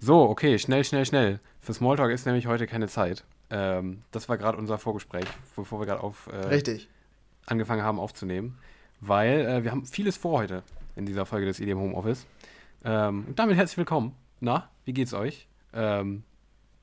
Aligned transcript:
So, 0.00 0.28
okay, 0.28 0.58
schnell, 0.58 0.84
schnell, 0.84 1.04
schnell. 1.04 1.40
Für 1.60 1.74
Smalltalk 1.74 2.12
ist 2.12 2.24
nämlich 2.24 2.46
heute 2.46 2.66
keine 2.68 2.86
Zeit. 2.86 3.24
Ähm, 3.50 4.02
das 4.12 4.28
war 4.28 4.38
gerade 4.38 4.56
unser 4.56 4.78
Vorgespräch, 4.78 5.24
bevor 5.56 5.80
wir 5.80 5.86
gerade 5.86 6.02
auf 6.02 6.28
äh, 6.32 6.36
Richtig. 6.46 6.88
angefangen 7.46 7.82
haben 7.82 7.98
aufzunehmen. 7.98 8.58
Weil 9.00 9.40
äh, 9.40 9.64
wir 9.64 9.72
haben 9.72 9.84
vieles 9.86 10.16
vor 10.16 10.38
heute 10.38 10.62
in 10.94 11.04
dieser 11.04 11.26
Folge 11.26 11.46
des 11.46 11.58
EDM 11.58 11.78
Homeoffice. 11.78 12.26
Ähm, 12.84 13.24
und 13.26 13.38
damit 13.40 13.56
herzlich 13.56 13.76
willkommen. 13.76 14.14
Na, 14.38 14.70
wie 14.84 14.92
geht's 14.92 15.14
euch? 15.14 15.48
Ähm, 15.72 16.22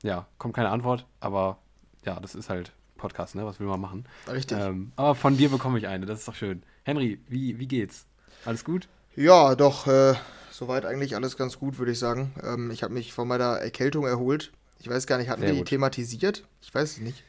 ja, 0.02 0.26
kommt 0.36 0.54
keine 0.54 0.68
Antwort, 0.68 1.06
aber 1.20 1.58
ja, 2.04 2.20
das 2.20 2.34
ist 2.34 2.50
halt 2.50 2.72
Podcast, 2.98 3.34
ne? 3.34 3.46
Was 3.46 3.60
will 3.60 3.66
man 3.66 3.80
machen? 3.80 4.04
Richtig. 4.30 4.58
Ähm, 4.58 4.92
aber 4.96 5.14
von 5.14 5.38
dir 5.38 5.48
bekomme 5.48 5.78
ich 5.78 5.88
eine, 5.88 6.04
das 6.04 6.20
ist 6.20 6.28
doch 6.28 6.34
schön. 6.34 6.62
Henry, 6.84 7.18
wie, 7.28 7.58
wie 7.58 7.66
geht's? 7.66 8.06
Alles 8.44 8.62
gut? 8.62 8.88
Ja, 9.14 9.54
doch, 9.54 9.86
äh, 9.86 10.14
soweit 10.56 10.84
eigentlich 10.86 11.14
alles 11.14 11.36
ganz 11.36 11.58
gut, 11.58 11.78
würde 11.78 11.92
ich 11.92 11.98
sagen. 11.98 12.32
Ähm, 12.42 12.70
ich 12.70 12.82
habe 12.82 12.94
mich 12.94 13.12
von 13.12 13.28
meiner 13.28 13.56
Erkältung 13.58 14.06
erholt. 14.06 14.52
Ich 14.80 14.88
weiß 14.88 15.06
gar 15.06 15.18
nicht, 15.18 15.28
hatten 15.28 15.40
Sehr 15.40 15.48
wir 15.48 15.54
die 15.54 15.60
gut. 15.60 15.68
thematisiert? 15.68 16.44
Ich 16.62 16.74
weiß 16.74 16.92
es 16.92 16.98
nicht. 16.98 17.24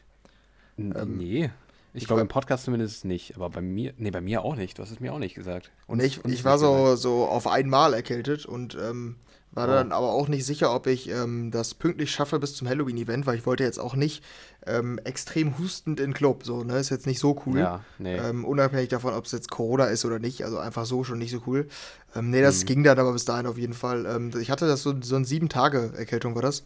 Ähm, 0.78 1.16
nee. 1.16 1.50
Ich 1.94 2.02
ich 2.02 2.06
glaube 2.06 2.22
im 2.22 2.28
Podcast 2.28 2.64
zumindest 2.64 3.04
nicht, 3.04 3.34
aber 3.36 3.50
bei 3.50 3.60
mir, 3.60 3.92
nee, 3.96 4.10
bei 4.10 4.20
mir 4.20 4.42
auch 4.44 4.54
nicht. 4.56 4.78
Du 4.78 4.82
hast 4.82 4.90
es 4.90 5.00
mir 5.00 5.12
auch 5.12 5.18
nicht 5.18 5.34
gesagt. 5.34 5.70
Und 5.86 6.00
ich, 6.02 6.22
uns 6.24 6.32
ich 6.34 6.44
war 6.44 6.54
gesagt. 6.54 6.72
so, 6.72 6.96
so 6.96 7.24
auf 7.26 7.46
einmal 7.46 7.94
erkältet 7.94 8.46
und 8.46 8.76
ähm, 8.80 9.16
war 9.50 9.66
Oh. 9.66 9.72
dann 9.72 9.92
aber 9.92 10.12
auch 10.12 10.28
nicht 10.28 10.44
sicher, 10.44 10.74
ob 10.74 10.86
ich 10.86 11.08
ähm, 11.08 11.50
das 11.50 11.74
pünktlich 11.74 12.10
schaffe 12.12 12.38
bis 12.38 12.54
zum 12.54 12.68
Halloween-Event, 12.68 13.26
weil 13.26 13.38
ich 13.38 13.46
wollte 13.46 13.64
jetzt 13.64 13.78
auch 13.80 13.96
nicht 13.96 14.22
ähm, 14.66 15.00
extrem 15.04 15.56
hustend 15.58 15.98
in 15.98 16.08
den 16.10 16.14
Club. 16.14 16.44
So, 16.44 16.62
ne? 16.62 16.78
Ist 16.78 16.90
jetzt 16.90 17.06
nicht 17.06 17.18
so 17.18 17.40
cool. 17.46 17.58
Ja, 17.58 17.80
nee. 17.98 18.16
Ähm, 18.18 18.44
unabhängig 18.44 18.90
davon, 18.90 19.14
ob 19.14 19.24
es 19.24 19.32
jetzt 19.32 19.50
Corona 19.50 19.86
ist 19.86 20.04
oder 20.04 20.18
nicht. 20.18 20.44
Also 20.44 20.58
einfach 20.58 20.84
so 20.84 21.02
schon 21.02 21.18
nicht 21.18 21.30
so 21.32 21.40
cool. 21.46 21.66
Ähm, 22.14 22.28
nee, 22.30 22.42
das 22.42 22.62
Mhm. 22.62 22.66
ging 22.66 22.84
dann 22.84 22.98
aber 22.98 23.12
bis 23.14 23.24
dahin 23.24 23.46
auf 23.46 23.56
jeden 23.56 23.72
Fall. 23.74 24.04
Ähm, 24.04 24.30
ich 24.38 24.50
hatte 24.50 24.66
das 24.68 24.82
so, 24.82 24.94
so 25.00 25.16
ein 25.16 25.24
sieben 25.24 25.48
Tage 25.48 25.92
Erkältung 25.96 26.34
war 26.34 26.42
das. 26.42 26.64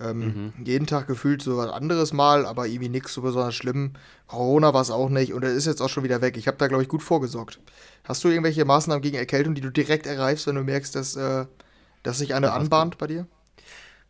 Ähm, 0.00 0.52
Mhm. 0.56 0.64
Jeden 0.64 0.86
Tag 0.86 1.06
gefühlt 1.06 1.42
so 1.42 1.56
was 1.56 1.70
anderes 1.70 2.12
Mal, 2.12 2.44
aber 2.44 2.66
irgendwie 2.66 2.88
nichts 2.88 3.14
so 3.14 3.22
besonders 3.22 3.54
schlimm. 3.54 3.92
Corona 4.26 4.74
war 4.74 4.82
es 4.82 4.90
auch 4.90 5.08
nicht 5.08 5.32
und 5.32 5.42
er 5.42 5.52
ist 5.52 5.66
jetzt 5.66 5.80
auch 5.80 5.88
schon 5.88 6.04
wieder 6.04 6.20
weg. 6.20 6.36
Ich 6.36 6.46
habe 6.46 6.58
da, 6.58 6.66
glaube 6.68 6.82
ich, 6.82 6.88
gut 6.88 7.02
vorgesorgt. 7.02 7.60
Hast 8.04 8.22
du 8.22 8.28
irgendwelche 8.28 8.64
Maßnahmen 8.64 9.02
gegen 9.02 9.16
Erkältung, 9.16 9.54
die 9.54 9.60
du 9.62 9.70
direkt 9.70 10.06
ergreifst, 10.06 10.46
wenn 10.46 10.56
du 10.56 10.62
merkst, 10.62 10.94
dass, 10.94 11.16
äh, 11.16 11.46
dass 12.02 12.18
sich 12.18 12.34
eine 12.34 12.52
anbahnt 12.52 12.98
bei 12.98 13.06
dir? 13.06 13.26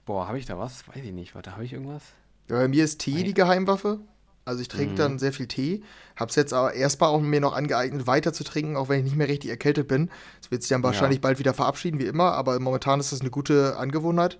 Boah, 0.04 0.28
habe 0.28 0.38
ich 0.38 0.46
da 0.46 0.58
was? 0.58 0.86
Weiß 0.88 1.04
ich 1.04 1.12
nicht. 1.12 1.34
Warte, 1.34 1.52
habe 1.52 1.64
ich 1.64 1.72
irgendwas? 1.72 2.02
Ja, 2.48 2.56
bei 2.56 2.68
mir 2.68 2.84
ist 2.84 2.98
Tee 3.00 3.24
die 3.24 3.34
Geheimwaffe. 3.34 3.98
Also 4.46 4.62
ich 4.62 4.68
trinke 4.68 4.92
Mhm. 4.92 4.96
dann 4.96 5.18
sehr 5.18 5.32
viel 5.32 5.48
Tee. 5.48 5.82
Hab's 6.14 6.36
jetzt 6.36 6.54
aber 6.54 6.72
erstmal 6.72 7.10
auch 7.10 7.20
mir 7.20 7.40
noch 7.40 7.52
angeeignet, 7.54 8.06
weiter 8.06 8.32
zu 8.32 8.44
trinken, 8.44 8.76
auch 8.76 8.88
wenn 8.88 9.00
ich 9.00 9.04
nicht 9.04 9.16
mehr 9.16 9.28
richtig 9.28 9.50
erkältet 9.50 9.88
bin. 9.88 10.08
Das 10.40 10.50
wird 10.50 10.62
sich 10.62 10.70
dann 10.70 10.82
wahrscheinlich 10.84 11.20
bald 11.20 11.38
wieder 11.38 11.52
verabschieden, 11.52 11.98
wie 11.98 12.06
immer, 12.06 12.32
aber 12.32 12.58
momentan 12.60 13.00
ist 13.00 13.12
das 13.12 13.20
eine 13.20 13.30
gute 13.30 13.76
Angewohnheit. 13.76 14.38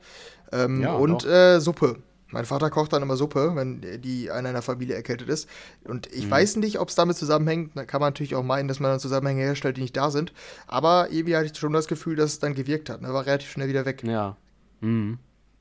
Ähm, 0.53 0.81
Ja, 0.81 0.95
und 0.95 1.25
äh, 1.27 1.61
Suppe. 1.61 1.97
Mein 2.31 2.45
Vater 2.45 2.71
kocht 2.71 2.93
dann 2.93 3.03
immer 3.03 3.17
Suppe, 3.17 3.53
wenn 3.55 3.81
die 4.01 4.31
einer 4.31 4.49
in 4.51 4.55
der 4.55 4.63
Familie 4.63 4.95
erkältet 4.97 5.29
ist. 5.29 5.49
Und 5.85 6.07
ich 6.13 6.27
Mhm. 6.27 6.31
weiß 6.31 6.57
nicht, 6.57 6.79
ob 6.81 6.89
es 6.89 6.95
damit 6.95 7.17
zusammenhängt. 7.17 7.73
Da 7.77 7.85
kann 7.85 8.01
man 8.01 8.09
natürlich 8.09 8.35
auch 8.37 8.43
meinen, 8.45 8.69
dass 8.69 8.79
man 8.81 8.91
dann 8.93 9.01
Zusammenhänge 9.01 9.43
herstellt, 9.43 9.77
die 9.77 9.83
nicht 9.83 9.97
da 9.97 10.11
sind. 10.11 10.33
Aber 10.69 11.09
irgendwie 11.11 11.37
hatte 11.37 11.47
ich 11.47 11.57
schon 11.59 11.73
das 11.73 11.87
Gefühl, 11.89 12.17
dass 12.17 12.33
es 12.33 12.39
dann 12.41 12.55
gewirkt 12.55 12.91
hat. 12.91 13.01
Ne? 13.03 13.13
War 13.13 13.27
relativ 13.27 13.51
schnell 13.51 13.69
wieder 13.69 13.85
weg. 13.87 14.03
Ja. 14.05 14.37
Mhm. 14.81 15.19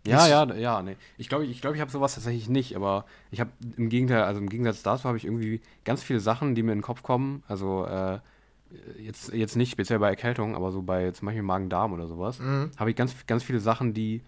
Ja, 0.07 0.27
ja, 0.27 0.53
ja, 0.55 0.81
nee. 0.81 0.95
Ich 1.17 1.29
glaube, 1.29 1.45
ich, 1.45 1.61
glaube, 1.61 1.75
ich 1.75 1.81
habe 1.81 1.91
sowas 1.91 2.13
tatsächlich 2.15 2.47
nicht, 2.49 2.75
aber 2.75 3.05
ich 3.31 3.39
habe 3.39 3.49
im 3.77 3.89
Gegenteil, 3.89 4.23
also 4.23 4.39
im 4.39 4.49
Gegensatz 4.49 4.83
dazu 4.83 5.05
habe 5.05 5.17
ich 5.17 5.25
irgendwie 5.25 5.61
ganz 5.83 6.03
viele 6.03 6.19
Sachen, 6.19 6.53
die 6.55 6.63
mir 6.63 6.73
in 6.73 6.79
den 6.79 6.83
Kopf 6.83 7.01
kommen. 7.03 7.43
Also 7.47 7.85
äh, 7.85 8.19
jetzt, 8.99 9.33
jetzt 9.33 9.55
nicht 9.55 9.71
speziell 9.71 9.99
bei 9.99 10.09
Erkältung, 10.09 10.55
aber 10.55 10.71
so 10.71 10.81
bei 10.81 11.11
zum 11.11 11.25
Beispiel 11.27 11.43
Magen-Darm 11.43 11.93
oder 11.93 12.07
sowas, 12.07 12.39
Mhm. 12.39 12.71
habe 12.77 12.89
ich 12.89 12.95
ganz, 12.95 13.15
ganz 13.27 13.43
viele 13.43 13.59
Sachen, 13.59 13.93
die, 13.93 14.21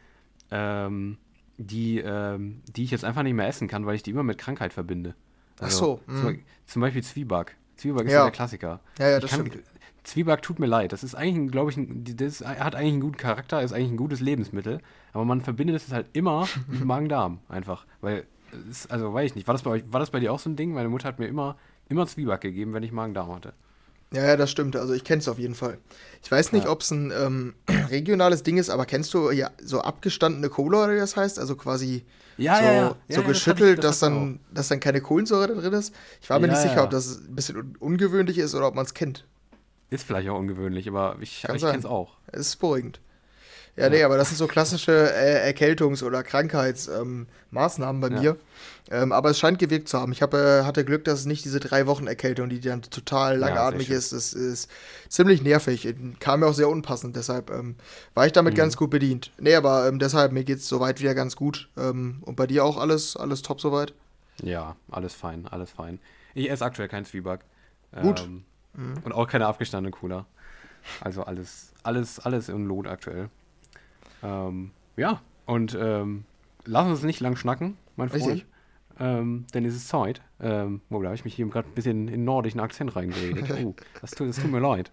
ähm, 0.51 1.17
die, 1.57 1.99
ähm, 1.99 2.61
die 2.75 2.83
ich 2.83 2.91
jetzt 2.91 3.03
einfach 3.05 3.23
nicht 3.23 3.33
mehr 3.33 3.47
essen 3.47 3.67
kann, 3.67 3.85
weil 3.85 3.95
ich 3.95 4.03
die 4.03 4.11
immer 4.11 4.23
mit 4.23 4.37
Krankheit 4.37 4.73
verbinde. 4.73 5.15
Ach 5.59 5.71
so, 5.71 5.99
Zum, 6.07 6.15
mhm. 6.33 6.39
zum 6.67 6.81
Beispiel 6.81 7.03
Zwieback. 7.03 7.55
Zwieback 7.77 8.05
ist 8.05 8.11
Ja. 8.13 8.19
ja 8.19 8.23
der 8.25 8.31
Klassiker. 8.31 8.79
Ja, 8.99 9.09
ja, 9.09 9.15
Ich 9.17 9.21
das 9.23 9.31
kann, 9.31 9.45
stimmt. 9.47 9.63
Zwieback 10.07 10.41
tut 10.41 10.57
mir 10.59 10.65
leid. 10.67 10.93
Das 10.93 11.03
ist 11.03 11.15
eigentlich, 11.15 11.51
glaube 11.51 11.69
ich, 11.71 11.77
ein, 11.77 12.03
das 12.15 12.41
hat 12.41 12.75
eigentlich 12.75 12.93
einen 12.93 13.01
guten 13.01 13.17
Charakter, 13.17 13.61
ist 13.61 13.73
eigentlich 13.73 13.91
ein 13.91 13.97
gutes 13.97 14.19
Lebensmittel. 14.21 14.79
Aber 15.13 15.25
man 15.25 15.41
verbindet 15.41 15.75
es 15.75 15.91
halt 15.91 16.07
immer 16.13 16.47
mit 16.67 16.83
Magen-Darm 16.85 17.39
einfach. 17.49 17.85
Weil, 18.01 18.25
ist, 18.69 18.89
also 18.89 19.13
weiß 19.13 19.31
ich 19.31 19.35
nicht, 19.35 19.47
war 19.47 19.53
das, 19.53 19.63
bei 19.63 19.71
euch, 19.71 19.83
war 19.91 19.99
das 19.99 20.09
bei 20.11 20.19
dir 20.19 20.31
auch 20.31 20.39
so 20.39 20.49
ein 20.49 20.55
Ding? 20.55 20.73
Meine 20.73 20.89
Mutter 20.89 21.07
hat 21.09 21.19
mir 21.19 21.27
immer, 21.27 21.57
immer 21.89 22.07
Zwieback 22.07 22.41
gegeben, 22.41 22.73
wenn 22.73 22.83
ich 22.83 22.91
Magen-Darm 22.91 23.33
hatte. 23.35 23.53
Ja, 24.13 24.23
ja, 24.25 24.37
das 24.37 24.49
stimmt. 24.49 24.77
Also 24.77 24.93
ich 24.93 25.03
kenne 25.03 25.19
es 25.19 25.27
auf 25.27 25.37
jeden 25.37 25.55
Fall. 25.55 25.77
Ich 26.23 26.31
weiß 26.31 26.53
nicht, 26.53 26.63
Ja. 26.63 26.71
ob 26.71 26.79
es 26.81 26.91
ein 26.91 27.11
ähm, 27.11 27.55
regionales 27.89 28.41
Ding 28.43 28.57
ist, 28.57 28.69
aber 28.69 28.85
kennst 28.85 29.13
du 29.13 29.29
ja 29.31 29.51
so 29.61 29.81
abgestandene 29.81 30.47
Cola 30.47 30.85
oder 30.85 30.93
wie 30.93 30.99
das 30.99 31.17
heißt? 31.17 31.37
Also 31.37 31.57
quasi 31.57 32.05
Ja, 32.37 32.55
so, 32.55 32.63
ja, 32.63 32.95
so 33.09 33.15
das 33.21 33.25
geschüttelt, 33.27 33.69
hab 33.71 33.75
ich- 33.79 33.81
das 33.81 33.99
dass, 33.99 34.09
dann, 34.09 34.39
dass 34.53 34.69
dann 34.69 34.79
keine 34.79 35.01
Kohlensäure 35.01 35.47
da 35.49 35.55
drin 35.59 35.73
ist. 35.73 35.93
Ich 36.21 36.29
war 36.29 36.39
mir 36.39 36.47
nicht 36.47 36.61
sicher, 36.61 36.85
ob 36.85 36.91
das 36.91 37.17
ein 37.19 37.35
bisschen 37.35 37.57
un 37.57 37.75
ungewöhnlich 37.79 38.37
ist 38.37 38.55
oder 38.55 38.69
ob 38.69 38.75
man 38.75 38.85
es 38.85 38.93
kennt. 38.93 39.25
Ist 39.89 40.03
vielleicht 40.05 40.27
auch 40.29 40.37
ungewöhnlich, 40.37 40.87
aber 40.87 41.17
ich, 41.21 41.43
Kann 41.43 41.55
ich 41.55 41.61
kenne 41.61 41.77
es 41.77 41.85
auch. 41.85 42.17
Es 42.27 42.47
ist 42.47 42.55
beruhigend. 42.57 42.99
Ja, 43.77 43.83
Ja. 43.83 43.89
nee, 43.91 44.03
aber 44.03 44.17
das 44.17 44.29
sind 44.29 44.37
so 44.37 44.47
klassische 44.47 44.91
äh, 45.13 45.51
Erkältungs- 45.53 46.03
oder 46.03 46.23
Krankheitsmaßnahmen 46.23 47.95
ähm, 48.03 48.09
bei 48.09 48.15
Ja. 48.15 48.21
mir. 48.21 48.37
Ähm, 48.89 49.11
aber 49.11 49.29
es 49.29 49.39
scheint 49.39 49.59
gewirkt 49.59 49.87
zu 49.89 49.99
haben. 49.99 50.11
Ich 50.11 50.21
hab, 50.21 50.33
äh, 50.33 50.63
hatte 50.63 50.83
Glück, 50.85 51.03
dass 51.03 51.19
es 51.19 51.25
nicht 51.25 51.43
diese 51.45 51.59
drei 51.59 51.85
Wochen 51.87 52.07
Erkältung, 52.07 52.49
die 52.49 52.59
dann 52.59 52.81
total 52.81 53.33
Ja, 53.39 53.47
langatmig 53.47 53.87
schön. 53.87 53.97
ist. 53.97 54.13
Das 54.13 54.33
ist 54.33 54.69
ziemlich 55.09 55.41
nervig. 55.43 55.93
Kam 56.19 56.39
mir 56.39 56.47
auch 56.47 56.53
sehr 56.53 56.69
unpassend. 56.69 57.15
Deshalb 57.15 57.49
ähm, 57.51 57.75
war 58.13 58.25
ich 58.25 58.31
damit 58.31 58.53
Mhm. 58.53 58.57
ganz 58.57 58.77
gut 58.77 58.89
bedient. 58.89 59.31
Nee, 59.39 59.55
aber 59.55 59.87
ähm, 59.87 59.99
deshalb, 59.99 60.31
mir 60.31 60.43
geht's 60.43 60.67
soweit 60.67 60.99
wieder 61.01 61.13
ganz 61.15 61.35
gut. 61.35 61.69
Ähm, 61.77 62.21
und 62.25 62.35
bei 62.35 62.47
dir 62.47 62.63
auch 62.65 62.77
alles, 62.77 63.15
alles 63.15 63.41
top 63.41 63.61
soweit? 63.61 63.93
Ja, 64.41 64.75
alles 64.89 65.13
fein, 65.13 65.47
alles 65.47 65.69
fein. 65.71 65.99
Ich 66.33 66.49
esse 66.49 66.63
aktuell 66.65 66.87
keinen 66.87 67.05
Zwieback. 67.05 67.41
Gut. 68.01 68.27
Mhm. 68.77 68.93
Und 69.03 69.11
auch 69.11 69.27
keine 69.27 69.45
abgestandene 69.47 69.91
Cola. 69.91 70.25
Also 71.01 71.23
alles, 71.23 71.73
alles, 71.83 72.19
alles 72.19 72.47
im 72.47 72.65
Lot 72.65 72.87
aktuell. 72.87 73.29
Ähm, 74.23 74.71
ja, 74.95 75.21
und 75.45 75.77
ähm, 75.79 76.23
lass 76.65 76.87
uns 76.87 77.03
nicht 77.03 77.19
lang 77.19 77.35
schnacken, 77.35 77.77
mein 77.97 78.09
Freund. 78.09 78.25
Richtig. 78.25 78.45
Ähm, 78.99 79.45
denn 79.53 79.65
es 79.65 79.75
ist 79.75 79.89
Zeit. 79.89 80.21
Ähm, 80.39 80.81
oh, 80.89 81.01
da 81.01 81.07
habe 81.07 81.15
ich 81.15 81.25
mich 81.25 81.35
hier 81.35 81.45
gerade 81.47 81.67
ein 81.67 81.75
bisschen 81.75 82.07
in 82.07 82.23
nordischen 82.23 82.59
Akzent 82.59 82.95
reingeredet. 82.95 83.49
Oh, 83.65 83.75
das 84.01 84.11
tut, 84.11 84.29
das 84.29 84.37
tut 84.37 84.51
mir 84.51 84.59
leid. 84.59 84.91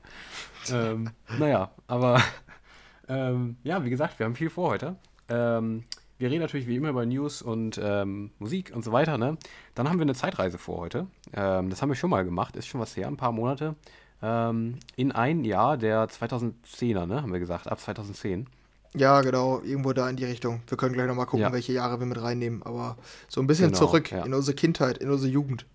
Ähm, 0.70 1.10
naja, 1.38 1.70
aber 1.86 2.20
ähm, 3.08 3.56
ja, 3.62 3.84
wie 3.84 3.90
gesagt, 3.90 4.18
wir 4.18 4.26
haben 4.26 4.34
viel 4.34 4.50
vor 4.50 4.70
heute. 4.70 4.96
Ähm, 5.28 5.84
wir 6.24 6.30
reden 6.30 6.40
natürlich 6.40 6.66
wie 6.66 6.76
immer 6.76 6.88
über 6.88 7.04
News 7.04 7.42
und 7.42 7.78
ähm, 7.82 8.30
Musik 8.38 8.72
und 8.74 8.82
so 8.82 8.92
weiter. 8.92 9.18
Ne? 9.18 9.36
Dann 9.74 9.90
haben 9.90 9.98
wir 9.98 10.02
eine 10.04 10.14
Zeitreise 10.14 10.56
vor 10.56 10.78
heute. 10.78 11.06
Ähm, 11.34 11.68
das 11.68 11.82
haben 11.82 11.90
wir 11.90 11.96
schon 11.96 12.08
mal 12.08 12.24
gemacht, 12.24 12.56
ist 12.56 12.66
schon 12.66 12.80
was 12.80 12.96
her, 12.96 13.08
ein 13.08 13.18
paar 13.18 13.30
Monate. 13.30 13.74
Ähm, 14.22 14.78
in 14.96 15.12
ein 15.12 15.44
Jahr 15.44 15.76
der 15.76 16.08
2010er, 16.08 17.04
ne, 17.04 17.20
haben 17.20 17.30
wir 17.30 17.40
gesagt, 17.40 17.68
ab 17.68 17.78
2010. 17.78 18.46
Ja, 18.94 19.20
genau, 19.20 19.60
irgendwo 19.60 19.92
da 19.92 20.08
in 20.08 20.16
die 20.16 20.24
Richtung. 20.24 20.62
Wir 20.66 20.78
können 20.78 20.94
gleich 20.94 21.08
nochmal 21.08 21.26
gucken, 21.26 21.42
Ja. 21.42 21.52
welche 21.52 21.74
Jahre 21.74 21.98
wir 22.00 22.06
mit 22.06 22.22
reinnehmen. 22.22 22.62
Aber 22.62 22.96
so 23.28 23.42
ein 23.42 23.46
bisschen 23.46 23.66
Genau, 23.72 23.78
zurück 23.80 24.10
ja. 24.10 24.24
in 24.24 24.32
unsere 24.32 24.56
Kindheit, 24.56 24.96
in 24.96 25.10
unsere 25.10 25.30
Jugend. 25.30 25.66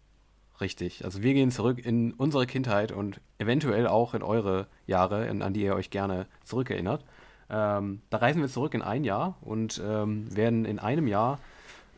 Richtig. 0.59 1.05
Also 1.05 1.21
wir 1.21 1.35
gehen 1.35 1.51
zurück 1.51 1.77
in 1.85 2.13
unsere 2.13 2.47
Kindheit 2.47 2.91
und 2.91 3.21
eventuell 3.37 3.85
auch 3.85 4.15
in 4.15 4.23
eure 4.23 4.65
Jahre, 4.87 5.27
in, 5.27 5.43
an 5.43 5.53
die 5.53 5.61
ihr 5.61 5.75
euch 5.75 5.91
gerne 5.91 6.25
zurückerinnert. 6.43 7.05
Ähm, 7.49 8.01
da 8.09 8.17
reisen 8.17 8.41
wir 8.41 8.49
zurück 8.49 8.73
in 8.73 8.81
ein 8.81 9.03
Jahr 9.03 9.37
und 9.41 9.81
ähm, 9.83 10.35
werden 10.35 10.65
in 10.65 10.79
einem 10.79 11.07
Jahr 11.07 11.39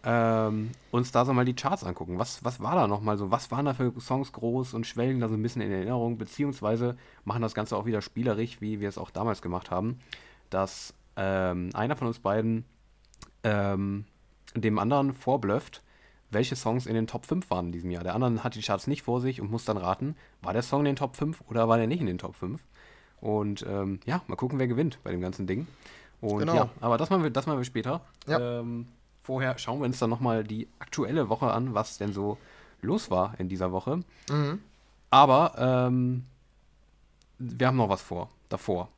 ähm, 0.04 0.72
uns 0.90 1.12
da 1.12 1.26
so 1.26 1.34
mal 1.34 1.46
die 1.46 1.56
Charts 1.56 1.84
angucken. 1.84 2.18
Was, 2.18 2.44
was 2.44 2.60
war 2.60 2.76
da 2.76 2.88
nochmal 2.88 3.18
so? 3.18 3.32
Was 3.32 3.52
waren 3.52 3.66
da 3.66 3.74
für 3.74 3.94
Songs 4.00 4.32
groß 4.32 4.74
und 4.74 4.88
schwelgen 4.88 5.20
da 5.20 5.28
so 5.28 5.36
ein 5.36 5.42
bisschen 5.42 5.62
in 5.62 5.72
Erinnerung? 5.72 6.18
Beziehungsweise 6.18 6.98
machen 7.24 7.42
das 7.42 7.54
Ganze 7.54 7.76
auch 7.78 7.86
wieder 7.86 8.02
spielerisch, 8.02 8.62
wie 8.62 8.80
wir 8.80 8.90
es 8.90 8.98
auch 8.98 9.12
damals 9.12 9.42
gemacht 9.42 9.70
haben, 9.70 10.00
dass 10.50 10.94
ähm, 11.18 11.70
einer 11.74 11.96
von 11.96 12.08
uns 12.08 12.20
beiden 12.20 12.66
ähm, 13.44 14.06
dem 14.56 14.80
anderen 14.80 15.14
vorblöfft, 15.14 15.84
welche 16.30 16.56
Songs 16.56 16.86
in 16.86 16.96
den 16.96 17.08
Top 17.08 17.26
5 17.26 17.50
waren 17.50 17.68
in 17.68 17.72
diesem 17.72 17.92
Jahr. 17.92 18.04
Der 18.04 18.16
andere 18.16 18.44
hat 18.44 18.56
die 18.56 18.62
Charts 18.62 18.88
nicht 18.88 19.04
vor 19.04 19.22
sich 19.22 19.42
und 19.42 19.52
muss 19.52 19.66
dann 19.66 19.78
raten, 19.78 20.16
war 20.42 20.54
der 20.54 20.62
Song 20.62 20.82
in 20.82 20.86
den 20.86 20.96
Top 20.96 21.16
5 21.16 21.42
oder 21.50 21.68
war 21.68 21.78
der 21.78 21.88
nicht 21.88 22.00
in 22.00 22.08
den 22.08 22.18
Top 22.18 22.36
5? 22.36 22.62
Und 23.22 23.64
ähm, 23.70 24.00
ja, 24.06 24.22
mal 24.28 24.36
gucken, 24.36 24.60
wer 24.60 24.68
gewinnt 24.68 24.98
bei 25.04 25.12
dem 25.12 25.22
ganzen 25.22 25.48
Ding. 25.48 25.68
Und 26.20 26.40
Genau. 26.40 26.56
ja, 26.56 26.70
aber 26.82 26.98
das 26.98 27.10
machen 27.10 27.24
wir, 27.24 27.30
das 27.30 27.46
machen 27.46 27.60
wir 27.60 27.66
später. 27.66 28.02
Ja. 28.28 28.60
Ähm, 28.60 28.88
vorher 29.22 29.58
schauen 29.58 29.80
wir 29.80 29.86
uns 29.86 30.00
dann 30.00 30.10
nochmal 30.10 30.44
die 30.44 30.68
aktuelle 30.80 31.30
Woche 31.30 31.52
an, 31.52 31.74
was 31.74 31.98
denn 31.98 32.14
so 32.14 32.38
los 32.82 33.12
war 33.12 33.36
in 33.40 33.48
dieser 33.48 33.72
Woche. 33.72 34.02
Mhm. 34.30 34.60
Aber 35.12 35.54
ähm, 35.58 36.26
wir 37.38 37.68
haben 37.68 37.78
noch 37.78 37.90
was 37.90 38.02
vor, 38.02 38.30
davor. 38.50 38.90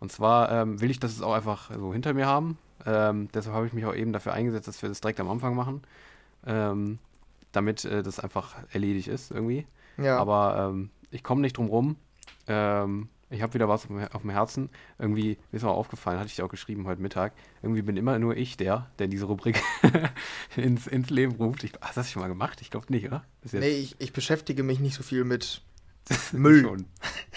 Und 0.00 0.12
zwar 0.12 0.50
ähm, 0.50 0.80
will 0.80 0.90
ich 0.90 1.00
das 1.00 1.20
auch 1.22 1.32
einfach 1.34 1.70
so 1.74 1.92
hinter 1.92 2.14
mir 2.14 2.26
haben. 2.26 2.58
Ähm, 2.84 3.28
deshalb 3.34 3.54
habe 3.54 3.66
ich 3.66 3.72
mich 3.72 3.84
auch 3.84 3.94
eben 3.94 4.12
dafür 4.12 4.32
eingesetzt, 4.32 4.68
dass 4.68 4.82
wir 4.82 4.88
das 4.88 5.00
direkt 5.00 5.20
am 5.20 5.30
Anfang 5.30 5.54
machen. 5.54 5.82
Ähm, 6.46 6.98
damit 7.52 7.84
äh, 7.84 8.02
das 8.02 8.20
einfach 8.20 8.54
erledigt 8.72 9.08
ist 9.08 9.30
irgendwie. 9.30 9.66
Ja. 9.96 10.18
Aber 10.18 10.74
ich 11.10 11.22
komme 11.22 11.40
nicht 11.40 11.56
drum 11.56 11.68
rum, 11.68 11.96
ähm, 12.48 13.08
Ich 13.28 13.42
habe 13.42 13.54
wieder 13.54 13.68
was 13.68 13.88
auf 14.12 14.22
dem- 14.22 14.30
Herzen. 14.30 14.70
Irgendwie 14.98 15.36
mir 15.50 15.56
ist 15.56 15.62
mir 15.64 15.70
aufgefallen, 15.70 16.18
hatte 16.18 16.28
ich 16.28 16.36
dir 16.36 16.44
auch 16.44 16.48
geschrieben 16.50 16.86
heute 16.86 17.02
Mittag. 17.02 17.32
Irgendwie 17.62 17.82
bin 17.82 17.96
immer 17.96 18.18
nur 18.20 18.36
ich 18.36 18.56
der, 18.56 18.88
der 19.00 19.08
diese 19.08 19.24
Rubrik 19.24 19.60
ins, 20.56 20.86
ins 20.86 21.10
Leben 21.10 21.32
ruft. 21.34 21.64
Ich, 21.64 21.72
hast 21.80 21.96
du 21.96 22.00
das 22.00 22.10
schon 22.12 22.22
mal 22.22 22.28
gemacht? 22.28 22.60
Ich 22.60 22.70
glaube 22.70 22.86
nicht, 22.90 23.04
oder? 23.06 23.24
Bis 23.42 23.52
jetzt 23.52 23.62
Nee, 23.62 23.70
ich, 23.78 23.96
ich 23.98 24.12
beschäftige 24.12 24.62
mich 24.62 24.78
nicht 24.78 24.94
so 24.94 25.02
viel 25.02 25.24
mit 25.24 25.60
Müll. 26.32 26.84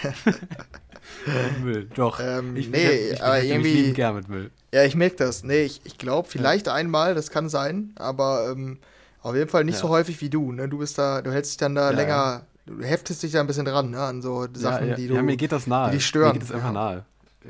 Müll, 1.64 1.90
doch. 1.96 2.20
Ähm, 2.20 2.56
ich 2.56 2.70
nee, 2.70 3.12
ich 3.14 3.24
aber 3.24 3.42
irgendwie- 3.44 3.94
gern 3.94 4.16
mit 4.16 4.30
Müll. 4.30 4.52
Ja, 4.74 4.84
ich 4.84 4.96
merke 4.96 5.16
das. 5.18 5.44
Nee, 5.44 5.64
ich, 5.64 5.82
ich 5.86 5.98
glaube, 5.98 6.28
vielleicht 6.30 6.68
einmal, 6.68 7.16
das 7.16 7.32
kann 7.32 7.50
sein, 7.50 7.94
aber 7.96 8.52
ähm, 8.52 8.78
auf 9.22 9.36
jeden 9.36 9.50
Fall 9.50 9.64
nicht 9.64 9.76
Ja. 9.76 9.82
so 9.82 9.90
häufig 9.90 10.22
wie 10.22 10.30
du. 10.30 10.52
Ne? 10.52 10.70
Du 10.70 10.78
bist 10.78 10.98
da, 10.98 11.22
du 11.22 11.32
hältst 11.32 11.54
dich 11.54 11.58
dann 11.58 11.76
da 11.76 11.90
Ja, 11.90 11.96
länger, 11.98 12.46
du 12.78 12.84
heftest 12.84 13.24
dich 13.24 13.32
da 13.32 13.40
ein 13.42 13.48
bisschen 13.48 13.66
dran, 13.66 13.90
ne? 13.92 14.02
An 14.02 14.22
so 14.22 14.48
Sachen, 14.54 14.84
ja, 14.86 14.90
ja, 14.92 14.96
die 14.96 15.08
du. 15.08 15.16
ja, 15.16 15.22
mir 15.24 15.38
geht 15.38 15.52
das 15.52 15.68
nahe. 15.68 15.92
die 15.92 15.98
dich 15.98 16.06
stören. 16.06 16.28
Mir 16.34 16.34
geht 16.34 16.44
es 16.44 16.52
einfach 16.52 16.68
Ja. 16.70 16.74
nahe. 16.74 17.06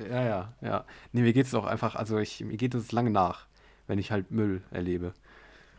Ja, 0.10 0.24
ja, 0.24 0.54
ja. 0.62 0.86
Nee, 1.12 1.22
mir 1.22 1.34
geht 1.34 1.48
es 1.48 1.54
auch 1.56 1.66
einfach, 1.66 1.96
also 1.96 2.18
ich, 2.20 2.42
mir 2.44 2.58
geht 2.58 2.76
es 2.76 2.92
lange 2.92 3.10
nach, 3.10 3.48
wenn 3.88 3.98
ich 4.00 4.12
halt 4.12 4.32
Müll 4.32 4.62
erlebe. 4.72 5.14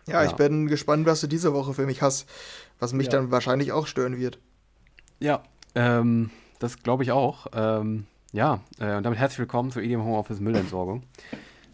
ja, 0.07 0.25
ich 0.25 0.33
bin 0.33 0.67
gespannt, 0.67 1.07
was 1.07 1.21
du 1.21 1.27
diese 1.29 1.53
Woche 1.55 1.75
für 1.75 1.87
mich 1.87 2.03
hast, 2.03 2.29
was 2.81 2.93
mich 2.93 3.09
dann 3.09 3.31
wahrscheinlich 3.31 3.71
auch 3.73 3.87
stören 3.87 4.19
wird. 4.19 4.39
Ja, 5.21 5.43
ähm, 5.77 6.31
das 6.59 6.83
glaube 6.83 7.05
ich 7.05 7.13
auch. 7.13 7.47
Ähm, 7.53 8.07
ja, 8.33 8.61
äh, 8.81 8.97
und 8.97 9.05
damit 9.05 9.19
herzlich 9.19 9.39
willkommen 9.39 9.71
zur 9.71 9.83
EDM 9.83 10.03
Homeoffice 10.03 10.41
Müllentsorgung. 10.41 11.05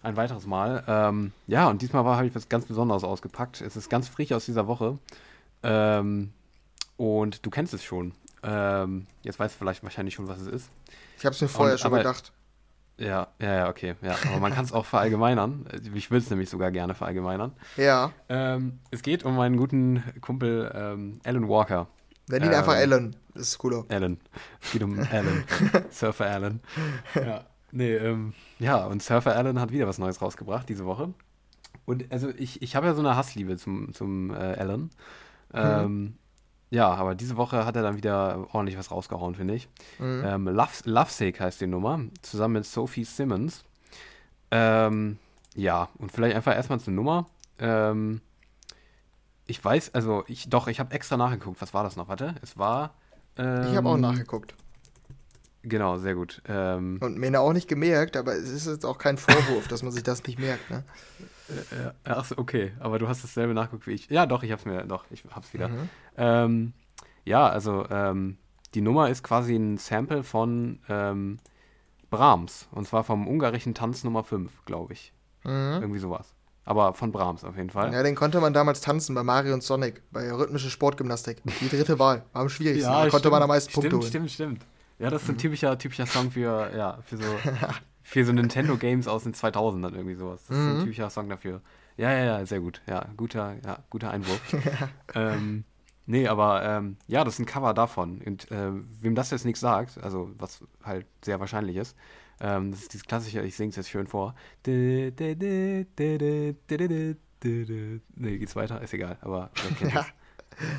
Ein 0.03 0.17
weiteres 0.17 0.47
Mal. 0.47 0.85
Ähm, 0.87 1.33
ja, 1.47 1.69
und 1.69 1.81
diesmal 1.83 2.05
habe 2.05 2.27
ich 2.27 2.35
was 2.35 2.49
ganz 2.49 2.67
Besonderes 2.67 3.03
ausgepackt. 3.03 3.61
Es 3.63 3.77
ist 3.77 3.89
ganz 3.89 4.09
frisch 4.09 4.33
aus 4.33 4.45
dieser 4.45 4.67
Woche. 4.67 4.99
Ähm, 5.63 6.33
und 6.97 7.45
du 7.45 7.51
kennst 7.51 7.75
es 7.75 7.83
schon. 7.85 8.13
Ähm, 8.43 9.07
jetzt 9.23 9.39
weißt 9.39 9.55
du 9.55 9.59
vielleicht 9.59 9.83
wahrscheinlich 9.83 10.15
schon, 10.15 10.29
was 10.29 10.41
es 10.41 10.47
ist. 10.47 10.71
Ich 11.19 11.25
habe 11.25 11.35
es 11.35 11.41
mir 11.41 11.49
vorher 11.49 11.75
Und- 11.75 11.79
schon 11.81 11.89
aber- 11.89 11.99
gedacht. 11.99 12.33
Ja, 12.99 13.29
ja, 13.39 13.55
ja, 13.55 13.69
okay. 13.69 13.95
Ja, 14.01 14.17
aber 14.31 14.41
man 14.41 14.55
kann 14.55 14.65
es 14.65 14.73
auch 14.73 14.87
verallgemeinern. 14.87 15.67
Ich 15.95 16.11
will 16.11 16.17
es 16.19 16.31
nämlich 16.31 16.49
sogar 16.49 16.71
gerne 16.71 16.95
verallgemeinern. 16.95 17.53
Ja, 17.77 18.13
Ähm, 18.31 18.79
es 18.91 19.03
geht 19.03 19.23
um 19.23 19.37
meinen 19.37 19.59
guten 19.59 20.03
Kumpel 20.23 20.73
ähm, 20.75 21.21
Alan 21.25 21.47
Walker. 21.47 21.89
nenn 22.29 22.43
ihn 22.43 22.49
Ähm, 22.53 22.55
einfach 22.59 22.73
Alan. 22.75 23.15
Das 23.35 23.49
ist 23.49 23.59
cooler. 23.59 23.85
Alan. 23.91 24.19
Es 24.63 24.73
geht 24.73 24.83
um 24.83 24.99
Alan. 25.13 25.45
Surfer 25.91 26.25
Alan. 26.31 26.61
Ja. 27.15 27.45
Nee, 27.71 27.97
ähm, 27.97 28.33
ja, 28.59 28.87
und 28.87 29.03
Surfer 29.03 29.37
Alan 29.37 29.61
hat 29.61 29.73
wieder 29.73 29.87
was 29.87 29.99
Neues 29.99 30.23
rausgebracht 30.23 30.67
diese 30.67 30.87
Woche. 30.87 31.13
Und 31.85 32.11
also 32.11 32.31
ich, 32.31 32.63
ich 32.63 32.77
habe 32.77 32.87
ja 32.87 32.95
so 32.95 33.01
eine 33.01 33.15
Hassliebe 33.15 33.59
zum, 33.59 33.93
zum 33.93 34.31
äh, 34.31 34.37
Alan. 34.37 34.89
Ähm, 35.53 36.17
ja, 36.71 36.89
aber 36.93 37.15
diese 37.15 37.37
Woche 37.37 37.65
hat 37.65 37.77
er 37.77 37.83
dann 37.83 37.97
wieder 37.97 38.47
ordentlich 38.53 38.77
was 38.79 38.91
rausgehauen, 38.91 39.35
finde 39.35 39.55
ich. 39.55 39.69
Mhm. 39.99 40.23
Ähm, 40.25 40.49
Love, 40.49 40.71
Lovesick 40.85 41.41
heißt 41.41 41.61
die 41.61 41.67
Nummer, 41.67 42.01
zusammen 42.23 42.55
mit 42.55 42.67
Sophie 42.67 43.05
Simmons. 43.05 43.65
Ähm, 44.51 45.19
ja, 45.55 45.89
und 45.99 46.13
vielleicht 46.13 46.37
einfach 46.37 46.55
erstmal 46.55 46.81
zur 46.81 46.93
Nummer. 46.93 47.27
Ähm, 47.59 48.21
ich 49.47 49.65
weiß, 49.65 49.95
also 49.95 50.25
ich, 50.27 50.49
doch, 50.51 50.67
ich 50.67 50.81
habe 50.81 50.93
extra 50.95 51.17
nachgeguckt. 51.17 51.61
Was 51.61 51.73
war 51.73 51.85
das 51.85 51.97
noch? 51.97 52.09
Warte, 52.09 52.35
es 52.43 52.59
war. 52.59 52.95
Ähm, 53.37 53.69
Ich 53.71 53.77
habe 53.77 53.89
auch 53.89 53.97
nachgeguckt. 53.97 54.55
Genau, 55.63 55.99
sehr 55.99 56.15
gut. 56.15 56.43
Ähm, 56.49 56.99
Und 57.01 57.19
mir 57.19 57.41
auch 57.41 57.53
nicht 57.53 57.67
gemerkt, 57.69 58.17
aber 58.17 58.35
es 58.35 58.49
ist 58.49 58.67
jetzt 58.67 58.87
auch 58.87 58.99
kein 58.99 59.19
Vorwurf, 59.19 59.67
dass 59.69 59.83
man 59.83 59.91
sich 59.93 60.05
das 60.05 60.23
nicht 60.25 60.39
merkt. 60.39 60.71
Ne? 60.71 60.85
Äh, 61.49 61.91
ach 62.05 62.25
so, 62.25 62.39
okay, 62.39 62.73
aber 62.81 62.99
du 62.99 63.09
hast 63.09 63.23
dasselbe 63.23 63.55
nachgeguckt 63.55 63.87
wie 63.87 63.93
ich. 63.93 64.09
Ja, 64.09 64.27
doch, 64.27 64.43
ich 64.43 64.53
hab's 64.53 64.65
mir, 64.65 64.85
doch, 64.85 65.05
ich 65.11 65.25
hab's 65.31 65.53
wieder. 65.53 65.69
Mhm. 65.69 65.89
Ähm, 66.17 66.73
ja, 67.25 67.49
also 67.49 67.87
ähm, 67.91 68.39
die 68.75 68.81
Nummer 68.81 69.11
ist 69.11 69.23
quasi 69.23 69.57
ein 69.57 69.79
Sample 69.79 70.23
von 70.23 70.81
ähm, 70.89 71.39
Brahms. 72.11 72.69
Und 72.71 72.87
zwar 72.87 73.05
vom 73.05 73.27
ungarischen 73.27 73.75
Tanz 73.75 74.05
Nummer 74.05 74.25
5, 74.25 74.65
glaube 74.65 74.93
ich. 74.93 75.13
Mhm. 75.45 75.79
Irgendwie 75.81 75.99
sowas. 75.99 76.35
Aber 76.65 76.95
von 76.95 77.13
Brahms 77.13 77.45
auf 77.45 77.57
jeden 77.57 77.71
Fall. 77.71 77.93
Ja, 77.93 78.03
den 78.03 78.17
konnte 78.17 78.41
man 78.41 78.53
damals 78.53 78.81
tanzen 78.81 79.15
bei 79.15 79.23
Mario 79.23 79.55
und 79.55 79.63
Sonic, 79.63 80.03
bei 80.11 80.33
rhythmische 80.33 80.69
Sportgymnastik. 80.69 81.41
Die 81.61 81.69
dritte 81.69 81.99
Wahl, 82.01 82.25
war 82.33 82.43
am 82.43 82.49
schwierigsten. 82.51 82.91
da 82.91 83.09
konnte 83.09 83.31
man 83.31 83.43
am 83.43 83.49
meisten 83.49 83.71
stimmt, 83.71 83.83
Punkte 83.91 83.97
holen. 83.99 84.09
Stimmt, 84.09 84.31
stimmt. 84.31 84.67
Ja, 84.99 85.11
das 85.11 85.23
ist 85.23 85.29
ein 85.29 85.39
typischer, 85.39 85.79
typischer 85.79 86.07
Song 86.07 86.31
für, 86.31 86.71
ja, 86.77 86.99
für 87.05 87.19
so, 87.19 87.25
für 88.09 88.25
so 88.25 88.33
Nintendo 88.33 88.77
Games 88.77 89.09
aus 89.09 89.25
den 89.25 89.35
2000ern 89.35 89.93
irgendwie 89.95 90.15
sowas. 90.15 90.45
Das 90.47 90.57
ist 90.57 90.63
ein 90.63 90.77
Mhm. 90.77 90.81
typischer 90.83 91.11
Song 91.11 91.29
dafür. 91.29 91.61
Ja, 91.97 92.13
ja, 92.13 92.25
ja, 92.25 92.47
sehr 92.47 92.61
gut. 92.61 92.81
Ja, 92.87 93.07
guter, 93.17 93.57
ja, 93.65 93.79
guter 93.91 94.11
Einwurf. 94.11 94.41
ähm, 95.15 95.65
nee, 96.07 96.29
aber 96.29 96.63
ähm, 96.65 96.97
ja, 97.09 97.25
das 97.25 97.35
ist 97.35 97.41
ein 97.41 97.47
Cover 97.47 97.75
davon. 97.75 98.21
Und 98.25 98.51
äh, 98.53 98.71
wem 99.01 99.15
das 99.15 99.31
jetzt 99.33 99.45
nichts 99.45 99.61
sagt, 99.61 99.99
also 100.03 100.31
was 100.39 100.63
halt 100.85 101.07
sehr 101.25 101.41
wahrscheinlich 101.41 101.77
ist, 101.77 101.97
ähm, 102.41 102.71
das 102.71 102.83
ist 102.83 102.93
dieses 102.93 103.07
klassische, 103.07 103.41
ich 103.43 103.57
singe 103.57 103.71
es 103.71 103.77
jetzt 103.77 103.89
schön 103.91 104.07
vor. 104.07 104.35
Nee, 107.45 108.39
geht's 108.39 108.57
weiter? 108.57 108.81
Ist 108.83 108.95
egal, 108.95 109.19
aber 109.21 109.51
kennt 109.79 109.93
Ja. 109.93 110.01
das? 110.01 110.07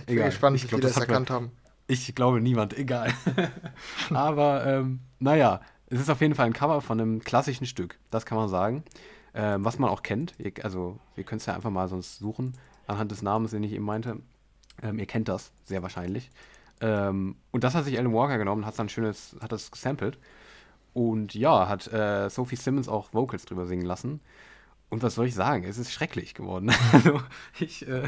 Ich 0.02 0.06
bin 0.16 0.18
gespannt, 0.26 0.56
wie 0.64 0.68
glaub, 0.68 0.80
viele 0.82 0.82
das 0.82 0.96
hat 0.96 1.02
man- 1.08 1.10
erkannt 1.10 1.30
haben. 1.30 1.52
ich 1.88 2.16
glaube 2.16 2.42
niemand, 2.42 2.78
egal. 2.78 3.14
Aber 4.12 4.66
ähm, 4.66 5.00
naja, 5.20 5.62
es 5.90 6.00
ist 6.00 6.10
auf 6.10 6.22
jeden 6.22 6.36
Fall 6.36 6.46
ein 6.46 6.54
Cover 6.54 6.82
von 6.82 7.00
einem 7.00 7.22
klassischen 7.22 7.66
Stück, 7.66 7.98
das 8.12 8.26
kann 8.26 8.38
man 8.38 8.50
sagen. 8.50 8.84
Ähm, 9.34 9.64
was 9.64 9.78
man 9.78 9.90
auch 9.90 10.02
kennt. 10.02 10.34
Ihr, 10.40 10.52
also, 10.64 10.98
ihr 11.16 11.24
könnt 11.24 11.42
es 11.42 11.46
ja 11.46 11.54
einfach 11.54 11.70
mal 11.70 11.88
sonst 11.88 12.18
suchen, 12.18 12.54
anhand 12.88 13.12
des 13.12 13.22
Namens, 13.22 13.52
den 13.52 13.62
ich 13.62 13.72
eben 13.72 13.86
meinte. 13.86 14.18
Ähm, 14.82 14.98
ihr 14.98 15.06
kennt 15.06 15.28
das, 15.28 15.52
sehr 15.66 15.84
wahrscheinlich. 15.84 16.32
Ähm, 16.82 17.36
und 17.52 17.64
das 17.64 17.76
hat 17.76 17.86
sich 17.86 17.98
Alan 17.98 18.14
Walker 18.14 18.38
genommen, 18.38 18.66
hat 18.66 18.80
dann 18.80 18.90
schönes, 18.90 19.36
hat 19.40 19.52
das 19.52 19.70
gesampelt. 19.70 20.18
Und 20.94 21.36
ja, 21.36 21.68
hat 21.68 21.92
äh, 21.94 22.30
Sophie 22.30 22.56
Simmons 22.56 22.90
auch 22.90 23.14
Vocals 23.14 23.46
drüber 23.46 23.68
singen 23.68 23.86
lassen. 23.86 24.22
Und 24.90 25.04
was 25.04 25.16
soll 25.16 25.28
ich 25.28 25.36
sagen? 25.36 25.66
Es 25.66 25.78
ist 25.78 25.92
schrecklich 25.92 26.34
geworden. 26.34 26.72
Also, 26.92 27.22
ich, 27.60 27.88
äh, 27.88 28.08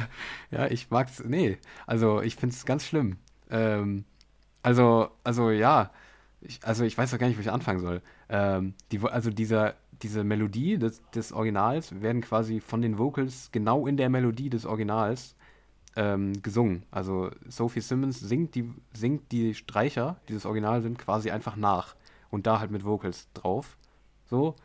ja, 0.50 0.66
ich 0.68 0.90
mag's, 0.90 1.24
nee, 1.24 1.60
also 1.86 2.22
ich 2.22 2.36
find's 2.38 2.66
ganz 2.66 2.86
schlimm. 2.86 3.18
Ähm, 3.52 4.06
also, 4.64 5.10
also 5.24 5.52
ja, 5.52 5.92
ich, 6.42 6.60
also 6.64 6.84
ich 6.84 6.98
weiß 6.98 7.12
doch 7.12 7.18
gar 7.18 7.28
nicht, 7.28 7.38
wo 7.38 7.42
ich 7.42 7.52
anfangen 7.52 7.80
soll. 7.80 8.02
Ähm, 8.30 8.74
die, 8.92 9.00
also 9.02 9.30
dieser, 9.30 9.76
diese 10.02 10.24
Melodie 10.24 10.78
des, 10.78 11.02
des 11.14 11.34
Originals 11.34 12.02
werden 12.02 12.22
quasi 12.22 12.60
von 12.60 12.82
den 12.82 12.98
Vocals 12.98 13.50
genau 13.52 13.88
in 13.88 13.98
der 13.98 14.10
Melodie 14.10 14.50
des 14.50 14.66
Originals 14.66 15.36
ähm, 15.96 16.42
gesungen. 16.42 16.84
Also 16.92 17.30
Sophie 17.48 17.82
Simmons 17.82 18.20
singt 18.20 18.56
die, 18.56 18.72
singt 18.94 19.32
die 19.32 19.54
Streicher, 19.54 20.20
die 20.30 20.34
das 20.34 20.46
Original 20.46 20.82
sind, 20.82 20.98
quasi 20.98 21.32
einfach 21.32 21.56
nach. 21.56 21.96
Und 22.30 22.48
da 22.48 22.60
halt 22.60 22.72
mit 22.72 22.86
Vocals 22.86 23.28
drauf. 23.34 23.78
So. 24.30 24.56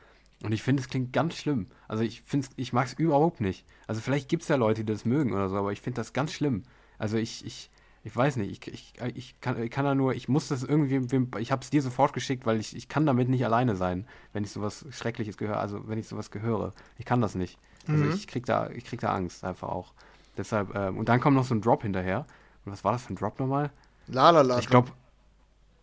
Und 0.43 0.53
ich 0.53 0.63
finde, 0.63 0.83
es 0.83 0.89
klingt 0.89 1.13
ganz 1.13 1.37
schlimm. 1.37 1.67
Also 1.89 2.05
ich 2.05 2.23
finde 2.23 2.49
ich 2.57 2.73
mag 2.73 2.87
es 2.87 2.93
überhaupt 2.93 3.41
nicht. 3.41 3.65
Also 3.87 4.01
vielleicht 4.01 4.29
gibt 4.29 4.43
es 4.43 4.49
ja 4.49 4.57
Leute, 4.57 4.85
die 4.85 4.93
das 4.93 5.05
mögen 5.05 5.33
oder 5.33 5.49
so, 5.49 5.57
aber 5.57 5.73
ich 5.73 5.81
finde 5.81 5.97
das 5.97 6.13
ganz 6.13 6.33
schlimm. 6.33 6.65
Also 6.99 7.17
ich, 7.17 7.45
ich, 7.45 7.71
ich 8.05 8.15
weiß 8.15 8.37
nicht, 8.37 8.51
ich, 8.67 8.73
ich, 8.73 8.95
ich, 9.17 9.41
kann, 9.41 9.61
ich 9.63 9.71
kann 9.71 9.85
da 9.87 9.95
nur, 9.95 10.15
ich 10.15 10.29
muss 10.29 10.49
das 10.49 10.63
irgendwie, 10.63 11.01
ich 11.41 11.51
habe 11.51 11.63
es 11.63 11.71
dir 11.71 11.81
sofort 11.83 12.13
geschickt, 12.13 12.45
weil 12.47 12.61
ich, 12.61 12.77
ich 12.77 12.89
kann 12.89 13.07
damit 13.07 13.29
nicht 13.31 13.45
alleine 13.45 13.77
sein, 13.77 14.07
wenn 14.33 14.45
ich 14.45 14.51
sowas 14.51 14.85
Schreckliches 14.91 15.37
gehöre, 15.39 15.59
also 15.59 15.89
wenn 15.89 15.99
ich 15.99 16.07
sowas 16.07 16.31
gehöre. 16.31 16.73
Ich 16.99 17.07
kann 17.07 17.21
das 17.23 17.35
nicht. 17.35 17.59
Also 17.89 18.05
Mhm. 18.05 18.11
ich 18.11 18.27
krieg 18.27 18.45
da, 18.47 18.69
ich 18.71 18.85
krieg 18.85 19.01
da 19.01 19.13
Angst 19.15 19.43
einfach 19.43 19.69
auch. 19.71 19.95
Deshalb, 20.37 20.75
ähm, 20.75 20.99
und 20.99 21.09
dann 21.09 21.21
kommt 21.21 21.37
noch 21.37 21.45
so 21.45 21.55
ein 21.55 21.63
Drop 21.63 21.83
hinterher. 21.83 22.27
Und 22.65 22.73
was 22.73 22.85
war 22.85 22.93
das 22.93 23.03
für 23.05 23.13
ein 23.15 23.17
Drop 23.17 23.39
nochmal? 23.41 23.71
La 24.07 24.31
la 24.31 24.43
la. 24.43 24.59
Ich 24.59 24.69
glaube, 24.69 24.91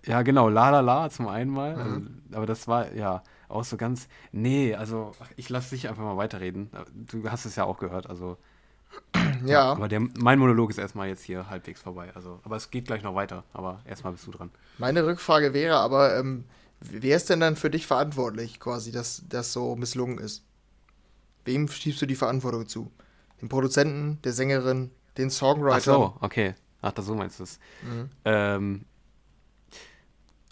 ja, 0.06 0.22
genau, 0.24 0.50
La 0.50 0.70
La 0.70 0.80
La 0.82 1.10
zum 1.10 1.28
einen 1.28 1.52
mal. 1.52 1.76
Also, 1.76 1.96
Mhm. 1.98 2.22
aber 2.34 2.46
das 2.46 2.68
war 2.68 2.92
ja 2.94 3.24
auch 3.50 3.64
so 3.64 3.78
ganz. 3.78 4.08
Nee, 4.32 4.76
also 4.76 5.12
ich 5.36 5.50
lasse 5.50 5.72
dich 5.76 5.90
einfach 5.90 6.04
mal 6.04 6.18
weiterreden. 6.18 6.70
Du 6.94 7.30
hast 7.30 7.46
es 7.46 7.56
ja 7.56 7.64
auch 7.66 7.78
gehört, 7.80 8.08
also. 8.08 8.38
Ja, 9.46 9.72
Aber 9.74 9.88
der, 9.88 10.00
mein 10.00 10.40
Monolog 10.40 10.70
ist 10.70 10.78
erstmal 10.78 11.08
jetzt 11.08 11.24
hier 11.24 11.50
halbwegs 11.50 11.82
vorbei. 11.82 12.12
Also, 12.16 12.40
aber 12.44 12.56
es 12.56 12.70
geht 12.72 12.86
gleich 12.86 13.04
noch 13.04 13.16
weiter. 13.16 13.44
Aber 13.54 13.82
erstmal 13.86 14.14
bist 14.14 14.26
du 14.28 14.32
dran. 14.32 14.50
meine 14.78 15.06
Rückfrage 15.06 15.54
wäre 15.54 15.78
aber, 15.78 16.18
ähm, 16.18 16.46
wer 16.80 17.16
ist 17.18 17.30
denn 17.30 17.40
dann 17.40 17.56
für 17.56 17.70
dich 17.70 17.86
verantwortlich, 17.88 18.60
quasi, 18.60 18.92
dass 18.92 19.24
das 19.30 19.54
so 19.54 19.76
misslungen 19.76 20.18
ist? 20.18 20.44
Wem 21.46 21.68
schiebst 21.68 22.02
du 22.02 22.06
die 22.06 22.16
Verantwortung 22.16 22.68
zu? 22.68 22.92
Dem 23.42 23.50
Produzenten, 23.50 24.20
der 24.24 24.34
Sängerin, 24.34 24.92
den 25.18 25.28
Ach 25.30 25.32
Songwritern? 25.32 25.82
so, 25.82 26.16
okay. 26.22 26.56
Ach, 26.82 26.92
das 26.92 27.06
so 27.06 27.16
meinst 27.16 27.40
du 27.40 27.44
es. 27.44 27.60
Mhm. 27.84 28.10
Ähm, 28.26 28.86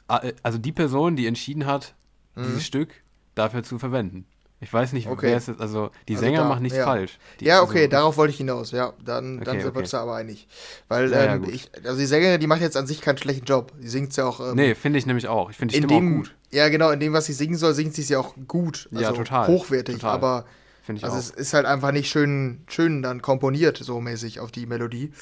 äh, 0.07 0.33
also 0.43 0.57
die 0.57 0.71
Person, 0.71 1.15
die 1.15 1.27
entschieden 1.27 1.65
hat, 1.65 1.95
Mhm. 2.35 2.43
dieses 2.43 2.65
Stück 2.65 2.93
dafür 3.35 3.63
zu 3.63 3.79
verwenden. 3.79 4.25
Ich 4.61 4.73
weiß 4.73 4.91
nicht, 4.93 5.07
Okay. 5.07 5.27
wer 5.27 5.37
es 5.37 5.47
ist. 5.47 5.61
Also 5.61 5.89
die 6.09 6.15
Also 6.15 6.25
Sänger 6.25 6.39
da- 6.41 6.49
machen 6.49 6.63
nichts 6.63 6.77
ja. 6.77 6.83
falsch. 6.83 7.17
Die, 7.39 7.45
Ja, 7.45 7.61
okay, 7.61 7.77
also, 7.79 7.89
darauf 7.91 8.17
wollte 8.17 8.31
ich 8.31 8.37
hinaus. 8.37 8.71
Ja, 8.71 8.93
dann, 9.03 9.37
dann 9.37 9.47
Okay, 9.47 9.51
sind 9.51 9.59
wir 9.63 9.67
okay. 9.69 9.79
uns 9.79 9.91
da 9.91 10.01
aber 10.01 10.15
einig. 10.15 10.47
Weil, 10.89 11.11
Ja, 11.11 11.23
ja, 11.25 11.35
ähm, 11.35 11.43
gut. 11.43 11.53
ich, 11.53 11.71
also 11.85 11.97
die 11.97 12.05
Sängerin, 12.05 12.41
die 12.41 12.47
macht 12.47 12.59
jetzt 12.61 12.75
an 12.75 12.85
sich 12.85 12.99
keinen 12.99 13.17
schlechten 13.17 13.45
Job. 13.45 13.71
Sie 13.79 13.87
singt 13.87 14.15
ja 14.17 14.25
auch. 14.25 14.41
Ähm, 14.41 14.55
Nee, 14.55 14.75
finde 14.75 14.99
ich 14.99 15.05
nämlich 15.05 15.27
auch. 15.29 15.49
Ich 15.49 15.55
finde 15.57 15.71
die 15.73 15.77
in 15.77 15.85
Stimme 15.85 16.01
dem, 16.01 16.13
auch 16.13 16.17
gut. 16.23 16.35
Ja, 16.51 16.67
genau, 16.67 16.89
in 16.91 16.99
dem, 16.99 17.13
was 17.13 17.25
sie 17.25 17.33
singen 17.33 17.55
soll, 17.57 17.73
singt 17.73 17.93
sie 17.95 18.01
es 18.01 18.09
ja 18.09 18.19
auch 18.19 18.35
gut. 18.47 18.89
Also 18.91 19.03
Ja, 19.03 19.11
total, 19.13 19.47
Hochwertig, 19.47 19.95
total. 19.95 20.11
aber 20.15 20.45
Finde 20.83 20.99
ich 20.99 21.05
also 21.05 21.15
auch. 21.15 21.19
es 21.21 21.29
ist 21.29 21.53
halt 21.53 21.65
einfach 21.65 21.91
nicht 21.93 22.09
schön, 22.09 22.63
schön 22.67 23.01
dann 23.01 23.21
komponiert, 23.21 23.77
so 23.77 24.01
mäßig 24.01 24.39
auf 24.41 24.51
die 24.51 24.65
Melodie. 24.65 25.13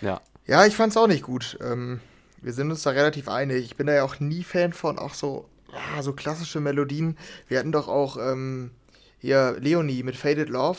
Ja. 0.00 0.20
Ja, 0.46 0.66
ich 0.66 0.74
fand's 0.74 0.96
auch 0.96 1.06
nicht 1.06 1.22
gut. 1.22 1.56
Ähm, 1.62 2.00
Wir 2.40 2.52
sind 2.52 2.68
uns 2.72 2.82
da 2.82 2.90
relativ 2.90 3.28
einig. 3.28 3.64
Ich 3.64 3.76
bin 3.76 3.86
da 3.86 3.92
ja 3.94 4.02
auch 4.02 4.18
nie 4.18 4.42
Fan 4.42 4.72
von, 4.72 4.98
auch 4.98 5.14
so, 5.14 5.48
ja, 5.72 6.02
so 6.02 6.12
klassische 6.12 6.60
Melodien. 6.60 7.16
Wir 7.48 7.58
hatten 7.58 7.72
doch 7.72 7.88
auch 7.88 8.16
ähm, 8.16 8.70
hier 9.18 9.56
Leonie 9.58 10.02
mit 10.02 10.16
Faded 10.16 10.48
Love, 10.48 10.78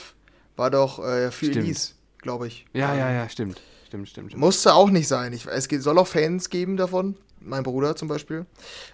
war 0.56 0.70
doch 0.70 1.00
äh, 1.00 1.32
für 1.32 1.46
Stimmt. 1.46 1.66
Elise, 1.66 1.94
glaube 2.22 2.48
ich. 2.48 2.66
Ja, 2.74 2.94
ja, 2.96 3.12
ja, 3.12 3.28
stimmt. 3.30 3.62
Stimmt, 3.88 4.10
stimmt, 4.10 4.32
stimmt. 4.32 4.42
Musste 4.42 4.74
auch 4.74 4.90
nicht 4.90 5.08
sein. 5.08 5.34
Ich, 5.34 5.46
es 5.46 5.66
soll 5.84 5.98
auch 6.00 6.08
Fans 6.08 6.50
geben 6.50 6.78
davon. 6.78 7.16
Mein 7.40 7.64
Bruder 7.64 7.96
zum 7.96 8.08
Beispiel. 8.08 8.46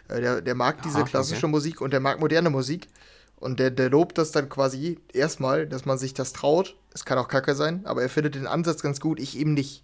Äh, 0.07 0.21
der, 0.21 0.41
der 0.41 0.55
mag 0.55 0.81
diese 0.81 0.97
Aha, 0.99 1.05
klassische 1.05 1.45
okay. 1.45 1.51
Musik 1.51 1.81
und 1.81 1.91
der 1.93 1.99
mag 1.99 2.19
moderne 2.19 2.49
Musik. 2.49 2.87
Und 3.37 3.59
der, 3.59 3.71
der 3.71 3.89
lobt 3.89 4.17
das 4.17 4.31
dann 4.31 4.49
quasi 4.49 4.99
erstmal, 5.13 5.65
dass 5.65 5.85
man 5.85 5.97
sich 5.97 6.13
das 6.13 6.33
traut. 6.33 6.75
Es 6.93 7.05
kann 7.05 7.17
auch 7.17 7.29
kacke 7.29 7.55
sein, 7.55 7.85
aber 7.85 8.01
er 8.01 8.09
findet 8.09 8.35
den 8.35 8.47
Ansatz 8.47 8.81
ganz 8.81 8.99
gut, 8.99 9.19
ich 9.19 9.37
eben 9.37 9.53
nicht. 9.53 9.83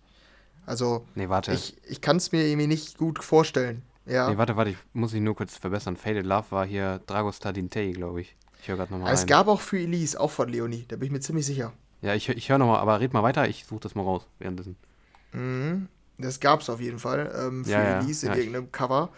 Also, 0.66 1.06
Nee, 1.16 1.30
warte. 1.30 1.54
ich, 1.54 1.78
ich 1.88 2.02
kann 2.02 2.18
es 2.18 2.32
mir 2.32 2.46
irgendwie 2.46 2.68
nicht 2.68 2.98
gut 2.98 3.24
vorstellen. 3.24 3.84
Ja. 4.06 4.30
Nee, 4.30 4.38
warte, 4.38 4.56
warte, 4.56 4.72
ich 4.72 4.78
muss 4.94 5.14
mich 5.14 5.22
nur 5.22 5.36
kurz 5.36 5.58
verbessern. 5.58 5.98
Faded 5.98 6.26
Love 6.26 6.46
war 6.52 6.66
hier 6.66 7.02
Dragostar 7.08 7.54
Dintei, 7.54 7.92
glaube 7.92 8.22
ich. 8.22 8.36
Ich 8.62 8.68
höre 8.68 8.78
gerade 8.78 8.92
nochmal 8.94 9.14
es 9.14 9.22
rein. 9.22 9.28
gab 9.28 9.48
auch 9.48 9.62
für 9.62 9.80
Elise, 9.80 10.20
auch 10.20 10.32
von 10.32 10.50
Leonie, 10.50 10.86
da 10.88 10.96
bin 10.96 11.08
ich 11.08 11.12
mir 11.12 11.20
ziemlich 11.20 11.46
sicher. 11.46 11.74
Ja, 12.02 12.14
ich, 12.14 12.30
ich 12.30 12.50
höre 12.50 12.58
nochmal, 12.60 12.80
aber 12.80 13.00
red 13.00 13.14
mal 13.14 13.24
weiter, 13.24 13.48
ich 13.48 13.66
suche 13.66 13.80
das 13.82 13.96
mal 13.96 14.04
raus 14.04 14.28
währenddessen. 14.40 14.76
Mhm. 15.34 15.88
Das 16.18 16.40
gab 16.40 16.62
es 16.62 16.70
auf 16.70 16.80
jeden 16.80 17.00
Fall 17.00 17.32
ähm, 17.38 17.66
für 17.66 17.72
Ja, 17.72 17.84
ja. 17.84 18.00
Elise 18.00 18.28
in 18.28 18.32
Ja, 18.32 18.38
ich- 18.38 18.46
irgendeinem 18.46 18.72
Cover. 18.72 19.10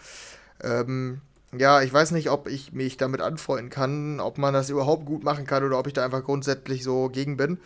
Ähm, 0.62 1.20
ja, 1.56 1.80
ich 1.82 1.92
weiß 1.92 2.10
nicht, 2.10 2.30
ob 2.30 2.48
ich 2.48 2.72
mich 2.72 2.96
damit 2.96 3.20
anfreunden 3.20 3.70
kann, 3.70 4.20
ob 4.20 4.36
man 4.38 4.52
das 4.52 4.68
überhaupt 4.68 5.06
gut 5.06 5.22
machen 5.22 5.46
kann 5.46 5.64
oder 5.64 5.78
ob 5.78 5.86
ich 5.86 5.92
da 5.92 6.04
einfach 6.04 6.24
grundsätzlich 6.24 6.82
so 6.82 7.08
gegen 7.08 7.36
bin. 7.36 7.58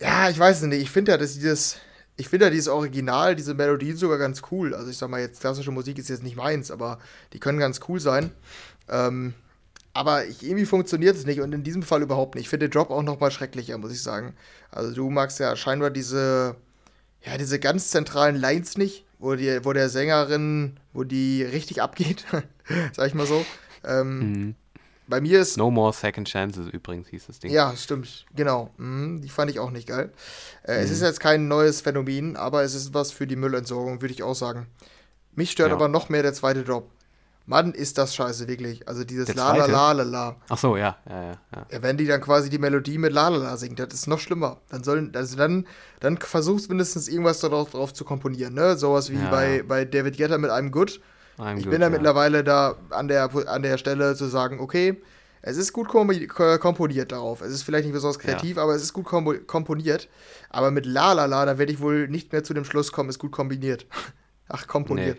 Ja, 0.00 0.28
ich 0.30 0.38
weiß 0.38 0.58
es 0.58 0.62
nicht. 0.66 0.82
Ich 0.82 0.90
finde 0.90 1.12
ja, 1.12 1.18
dass 1.18 1.34
dieses, 1.34 1.76
ich 2.18 2.28
finde 2.28 2.46
ja 2.46 2.50
dieses 2.50 2.68
Original, 2.68 3.36
diese 3.36 3.54
Melodien 3.54 3.96
sogar 3.96 4.18
ganz 4.18 4.42
cool. 4.50 4.74
Also 4.74 4.90
ich 4.90 4.98
sag 4.98 5.08
mal 5.08 5.20
jetzt, 5.20 5.40
klassische 5.40 5.70
Musik 5.70 5.98
ist 5.98 6.08
jetzt 6.08 6.24
nicht 6.24 6.36
meins, 6.36 6.70
aber 6.70 6.98
die 7.32 7.38
können 7.38 7.58
ganz 7.60 7.80
cool 7.88 8.00
sein. 8.00 8.32
Ähm, 8.88 9.34
aber 9.94 10.26
ich, 10.26 10.42
irgendwie 10.44 10.66
funktioniert 10.66 11.16
es 11.16 11.26
nicht 11.26 11.40
und 11.40 11.52
in 11.52 11.62
diesem 11.62 11.82
Fall 11.82 12.02
überhaupt 12.02 12.34
nicht. 12.34 12.44
Ich 12.44 12.48
finde 12.48 12.68
Drop 12.68 12.90
auch 12.90 13.02
noch 13.04 13.20
mal 13.20 13.30
schrecklicher, 13.30 13.78
muss 13.78 13.92
ich 13.92 14.02
sagen. 14.02 14.34
Also 14.72 14.92
du 14.94 15.08
magst 15.10 15.38
ja 15.38 15.54
scheinbar 15.54 15.90
diese, 15.90 16.56
ja, 17.24 17.38
diese 17.38 17.60
ganz 17.60 17.90
zentralen 17.90 18.36
Lines 18.36 18.76
nicht, 18.76 19.04
wo, 19.20 19.36
die, 19.36 19.64
wo 19.64 19.72
der 19.72 19.88
Sängerin, 19.88 20.76
wo 20.92 21.04
die 21.04 21.44
richtig 21.44 21.80
abgeht, 21.82 22.24
sag 22.92 23.06
ich 23.06 23.14
mal 23.14 23.26
so. 23.26 23.46
Ähm, 23.84 24.18
Mhm. 24.18 24.54
Bei 25.08 25.20
mir 25.20 25.40
ist 25.40 25.56
No 25.56 25.70
More 25.70 25.92
Second 25.92 26.28
Chances 26.28 26.68
übrigens 26.68 27.08
hieß 27.08 27.26
das 27.26 27.38
Ding. 27.38 27.50
ja, 27.50 27.74
stimmt, 27.76 28.26
genau. 28.36 28.70
Mhm, 28.76 29.20
die 29.22 29.28
fand 29.28 29.50
ich 29.50 29.58
auch 29.58 29.70
nicht 29.70 29.88
geil. 29.88 30.12
Äh, 30.64 30.74
Es 30.82 30.88
Mhm. 30.88 30.92
ist 30.94 31.02
jetzt 31.02 31.20
kein 31.20 31.48
neues 31.48 31.80
Phänomen, 31.80 32.36
aber 32.36 32.62
es 32.62 32.74
ist 32.74 32.92
was 32.94 33.10
für 33.12 33.26
die 33.26 33.36
Müllentsorgung, 33.36 34.00
würde 34.02 34.12
ich 34.12 34.22
auch 34.22 34.34
sagen. 34.34 34.66
Mich 35.34 35.50
stört 35.52 35.70
Ja. 35.70 35.76
aber 35.76 35.88
noch 35.88 36.08
mehr 36.08 36.22
der 36.22 36.34
zweite 36.34 36.62
Drop. 36.64 36.90
Mann, 37.46 37.72
ist 37.72 37.96
das 37.96 38.14
scheiße, 38.14 38.46
wirklich. 38.46 38.86
Also 38.86 39.04
dieses 39.04 39.34
La 39.34 39.56
la 39.56 39.64
la 39.64 39.92
la 39.92 40.02
la. 40.02 40.36
Ach 40.50 40.58
so, 40.58 40.76
ja, 40.76 40.98
ja, 41.08 41.22
ja. 41.22 41.32
ja. 41.56 41.66
Ja, 41.72 41.82
wenn 41.82 41.96
die 41.96 42.04
dann 42.06 42.20
quasi 42.20 42.50
die 42.50 42.58
Melodie 42.58 42.98
mit 42.98 43.14
La 43.14 43.28
la 43.28 43.38
la 43.38 43.56
singt, 43.56 43.78
das 43.78 43.94
ist 43.94 44.06
noch 44.06 44.18
schlimmer. 44.18 44.60
Dann 44.68 44.84
sollen, 44.84 45.12
also 45.16 45.34
dann, 45.36 45.66
dann 46.00 46.18
versuchst 46.18 46.68
mindestens 46.68 47.08
irgendwas 47.08 47.40
darauf 47.40 47.70
drauf 47.70 47.94
zu 47.94 48.04
komponieren, 48.04 48.52
ne? 48.52 48.76
Sowas 48.76 49.08
wie 49.10 49.16
Ja. 49.16 49.30
bei, 49.30 49.62
bei 49.66 49.86
David 49.86 50.18
Guetta 50.18 50.36
mit 50.36 50.50
einem 50.50 50.70
Good. 50.70 51.00
I'm 51.38 51.56
Ich 51.58 51.64
good, 51.64 51.70
bin 51.72 51.80
da 51.80 51.86
ja. 51.86 51.90
mittlerweile 51.90 52.42
da 52.44 52.76
an 52.90 53.08
der, 53.08 53.30
an 53.48 53.62
der 53.62 53.78
Stelle 53.78 54.14
zu 54.16 54.26
sagen, 54.26 54.60
okay, 54.60 54.96
es 55.40 55.56
ist 55.56 55.72
gut 55.72 55.88
kom 55.88 56.10
ko- 56.28 56.58
komponiert 56.58 57.12
darauf. 57.12 57.40
Es 57.40 57.52
ist 57.52 57.62
vielleicht 57.62 57.84
nicht 57.84 57.94
besonders 57.94 58.18
kreativ, 58.18 58.58
aber 58.58 58.74
es 58.74 58.82
ist 58.82 58.92
gut 58.92 59.04
kompo 59.06 59.34
komponiert. 59.46 60.08
Aber 60.50 60.70
mit 60.70 60.84
La 60.84 61.12
La 61.12 61.26
La, 61.26 61.44
da 61.46 61.58
werde 61.58 61.72
ich 61.72 61.80
wohl 61.80 62.08
nicht 62.08 62.32
mehr 62.32 62.42
zu 62.42 62.54
dem 62.54 62.64
Schluss 62.64 62.90
kommen, 62.92 63.08
ist 63.08 63.18
gut 63.20 63.32
kombiniert. 63.32 63.86
Ach, 64.48 64.66
komponiert. 64.66 65.18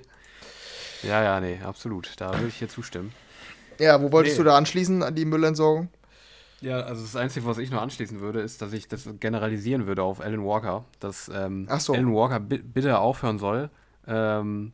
Ja, 1.03 1.23
ja, 1.23 1.39
nee, 1.39 1.59
absolut. 1.63 2.11
Da 2.17 2.33
würde 2.33 2.47
ich 2.47 2.55
hier 2.55 2.67
zustimmen. 2.67 3.13
Ja, 3.79 4.01
wo 4.01 4.11
wolltest 4.11 4.35
Nee. 4.37 4.43
du 4.43 4.49
da 4.49 4.57
anschließen 4.57 5.01
an 5.03 5.15
die 5.15 5.23
Müllentsorgung? 5.23 5.87
Ja, 6.61 6.81
also 6.81 7.01
das 7.03 7.15
Einzige, 7.15 7.45
was 7.45 7.57
ich 7.57 7.71
noch 7.71 7.81
anschließen 7.81 8.19
würde, 8.19 8.41
ist, 8.41 8.61
dass 8.61 8.73
ich 8.73 8.89
das 8.89 9.07
generalisieren 9.21 9.87
würde 9.87 10.03
auf 10.03 10.19
Alan 10.19 10.43
Walker, 10.43 10.83
dass 10.99 11.31
ähm, 11.33 11.67
Ach 11.69 11.79
so. 11.79 11.93
Alan 11.93 12.13
Walker 12.13 12.41
bi 12.41 12.57
bitte 12.57 12.99
aufhören 12.99 13.39
soll. 13.39 13.69
Ähm, 14.05 14.73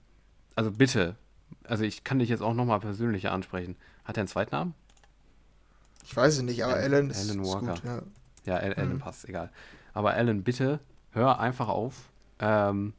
also 0.55 0.71
bitte. 0.71 1.15
Also 1.63 1.83
ich 1.83 2.03
kann 2.03 2.19
dich 2.19 2.29
jetzt 2.29 2.41
auch 2.41 2.53
nochmal 2.53 2.79
persönlicher 2.79 3.31
ansprechen. 3.31 3.75
Hat 4.03 4.17
er 4.17 4.21
einen 4.21 4.27
Zweitnamen? 4.27 4.73
Ich 6.03 6.15
weiß 6.15 6.35
es 6.37 6.41
nicht, 6.43 6.63
aber 6.63 6.73
Alan- 6.75 6.93
Alan 6.93 7.09
ist, 7.09 7.29
Alan 7.29 7.43
ist 7.43 7.53
Walker. 7.53 7.73
gut. 7.73 7.83
Ja. 7.83 8.01
Ja, 8.45 8.55
Al- 8.57 8.73
Alan 8.75 8.93
Mhm. 8.93 8.99
passt, 8.99 9.27
egal. 9.27 9.49
Aber 9.93 10.13
Alan, 10.13 10.43
bitte 10.43 10.79
hör 11.11 11.39
einfach 11.39 11.67
auf, 11.67 12.09
ähm, 12.39 12.93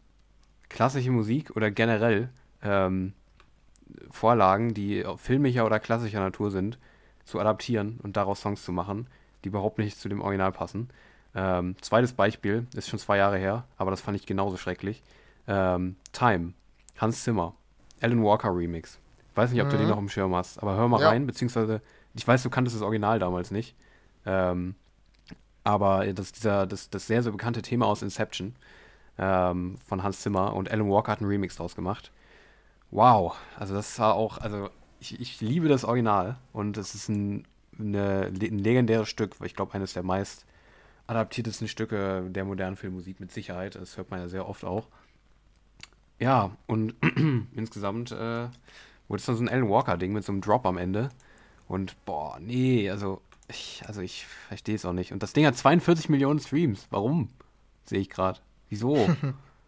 klassische 0.68 1.10
Musik 1.12 1.54
oder 1.54 1.70
generell 1.70 2.28
ähm, 2.62 3.12
Vorlagen, 4.10 4.74
die 4.74 5.04
filmischer 5.18 5.64
oder 5.64 5.78
klassischer 5.78 6.20
Natur 6.20 6.50
sind, 6.50 6.78
zu 7.24 7.38
adaptieren 7.38 8.00
und 8.02 8.16
daraus 8.16 8.40
Songs 8.40 8.64
zu 8.64 8.72
machen, 8.72 9.06
die 9.44 9.48
überhaupt 9.48 9.78
nicht 9.78 9.98
zu 9.98 10.08
dem 10.08 10.20
Original 10.20 10.50
passen. 10.52 10.88
Ähm, 11.34 11.76
zweites 11.80 12.12
Beispiel, 12.12 12.66
ist 12.74 12.88
schon 12.88 12.98
zwei 12.98 13.18
Jahre 13.18 13.38
her, 13.38 13.64
aber 13.76 13.90
das 13.90 14.00
fand 14.00 14.16
ich 14.16 14.26
genauso 14.26 14.56
schrecklich. 14.56 15.02
Ähm, 15.46 15.96
Time, 16.12 16.54
Hans 16.98 17.22
Zimmer, 17.22 17.54
Alan 18.06 18.22
Walker 18.22 18.54
Remix. 18.54 18.98
Weiß 19.34 19.50
nicht, 19.50 19.60
ob 19.60 19.68
du 19.68 19.76
den 19.76 19.86
Mhm. 19.86 19.90
noch 19.90 19.98
im 19.98 20.08
Schirm 20.08 20.34
hast, 20.34 20.62
aber 20.62 20.76
hör 20.76 20.88
mal 20.88 21.00
Ja. 21.00 21.08
rein, 21.08 21.26
beziehungsweise, 21.26 21.82
ich 22.14 22.26
weiß, 22.26 22.42
du 22.42 22.50
kanntest 22.50 22.76
das 22.76 22.82
Original 22.82 23.18
damals 23.18 23.50
nicht. 23.50 23.74
Ähm, 24.24 24.76
aber 25.64 26.06
das, 26.12 26.30
dieser, 26.32 26.66
das, 26.66 26.88
das 26.90 27.06
sehr, 27.08 27.22
sehr 27.22 27.32
bekannte 27.32 27.62
Thema 27.62 27.86
aus 27.86 28.02
Inception 28.02 28.54
ähm, 29.18 29.76
von 29.84 30.02
Hans 30.04 30.20
Zimmer 30.20 30.54
und 30.54 30.70
Alan 30.70 30.88
Walker 30.88 31.10
hat 31.12 31.20
einen 31.20 31.28
Remix 31.28 31.56
draus 31.56 31.74
gemacht. 31.74 32.12
Wow, 32.92 33.36
also 33.58 33.74
das 33.74 33.98
war 33.98 34.14
auch, 34.14 34.38
also 34.38 34.70
ich, 35.00 35.20
ich 35.20 35.40
liebe 35.40 35.68
das 35.68 35.84
Original 35.84 36.36
und 36.52 36.76
es 36.76 36.94
ist 36.94 37.08
ein, 37.08 37.44
eine, 37.78 38.26
ein 38.26 38.58
legendäres 38.58 39.08
Stück, 39.08 39.34
ich 39.44 39.56
glaube 39.56 39.74
eines 39.74 39.92
der 39.92 40.04
meist 40.04 40.46
adaptiertesten 41.08 41.68
Stücke 41.68 42.22
der 42.30 42.44
modernen 42.44 42.76
Filmmusik 42.76 43.18
mit 43.20 43.32
Sicherheit, 43.32 43.74
das 43.74 43.96
hört 43.96 44.10
man 44.10 44.20
ja 44.20 44.28
sehr 44.28 44.48
oft 44.48 44.64
auch. 44.64 44.86
Ja, 46.18 46.50
und 46.66 46.94
insgesamt 47.54 48.10
äh, 48.10 48.48
wurde 49.08 49.20
es 49.20 49.26
dann 49.26 49.36
so 49.36 49.42
ein 49.44 49.48
Alan 49.48 49.68
Walker-Ding 49.68 50.12
mit 50.12 50.24
so 50.24 50.32
einem 50.32 50.40
Drop 50.40 50.64
am 50.66 50.78
Ende. 50.78 51.10
Und 51.68 51.96
boah, 52.04 52.38
nee, 52.40 52.88
also 52.90 53.20
ich, 53.48 53.82
also 53.86 54.00
ich 54.00 54.26
verstehe 54.26 54.74
es 54.76 54.84
auch 54.84 54.92
nicht. 54.92 55.12
Und 55.12 55.22
das 55.22 55.32
Ding 55.32 55.46
hat 55.46 55.56
42 55.56 56.08
Millionen 56.08 56.40
Streams. 56.40 56.86
Warum? 56.90 57.28
Sehe 57.84 58.00
ich 58.00 58.08
gerade. 58.10 58.40
Wieso? 58.68 59.08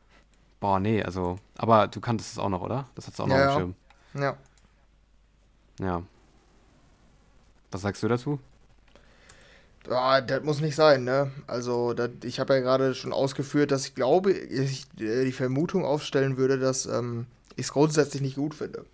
boah, 0.60 0.80
nee, 0.80 1.02
also. 1.02 1.36
Aber 1.56 1.86
du 1.88 2.00
kanntest 2.00 2.32
es 2.32 2.38
auch 2.38 2.48
noch, 2.48 2.62
oder? 2.62 2.86
Das 2.94 3.06
hat's 3.06 3.20
auch 3.20 3.26
noch 3.26 3.36
Ja, 3.36 3.42
im 3.44 3.48
ja. 3.48 3.54
Schirm. 3.56 3.74
ja. 4.14 4.36
Ja. 5.80 6.02
Was 7.70 7.82
sagst 7.82 8.02
du 8.02 8.08
dazu? 8.08 8.40
Ah, 9.90 10.20
das 10.20 10.42
muss 10.44 10.60
nicht 10.60 10.74
sein, 10.76 11.04
ne? 11.04 11.30
Also, 11.46 11.94
das, 11.94 12.10
ich 12.24 12.40
habe 12.40 12.54
ja 12.54 12.60
gerade 12.60 12.94
schon 12.94 13.12
ausgeführt, 13.12 13.70
dass 13.70 13.86
ich 13.86 13.94
glaube, 13.94 14.32
ich 14.32 14.84
äh, 15.00 15.24
die 15.24 15.32
Vermutung 15.32 15.84
aufstellen 15.84 16.36
würde, 16.36 16.58
dass 16.58 16.86
ähm, 16.86 17.26
ich 17.56 17.66
es 17.66 17.72
grundsätzlich 17.72 18.20
nicht 18.22 18.36
gut 18.36 18.54
finde. 18.54 18.84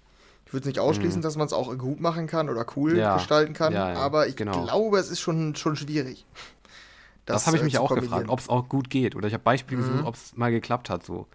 Ich 0.47 0.53
würde 0.53 0.63
es 0.65 0.67
nicht 0.69 0.79
ausschließen, 0.79 1.21
dass 1.23 1.37
man 1.37 1.47
es 1.47 1.53
auch 1.53 1.77
gut 1.79 2.01
machen 2.01 2.27
kann 2.29 2.49
oder 2.49 2.65
cool 2.77 2.93
Mhm. 2.95 2.99
Ja, 3.01 3.15
gestalten 3.17 3.55
kann, 3.55 3.73
ja, 3.73 3.91
ja, 3.91 3.99
aber 3.99 4.29
ich 4.29 4.37
genau. 4.37 4.65
glaube, 4.65 4.99
es 4.99 5.11
ist 5.11 5.21
schon, 5.21 5.57
schon 5.57 5.75
schwierig. 5.77 6.25
Das, 7.27 7.47
habe 7.47 7.57
ich 7.57 7.63
äh, 7.63 7.65
mich 7.65 7.75
zu 7.75 7.81
auch 7.83 7.95
gefragt, 7.95 8.29
ob 8.29 8.39
es 8.39 8.49
auch 8.49 8.69
gut 8.69 8.91
geht. 8.91 9.17
Oder 9.17 9.29
ich 9.29 9.35
habe 9.35 9.43
Beispiele 9.43 9.79
Mhm. 9.79 9.83
gesucht, 9.83 10.05
ob 10.07 10.15
es 10.15 10.37
mal 10.37 10.51
geklappt 10.51 10.91
hat 10.91 11.05
so. 11.05 11.27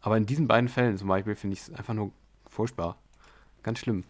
Aber 0.00 0.16
in 0.16 0.26
diesen 0.26 0.48
beiden 0.48 0.68
Fällen 0.68 0.98
zum 0.98 1.08
Beispiel 1.08 1.36
finde 1.36 1.54
ich 1.54 1.62
es 1.62 1.74
einfach 1.74 1.94
nur 1.94 2.12
furchtbar. 2.48 2.96
Ganz 3.62 3.78
schlimm. 3.80 4.04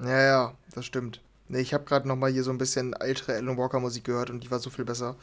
Ja, 0.00 0.22
ja, 0.22 0.54
das 0.74 0.84
stimmt. 0.86 1.20
Nee, 1.48 1.60
ich 1.60 1.74
habe 1.74 1.84
gerade 1.84 2.08
noch 2.08 2.16
mal 2.16 2.30
hier 2.32 2.42
so 2.42 2.50
ein 2.50 2.58
bisschen 2.58 2.94
ältere 2.94 3.34
Alan 3.34 3.56
Walker 3.58 3.80
Musik 3.80 4.04
gehört 4.04 4.30
und 4.30 4.40
die 4.40 4.50
war 4.50 4.58
so 4.58 4.70
viel 4.70 4.84
besser. 4.84 5.14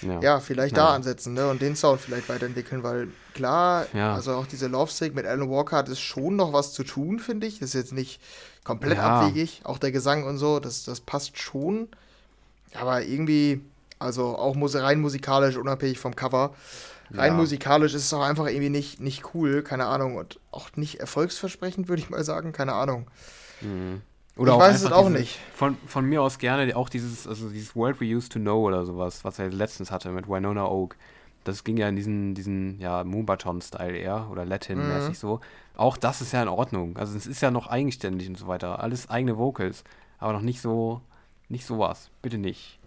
Ja. 0.00 0.20
Ja, 0.20 0.40
vielleicht 0.40 0.76
Ja. 0.76 0.86
da 0.88 0.94
ansetzen, 0.94 1.34
ne? 1.34 1.48
Und 1.48 1.62
den 1.62 1.76
Sound 1.76 2.00
vielleicht 2.00 2.28
weiterentwickeln, 2.28 2.82
weil 2.82 3.08
klar, 3.34 3.86
Ja. 3.92 4.14
also 4.14 4.34
auch 4.34 4.46
diese 4.46 4.66
Love 4.66 4.90
Sick 4.90 5.14
mit 5.14 5.26
Alan 5.26 5.48
Walker 5.48 5.76
hat 5.76 5.88
es 5.88 6.00
schon 6.00 6.34
noch 6.36 6.52
was 6.52 6.72
zu 6.72 6.82
tun, 6.82 7.20
finde 7.20 7.46
ich. 7.46 7.60
Das 7.60 7.68
ist 7.68 7.74
jetzt 7.74 7.92
nicht 7.92 8.20
komplett 8.64 8.98
abwegig. 8.98 9.60
Auch 9.64 9.78
der 9.78 9.92
Gesang 9.92 10.24
und 10.24 10.38
so, 10.38 10.58
das, 10.58 10.84
das 10.84 11.00
passt 11.00 11.38
schon. 11.38 11.88
Aber 12.74 13.02
irgendwie, 13.02 13.60
also 13.98 14.36
auch 14.36 14.56
rein 14.56 15.00
musikalisch, 15.00 15.56
unabhängig 15.56 15.98
vom 16.00 16.16
Cover, 16.16 16.54
rein 17.12 17.36
musikalisch 17.36 17.94
ist 17.94 18.06
es 18.06 18.12
auch 18.14 18.22
einfach 18.22 18.46
irgendwie 18.46 18.70
nicht, 18.70 18.98
nicht 19.00 19.34
cool, 19.34 19.62
keine 19.62 19.84
Ahnung. 19.86 20.16
Und 20.16 20.40
auch 20.50 20.70
nicht 20.74 20.98
erfolgsversprechend, 20.98 21.88
würde 21.88 22.02
ich 22.02 22.10
mal 22.10 22.24
sagen, 22.24 22.52
keine 22.52 22.72
Ahnung. 22.72 23.06
Mhm. 23.60 24.00
Ich 24.36 24.46
weiß 24.46 24.82
es 24.82 24.92
auch 24.92 25.08
nicht. 25.10 25.38
Von, 25.54 25.76
von 25.86 26.04
mir 26.06 26.22
aus 26.22 26.38
gerne 26.38 26.74
auch 26.76 26.88
dieses, 26.88 27.26
also 27.26 27.48
dieses 27.50 27.76
World 27.76 28.00
We 28.00 28.06
Used 28.16 28.32
to 28.32 28.38
Know 28.38 28.66
oder 28.66 28.84
sowas, 28.86 29.24
was 29.24 29.38
er 29.38 29.50
letztens 29.50 29.90
hatte 29.90 30.08
mit 30.10 30.28
Winona 30.28 30.66
Oak. 30.66 30.96
Das 31.44 31.64
ging 31.64 31.76
ja 31.76 31.88
in 31.88 31.96
diesen, 31.96 32.34
diesen 32.34 32.78
ja, 32.78 33.02
Moonbaton-Style 33.04 33.96
eher 33.96 34.28
oder 34.30 34.44
Latin-mäßig 34.44 35.10
Mhm. 35.10 35.14
so. 35.14 35.40
Auch 35.76 35.96
das 35.96 36.20
ist 36.20 36.32
ja 36.32 36.40
in 36.42 36.48
Ordnung. 36.48 36.96
Also 36.96 37.16
es 37.16 37.26
ist 37.26 37.42
ja 37.42 37.50
noch 37.50 37.66
eigenständig 37.66 38.28
und 38.28 38.38
so 38.38 38.46
weiter. 38.46 38.80
Alles 38.80 39.10
eigene 39.10 39.36
Vocals, 39.38 39.84
aber 40.18 40.32
noch 40.32 40.40
nicht 40.42 40.60
so, 40.60 41.00
nicht 41.48 41.66
sowas. 41.66 42.10
Bitte 42.22 42.38
nicht. 42.38 42.78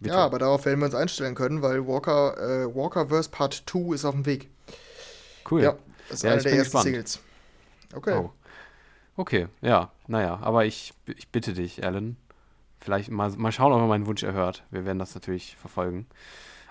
Bitte. 0.00 0.14
Ja, 0.14 0.24
aber 0.26 0.38
darauf 0.38 0.64
werden 0.64 0.78
wir 0.80 0.86
uns 0.86 0.94
einstellen 0.94 1.34
können, 1.34 1.60
weil 1.62 1.86
Walker, 1.88 2.36
äh, 2.38 2.74
Walkerverse 2.74 3.30
Part 3.30 3.64
2 3.66 3.94
ist 3.94 4.04
auf 4.04 4.14
dem 4.14 4.26
Weg. 4.26 4.48
Cool. 5.50 5.62
Ja, 5.62 5.74
das 6.08 6.18
ist 6.18 6.22
Ja, 6.24 6.32
eine 6.32 6.42
der 6.42 6.52
ersten 6.52 6.64
gespannt. 6.64 6.84
Singles. 6.84 7.20
Okay. 7.94 8.16
Oh. 8.18 8.30
Okay, 9.18 9.48
ja, 9.62 9.90
naja, 10.06 10.38
aber 10.42 10.64
ich, 10.64 10.94
ich 11.06 11.28
bitte 11.28 11.52
dich, 11.52 11.84
Alan. 11.84 12.16
Vielleicht 12.80 13.10
mal, 13.10 13.28
mal 13.36 13.50
schauen, 13.50 13.72
ob 13.72 13.80
er 13.80 13.88
meinen 13.88 14.06
Wunsch 14.06 14.22
erhört. 14.22 14.62
Wir 14.70 14.84
werden 14.84 15.00
das 15.00 15.12
natürlich 15.14 15.56
verfolgen. 15.56 16.06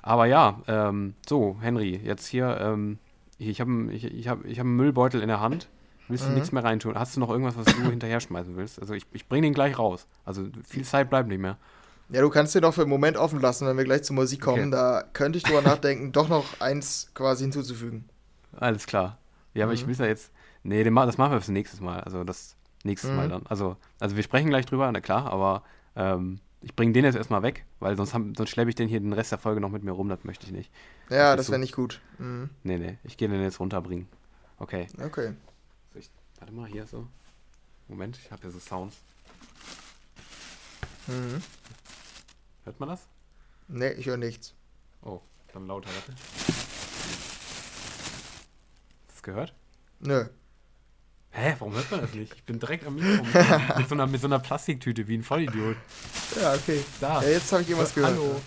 Aber 0.02 0.26
ja, 0.28 0.62
ähm, 0.70 1.16
so, 1.28 1.58
Henry, 1.60 1.98
jetzt 2.02 2.26
hier, 2.26 2.58
ähm, 2.62 3.00
ich 3.38 3.60
habe 3.60 3.92
ich, 3.92 4.06
ich 4.06 4.30
hab, 4.30 4.46
ich 4.46 4.60
hab 4.60 4.66
einen 4.66 4.78
Müllbeutel 4.78 5.22
in 5.22 5.28
der 5.28 5.42
Hand. 5.42 5.68
Willst 6.08 6.24
du 6.24 6.30
Mhm. 6.30 6.36
nichts 6.36 6.54
mehr 6.54 6.64
reintun? 6.64 6.98
Hast 6.98 7.18
du 7.18 7.20
noch 7.20 7.30
irgendwas, 7.30 7.58
was 7.58 7.66
du 7.66 7.74
hinterher 7.90 8.22
schmeißen 8.22 8.56
willst? 8.56 8.80
Also 8.80 8.94
ich, 8.94 9.06
ich 9.12 9.28
bringe 9.28 9.46
den 9.48 9.54
gleich 9.54 9.78
raus. 9.78 10.08
Also 10.24 10.48
viel 10.66 10.86
Zeit 10.86 11.10
bleibt 11.10 11.28
nicht 11.28 11.42
mehr. 11.42 11.58
Ja, 12.08 12.22
du 12.22 12.30
kannst 12.30 12.56
den 12.56 12.62
doch 12.62 12.74
für 12.74 12.84
einen 12.84 12.90
Moment 12.90 13.18
offen 13.18 13.42
lassen, 13.42 13.68
wenn 13.68 13.76
wir 13.76 13.84
gleich 13.84 14.04
zur 14.04 14.16
Musik 14.16 14.40
kommen. 14.40 14.68
Okay. 14.68 14.72
Da 14.72 15.04
könnte 15.12 15.38
ich 15.38 15.44
drüber 15.44 15.62
nachdenken, 15.62 16.14
doch 16.14 16.30
noch 16.30 16.46
eins 16.62 17.12
quasi 17.14 17.44
hinzuzufügen. 17.44 18.06
Alles 18.58 18.88
klar. 18.88 19.18
Ja, 19.54 19.66
aber 19.66 19.74
ich 19.74 19.84
Mhm. 19.84 19.90
will 19.90 19.96
ja 19.98 20.06
jetzt. 20.06 20.32
Nee, 20.68 20.84
den, 20.84 20.94
das 20.96 21.18
machen 21.18 21.32
wir 21.32 21.40
fürs 21.40 21.48
nächstes 21.50 21.80
Mal. 21.80 22.02
Also 22.02 22.24
das 22.26 22.56
nächstes 22.84 23.10
Mal 23.12 23.28
Mhm. 23.28 23.32
dann. 23.32 23.48
Also, 23.48 23.78
also 24.00 24.16
wir 24.18 24.24
sprechen 24.24 24.50
gleich 24.50 24.66
drüber, 24.66 24.92
na 24.92 25.00
klar, 25.02 25.32
aber 25.32 25.64
ähm, 25.96 26.40
ich 26.62 26.76
bringe 26.76 26.92
den 26.94 27.06
jetzt 27.06 27.16
erstmal 27.16 27.42
weg, 27.42 27.66
weil 27.80 27.96
sonst, 27.96 28.14
haben- 28.14 28.36
sonst 28.36 28.50
schleppe 28.50 28.70
ich 28.70 28.76
den 28.76 28.88
hier 28.90 29.00
den 29.00 29.14
Rest 29.14 29.32
der 29.32 29.38
Folge 29.40 29.62
noch 29.62 29.70
mit 29.70 29.84
mir 29.84 29.92
rum, 29.92 30.10
das 30.10 30.24
möchte 30.24 30.46
ich 30.46 30.52
nicht. 30.52 30.72
Ja, 31.10 31.36
Das 31.36 31.46
das 31.46 31.52
wäre 31.52 31.60
so. 31.60 31.62
nicht 31.62 31.76
gut. 31.76 32.02
Mhm. 32.18 32.50
Nee, 32.64 32.78
nee, 32.78 32.98
ich 33.04 33.16
gehe 33.18 33.30
den 33.30 33.42
jetzt 33.42 33.60
runterbringen. 33.60 34.08
Okay. 34.60 34.88
Okay. 35.02 35.34
So, 35.94 36.00
ich, 36.00 36.10
warte 36.40 36.54
mal, 36.54 36.68
hier 36.68 36.86
so. 36.86 37.08
Moment, 37.88 38.18
ich 38.18 38.30
habe 38.32 38.42
hier 38.42 38.52
so 38.52 38.60
Sounds. 38.60 38.98
Mhm. 41.08 41.42
Hört 42.66 42.80
man 42.82 42.90
das? 42.90 43.08
Nee, 43.70 43.92
ich 43.94 44.06
höre 44.08 44.18
nichts. 44.18 44.54
Oh, 45.02 45.22
dann 45.54 45.68
lauter, 45.68 45.88
warte. 45.90 46.12
Hast 49.08 49.10
du 49.10 49.14
es 49.16 49.24
gehört? 49.24 49.54
Nö. 50.00 50.26
Hä, 51.40 51.56
warum 51.60 51.76
hört 51.76 51.92
man 51.92 52.02
das 52.02 52.14
nicht? 52.16 52.34
Ich 52.34 52.44
bin 52.46 52.58
direkt 52.58 52.84
am 52.88 52.96
Mikro 52.96 53.24
mit, 53.24 53.32
so 53.32 53.38
einer- 53.40 53.78
mit, 53.78 53.88
so 53.90 53.96
einer, 53.96 54.08
mit 54.08 54.22
so 54.22 54.28
einer 54.28 54.40
Plastiktüte 54.40 55.08
wie 55.08 55.18
ein 55.20 55.24
Vollidiot. 55.24 55.76
Ja, 56.42 56.54
okay. 56.56 56.84
Da. 57.00 57.22
Ja, 57.22 57.30
jetzt 57.30 57.52
habe 57.52 57.62
ich 57.62 57.70
irgendwas 57.70 57.94
gehört. 57.94 58.14
Hallo. 58.14 58.42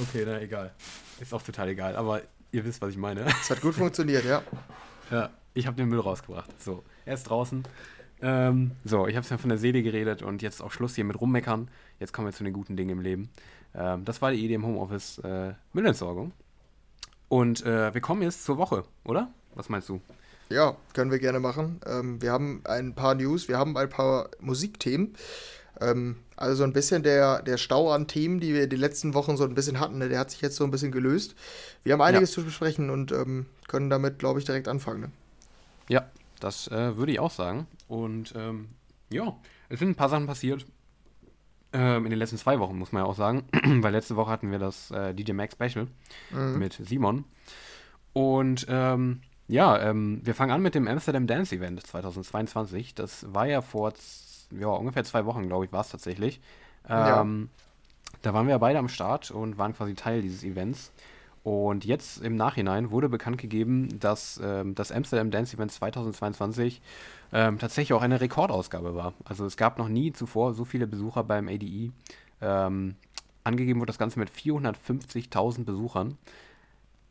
Okay, 0.00 0.22
na 0.24 0.40
egal. 0.40 0.72
Ist 1.18 1.34
auch 1.34 1.42
total 1.42 1.70
egal, 1.70 1.96
aber 1.96 2.22
ihr 2.52 2.64
wisst, 2.64 2.80
was 2.80 2.90
ich 2.90 2.96
meine. 2.96 3.22
Es 3.26 3.50
hat 3.50 3.60
gut 3.60 3.74
funktioniert, 3.74 4.24
ja. 4.24 4.40
Ja, 5.10 5.30
ich 5.54 5.66
habe 5.66 5.76
den 5.76 5.88
Müll 5.88 5.98
rausgebracht. 5.98 6.48
So, 6.62 6.84
er 7.04 7.14
ist 7.14 7.24
draußen. 7.24 7.64
Ähm, 8.22 8.70
so, 8.84 9.08
ich 9.08 9.16
habe 9.16 9.24
es 9.24 9.30
ja 9.30 9.36
von 9.36 9.48
der 9.48 9.58
Seele 9.58 9.82
geredet 9.82 10.22
und 10.22 10.42
jetzt 10.42 10.62
auch 10.62 10.70
Schluss 10.70 10.94
hier 10.94 11.04
mit 11.04 11.20
rummeckern. 11.20 11.68
Jetzt 11.98 12.12
kommen 12.12 12.28
wir 12.28 12.32
zu 12.32 12.44
den 12.44 12.52
guten 12.52 12.76
Dingen 12.76 12.90
im 12.90 13.00
Leben. 13.00 13.30
Ähm, 13.74 14.04
das 14.04 14.22
war 14.22 14.30
die 14.30 14.44
Idee 14.44 14.54
im 14.54 14.64
Homeoffice 14.64 15.18
äh, 15.24 15.54
Müllentsorgung. 15.72 16.30
Und 17.28 17.66
äh, 17.66 17.92
wir 17.92 18.00
kommen 18.00 18.22
jetzt 18.22 18.44
zur 18.44 18.58
Woche, 18.58 18.84
oder? 19.02 19.28
Was 19.56 19.68
meinst 19.68 19.88
du? 19.88 20.00
Ja, 20.52 20.76
können 20.94 21.10
wir 21.10 21.18
gerne 21.18 21.40
machen. 21.40 21.80
Ähm, 21.86 22.20
wir 22.22 22.30
haben 22.32 22.60
ein 22.64 22.94
paar 22.94 23.14
News, 23.14 23.48
wir 23.48 23.58
haben 23.58 23.76
ein 23.76 23.88
paar 23.88 24.28
Musikthemen. 24.40 25.14
Ähm, 25.80 26.16
also 26.36 26.56
so 26.56 26.64
ein 26.64 26.72
bisschen 26.72 27.02
der, 27.02 27.42
der 27.42 27.56
Stau 27.56 27.90
an 27.92 28.06
Themen, 28.08 28.40
die 28.40 28.52
wir 28.52 28.66
die 28.66 28.76
letzten 28.76 29.14
Wochen 29.14 29.36
so 29.36 29.44
ein 29.44 29.54
bisschen 29.54 29.80
hatten, 29.80 29.98
ne, 29.98 30.08
der 30.08 30.18
hat 30.18 30.30
sich 30.30 30.40
jetzt 30.40 30.56
so 30.56 30.64
ein 30.64 30.70
bisschen 30.70 30.92
gelöst. 30.92 31.34
Wir 31.84 31.92
haben 31.94 32.00
einiges 32.02 32.32
zu 32.32 32.44
besprechen 32.44 32.90
und 32.90 33.12
ähm, 33.12 33.46
können 33.68 33.88
damit, 33.90 34.18
glaube 34.18 34.38
ich, 34.38 34.44
direkt 34.44 34.68
anfangen. 34.68 35.00
Ne? 35.00 35.10
Ja, 35.88 36.10
das 36.40 36.68
äh, 36.68 36.96
würde 36.96 37.12
ich 37.12 37.20
auch 37.20 37.30
sagen. 37.30 37.66
Und 37.88 38.34
ähm, 38.36 38.68
ja, 39.10 39.36
es 39.68 39.78
sind 39.78 39.90
ein 39.90 39.94
paar 39.94 40.08
Sachen 40.08 40.26
passiert. 40.26 40.66
Ähm, 41.72 42.04
in 42.04 42.10
den 42.10 42.18
letzten 42.18 42.36
zwei 42.36 42.58
Wochen, 42.58 42.78
muss 42.78 42.92
man 42.92 43.02
ja 43.02 43.08
auch 43.08 43.16
sagen. 43.16 43.44
Weil 43.82 43.92
letzte 43.92 44.16
Woche 44.16 44.30
hatten 44.30 44.50
wir 44.50 44.58
das 44.58 44.90
äh, 44.90 45.14
DJ 45.14 45.32
Max 45.32 45.54
Special 45.54 45.86
Mhm. 46.30 46.58
mit 46.58 46.74
Simon. 46.84 47.24
Und 48.12 48.66
ähm, 48.68 49.22
ja, 49.48 49.78
ähm, 49.80 50.20
wir 50.24 50.34
fangen 50.34 50.52
an 50.52 50.62
mit 50.62 50.74
dem 50.74 50.88
Amsterdam 50.88 51.26
Dance 51.26 51.54
Event 51.54 51.84
2022. 51.86 52.94
Das 52.94 53.32
war 53.32 53.46
ja 53.46 53.60
vor 53.62 53.92
ja, 54.50 54.68
ungefähr 54.68 55.04
zwei 55.04 55.24
Wochen, 55.26 55.46
glaube 55.48 55.64
ich, 55.66 55.72
war 55.72 55.80
es 55.82 55.90
tatsächlich. 55.90 56.40
Ja. 56.88 57.20
Ähm, 57.22 57.50
Da 58.22 58.34
waren 58.34 58.46
wir 58.48 58.58
beide 58.58 58.78
am 58.78 58.88
Start 58.88 59.30
und 59.30 59.58
waren 59.58 59.74
quasi 59.74 59.94
Teil 59.94 60.22
dieses 60.22 60.44
Events. 60.44 60.92
Und 61.44 61.84
jetzt 61.84 62.22
im 62.22 62.36
Nachhinein 62.36 62.90
wurde 62.92 63.08
bekannt 63.08 63.38
gegeben, 63.38 63.98
dass 64.00 64.40
ähm, 64.42 64.74
das 64.76 64.92
Amsterdam 64.92 65.30
Dance 65.30 65.56
Event 65.56 65.72
2022 65.72 66.80
ähm, 67.32 67.58
tatsächlich 67.58 67.94
auch 67.94 68.02
eine 68.02 68.20
Rekordausgabe 68.20 68.94
war. 68.94 69.14
Also 69.24 69.44
es 69.46 69.56
gab 69.56 69.78
noch 69.78 69.88
nie 69.88 70.12
zuvor 70.12 70.54
so 70.54 70.64
viele 70.64 70.86
Besucher 70.86 71.24
beim 71.24 71.48
ADE. 71.48 71.90
Ähm, 72.40 72.96
angegeben 73.44 73.80
wurde 73.80 73.88
das 73.88 73.98
Ganze 73.98 74.18
mit 74.20 74.30
450.000 74.30 75.64
Besuchern. 75.64 76.16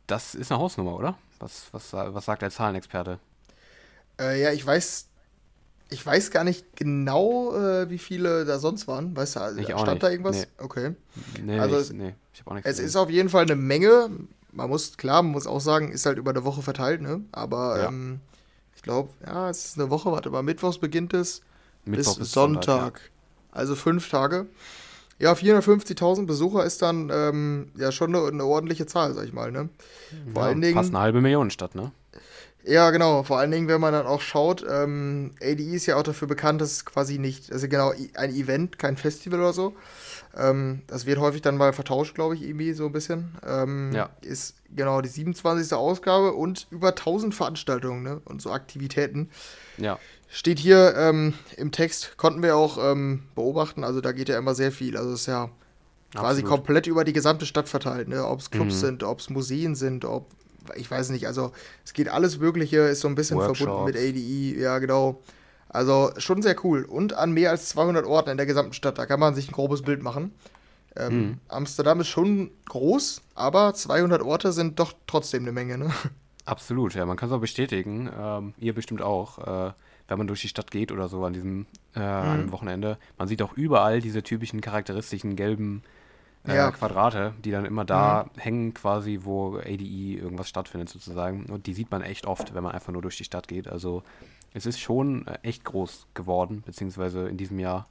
Das 0.06 0.34
ist 0.34 0.50
eine 0.52 0.60
Hausnummer, 0.60 0.96
oder? 0.96 1.18
Was, 1.42 1.66
was, 1.72 1.92
was 1.92 2.24
sagt 2.24 2.42
der 2.42 2.50
Zahlenexperte? 2.50 3.18
Äh, 4.20 4.40
ja, 4.42 4.52
ich 4.52 4.64
weiß, 4.64 5.06
ich 5.90 6.06
weiß 6.06 6.30
gar 6.30 6.44
nicht 6.44 6.76
genau, 6.76 7.54
äh, 7.56 7.90
wie 7.90 7.98
viele 7.98 8.44
da 8.44 8.58
sonst 8.60 8.86
waren. 8.86 9.16
Weißt 9.16 9.36
du, 9.36 9.40
also, 9.40 9.58
Ich 9.58 9.66
stand 9.66 9.88
nicht. 9.88 10.02
da 10.04 10.10
irgendwas? 10.10 10.36
Nee. 10.36 10.46
Okay. 10.58 10.94
Nee, 11.42 11.58
Also 11.58 11.76
ich, 11.76 11.82
es- 11.82 11.92
nee, 11.92 12.14
ich 12.32 12.40
habe 12.40 12.50
auch 12.50 12.54
nichts 12.54 12.68
Es 12.70 12.76
gesehen. 12.76 12.86
ist 12.88 12.96
auf 12.96 13.10
jeden 13.10 13.28
Fall 13.28 13.42
eine 13.42 13.56
Menge. 13.56 14.08
Man 14.52 14.68
muss, 14.70 14.96
klar, 14.96 15.22
man 15.22 15.32
muss 15.32 15.46
auch 15.48 15.60
sagen, 15.60 15.90
ist 15.90 16.06
halt 16.06 16.18
über 16.18 16.30
eine 16.30 16.44
Woche 16.44 16.62
verteilt, 16.62 17.00
ne? 17.00 17.22
Aber 17.32 17.78
Ja. 17.80 17.88
ähm, 17.88 18.20
ich 18.76 18.82
glaube, 18.82 19.10
ja, 19.26 19.50
es 19.50 19.64
ist 19.64 19.80
eine 19.80 19.90
Woche, 19.90 20.12
warte 20.12 20.30
mal, 20.30 20.42
Mittwochs 20.42 20.78
beginnt 20.78 21.12
es 21.12 21.40
Mittwoch 21.84 22.18
bis 22.18 22.30
Sonntag. 22.32 23.10
Also 23.50 23.74
fünf 23.74 24.08
Tage. 24.08 24.46
Ja, 25.22 25.34
450.000 25.34 26.26
Besucher 26.26 26.64
ist 26.64 26.82
dann 26.82 27.08
ähm, 27.14 27.70
ja 27.76 27.92
schon 27.92 28.12
eine, 28.12 28.26
eine 28.26 28.44
ordentliche 28.44 28.86
Zahl, 28.86 29.14
sag 29.14 29.24
ich 29.24 29.32
mal, 29.32 29.52
ne? 29.52 29.68
Ja, 30.10 30.32
Vor 30.32 30.42
allen 30.42 30.60
ja, 30.60 30.66
Dingen, 30.66 30.74
fast 30.74 30.90
eine 30.90 30.98
halbe 30.98 31.20
Million 31.20 31.50
Stadt, 31.50 31.76
ne? 31.76 31.92
ja, 32.64 32.90
genau, 32.90 33.22
vor 33.22 33.38
allen 33.38 33.52
Dingen, 33.52 33.68
wenn 33.68 33.80
man 33.80 33.92
dann 33.92 34.06
auch 34.06 34.20
schaut, 34.20 34.64
ähm, 34.68 35.30
ADE 35.40 35.74
ist 35.74 35.86
ja 35.86 35.94
auch 35.96 36.02
dafür 36.02 36.26
bekannt, 36.26 36.60
dass 36.60 36.72
es 36.72 36.84
quasi 36.84 37.18
nicht, 37.20 37.52
also 37.52 37.68
genau, 37.68 37.92
ein 38.14 38.34
Event, 38.34 38.80
kein 38.80 38.96
Festival 38.96 39.38
oder 39.38 39.52
so. 39.52 39.74
Ähm, 40.36 40.82
das 40.88 41.06
wird 41.06 41.18
häufig 41.20 41.42
dann 41.42 41.56
mal 41.56 41.72
vertauscht, 41.72 42.14
glaube 42.16 42.34
ich, 42.34 42.42
irgendwie 42.42 42.72
so 42.72 42.86
ein 42.86 42.92
bisschen. 42.92 43.36
Ähm, 43.46 43.92
Ja. 43.92 44.10
Ist 44.22 44.56
genau 44.74 45.02
die 45.02 45.08
27. 45.08 45.72
Ausgabe 45.72 46.32
und 46.32 46.66
über 46.70 46.88
1000 46.88 47.32
Veranstaltungen 47.34 48.02
ne? 48.02 48.20
und 48.24 48.42
so 48.42 48.50
Aktivitäten. 48.50 49.30
Ja, 49.76 49.98
Steht 50.34 50.58
hier 50.58 50.94
ähm, 50.96 51.34
im 51.58 51.72
Text, 51.72 52.16
konnten 52.16 52.42
wir 52.42 52.56
auch 52.56 52.78
ähm, 52.82 53.24
beobachten, 53.34 53.84
also 53.84 54.00
da 54.00 54.12
geht 54.12 54.30
ja 54.30 54.38
immer 54.38 54.54
sehr 54.54 54.72
viel. 54.72 54.96
Also 54.96 55.12
es 55.12 55.20
ist 55.22 55.26
ja 55.26 55.50
quasi 56.14 56.40
absolut. 56.40 56.48
komplett 56.48 56.86
über 56.86 57.04
die 57.04 57.12
gesamte 57.12 57.44
Stadt 57.44 57.68
verteilt, 57.68 58.08
ne? 58.08 58.26
Ob 58.26 58.40
es 58.40 58.50
Clubs 58.50 58.76
Mhm. 58.76 58.86
sind, 58.86 59.02
ob 59.02 59.20
es 59.20 59.28
Museen 59.28 59.74
sind, 59.74 60.04
ob 60.06 60.30
ich 60.76 60.90
weiß 60.90 61.10
nicht, 61.10 61.26
also 61.26 61.52
es 61.84 61.92
geht 61.92 62.08
alles 62.08 62.38
Mögliche, 62.38 62.78
ist 62.78 63.00
so 63.00 63.08
ein 63.08 63.14
bisschen 63.16 63.40
verbunden 63.40 63.84
mit 63.84 63.94
Workshops. 63.96 64.16
ADE, 64.16 64.60
ja 64.60 64.78
genau. 64.78 65.20
Also 65.68 66.12
schon 66.18 66.40
sehr 66.40 66.56
cool 66.64 66.84
und 66.84 67.14
an 67.14 67.32
mehr 67.32 67.50
als 67.50 67.68
200 67.70 68.06
Orten 68.06 68.30
in 68.30 68.36
der 68.36 68.46
gesamten 68.46 68.72
Stadt, 68.72 68.96
da 68.96 69.04
kann 69.06 69.18
man 69.20 69.34
sich 69.34 69.48
ein 69.48 69.52
grobes 69.52 69.82
Bild 69.82 70.02
machen. 70.02 70.32
Ähm, 70.96 71.18
Mhm. 71.18 71.38
Amsterdam 71.48 72.00
ist 72.00 72.08
schon 72.08 72.52
groß, 72.68 73.22
aber 73.34 73.74
200 73.74 74.22
Orte 74.22 74.52
sind 74.52 74.78
doch 74.78 74.92
trotzdem 75.06 75.42
eine 75.42 75.52
Menge, 75.52 75.76
ne? 75.78 75.90
Absolut, 76.44 76.94
ja, 76.94 77.06
man 77.06 77.16
kann 77.16 77.28
es 77.28 77.34
auch 77.34 77.40
bestätigen. 77.40 78.10
Ähm, 78.18 78.54
ihr 78.58 78.74
bestimmt 78.74 79.02
auch, 79.02 79.68
äh, 79.68 79.72
wenn 80.08 80.18
man 80.18 80.26
durch 80.26 80.40
die 80.42 80.48
Stadt 80.48 80.70
geht 80.70 80.92
oder 80.92 81.08
so 81.08 81.24
an 81.24 81.32
diesem 81.32 81.66
äh, 81.94 82.00
an 82.00 82.28
einem 82.28 82.52
Wochenende. 82.52 82.98
Man 83.18 83.28
sieht 83.28 83.42
auch 83.42 83.54
überall 83.54 84.00
diese 84.00 84.22
typischen 84.22 84.60
charakteristischen 84.60 85.36
gelben 85.36 85.82
äh, 86.46 86.56
Ja. 86.56 86.70
Quadrate, 86.70 87.34
die 87.44 87.50
dann 87.50 87.64
immer 87.64 87.84
da 87.84 88.30
hängen, 88.36 88.74
quasi, 88.74 89.20
wo 89.22 89.58
ADE 89.58 90.18
irgendwas 90.18 90.48
stattfindet 90.48 90.88
sozusagen. 90.88 91.46
Und 91.46 91.66
die 91.66 91.74
sieht 91.74 91.90
man 91.90 92.02
echt 92.02 92.26
oft, 92.26 92.54
wenn 92.54 92.62
man 92.62 92.72
einfach 92.72 92.92
nur 92.92 93.02
durch 93.02 93.16
die 93.16 93.24
Stadt 93.24 93.48
geht. 93.48 93.68
Also 93.68 94.02
es 94.54 94.66
ist 94.66 94.80
schon 94.80 95.26
äh, 95.26 95.38
echt 95.42 95.64
groß 95.64 96.06
geworden, 96.14 96.62
beziehungsweise 96.66 97.28
in 97.28 97.36
diesem 97.36 97.58
Jahr 97.58 97.88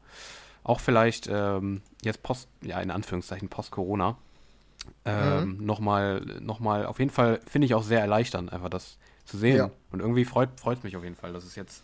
auch 0.63 0.79
vielleicht 0.79 1.27
ähm, 1.31 1.81
jetzt 2.03 2.21
post, 2.21 2.47
ja, 2.61 2.79
in 2.81 2.91
Anführungszeichen 2.91 3.49
post-Corona 3.49 4.15
ähm, 5.05 5.57
nochmal, 5.63 6.21
noch 6.39 6.59
mal, 6.59 6.85
auf 6.85 6.99
jeden 6.99 7.11
Fall 7.11 7.39
finde 7.47 7.65
ich 7.65 7.73
auch 7.73 7.83
sehr 7.83 7.99
erleichternd, 7.99 8.51
einfach 8.53 8.69
das 8.69 8.97
zu 9.25 9.37
sehen. 9.37 9.57
Ja. 9.57 9.71
Und 9.91 9.99
irgendwie 9.99 10.25
freut 10.25 10.49
es 10.63 10.83
mich 10.83 10.95
auf 10.95 11.03
jeden 11.03 11.15
Fall, 11.15 11.33
dass 11.33 11.43
es 11.43 11.55
jetzt, 11.55 11.83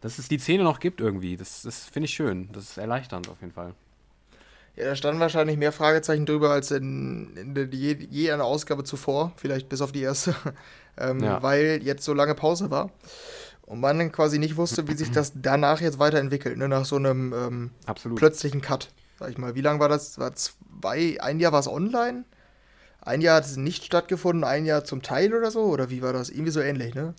dass 0.00 0.18
es 0.18 0.28
die 0.28 0.38
Szene 0.38 0.64
noch 0.64 0.80
gibt 0.80 1.00
irgendwie. 1.00 1.36
Das, 1.36 1.62
das 1.62 1.84
finde 1.84 2.06
ich 2.06 2.14
schön. 2.14 2.48
Das 2.52 2.64
ist 2.64 2.78
erleichternd 2.78 3.28
auf 3.28 3.40
jeden 3.40 3.52
Fall. 3.52 3.74
Ja, 4.76 4.84
da 4.86 4.96
standen 4.96 5.20
wahrscheinlich 5.20 5.56
mehr 5.58 5.72
Fragezeichen 5.72 6.26
drüber 6.26 6.50
als 6.50 6.70
in, 6.70 7.36
in 7.36 7.54
der, 7.54 7.66
je, 7.66 7.96
je 8.08 8.30
einer 8.32 8.44
Ausgabe 8.44 8.84
zuvor, 8.84 9.32
vielleicht 9.36 9.68
bis 9.68 9.80
auf 9.82 9.92
die 9.92 10.02
erste, 10.02 10.34
ähm, 10.96 11.20
Ja. 11.20 11.42
weil 11.42 11.80
jetzt 11.82 12.04
so 12.04 12.14
lange 12.14 12.34
Pause 12.34 12.70
war 12.70 12.90
und 13.62 13.80
man 13.80 13.98
dann 13.98 14.12
quasi 14.12 14.38
nicht 14.38 14.56
wusste, 14.56 14.86
wie 14.88 14.94
sich 14.94 15.10
das 15.10 15.32
danach 15.34 15.80
jetzt 15.80 15.98
weiterentwickelt, 15.98 16.56
ne, 16.56 16.68
nach 16.68 16.84
so 16.84 16.96
einem 16.96 17.32
ähm, 17.32 17.70
Absolut. 17.84 18.18
plötzlichen 18.18 18.60
Cut, 18.62 18.90
sag 19.18 19.30
ich 19.30 19.38
mal. 19.38 19.54
Wie 19.54 19.60
lange 19.60 19.80
war 19.80 19.88
das? 19.88 20.18
War 20.18 20.34
zwei, 20.34 21.18
ein 21.20 21.40
Jahr 21.40 21.52
war 21.52 21.60
es 21.60 21.68
online? 21.68 22.24
Ein 23.02 23.20
Jahr 23.22 23.36
hat 23.36 23.46
es 23.46 23.56
nicht 23.56 23.84
stattgefunden, 23.84 24.44
ein 24.44 24.66
Jahr 24.66 24.84
zum 24.84 25.02
Teil 25.02 25.34
oder 25.34 25.50
so? 25.50 25.62
Oder 25.64 25.90
wie 25.90 26.00
war 26.02 26.12
das? 26.12 26.30
Irgendwie 26.30 26.52
so 26.52 26.60
ähnlich, 26.60 26.94
ne? 26.94 27.14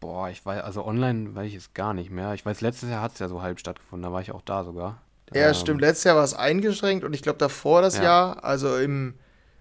Boah, 0.00 0.30
ich 0.30 0.44
weiß, 0.46 0.62
also 0.62 0.84
online 0.84 1.34
weiß 1.34 1.48
ich 1.48 1.54
es 1.56 1.74
gar 1.74 1.92
nicht 1.94 2.10
mehr. 2.10 2.32
Ich 2.34 2.46
weiß, 2.46 2.60
letztes 2.60 2.88
Jahr 2.90 3.02
hat 3.02 3.12
es 3.14 3.18
ja 3.18 3.28
so 3.28 3.42
halb 3.42 3.58
stattgefunden, 3.58 4.04
da 4.04 4.12
war 4.12 4.20
ich 4.20 4.30
auch 4.32 4.42
da 4.42 4.64
sogar. 4.64 5.02
Ja, 5.34 5.52
Ähm, 5.52 5.54
stimmt. 5.54 5.80
Letztes 5.80 6.04
Jahr 6.04 6.16
war 6.16 6.24
es 6.24 6.34
eingeschränkt 6.34 7.04
und 7.04 7.12
ich 7.12 7.22
glaube 7.22 7.38
davor 7.38 7.82
das 7.82 7.94
Ja. 7.94 8.02
Jahr, 8.02 8.44
also 8.44 8.76
im 8.78 9.14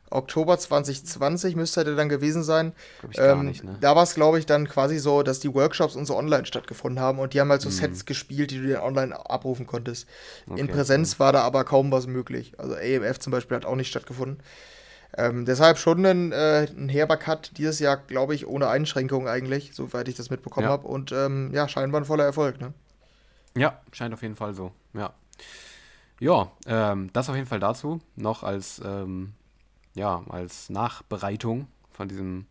Oktober 0.10 0.58
2020 0.58 1.56
müsste 1.58 1.84
der 1.84 1.96
dann 1.96 2.08
gewesen 2.10 2.42
sein. 2.44 2.74
Ähm, 3.18 3.46
nicht, 3.46 3.64
ne? 3.64 3.78
Da 3.82 3.96
war 3.96 4.04
es, 4.04 4.16
glaube 4.16 4.40
ich, 4.40 4.46
dann 4.46 4.68
quasi 4.68 4.98
so, 5.00 5.24
dass 5.24 5.40
die 5.42 5.54
Workshops 5.54 5.96
und 5.98 6.06
so 6.06 6.16
online 6.16 6.46
stattgefunden 6.46 7.02
haben 7.02 7.20
und 7.20 7.34
die 7.34 7.42
haben 7.42 7.50
halt 7.52 7.62
so 7.62 7.70
Mhm. 7.70 7.70
Sets 7.70 8.06
gespielt, 8.06 8.52
die 8.52 8.60
du 8.62 8.70
dann 8.70 8.82
online 8.82 9.30
abrufen 9.30 9.68
konntest. 9.68 10.08
In 10.56 10.70
Okay, 10.70 10.70
Präsenz 10.70 11.20
war 11.20 11.34
da 11.34 11.42
aber 11.42 11.66
kaum 11.66 11.92
was 11.92 12.08
möglich. 12.08 12.54
Also 12.58 12.76
AMF 12.76 13.20
zum 13.20 13.32
Beispiel 13.32 13.58
hat 13.58 13.66
auch 13.66 13.76
nicht 13.76 13.90
stattgefunden. 13.90 14.42
Ähm, 15.18 15.46
deshalb 15.46 15.78
schon 15.80 16.06
ein, 16.06 16.32
äh, 16.32 16.68
ein 16.78 16.90
herber 16.90 17.18
Cut 17.18 17.58
dieses 17.58 17.80
Jahr, 17.80 17.98
glaube 17.98 18.36
ich, 18.36 18.46
ohne 18.48 18.68
Einschränkungen 18.70 19.28
eigentlich, 19.28 19.72
soweit 19.74 20.08
ich 20.08 20.16
das 20.16 20.30
mitbekommen 20.30 20.66
Ja. 20.68 20.72
habe. 20.74 20.88
Und 20.88 21.12
ähm, 21.12 21.52
ja, 21.54 21.68
scheinbar 21.68 22.02
ein 22.02 22.06
voller 22.06 22.24
Erfolg, 22.26 22.62
ne? 22.62 22.74
Ja, 23.56 23.82
scheint 23.92 24.14
auf 24.14 24.22
jeden 24.22 24.36
Fall 24.36 24.54
so. 24.54 24.72
Ja. 24.94 25.14
Ja, 26.20 26.52
ähm, 26.68 27.12
das 27.14 27.30
auf 27.30 27.36
jeden 27.36 27.48
Fall 27.48 27.60
dazu. 27.60 28.00
Noch 28.16 28.44
als, 28.44 28.82
ähm, 28.86 29.34
ja, 29.96 30.24
als 30.30 30.70
Nachbereitung 30.70 31.68
von 31.92 32.08
diesem 32.08 32.46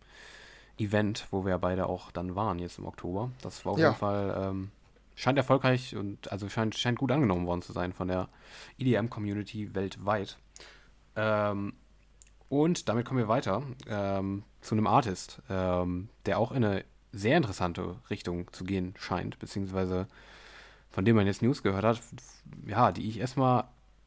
Event, 0.79 1.27
wo 1.31 1.45
wir 1.45 1.51
ja 1.51 1.59
beide 1.59 1.87
auch 1.87 2.11
dann 2.11 2.35
waren 2.35 2.59
jetzt 2.59 2.79
im 2.79 2.87
Oktober. 2.87 3.31
Das 3.43 3.65
war 3.65 3.73
auf 3.73 3.79
Ja. 3.79 3.87
jeden 3.89 3.99
Fall, 3.99 4.37
ähm, 4.39 4.71
scheint 5.15 5.39
erfolgreich 5.39 5.97
und 5.97 6.31
also 6.33 6.49
scheint, 6.49 6.77
scheint 6.77 6.99
gut 6.99 7.11
angenommen 7.13 7.47
worden 7.47 7.63
zu 7.63 7.73
sein 7.73 7.93
von 7.93 8.09
der 8.09 8.29
EDM-Community 8.79 9.75
weltweit. 9.75 10.37
Ähm, 11.17 11.73
und 12.49 12.89
damit 12.89 13.05
kommen 13.05 13.19
wir 13.21 13.29
weiter 13.29 13.63
ähm, 13.89 14.43
zu 14.61 14.75
einem 14.75 14.87
Artist, 14.87 15.41
ähm, 15.51 16.09
der 16.27 16.39
auch 16.39 16.53
in 16.53 16.65
eine 16.65 16.85
sehr 17.13 17.37
interessante 17.37 17.97
Richtung 18.11 18.53
zu 18.53 18.65
gehen 18.65 18.95
scheint, 18.99 19.39
beziehungsweise 19.39 20.07
von 20.91 21.05
dem 21.05 21.17
man 21.17 21.27
jetzt 21.27 21.43
News 21.43 21.63
gehört 21.63 21.85
hat, 21.85 22.01
ja, 22.67 22.93
die 22.93 23.09
ich 23.09 23.19
erstmal 23.19 23.65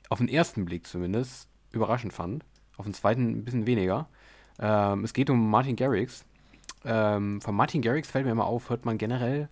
auf 0.10 0.20
den 0.20 0.28
ersten 0.28 0.66
Blick 0.66 0.88
zumindest 0.88 1.48
überraschend 1.72 2.14
fand. 2.14 2.44
Auf 2.78 2.86
den 2.86 2.94
zweiten 2.94 3.30
ein 3.30 3.44
bisschen 3.46 3.68
weniger. 3.68 4.08
Ähm, 4.60 5.04
es 5.04 5.14
geht 5.14 5.30
um 5.30 5.50
Martin 5.50 5.76
Garrix. 5.76 6.26
Ähm, 6.86 7.42
von 7.42 7.56
Martin 7.56 7.82
Garrix 7.82 8.10
fällt 8.10 8.26
mir 8.26 8.32
immer 8.32 8.46
auf, 8.46 8.70
hört 8.70 8.86
man 8.86 8.98
generell 8.98 9.50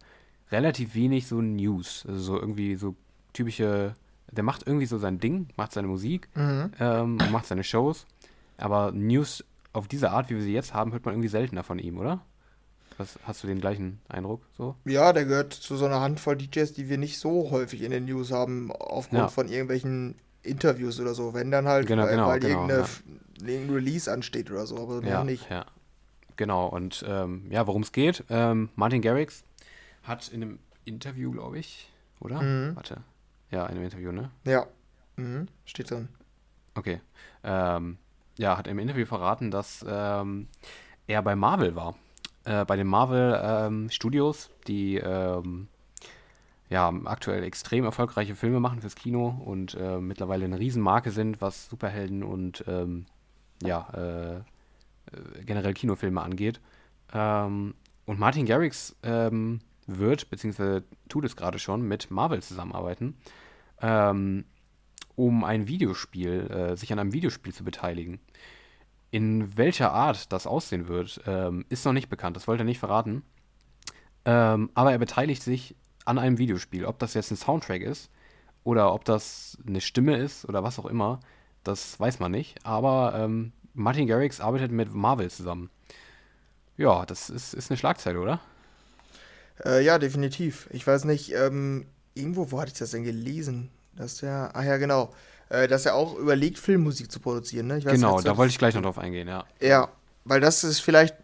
relativ 0.51 0.95
wenig 0.95 1.27
so 1.27 1.41
News. 1.41 2.05
Also 2.07 2.19
so 2.19 2.39
irgendwie 2.39 2.75
so 2.75 2.95
typische, 3.33 3.93
der 4.31 4.43
macht 4.43 4.65
irgendwie 4.65 4.85
so 4.85 4.97
sein 4.97 5.19
Ding, 5.19 5.49
macht 5.57 5.73
seine 5.73 5.87
Musik 5.87 6.29
Mhm. 6.35 6.71
ähm, 6.79 7.17
macht 7.31 7.45
seine 7.45 7.63
Shows. 7.63 8.05
Aber 8.57 8.91
News 8.91 9.43
auf 9.73 9.87
diese 9.87 10.11
Art, 10.11 10.29
wie 10.29 10.35
wir 10.35 10.41
sie 10.41 10.53
jetzt 10.53 10.73
haben, 10.73 10.91
hört 10.91 11.05
man 11.05 11.13
irgendwie 11.13 11.29
seltener 11.29 11.63
von 11.63 11.79
ihm, 11.79 11.97
oder? 11.97 12.21
Was, 12.97 13.19
hast 13.23 13.43
du 13.43 13.47
den 13.47 13.61
gleichen 13.61 13.99
Eindruck 14.09 14.41
so? 14.57 14.75
Ja, 14.85 15.13
der 15.13 15.25
gehört 15.25 15.53
zu 15.53 15.75
so 15.77 15.85
einer 15.85 16.01
Handvoll 16.01 16.35
DJs, 16.35 16.73
die 16.73 16.89
wir 16.89 16.97
nicht 16.97 17.19
so 17.19 17.51
häufig 17.51 17.83
in 17.83 17.91
den 17.91 18.05
News 18.05 18.31
haben, 18.31 18.71
aufgrund 18.71 19.19
Ja. 19.21 19.27
von 19.27 19.47
irgendwelchen 19.49 20.15
Interviews 20.41 20.99
oder 20.99 21.13
so. 21.13 21.35
Wenn 21.35 21.51
dann 21.51 21.67
halt, 21.67 21.85
Genau, 21.85 22.03
weil, 22.03 22.11
genau, 22.11 22.27
weil 22.27 22.39
genau, 22.39 22.53
irgendeine, 22.67 22.81
ja. 23.41 23.47
irgendein 23.53 23.75
Release 23.75 24.11
ansteht 24.11 24.49
oder 24.49 24.65
so, 24.65 24.77
aber 24.81 25.01
mehr 25.01 25.23
nicht. 25.23 25.47
Ja, 25.51 25.65
genau. 26.37 26.67
Und 26.67 27.05
ähm, 27.07 27.45
ja, 27.51 27.67
worum 27.67 27.83
es 27.83 27.91
geht, 27.91 28.23
ähm, 28.29 28.69
Martin 28.75 29.03
Garrix 29.03 29.43
hat 30.01 30.29
in 30.29 30.41
einem 30.41 30.59
Interview, 30.85 31.31
glaube 31.31 31.59
ich, 31.59 31.91
oder? 32.19 32.41
Mhm. 32.41 32.75
Warte. 32.75 33.01
Ja, 33.51 33.65
in 33.67 33.75
einem 33.75 33.83
Interview, 33.83 34.11
ne? 34.11 34.31
Ja. 34.43 34.65
Mhm. 35.17 35.47
Steht 35.65 35.91
drin. 35.91 36.07
Okay. 36.73 36.99
Ähm, 37.43 37.97
ja, 38.37 38.57
hat 38.57 38.67
im 38.67 38.79
Interview 38.79 39.05
verraten, 39.05 39.51
dass 39.51 39.85
ähm, 39.87 40.47
er 41.07 41.21
bei 41.21 41.35
Marvel 41.35 41.75
war. 41.75 41.95
Äh, 42.45 42.65
bei 42.65 42.75
den 42.75 42.87
Marvel 42.87 43.39
ähm, 43.43 43.89
Studios, 43.89 44.49
die 44.67 44.97
ähm, 44.97 45.67
ja, 46.69 46.93
aktuell 47.05 47.43
extrem 47.43 47.85
erfolgreiche 47.85 48.35
Filme 48.35 48.59
machen 48.59 48.81
fürs 48.81 48.95
Kino 48.95 49.41
und 49.45 49.75
äh, 49.75 49.99
mittlerweile 49.99 50.45
eine 50.45 50.59
Riesenmarke 50.59 51.11
sind, 51.11 51.41
was 51.41 51.69
Superhelden 51.69 52.23
und 52.23 52.63
ähm, 52.67 53.05
ja, 53.63 53.87
äh, 53.93 54.35
äh, 54.35 54.41
generell 55.45 55.73
Kinofilme 55.73 56.21
angeht. 56.21 56.59
Ähm, 57.13 57.73
und 58.05 58.19
Martin 58.19 58.45
Garrix 58.45 58.95
ähm, 59.03 59.59
wird, 59.87 60.29
beziehungsweise 60.29 60.83
tut 61.07 61.25
es 61.25 61.35
gerade 61.35 61.59
schon, 61.59 61.81
mit 61.87 62.11
Marvel 62.11 62.41
zusammenarbeiten, 62.41 63.15
ähm, 63.81 64.45
um 65.17 65.43
ein 65.43 65.67
Videospiel, 65.67 66.47
äh, 66.49 66.77
sich 66.77 66.93
an 66.93 66.99
einem 66.99 67.11
Videospiel 67.11 67.51
zu 67.51 67.63
beteiligen. 67.63 68.19
In 69.09 69.57
welcher 69.57 69.91
Art 69.91 70.31
das 70.31 70.45
aussehen 70.45 70.87
wird, 70.87 71.21
ähm, 71.25 71.65
ist 71.69 71.85
noch 71.85 71.93
nicht 71.93 72.07
bekannt. 72.07 72.37
Das 72.37 72.47
wollte 72.47 72.61
er 72.61 72.65
nicht 72.65 72.79
verraten. 72.79 73.23
Ähm, 74.25 74.69
aber 74.75 74.91
er 74.91 74.99
beteiligt 74.99 75.41
sich 75.41 75.75
an 76.05 76.19
einem 76.19 76.37
Videospiel. 76.37 76.85
Ob 76.85 76.99
das 76.99 77.15
jetzt 77.15 77.31
ein 77.31 77.37
Soundtrack 77.37 77.81
ist 77.81 78.11
oder 78.63 78.93
ob 78.93 79.05
das 79.05 79.57
eine 79.65 79.81
Stimme 79.81 80.17
ist 80.17 80.45
oder 80.45 80.63
was 80.63 80.77
auch 80.77 80.85
immer, 80.85 81.19
das 81.63 81.99
weiß 81.99 82.19
man 82.19 82.31
nicht. 82.31 82.63
Aber 82.63 83.15
ähm, 83.17 83.53
Martin 83.73 84.05
Garrix 84.05 84.39
arbeitet 84.39 84.71
mit 84.71 84.93
Marvel 84.93 85.31
zusammen. 85.31 85.71
Ja, 86.77 87.07
das 87.07 87.31
ist, 87.31 87.55
ist 87.55 87.71
eine 87.71 87.77
Schlagzeile, 87.77 88.19
oder? 88.19 88.39
Äh, 89.65 89.83
ja, 89.83 89.97
definitiv. 89.97 90.69
Ich 90.71 90.85
weiß 90.85 91.05
nicht, 91.05 91.33
ähm, 91.33 91.87
irgendwo, 92.13 92.51
wo 92.51 92.59
hatte 92.61 92.71
ich 92.71 92.77
das 92.77 92.91
denn 92.91 93.03
gelesen? 93.03 93.71
Dass 93.97 94.17
der, 94.17 94.51
ah 94.53 94.63
ja, 94.63 94.77
genau. 94.77 95.13
Äh, 95.49 95.67
dass 95.67 95.85
er 95.85 95.95
auch 95.95 96.17
überlegt, 96.17 96.59
Filmmusik 96.59 97.11
zu 97.11 97.19
produzieren, 97.19 97.67
ne? 97.67 97.83
Weiß 97.83 97.93
genau, 97.93 98.21
da 98.21 98.35
wollte 98.37 98.51
ich 98.51 98.57
gleich 98.57 98.75
noch 98.75 98.81
drauf 98.81 98.97
eingehen, 98.97 99.27
ja. 99.27 99.45
Ja, 99.61 99.89
weil 100.25 100.41
das 100.41 100.63
ist 100.63 100.79
vielleicht 100.79 101.15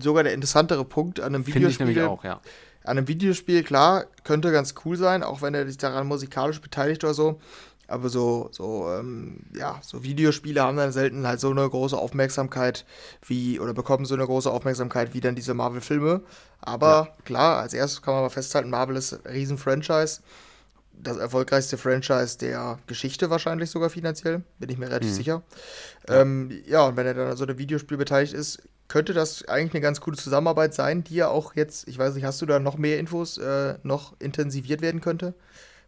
sogar 0.00 0.22
der 0.22 0.32
interessantere 0.32 0.84
Punkt 0.84 1.20
an 1.20 1.34
einem 1.34 1.44
Finde 1.44 1.68
ich 1.68 1.78
Videospiel. 1.78 1.86
nämlich 1.86 2.04
auch, 2.04 2.24
ja. 2.24 2.40
An 2.84 2.98
einem 2.98 3.08
Videospiel, 3.08 3.62
klar, 3.64 4.04
könnte 4.24 4.52
ganz 4.52 4.74
cool 4.84 4.96
sein, 4.96 5.22
auch 5.22 5.42
wenn 5.42 5.54
er 5.54 5.66
sich 5.66 5.78
daran 5.78 6.06
musikalisch 6.06 6.60
beteiligt 6.60 7.02
oder 7.02 7.14
so. 7.14 7.40
Aber 7.86 8.08
so, 8.08 8.48
so, 8.50 8.90
ähm, 8.90 9.40
ja, 9.54 9.78
so 9.82 10.02
Videospiele 10.02 10.62
haben 10.62 10.76
dann 10.76 10.92
selten 10.92 11.26
halt 11.26 11.40
so 11.40 11.50
eine 11.50 11.68
große 11.68 11.96
Aufmerksamkeit 11.96 12.86
wie, 13.26 13.60
oder 13.60 13.74
bekommen 13.74 14.06
so 14.06 14.14
eine 14.14 14.24
große 14.24 14.50
Aufmerksamkeit 14.50 15.12
wie 15.12 15.20
dann 15.20 15.34
diese 15.34 15.52
Marvel-Filme. 15.52 16.22
Aber 16.60 17.08
klar, 17.24 17.60
als 17.60 17.74
erstes 17.74 18.00
kann 18.00 18.14
man 18.14 18.22
mal 18.22 18.30
festhalten, 18.30 18.70
Marvel 18.70 18.96
ist 18.96 19.12
ein 19.12 19.32
Riesen-Franchise. 19.32 20.20
Das 21.02 21.16
erfolgreichste 21.18 21.76
Franchise 21.76 22.38
der 22.38 22.78
Geschichte 22.86 23.28
wahrscheinlich 23.28 23.70
sogar 23.70 23.90
finanziell, 23.90 24.42
bin 24.58 24.70
ich 24.70 24.78
mir 24.78 24.86
relativ 24.88 25.10
Mhm. 25.10 25.14
sicher. 25.14 25.42
Ähm, 26.08 26.50
ja, 26.66 26.86
und 26.86 26.96
wenn 26.96 27.06
er 27.06 27.14
dann 27.14 27.30
an 27.30 27.36
so 27.36 27.44
einem 27.44 27.58
Videospiel 27.58 27.96
beteiligt 27.98 28.32
ist, 28.32 28.62
könnte 28.88 29.12
das 29.12 29.46
eigentlich 29.48 29.74
eine 29.74 29.80
ganz 29.82 30.00
gute 30.00 30.16
Zusammenarbeit 30.18 30.74
sein, 30.74 31.04
die 31.04 31.16
ja 31.16 31.28
auch 31.28 31.54
jetzt, 31.54 31.88
ich 31.88 31.98
weiß 31.98 32.14
nicht, 32.14 32.24
hast 32.24 32.40
du 32.42 32.46
da 32.46 32.58
noch 32.58 32.78
mehr 32.78 32.98
Infos, 32.98 33.38
äh, 33.38 33.78
noch 33.82 34.14
intensiviert 34.20 34.80
werden 34.82 35.00
könnte? 35.00 35.34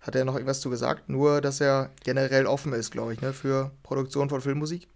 Hat 0.01 0.15
er 0.15 0.25
noch 0.25 0.35
irgendwas 0.35 0.61
zu 0.61 0.71
gesagt? 0.71 1.09
Nur, 1.09 1.41
dass 1.41 1.61
er 1.61 1.91
generell 2.05 2.47
offen 2.47 2.73
ist, 2.73 2.91
glaube 2.93 3.13
ich, 3.13 3.21
ne, 3.21 3.33
für 3.33 3.71
Produktion 3.83 4.29
von 4.29 4.41
Filmmusik. 4.41 4.87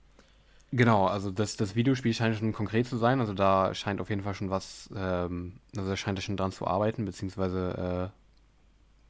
Genau, 0.72 1.06
also 1.06 1.30
das, 1.32 1.56
das 1.56 1.74
Videospiel 1.74 2.14
scheint 2.14 2.36
schon 2.36 2.52
konkret 2.52 2.86
zu 2.86 2.96
sein. 2.96 3.20
Also 3.20 3.34
da 3.34 3.74
scheint 3.74 4.00
auf 4.00 4.08
jeden 4.08 4.22
Fall 4.22 4.34
schon 4.34 4.50
was, 4.50 4.88
ähm, 4.94 5.54
also 5.76 5.90
da 5.90 5.96
scheint 5.96 6.18
er 6.18 6.22
schon 6.22 6.36
dran 6.36 6.52
zu 6.52 6.66
arbeiten, 6.66 7.04
beziehungsweise, 7.04 8.10
äh, 8.12 8.19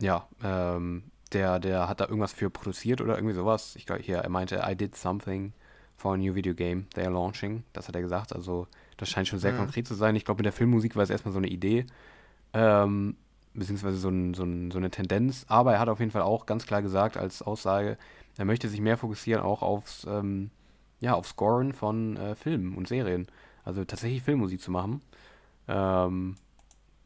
ja, 0.00 0.26
ähm, 0.42 1.04
der, 1.32 1.58
der 1.60 1.88
hat 1.88 2.00
da 2.00 2.04
irgendwas 2.06 2.32
für 2.32 2.50
produziert 2.50 3.00
oder 3.00 3.14
irgendwie 3.16 3.34
sowas. 3.34 3.76
Ich 3.76 3.86
glaube, 3.86 4.02
hier, 4.02 4.18
er 4.18 4.28
meinte, 4.30 4.62
I 4.66 4.74
did 4.74 4.96
something 4.96 5.52
for 5.96 6.14
a 6.14 6.16
new 6.16 6.34
video 6.34 6.54
game 6.54 6.86
they 6.94 7.04
are 7.04 7.12
launching. 7.12 7.62
Das 7.72 7.86
hat 7.86 7.94
er 7.94 8.00
gesagt. 8.02 8.34
Also 8.34 8.66
das 8.96 9.08
scheint 9.08 9.28
schon 9.28 9.38
sehr 9.38 9.52
Mhm. 9.52 9.58
konkret 9.58 9.86
zu 9.86 9.94
sein. 9.94 10.16
Ich 10.16 10.24
glaube, 10.24 10.38
mit 10.38 10.46
der 10.46 10.52
Filmmusik 10.52 10.96
war 10.96 11.02
es 11.02 11.10
erstmal 11.10 11.32
so 11.32 11.38
eine 11.38 11.48
Idee, 11.48 11.86
ähm, 12.52 13.16
beziehungsweise 13.54 13.96
so, 13.98 14.08
ein, 14.08 14.34
so, 14.34 14.44
ein, 14.44 14.70
so 14.70 14.78
eine 14.78 14.90
Tendenz. 14.90 15.44
Aber 15.48 15.74
er 15.74 15.78
hat 15.80 15.88
auf 15.88 16.00
jeden 16.00 16.10
Fall 16.10 16.22
auch 16.22 16.46
ganz 16.46 16.66
klar 16.66 16.82
gesagt 16.82 17.16
als 17.16 17.42
Aussage, 17.42 17.96
er 18.36 18.44
möchte 18.44 18.68
sich 18.68 18.80
mehr 18.80 18.96
fokussieren 18.96 19.42
auch 19.42 19.62
aufs, 19.62 20.06
ähm, 20.08 20.50
ja, 21.00 21.14
auf 21.14 21.26
Scoren 21.26 21.72
von 21.72 22.16
äh, 22.16 22.34
Filmen 22.34 22.74
und 22.76 22.88
Serien. 22.88 23.26
Also 23.64 23.84
tatsächlich 23.84 24.22
Filmmusik 24.22 24.60
zu 24.60 24.70
machen. 24.70 25.02
Ähm, 25.68 26.36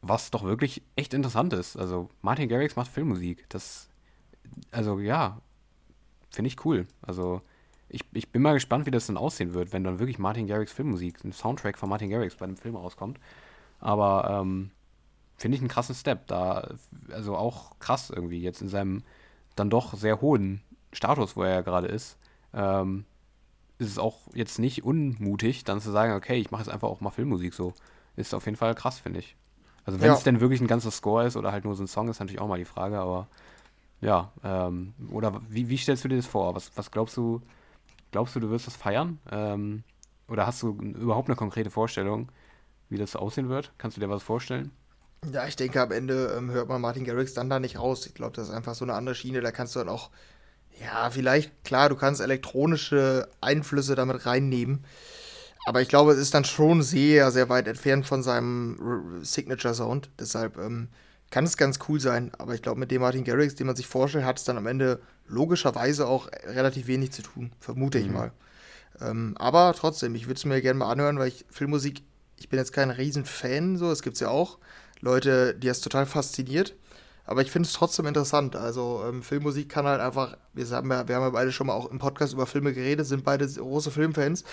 was 0.08 0.30
doch 0.30 0.44
wirklich 0.44 0.82
echt 0.96 1.14
interessant 1.14 1.52
ist. 1.52 1.76
Also 1.76 2.08
Martin 2.22 2.48
Garrix 2.48 2.76
macht 2.76 2.90
Filmmusik. 2.90 3.48
Das, 3.48 3.88
also 4.70 4.98
ja, 4.98 5.40
finde 6.30 6.48
ich 6.48 6.64
cool. 6.64 6.86
Also 7.02 7.40
ich, 7.88 8.02
ich 8.12 8.30
bin 8.30 8.42
mal 8.42 8.54
gespannt, 8.54 8.86
wie 8.86 8.90
das 8.90 9.06
dann 9.06 9.16
aussehen 9.16 9.54
wird, 9.54 9.72
wenn 9.72 9.84
dann 9.84 9.98
wirklich 9.98 10.18
Martin 10.18 10.46
Garrix 10.46 10.72
Filmmusik, 10.72 11.24
ein 11.24 11.32
Soundtrack 11.32 11.78
von 11.78 11.88
Martin 11.88 12.10
Garrix 12.10 12.36
bei 12.36 12.44
einem 12.44 12.56
Film 12.56 12.76
rauskommt. 12.76 13.18
Aber 13.80 14.40
ähm, 14.40 14.70
finde 15.36 15.56
ich 15.56 15.60
einen 15.60 15.68
krassen 15.68 15.94
Step. 15.94 16.26
Da, 16.26 16.74
also 17.10 17.36
auch 17.36 17.78
krass 17.78 18.10
irgendwie 18.10 18.40
jetzt 18.40 18.62
in 18.62 18.68
seinem 18.68 19.02
dann 19.56 19.70
doch 19.70 19.94
sehr 19.94 20.20
hohen 20.20 20.60
Status, 20.92 21.36
wo 21.36 21.42
er 21.42 21.50
ja 21.50 21.60
gerade 21.60 21.86
ist. 21.86 22.18
Ähm, 22.52 23.04
ist 23.78 23.90
es 23.90 23.98
auch 23.98 24.20
jetzt 24.34 24.58
nicht 24.58 24.84
unmutig, 24.84 25.64
dann 25.64 25.80
zu 25.80 25.90
sagen, 25.90 26.12
okay, 26.14 26.36
ich 26.36 26.50
mache 26.50 26.62
jetzt 26.62 26.72
einfach 26.72 26.88
auch 26.88 27.00
mal 27.00 27.10
Filmmusik 27.10 27.54
so. 27.54 27.74
Ist 28.16 28.34
auf 28.34 28.44
jeden 28.46 28.56
Fall 28.56 28.74
krass, 28.74 28.98
finde 29.00 29.18
ich. 29.20 29.36
Also 29.84 30.00
wenn 30.00 30.08
Ja. 30.08 30.14
es 30.14 30.22
denn 30.22 30.40
wirklich 30.40 30.60
ein 30.60 30.66
ganzer 30.66 30.90
Score 30.90 31.26
ist 31.26 31.36
oder 31.36 31.52
halt 31.52 31.64
nur 31.64 31.74
so 31.74 31.82
ein 31.84 31.88
Song, 31.88 32.08
ist 32.08 32.20
natürlich 32.20 32.40
auch 32.40 32.48
mal 32.48 32.58
die 32.58 32.64
Frage, 32.64 32.98
aber 32.98 33.28
ja, 34.00 34.32
ähm, 34.44 34.94
oder 35.10 35.40
wie, 35.50 35.68
wie 35.68 35.78
stellst 35.78 36.04
du 36.04 36.08
dir 36.08 36.16
das 36.16 36.26
vor? 36.26 36.54
Was, 36.54 36.72
was 36.76 36.90
glaubst 36.90 37.16
du, 37.16 37.40
glaubst 38.12 38.36
du, 38.36 38.40
du 38.40 38.50
wirst 38.50 38.66
das 38.66 38.76
feiern? 38.76 39.18
Ähm, 39.30 39.84
oder 40.28 40.46
hast 40.46 40.62
du 40.62 40.70
überhaupt 40.80 41.28
eine 41.28 41.36
konkrete 41.36 41.70
Vorstellung, 41.70 42.30
wie 42.90 42.98
das 42.98 43.16
aussehen 43.16 43.48
wird? 43.50 43.72
Kannst 43.78 43.96
du 43.96 44.02
dir 44.02 44.10
was 44.10 44.22
vorstellen? 44.24 44.72
Ja, 45.32 45.46
ich 45.46 45.56
denke, 45.56 45.80
am 45.80 45.90
Ende 45.90 46.34
ähm, 46.36 46.50
hört 46.50 46.68
man 46.68 46.80
Martin 46.82 47.04
Garrix 47.04 47.32
dann 47.32 47.48
da 47.48 47.58
nicht 47.58 47.78
raus. 47.78 48.04
Ich 48.06 48.14
glaube, 48.14 48.36
das 48.36 48.48
ist 48.48 48.54
einfach 48.54 48.74
so 48.74 48.84
eine 48.84 48.92
andere 48.94 49.14
Schiene. 49.14 49.40
Da 49.40 49.52
kannst 49.52 49.74
du 49.74 49.78
dann 49.78 49.88
auch, 49.88 50.10
Ja, 50.80 51.10
vielleicht, 51.10 51.64
klar, 51.64 51.88
du 51.90 51.96
kannst 51.96 52.20
elektronische 52.22 53.28
Einflüsse 53.40 53.94
damit 53.96 54.26
reinnehmen. 54.26 54.84
Aber 55.66 55.80
ich 55.80 55.88
glaube, 55.88 56.12
es 56.12 56.18
ist 56.18 56.34
dann 56.34 56.44
schon 56.44 56.82
sehr, 56.82 57.30
sehr 57.30 57.48
weit 57.48 57.68
entfernt 57.68 58.06
von 58.06 58.22
seinem 58.22 59.22
Signature 59.22 59.74
Sound. 59.74 60.10
Deshalb 60.18 60.58
ähm, 60.58 60.88
kann 61.30 61.44
es 61.44 61.56
ganz 61.56 61.78
cool 61.88 62.00
sein. 62.00 62.32
Aber 62.38 62.54
ich 62.54 62.62
glaube, 62.62 62.78
mit 62.78 62.90
dem 62.90 63.00
Martin 63.00 63.24
Garrix, 63.24 63.54
den 63.54 63.66
man 63.66 63.76
sich 63.76 63.86
vorstellt, 63.86 64.24
hat 64.24 64.38
es 64.38 64.44
dann 64.44 64.58
am 64.58 64.66
Ende 64.66 65.00
logischerweise 65.26 66.06
auch 66.06 66.28
relativ 66.44 66.86
wenig 66.86 67.12
zu 67.12 67.22
tun. 67.22 67.52
Vermute 67.60 67.98
mhm. 67.98 68.04
ich 68.04 68.10
mal. 68.12 68.32
Ähm, 69.00 69.34
aber 69.38 69.74
trotzdem, 69.76 70.14
ich 70.14 70.26
würde 70.26 70.38
es 70.38 70.44
mir 70.44 70.60
gerne 70.60 70.78
mal 70.78 70.90
anhören, 70.90 71.18
weil 71.18 71.28
ich 71.28 71.46
Filmmusik, 71.50 72.02
ich 72.38 72.48
bin 72.48 72.58
jetzt 72.58 72.72
kein 72.72 72.90
Riesenfan, 72.90 73.76
so, 73.76 73.90
es 73.90 74.02
gibt 74.02 74.14
es 74.14 74.20
ja 74.20 74.28
auch. 74.28 74.58
Leute, 75.00 75.54
die 75.54 75.68
es 75.68 75.80
total 75.80 76.06
fasziniert. 76.06 76.74
Aber 77.26 77.40
ich 77.40 77.50
finde 77.50 77.66
es 77.66 77.72
trotzdem 77.72 78.06
interessant. 78.06 78.54
Also 78.54 79.02
ähm, 79.08 79.22
Filmmusik 79.22 79.70
kann 79.70 79.86
halt 79.86 80.02
einfach, 80.02 80.36
wir 80.52 80.68
haben, 80.68 80.90
ja, 80.90 81.08
wir 81.08 81.16
haben 81.16 81.22
ja 81.22 81.30
beide 81.30 81.52
schon 81.52 81.68
mal 81.68 81.72
auch 81.72 81.90
im 81.90 81.98
Podcast 81.98 82.34
über 82.34 82.46
Filme 82.46 82.74
geredet, 82.74 83.06
sind 83.06 83.24
beide 83.24 83.48
große 83.48 83.90
Filmfans 83.90 84.44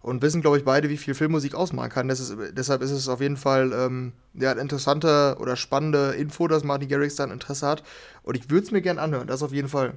und 0.00 0.22
wissen, 0.22 0.40
glaube 0.40 0.58
ich, 0.58 0.64
beide, 0.64 0.88
wie 0.88 0.96
viel 0.96 1.14
Filmmusik 1.14 1.54
ausmachen 1.54 1.90
kann. 1.90 2.10
Ist, 2.10 2.34
deshalb 2.52 2.82
ist 2.82 2.90
es 2.90 3.08
auf 3.08 3.20
jeden 3.20 3.36
Fall 3.36 3.72
ähm, 3.72 4.12
ja, 4.34 4.52
eine 4.52 4.60
interessante 4.60 5.36
oder 5.40 5.56
spannende 5.56 6.12
Info, 6.12 6.48
dass 6.48 6.64
Martin 6.64 6.88
Garrix 6.88 7.16
da 7.16 7.24
ein 7.24 7.30
Interesse 7.30 7.66
hat. 7.66 7.82
Und 8.22 8.36
ich 8.36 8.50
würde 8.50 8.66
es 8.66 8.70
mir 8.70 8.82
gerne 8.82 9.00
anhören, 9.00 9.26
das 9.26 9.42
auf 9.42 9.52
jeden 9.52 9.68
Fall. 9.68 9.94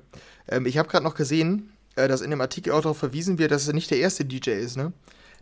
Ähm, 0.48 0.66
ich 0.66 0.78
habe 0.78 0.90
gerade 0.90 1.04
noch 1.04 1.16
gesehen, 1.16 1.72
äh, 1.96 2.08
dass 2.08 2.22
in 2.22 2.32
dem 2.32 2.42
Artikel 2.42 2.74
auch 2.74 2.82
darauf 2.82 2.98
verwiesen 2.98 3.38
wird, 3.38 3.52
dass 3.52 3.68
er 3.68 3.74
nicht 3.74 3.92
der 3.92 4.00
erste 4.00 4.26
DJ 4.26 4.52
ist, 4.52 4.78
ne? 4.78 4.94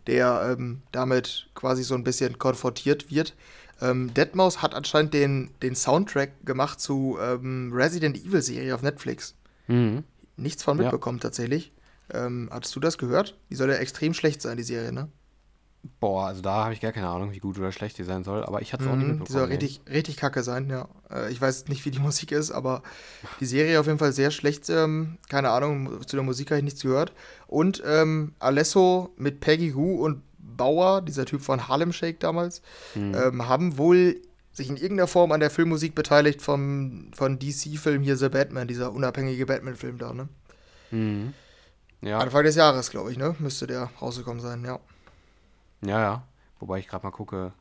der 0.06 0.56
ähm, 0.58 0.82
damit 0.92 1.48
quasi 1.54 1.82
so 1.82 1.94
ein 1.94 2.04
bisschen 2.04 2.38
konfrontiert 2.38 3.10
wird. 3.10 3.34
Ähm, 3.80 4.12
Deadmaus 4.14 4.60
hat 4.60 4.74
anscheinend 4.74 5.14
den, 5.14 5.50
den 5.62 5.74
Soundtrack 5.74 6.44
gemacht 6.44 6.80
zu 6.80 7.18
ähm, 7.20 7.70
Resident 7.72 8.16
Evil 8.16 8.42
Serie 8.42 8.74
auf 8.74 8.82
Netflix. 8.82 9.34
Mhm. 9.68 10.04
Nichts 10.36 10.62
von 10.62 10.76
mitbekommen 10.76 11.18
ja. 11.18 11.22
tatsächlich. 11.22 11.72
Ähm, 12.12 12.48
hattest 12.52 12.74
du 12.76 12.80
das 12.80 12.98
gehört? 12.98 13.38
Die 13.50 13.54
soll 13.54 13.70
ja 13.70 13.76
extrem 13.76 14.14
schlecht 14.14 14.42
sein, 14.42 14.56
die 14.56 14.62
Serie, 14.62 14.92
ne? 14.92 15.08
Boah, 15.98 16.26
also 16.26 16.42
da 16.42 16.64
habe 16.64 16.74
ich 16.74 16.80
gar 16.80 16.92
keine 16.92 17.08
Ahnung, 17.08 17.32
wie 17.32 17.38
gut 17.38 17.58
oder 17.58 17.72
schlecht 17.72 17.96
die 17.96 18.04
sein 18.04 18.22
soll, 18.22 18.44
aber 18.44 18.60
ich 18.60 18.72
hatte 18.72 18.84
es 18.84 18.90
auch 18.90 18.96
nicht 18.96 19.06
mitbekommen. 19.06 19.26
Die 19.26 19.32
soll 19.32 19.44
richtig, 19.44 19.80
richtig 19.90 20.16
kacke 20.18 20.42
sein, 20.42 20.68
ja. 20.68 20.88
Äh, 21.10 21.32
ich 21.32 21.40
weiß 21.40 21.68
nicht, 21.68 21.84
wie 21.86 21.90
die 21.90 21.98
Musik 22.00 22.32
ist, 22.32 22.50
aber 22.50 22.82
die 23.40 23.46
Serie 23.46 23.80
auf 23.80 23.86
jeden 23.86 23.98
Fall 23.98 24.12
sehr 24.12 24.30
schlecht. 24.30 24.68
Ähm, 24.68 25.16
keine 25.30 25.50
Ahnung, 25.50 26.06
zu 26.06 26.16
der 26.16 26.22
Musik 26.22 26.50
habe 26.50 26.58
ich 26.58 26.64
nichts 26.64 26.82
gehört. 26.82 27.12
Und 27.46 27.82
ähm, 27.86 28.34
Alesso 28.40 29.14
mit 29.16 29.40
Peggy 29.40 29.70
Hu 29.70 30.04
und 30.04 30.22
Bauer, 30.38 31.00
dieser 31.00 31.24
Typ 31.24 31.40
von 31.40 31.68
Harlem 31.68 31.92
Shake 31.94 32.20
damals, 32.20 32.60
mhm. 32.94 33.14
ähm, 33.14 33.48
haben 33.48 33.78
wohl 33.78 34.20
sich 34.52 34.68
in 34.68 34.76
irgendeiner 34.76 35.06
Form 35.06 35.32
an 35.32 35.40
der 35.40 35.50
Filmmusik 35.50 35.94
beteiligt 35.94 36.42
vom, 36.42 37.10
von 37.14 37.38
DC-Film 37.38 38.02
hier 38.02 38.18
The 38.18 38.28
Batman, 38.28 38.68
dieser 38.68 38.92
unabhängige 38.92 39.46
Batman-Film 39.46 39.96
da, 39.96 40.12
ne? 40.12 40.28
Mhm. 40.90 41.32
Ja. 42.02 42.18
Anfang 42.18 42.44
des 42.44 42.56
Jahres, 42.56 42.90
glaube 42.90 43.12
ich, 43.12 43.18
ne? 43.18 43.36
Müsste 43.38 43.66
der 43.66 43.90
rausgekommen 44.00 44.40
sein, 44.40 44.64
ja. 44.64 44.78
Ja, 45.84 46.00
ja. 46.00 46.22
Wobei 46.58 46.78
ich 46.78 46.88
gerade 46.88 47.04
mal 47.04 47.10
gucke, 47.10 47.52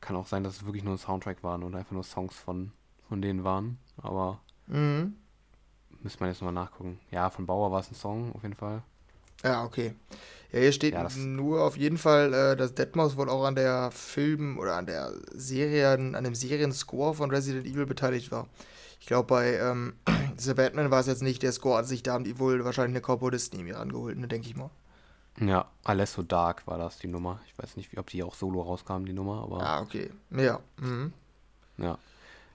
kann 0.00 0.16
auch 0.16 0.26
sein, 0.26 0.44
dass 0.44 0.56
es 0.56 0.64
wirklich 0.64 0.84
nur 0.84 0.94
ein 0.94 0.98
Soundtrack 0.98 1.42
waren 1.42 1.62
und 1.62 1.74
einfach 1.74 1.92
nur 1.92 2.04
Songs 2.04 2.34
von, 2.34 2.72
von 3.08 3.22
denen 3.22 3.44
waren. 3.44 3.78
Aber 3.98 4.40
mhm. 4.66 5.16
müsste 6.02 6.20
man 6.20 6.30
jetzt 6.30 6.42
mal 6.42 6.52
nachgucken. 6.52 7.00
Ja, 7.10 7.30
von 7.30 7.46
Bauer 7.46 7.70
war 7.70 7.80
es 7.80 7.90
ein 7.90 7.94
Song 7.94 8.32
auf 8.34 8.42
jeden 8.42 8.54
Fall. 8.54 8.82
Ja, 9.44 9.64
okay. 9.64 9.94
Ja, 10.52 10.60
hier 10.60 10.72
steht 10.72 10.94
ja, 10.94 11.08
nur 11.16 11.62
auf 11.62 11.76
jeden 11.76 11.98
Fall, 11.98 12.32
äh, 12.32 12.56
dass 12.56 12.74
Deadmaus 12.74 13.16
wohl 13.16 13.28
auch 13.28 13.44
an 13.44 13.54
der 13.54 13.90
Film 13.90 14.58
oder 14.58 14.76
an 14.76 14.86
der 14.86 15.12
Serie, 15.32 15.90
an 15.90 16.24
dem 16.24 16.34
Serienscore 16.34 17.14
von 17.14 17.30
Resident 17.30 17.66
Evil 17.66 17.86
beteiligt 17.86 18.30
war. 18.30 18.48
Ich 19.00 19.06
glaube, 19.06 19.26
bei 19.26 19.58
ähm, 19.58 19.94
The 20.38 20.54
Batman 20.54 20.90
war 20.90 21.00
es 21.00 21.06
jetzt 21.06 21.22
nicht 21.22 21.42
der 21.42 21.52
Score 21.52 21.78
an 21.78 21.84
sich, 21.84 22.02
da 22.02 22.12
haben 22.12 22.24
die 22.24 22.38
wohl 22.38 22.64
wahrscheinlich 22.64 22.94
eine 22.94 23.00
Komponistin 23.00 23.64
mir 23.64 23.76
rangeholt, 23.76 24.18
ne, 24.18 24.28
denke 24.28 24.48
ich 24.48 24.56
mal. 24.56 24.70
Ja, 25.40 25.66
Alesso 25.84 26.22
Dark 26.22 26.66
war 26.66 26.78
das 26.78 26.98
die 26.98 27.08
Nummer. 27.08 27.40
Ich 27.46 27.58
weiß 27.58 27.76
nicht, 27.76 27.96
ob 27.98 28.08
die 28.08 28.22
auch 28.22 28.34
solo 28.34 28.62
rauskam, 28.62 29.04
die 29.04 29.12
Nummer, 29.12 29.42
aber. 29.42 29.60
Ah, 29.62 29.80
okay. 29.82 30.10
Ja. 30.30 30.60
Mhm. 30.78 31.12
Ja. 31.76 31.98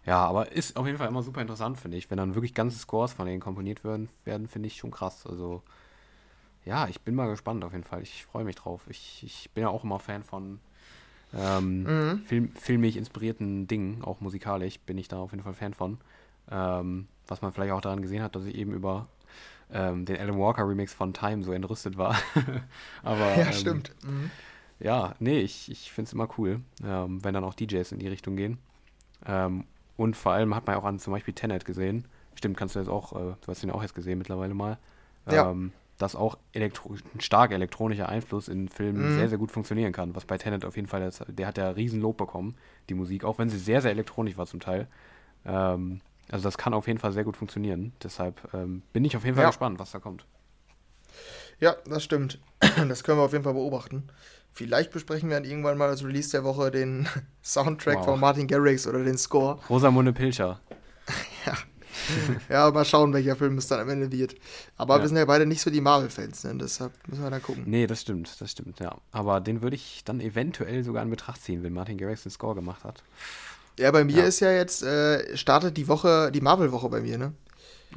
Ja, 0.04 0.26
aber 0.26 0.52
ist 0.52 0.78
auf 0.78 0.88
jeden 0.88 0.98
Fall 0.98 1.08
immer 1.08 1.22
super 1.22 1.42
interessant, 1.42 1.80
finde 1.80 1.98
ich. 1.98 2.10
Wenn 2.10 2.18
dann 2.18 2.34
wirklich 2.34 2.56
ganze 2.56 2.80
Scores 2.80 3.14
von 3.14 3.28
denen 3.28 3.40
komponiert 3.40 3.84
werden, 3.84 4.10
werden 4.26 4.48
finde 4.48 4.66
ich 4.68 4.78
schon 4.78 4.90
krass. 4.90 5.28
Also, 5.28 5.62
ja, 6.66 6.88
ich 6.88 7.02
bin 7.02 7.14
mal 7.14 7.30
gespannt 7.30 7.64
auf 7.64 7.74
jeden 7.74 7.84
Fall. 7.84 8.02
Ich 8.02 8.26
freue 8.26 8.44
mich 8.44 8.56
drauf. 8.56 8.82
Ich, 8.90 9.22
ich 9.24 9.52
bin 9.52 9.62
ja 9.62 9.70
auch 9.70 9.84
immer 9.84 10.00
Fan 10.00 10.24
von 10.24 10.60
ähm, 11.34 11.84
mhm. 11.84 12.20
Film, 12.24 12.52
filmig 12.56 12.98
inspirierten 12.98 13.68
Dingen, 13.68 14.04
auch 14.04 14.22
musikalisch 14.22 14.80
bin 14.80 14.98
ich 14.98 15.08
da 15.08 15.20
auf 15.20 15.32
jeden 15.32 15.44
Fall 15.44 15.54
Fan 15.54 15.74
von. 15.74 16.00
Ähm, 16.50 17.08
was 17.32 17.42
man 17.42 17.54
vielleicht 17.54 17.72
auch 17.72 17.82
daran 17.82 18.02
gesehen 18.02 18.22
hat, 18.22 18.36
dass 18.36 18.44
ich 18.44 18.56
eben 18.56 18.74
über 18.74 19.08
ähm, 19.72 20.06
den 20.06 20.18
Alan 20.18 20.38
Walker 20.38 20.68
Remix 20.68 20.94
von 20.94 21.14
Time 21.14 21.44
so 21.44 21.54
entrüstet 21.54 21.98
war. 21.98 22.16
Aber, 23.04 23.38
ja, 23.38 23.48
ähm, 23.48 23.54
stimmt. 23.54 23.96
Mhm. 24.04 24.30
Ja, 24.80 25.16
nee, 25.20 25.40
ich, 25.40 25.72
ich 25.72 25.92
finde 25.92 26.10
es 26.10 26.14
immer 26.14 26.28
cool, 26.38 26.60
ähm, 26.84 27.24
wenn 27.24 27.34
dann 27.34 27.46
auch 27.46 27.54
DJs 27.54 27.94
in 27.94 28.00
die 28.00 28.10
Richtung 28.10 28.36
gehen. 28.36 28.58
Ähm, 29.26 29.64
und 29.96 30.18
vor 30.18 30.34
allem 30.34 30.56
hat 30.56 30.68
man 30.68 30.76
auch 30.76 30.84
an 30.84 31.00
zum 31.00 31.14
Beispiel 31.14 31.34
Tenet 31.34 31.64
gesehen. 31.64 32.06
Stimmt, 32.36 32.58
kannst 32.58 32.76
du 32.76 32.80
jetzt 32.80 32.90
auch, 32.90 33.14
äh, 33.14 33.36
du 33.40 33.48
hast 33.48 33.64
ihn 33.64 33.72
auch 33.72 33.82
jetzt 33.82 33.96
gesehen 33.96 34.18
mittlerweile 34.18 34.54
mal. 34.54 34.78
Ja. 35.32 35.56
Dass 36.00 36.16
auch 36.16 36.38
elektro 36.52 36.96
ein 37.14 37.22
stark 37.22 37.52
elektronischer 37.52 38.10
Einfluss 38.10 38.48
in 38.48 38.68
Filmen 38.68 39.14
mhm. 39.14 39.20
sehr, 39.20 39.30
sehr 39.30 39.38
gut 39.38 39.52
funktionieren 39.52 39.94
kann. 39.94 40.16
Was 40.16 40.26
bei 40.26 40.38
Tenet 40.38 40.66
auf 40.66 40.76
jeden 40.76 40.88
Fall, 40.88 41.12
der 41.28 41.48
hat 41.48 41.60
ja 41.60 41.70
riesen 41.70 42.02
Lob 42.02 42.18
bekommen, 42.18 42.56
die 42.90 42.96
Musik, 42.96 43.24
auch 43.24 43.38
wenn 43.38 43.50
sie 43.50 43.60
sehr, 43.60 43.82
sehr 43.82 43.92
elektronisch 43.92 44.36
war 44.36 44.48
zum 44.48 44.60
Teil. 44.60 44.88
Ähm, 45.46 46.02
also 46.32 46.44
das 46.44 46.58
kann 46.58 46.74
auf 46.74 46.88
jeden 46.88 47.00
Fall 47.00 47.12
sehr 47.12 47.24
gut 47.24 47.38
funktionieren. 47.38 47.94
Deshalb 48.02 48.54
ähm, 48.54 48.84
bin 48.94 49.06
ich 49.06 49.16
auf 49.18 49.24
jeden 49.24 49.36
Fall 49.36 49.44
ja. 49.44 49.50
gespannt, 49.50 49.80
was 49.80 49.92
da 49.92 50.00
kommt. 50.00 50.26
Ja, 51.60 51.76
das 51.86 52.04
stimmt. 52.04 52.40
Das 52.88 53.04
können 53.04 53.20
wir 53.20 53.24
auf 53.24 53.34
jeden 53.34 53.44
Fall 53.44 53.54
beobachten. 53.54 54.08
Vielleicht 54.54 54.92
besprechen 54.92 55.30
wir 55.30 55.38
dann 55.38 55.50
irgendwann 55.50 55.78
mal 55.78 55.90
als 55.90 56.04
Release 56.04 56.32
der 56.32 56.44
Woche 56.44 56.72
den 56.72 57.08
Soundtrack 57.44 58.00
wow. 58.00 58.06
von 58.06 58.20
Martin 58.20 58.48
Garrix 58.48 58.88
oder 58.88 59.04
den 59.04 59.18
Score. 59.18 59.60
Rosamunde 59.70 60.14
Pilcher. 60.14 60.60
ja. 61.46 61.54
ja, 62.50 62.72
mal 62.72 62.86
schauen, 62.86 63.14
welcher 63.14 63.36
Film 63.36 63.58
es 63.58 63.68
dann 63.68 63.80
am 63.80 63.90
Ende 63.90 64.12
wird. 64.12 64.36
Aber 64.78 64.96
ja. 64.96 65.02
wir 65.02 65.08
sind 65.08 65.18
ja 65.18 65.26
beide 65.26 65.46
nicht 65.46 65.62
so 65.62 65.70
die 65.70 65.82
Marvel-Fans, 65.82 66.44
ne? 66.46 66.56
deshalb 66.56 66.94
müssen 67.08 67.24
wir 67.24 67.30
da 67.30 67.40
gucken. 67.40 67.64
Nee, 67.66 67.88
das 67.88 68.02
stimmt, 68.02 68.40
das 68.40 68.52
stimmt, 68.52 68.80
ja. 68.80 68.98
Aber 69.12 69.40
den 69.40 69.62
würde 69.62 69.76
ich 69.76 70.04
dann 70.04 70.20
eventuell 70.20 70.84
sogar 70.84 71.04
in 71.04 71.10
Betracht 71.10 71.42
ziehen, 71.42 71.64
wenn 71.64 71.74
Martin 71.74 71.98
Garrix 71.98 72.24
den 72.24 72.32
Score 72.32 72.56
gemacht 72.56 72.84
hat. 72.84 73.04
Ja, 73.80 73.92
bei 73.92 74.04
mir 74.04 74.18
ja. 74.18 74.24
ist 74.24 74.40
ja 74.40 74.52
jetzt, 74.52 74.84
äh, 74.84 75.36
startet 75.36 75.78
die 75.78 75.88
Woche, 75.88 76.32
die 76.32 76.42
Marvel-Woche 76.42 76.90
bei 76.90 77.02
mir, 77.02 77.18
ne? 77.18 77.34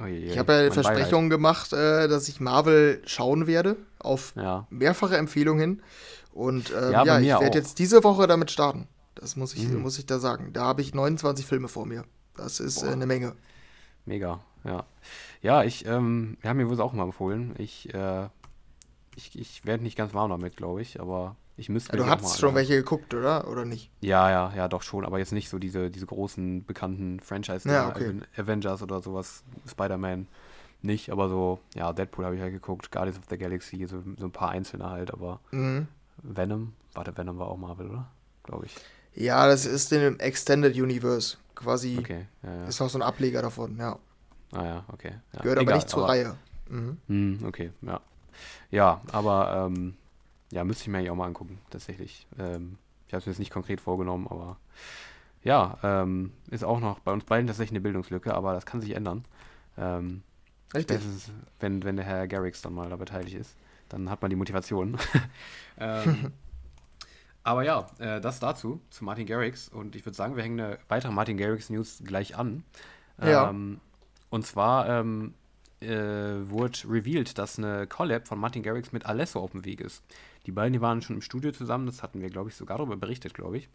Oh 0.01 0.07
je, 0.07 0.19
je. 0.19 0.31
Ich 0.33 0.39
habe 0.39 0.53
ja 0.53 0.71
Versprechungen 0.71 1.31
gemacht, 1.31 1.73
äh, 1.73 2.09
dass 2.09 2.29
ich 2.29 2.41
Marvel 2.41 3.01
schauen 3.07 3.47
werde, 3.47 3.77
auf 3.99 4.33
ja. 4.37 4.67
mehrfache 4.71 5.17
Empfehlungen. 5.17 5.83
Und 6.33 6.71
ähm, 6.71 6.93
ja, 6.93 7.05
ja 7.05 7.21
ich 7.21 7.29
werde 7.29 7.59
jetzt 7.59 7.79
diese 7.79 8.03
Woche 8.03 8.27
damit 8.27 8.51
starten. 8.51 8.89
Das 9.15 9.37
muss 9.37 9.55
ich, 9.55 9.69
mhm. 9.69 9.83
muss 9.83 9.99
ich 9.99 10.07
da 10.07 10.19
sagen. 10.19 10.53
Da 10.53 10.65
habe 10.65 10.83
ich 10.83 10.95
29 10.95 11.47
Filme 11.47 11.69
vor 11.69 11.87
mir. 11.87 12.05
Das 12.37 12.59
ist 12.59 12.83
äh, 12.83 12.89
eine 12.89 13.07
Menge. 13.07 13.35
Mega, 14.05 14.41
ja. 14.65 14.85
Ja, 15.41 15.63
ich, 15.63 15.87
ähm, 15.87 16.37
wir 16.41 16.51
haben 16.51 16.57
mir 16.57 16.69
wohl 16.69 16.81
auch 16.81 16.93
mal 16.93 17.05
empfohlen. 17.05 17.55
Ich, 17.59 17.95
äh, 17.95 18.29
ich, 19.15 19.39
ich 19.39 19.65
werde 19.65 19.85
nicht 19.85 19.97
ganz 19.97 20.13
warm 20.13 20.31
damit, 20.31 20.57
glaube 20.57 20.83
ich, 20.83 21.01
aber 21.01 21.37
ich 21.57 21.69
müsste. 21.69 21.97
Ja, 21.97 22.05
du 22.05 22.11
hast 22.11 22.39
schon 22.39 22.55
welche 22.55 22.77
geguckt, 22.77 23.15
oder? 23.15 23.49
Oder 23.49 23.65
nicht? 23.65 23.91
Ja, 24.01 24.31
ja, 24.31 24.53
ja, 24.57 24.69
doch 24.69 24.83
schon, 24.83 25.05
aber 25.05 25.19
jetzt 25.19 25.33
nicht 25.33 25.49
so 25.49 25.59
diese, 25.59 25.91
diese 25.91 26.07
großen 26.07 26.65
bekannten 26.65 27.21
Franchise 27.21 27.69
ja, 27.69 27.89
okay. 27.89 28.21
Avengers 28.37 28.83
oder 28.83 29.01
sowas, 29.01 29.45
Spider-Man 29.69 30.27
nicht, 30.83 31.11
aber 31.11 31.29
so, 31.29 31.61
ja, 31.75 31.93
Deadpool 31.93 32.25
habe 32.27 32.37
ich 32.37 32.43
halt 32.43 32.53
geguckt, 32.53 32.93
Guardians 32.93 33.19
of 33.19 33.25
the 33.31 33.39
Galaxy, 33.39 33.87
so, 33.87 34.03
so 34.19 34.27
ein 34.27 34.33
paar 34.33 34.51
einzelne 34.51 34.91
halt, 34.91 35.13
aber 35.13 35.41
mhm. 35.51 35.87
Venom, 36.23 36.75
warte, 36.93 37.17
Venom 37.17 37.39
war 37.39 37.49
auch 37.49 37.57
Marvel, 37.57 37.89
oder? 37.89 38.11
Glaube 38.43 38.67
ich. 38.67 38.77
Ja, 39.15 39.47
das 39.47 39.65
ist 39.65 39.93
in 39.93 40.01
dem 40.01 40.19
Extended 40.19 40.75
Universe 40.77 41.39
quasi. 41.55 41.97
Okay, 41.99 42.27
ja, 42.43 42.55
ja. 42.55 42.67
Ist 42.67 42.81
noch 42.81 42.91
so 42.91 42.99
ein 42.99 43.03
Ableger 43.03 43.43
davon, 43.43 43.79
ja. 43.79 43.99
Ah 44.53 44.65
ja, 44.65 44.85
okay. 44.93 45.13
Ja. 45.33 45.41
Gehört 45.41 45.61
Egal, 45.61 45.73
aber 45.73 45.77
nicht 45.77 45.89
zur 45.89 46.05
aber, 46.05 46.13
Reihe. 46.13 46.37
Mhm. 46.69 46.99
Mh, 47.07 47.49
okay, 47.49 47.71
ja. 47.83 48.01
Ja, 48.71 49.01
aber 49.13 49.69
ähm, 49.69 49.95
ja, 50.55 50.63
müsste 50.63 50.83
ich 50.83 50.89
mir 50.89 50.99
eigentlich 50.99 51.11
auch 51.11 51.17
mal 51.17 51.27
angucken, 51.27 51.59
tatsächlich. 51.69 52.29
Ähm, 52.39 52.79
ich 53.09 53.13
habe 53.13 53.19
es 53.19 53.27
mir 53.27 53.33
jetzt 53.33 53.41
nicht 53.41 53.51
konkret 53.51 53.81
vorgenommen, 53.81 54.29
aber 54.29 54.57
ja, 55.43 55.79
ähm, 55.83 56.33
ist 56.49 56.63
auch 56.63 56.79
noch 56.79 57.01
bei 57.01 57.13
uns 57.13 57.25
beiden 57.25 57.49
tatsächlich 57.49 57.73
eine 57.73 57.81
Bildungslücke, 57.81 58.33
aber 58.33 58.55
das 58.55 58.65
kann 58.65 58.81
sich 58.81 58.95
ändern. 58.95 59.25
Ähm, 59.77 60.23
Richtig. 60.73 61.05
Ist, 61.05 61.33
wenn, 61.59 61.83
wenn 61.83 61.97
der 61.97 62.05
Herr 62.05 62.29
Garrix 62.29 62.63
dann 62.63 62.73
mal 62.73 62.89
da 62.89 62.95
beteiligt 62.95 63.37
ist, 63.37 63.57
dann 63.89 64.09
hat 64.09 64.23
man 64.23 64.31
die 64.31 64.37
Motivation. 64.37 64.97
ähm, 65.79 66.31
aber 67.43 67.65
ja, 67.65 67.87
äh, 67.99 68.21
das 68.21 68.39
dazu, 68.39 68.81
zu 68.91 69.05
Martin 69.05 69.27
Garrix. 69.27 69.69
Und 69.69 69.97
ich 69.97 70.07
würde 70.07 70.17
sagen, 70.17 70.37
wir 70.37 70.45
hängen 70.45 70.61
eine 70.61 70.79
weitere 70.89 71.11
Martin 71.11 71.37
Garrix 71.37 71.69
News 71.69 72.01
gleich 72.05 72.37
an. 72.37 72.63
Ja. 73.21 73.51
Ähm, 73.51 73.81
und 74.31 74.47
zwar 74.47 74.89
ähm, 74.89 75.35
äh, 75.81 76.49
wurde 76.49 76.79
revealed, 76.89 77.39
dass 77.39 77.59
eine 77.59 77.87
Collab 77.87 78.27
von 78.27 78.39
Martin 78.39 78.63
Garrix 78.63 78.93
mit 78.93 79.07
Alesso 79.07 79.41
auf 79.41 79.53
dem 79.53 79.65
Weg 79.65 79.81
ist. 79.81 80.03
Die 80.47 80.53
beiden, 80.53 80.73
die 80.73 80.81
waren 80.81 81.03
schon 81.03 81.17
im 81.17 81.23
Studio 81.23 81.53
zusammen, 81.53 81.87
das 81.87 82.03
hatten 82.03 82.21
wir, 82.21 82.31
glaube 82.31 82.51
ich, 82.51 82.57
sogar 82.57 82.79
darüber 82.79 82.97
berichtet, 82.97 83.35
glaube 83.35 83.59
ich. 83.59 83.69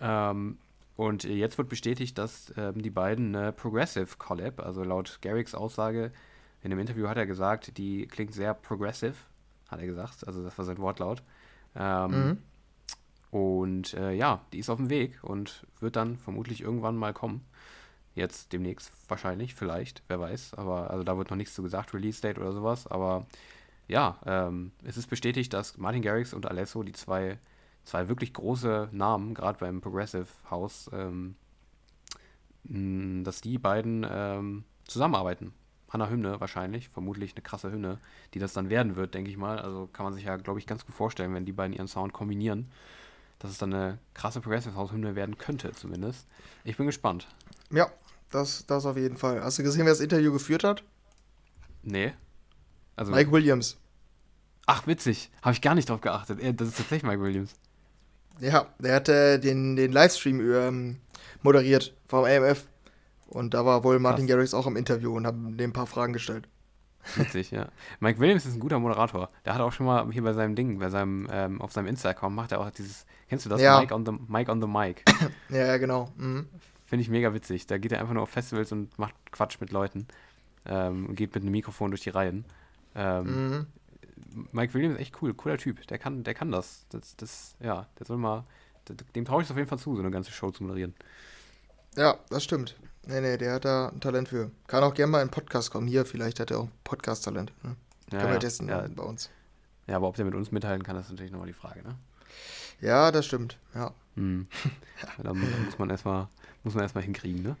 Ähm, 0.00 0.58
und 0.96 1.24
jetzt 1.24 1.58
wird 1.58 1.68
bestätigt, 1.68 2.18
dass 2.18 2.52
ähm, 2.56 2.82
die 2.82 2.90
beiden 2.90 3.34
eine 3.36 3.52
Progressive 3.52 4.16
Collab, 4.18 4.60
also 4.60 4.82
laut 4.82 5.18
Garricks 5.22 5.54
Aussage, 5.54 6.10
In 6.62 6.70
dem 6.70 6.78
Interview 6.78 7.08
hat 7.08 7.16
er 7.16 7.26
gesagt, 7.26 7.78
die 7.78 8.06
klingt 8.06 8.34
sehr 8.34 8.52
progressive, 8.54 9.14
hat 9.68 9.80
er 9.80 9.86
gesagt. 9.86 10.26
Also 10.26 10.42
das 10.42 10.58
war 10.58 10.64
sein 10.64 10.78
Wortlaut. 10.78 11.22
Ähm, 11.76 12.10
mhm. 12.10 12.38
Und 13.30 13.94
äh, 13.94 14.12
ja, 14.12 14.40
die 14.52 14.58
ist 14.58 14.70
auf 14.70 14.78
dem 14.78 14.90
Weg 14.90 15.22
und 15.22 15.66
wird 15.80 15.96
dann 15.96 16.16
vermutlich 16.16 16.62
irgendwann 16.62 16.96
mal 16.96 17.12
kommen. 17.12 17.44
Jetzt 18.14 18.52
demnächst 18.52 18.90
wahrscheinlich, 19.08 19.54
vielleicht, 19.54 20.02
wer 20.08 20.18
weiß. 20.18 20.54
Aber 20.54 20.90
also 20.90 21.04
da 21.04 21.16
wird 21.16 21.30
noch 21.30 21.36
nichts 21.36 21.54
zu 21.54 21.62
gesagt, 21.62 21.94
Release 21.94 22.20
Date 22.20 22.38
oder 22.38 22.52
sowas. 22.52 22.86
Aber 22.88 23.26
ja, 23.88 24.18
ähm, 24.26 24.72
es 24.84 24.96
ist 24.96 25.08
bestätigt, 25.08 25.52
dass 25.52 25.78
Martin 25.78 26.02
Garrix 26.02 26.34
und 26.34 26.46
Alesso, 26.46 26.82
die 26.82 26.92
zwei, 26.92 27.38
zwei 27.84 28.08
wirklich 28.08 28.34
große 28.34 28.90
Namen, 28.92 29.34
gerade 29.34 29.58
beim 29.58 29.80
Progressive 29.80 30.26
House, 30.50 30.90
ähm, 30.92 31.34
dass 33.24 33.40
die 33.40 33.58
beiden 33.58 34.06
ähm, 34.08 34.64
zusammenarbeiten. 34.86 35.52
An 35.90 36.02
einer 36.02 36.10
Hymne 36.10 36.38
wahrscheinlich, 36.38 36.90
vermutlich 36.90 37.32
eine 37.34 37.40
krasse 37.40 37.72
Hymne, 37.72 37.98
die 38.34 38.38
das 38.38 38.52
dann 38.52 38.68
werden 38.68 38.94
wird, 38.94 39.14
denke 39.14 39.30
ich 39.30 39.38
mal. 39.38 39.58
Also 39.58 39.88
kann 39.90 40.04
man 40.04 40.12
sich 40.12 40.24
ja, 40.24 40.36
glaube 40.36 40.58
ich, 40.58 40.66
ganz 40.66 40.84
gut 40.84 40.94
vorstellen, 40.94 41.32
wenn 41.32 41.46
die 41.46 41.52
beiden 41.52 41.74
ihren 41.74 41.88
Sound 41.88 42.12
kombinieren, 42.12 42.70
dass 43.38 43.50
es 43.50 43.56
dann 43.56 43.72
eine 43.72 43.98
krasse 44.12 44.42
Progressive 44.42 44.74
House 44.74 44.92
Hymne 44.92 45.14
werden 45.14 45.38
könnte, 45.38 45.72
zumindest. 45.72 46.26
Ich 46.64 46.76
bin 46.76 46.84
gespannt. 46.84 47.26
Ja, 47.70 47.90
das, 48.30 48.66
das 48.66 48.84
auf 48.84 48.98
jeden 48.98 49.16
Fall. 49.16 49.42
Hast 49.42 49.58
du 49.58 49.62
gesehen, 49.62 49.86
wer 49.86 49.92
das 49.92 50.00
Interview 50.00 50.30
geführt 50.30 50.62
hat? 50.62 50.82
Nee. 51.82 52.12
Also, 52.98 53.12
Mike 53.12 53.30
Williams. 53.30 53.78
Ach, 54.66 54.86
witzig. 54.86 55.30
Habe 55.40 55.52
ich 55.52 55.62
gar 55.62 55.74
nicht 55.74 55.88
drauf 55.88 56.00
geachtet. 56.00 56.40
Das 56.60 56.68
ist 56.68 56.76
tatsächlich 56.76 57.04
Mike 57.04 57.22
Williams. 57.22 57.54
Ja, 58.40 58.66
der 58.78 58.96
hatte 58.96 59.38
den, 59.38 59.76
den 59.76 59.92
Livestream 59.92 60.40
ähm, 60.52 60.96
moderiert 61.42 61.94
vom 62.06 62.24
AMF. 62.24 62.66
Und 63.28 63.54
da 63.54 63.64
war 63.64 63.84
wohl 63.84 64.00
Martin 64.00 64.26
Garrix 64.26 64.54
auch 64.54 64.66
im 64.66 64.76
Interview 64.76 65.14
und 65.16 65.26
haben 65.26 65.56
dem 65.56 65.70
ein 65.70 65.72
paar 65.72 65.86
Fragen 65.86 66.12
gestellt. 66.12 66.48
Witzig, 67.14 67.52
ja. 67.52 67.68
Mike 68.00 68.18
Williams 68.18 68.46
ist 68.46 68.54
ein 68.54 68.60
guter 68.60 68.80
Moderator. 68.80 69.30
Der 69.44 69.54
hat 69.54 69.60
auch 69.60 69.72
schon 69.72 69.86
mal 69.86 70.10
hier 70.10 70.22
bei 70.22 70.32
seinem 70.32 70.56
Ding, 70.56 70.80
bei 70.80 70.90
seinem, 70.90 71.28
ähm, 71.30 71.60
auf 71.62 71.72
seinem 71.72 71.86
Insta-Account 71.86 72.34
macht 72.34 72.52
er 72.52 72.60
auch 72.60 72.70
dieses, 72.70 73.06
kennst 73.28 73.46
du 73.46 73.50
das? 73.50 73.60
Ja. 73.60 73.78
Mike 73.78 73.94
on 73.94 74.04
the, 74.04 74.12
Mike 74.26 74.50
on 74.50 74.60
the 74.60 74.66
Mic. 74.66 75.04
ja, 75.50 75.76
genau. 75.76 76.12
Mhm. 76.16 76.48
Finde 76.84 77.02
ich 77.02 77.08
mega 77.08 77.32
witzig. 77.32 77.66
Da 77.66 77.78
geht 77.78 77.92
er 77.92 78.00
einfach 78.00 78.14
nur 78.14 78.24
auf 78.24 78.30
Festivals 78.30 78.72
und 78.72 78.98
macht 78.98 79.14
Quatsch 79.30 79.60
mit 79.60 79.70
Leuten. 79.70 80.06
Ähm, 80.66 81.06
und 81.06 81.14
geht 81.14 81.34
mit 81.34 81.42
einem 81.42 81.52
Mikrofon 81.52 81.90
durch 81.90 82.02
die 82.02 82.10
Reihen. 82.10 82.44
Ähm, 82.94 83.48
mhm. 83.48 83.66
Mike 84.52 84.74
Williams 84.74 84.96
ist 84.96 85.00
echt 85.00 85.22
cool, 85.22 85.34
cooler 85.34 85.58
Typ. 85.58 85.86
Der 85.86 85.98
kann, 85.98 86.24
der 86.24 86.34
kann 86.34 86.50
das. 86.50 86.86
Das, 86.90 87.16
das 87.16 87.56
ja, 87.60 87.86
der 87.98 88.06
soll 88.06 88.18
mal, 88.18 88.44
dem 89.14 89.24
traue 89.24 89.42
ich 89.42 89.46
es 89.46 89.50
auf 89.50 89.56
jeden 89.56 89.68
Fall 89.68 89.78
zu, 89.78 89.94
so 89.94 90.02
eine 90.02 90.10
ganze 90.10 90.32
Show 90.32 90.50
zu 90.50 90.62
moderieren. 90.62 90.94
Ja, 91.96 92.18
das 92.30 92.44
stimmt. 92.44 92.76
Nee, 93.06 93.20
nee, 93.20 93.36
der 93.38 93.54
hat 93.54 93.64
da 93.64 93.88
ein 93.88 94.00
Talent 94.00 94.28
für. 94.28 94.50
Kann 94.66 94.84
auch 94.84 94.94
gerne 94.94 95.10
mal 95.10 95.18
in 95.18 95.22
einen 95.22 95.30
Podcast 95.30 95.70
kommen. 95.70 95.86
Hier, 95.86 96.04
vielleicht 96.04 96.40
hat 96.40 96.50
er 96.50 96.60
auch 96.60 96.68
Podcast-Talent. 96.84 97.52
Ne? 97.62 97.76
Ja, 98.12 98.18
Können 98.20 98.32
wir 98.32 98.40
testen 98.40 98.68
ja. 98.68 98.86
bei 98.88 99.02
uns. 99.02 99.30
Ja, 99.86 99.96
aber 99.96 100.08
ob 100.08 100.16
der 100.16 100.26
mit 100.26 100.34
uns 100.34 100.52
mithalten 100.52 100.84
kann, 100.84 100.94
das 100.94 101.06
ist 101.06 101.12
natürlich 101.12 101.32
nochmal 101.32 101.48
die 101.48 101.54
Frage, 101.54 101.82
ne? 101.82 101.94
Ja, 102.80 103.10
das 103.10 103.26
stimmt, 103.26 103.58
ja. 103.74 103.92
Hm. 104.14 104.46
ja 105.02 105.22
da 105.22 105.34
muss 105.34 105.78
man 105.78 105.90
erstmal 105.90 106.28
muss 106.64 106.74
man 106.74 106.82
erstmal 106.82 107.04
hinkriegen, 107.04 107.42
ne? 107.42 107.56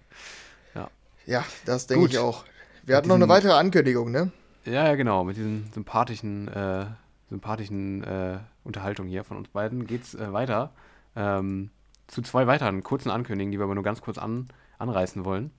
Ja. 0.74 0.90
Ja, 1.26 1.44
das 1.64 1.86
denke 1.86 2.06
ich 2.06 2.18
auch. 2.18 2.44
Wir 2.84 2.96
hatten 2.96 3.08
noch 3.08 3.14
eine 3.14 3.28
weitere 3.28 3.52
Ankündigung, 3.52 4.10
ne? 4.10 4.30
Ja, 4.68 4.86
ja, 4.86 4.94
genau. 4.94 5.24
Mit 5.24 5.36
diesen 5.36 5.70
sympathischen, 5.72 6.48
äh, 6.48 6.86
sympathischen 7.30 8.04
äh, 8.04 8.38
Unterhaltungen 8.64 9.10
hier 9.10 9.24
von 9.24 9.36
uns 9.36 9.48
beiden 9.48 9.86
geht's 9.86 10.14
äh, 10.14 10.32
weiter. 10.32 10.72
Ähm, 11.16 11.70
zu 12.06 12.22
zwei 12.22 12.46
weiteren 12.46 12.82
kurzen 12.82 13.10
Ankündigungen, 13.10 13.52
die 13.52 13.58
wir 13.58 13.64
aber 13.64 13.74
nur 13.74 13.84
ganz 13.84 14.00
kurz 14.00 14.18
an, 14.18 14.48
anreißen 14.78 15.24
wollen. 15.24 15.50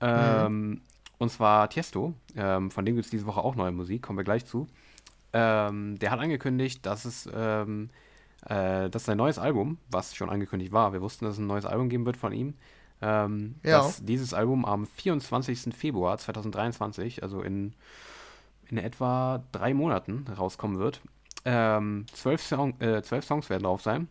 Ähm, 0.00 0.68
mhm. 0.68 0.80
Und 1.18 1.30
zwar 1.30 1.70
Tiesto, 1.70 2.14
ähm, 2.36 2.70
von 2.70 2.84
dem 2.84 2.96
gibt 2.96 3.06
es 3.06 3.10
diese 3.10 3.26
Woche 3.26 3.40
auch 3.40 3.54
neue 3.54 3.72
Musik, 3.72 4.02
kommen 4.02 4.18
wir 4.18 4.24
gleich 4.24 4.44
zu. 4.44 4.66
Ähm, 5.32 5.98
der 5.98 6.10
hat 6.10 6.20
angekündigt, 6.20 6.84
dass 6.84 7.06
es 7.06 7.28
ähm, 7.34 7.90
äh, 8.48 8.90
dass 8.90 9.04
sein 9.04 9.16
neues 9.16 9.38
Album, 9.38 9.78
was 9.90 10.14
schon 10.14 10.30
angekündigt 10.30 10.72
war, 10.72 10.92
wir 10.92 11.02
wussten, 11.02 11.24
dass 11.24 11.34
es 11.34 11.40
ein 11.40 11.46
neues 11.46 11.66
Album 11.66 11.88
geben 11.88 12.06
wird 12.06 12.16
von 12.16 12.32
ihm, 12.32 12.54
ähm, 13.02 13.56
ja. 13.62 13.78
dass 13.78 14.04
dieses 14.04 14.34
Album 14.34 14.64
am 14.64 14.86
24. 14.86 15.74
Februar 15.74 16.16
2023, 16.18 17.22
also 17.22 17.42
in, 17.42 17.74
in 18.68 18.78
etwa 18.78 19.44
drei 19.52 19.74
Monaten, 19.74 20.26
rauskommen 20.28 20.78
wird. 20.78 21.00
Ähm, 21.44 22.06
zwölf, 22.12 22.42
Song, 22.42 22.80
äh, 22.80 23.02
zwölf 23.02 23.24
Songs 23.24 23.48
werden 23.50 23.64
drauf 23.64 23.82
sein. 23.82 24.08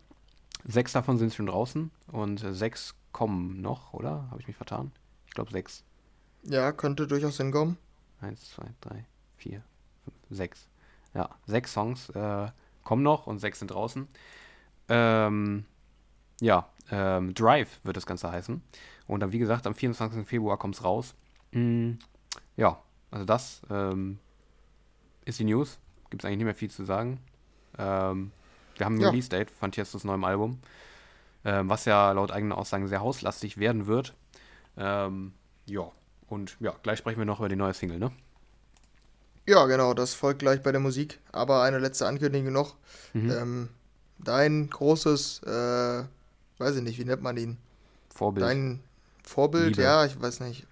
Sechs 0.66 0.94
davon 0.94 1.18
sind 1.18 1.34
schon 1.34 1.46
draußen 1.48 1.92
und 2.08 2.40
sechs 2.40 2.96
kommen 3.12 3.62
noch, 3.62 3.94
oder? 3.94 4.28
Habe 4.32 4.42
ich 4.42 4.48
mich 4.48 4.58
vertan? 4.58 4.92
Ich 5.28 5.34
glaube 5.34 5.52
sechs. 5.52 5.84
Ja, 6.44 6.72
könnte 6.72 7.08
durchaus 7.08 7.38
hinkommen. 7.38 7.78
Eins, 8.22 8.50
zwei, 8.50 8.66
drei, 8.82 9.06
vier, 9.38 9.64
fünf, 10.04 10.18
sechs. 10.30 10.70
Ja, 11.14 11.30
sechs 11.46 11.74
Songs 11.74 12.10
äh, 12.10 12.48
kommen 12.84 13.04
noch 13.04 13.28
und 13.28 13.40
sechs 13.40 13.60
sind 13.60 13.72
draußen. 13.72 14.08
Ähm, 14.90 15.66
ja, 16.42 16.70
ähm, 16.92 17.34
Drive 17.34 17.80
wird 17.84 17.98
das 17.98 18.06
Ganze 18.06 18.32
heißen. 18.32 18.62
Und 19.08 19.20
dann, 19.20 19.32
wie 19.32 19.40
gesagt, 19.40 19.68
am 19.68 19.76
24. 19.76 20.28
Februar 20.28 20.58
kommt 20.58 20.76
es 20.76 20.84
raus. 20.84 21.16
Mm, 21.52 21.94
ja, 22.58 22.80
also 23.12 23.26
das 23.26 23.62
ähm, 23.70 24.20
ist 25.26 25.40
die 25.40 25.44
News. 25.44 25.78
Gibt 26.10 26.24
es 26.24 26.26
eigentlich 26.26 26.38
nicht 26.38 26.46
mehr 26.46 26.56
viel 26.56 26.72
zu 26.72 26.86
sagen. 26.86 27.20
Ähm, 27.78 28.32
wir 28.78 28.86
haben 28.86 28.96
ein 28.96 29.02
ja. 29.02 29.10
Release-Date 29.10 29.52
von 29.52 29.72
Tiestos 29.72 30.04
neuem 30.04 30.24
Album, 30.24 30.60
ähm, 31.44 31.70
was 31.70 31.86
ja 31.86 32.12
laut 32.12 32.32
eigenen 32.32 32.54
Aussagen 32.54 32.88
sehr 32.88 33.02
hauslastig 33.02 33.58
werden 33.58 33.88
wird. 33.88 34.14
Ähm, 34.78 35.34
ja, 35.66 35.90
und 36.28 36.58
ja, 36.60 36.74
gleich 36.84 37.00
sprechen 37.00 37.20
wir 37.20 37.26
noch 37.26 37.40
über 37.40 37.50
die 37.50 37.56
neue 37.56 37.74
Single, 37.74 38.00
ne? 38.00 38.12
Ja, 39.48 39.66
genau, 39.66 39.94
das 39.94 40.14
folgt 40.14 40.40
gleich 40.40 40.62
bei 40.64 40.72
der 40.72 40.82
Musik. 40.82 41.20
Aber 41.32 41.62
eine 41.62 41.78
letzte 41.80 42.08
Ankündigung 42.08 42.52
noch. 42.52 42.76
Mhm. 43.14 43.32
Ähm, 43.32 43.70
dein 44.18 44.70
großes, 44.70 45.44
äh, 45.44 46.04
weiß 46.58 46.78
ich 46.78 46.82
nicht, 46.82 46.98
wie 47.00 47.06
nennt 47.06 47.22
man 47.22 47.38
ihn? 47.38 47.58
Vorbild. 48.14 48.46
Dein 48.46 48.80
Vorbild, 49.24 49.78
Liebe. 49.78 49.84
ja, 49.84 50.06
ich 50.06 50.20
weiß 50.20 50.40
nicht. 50.40 50.66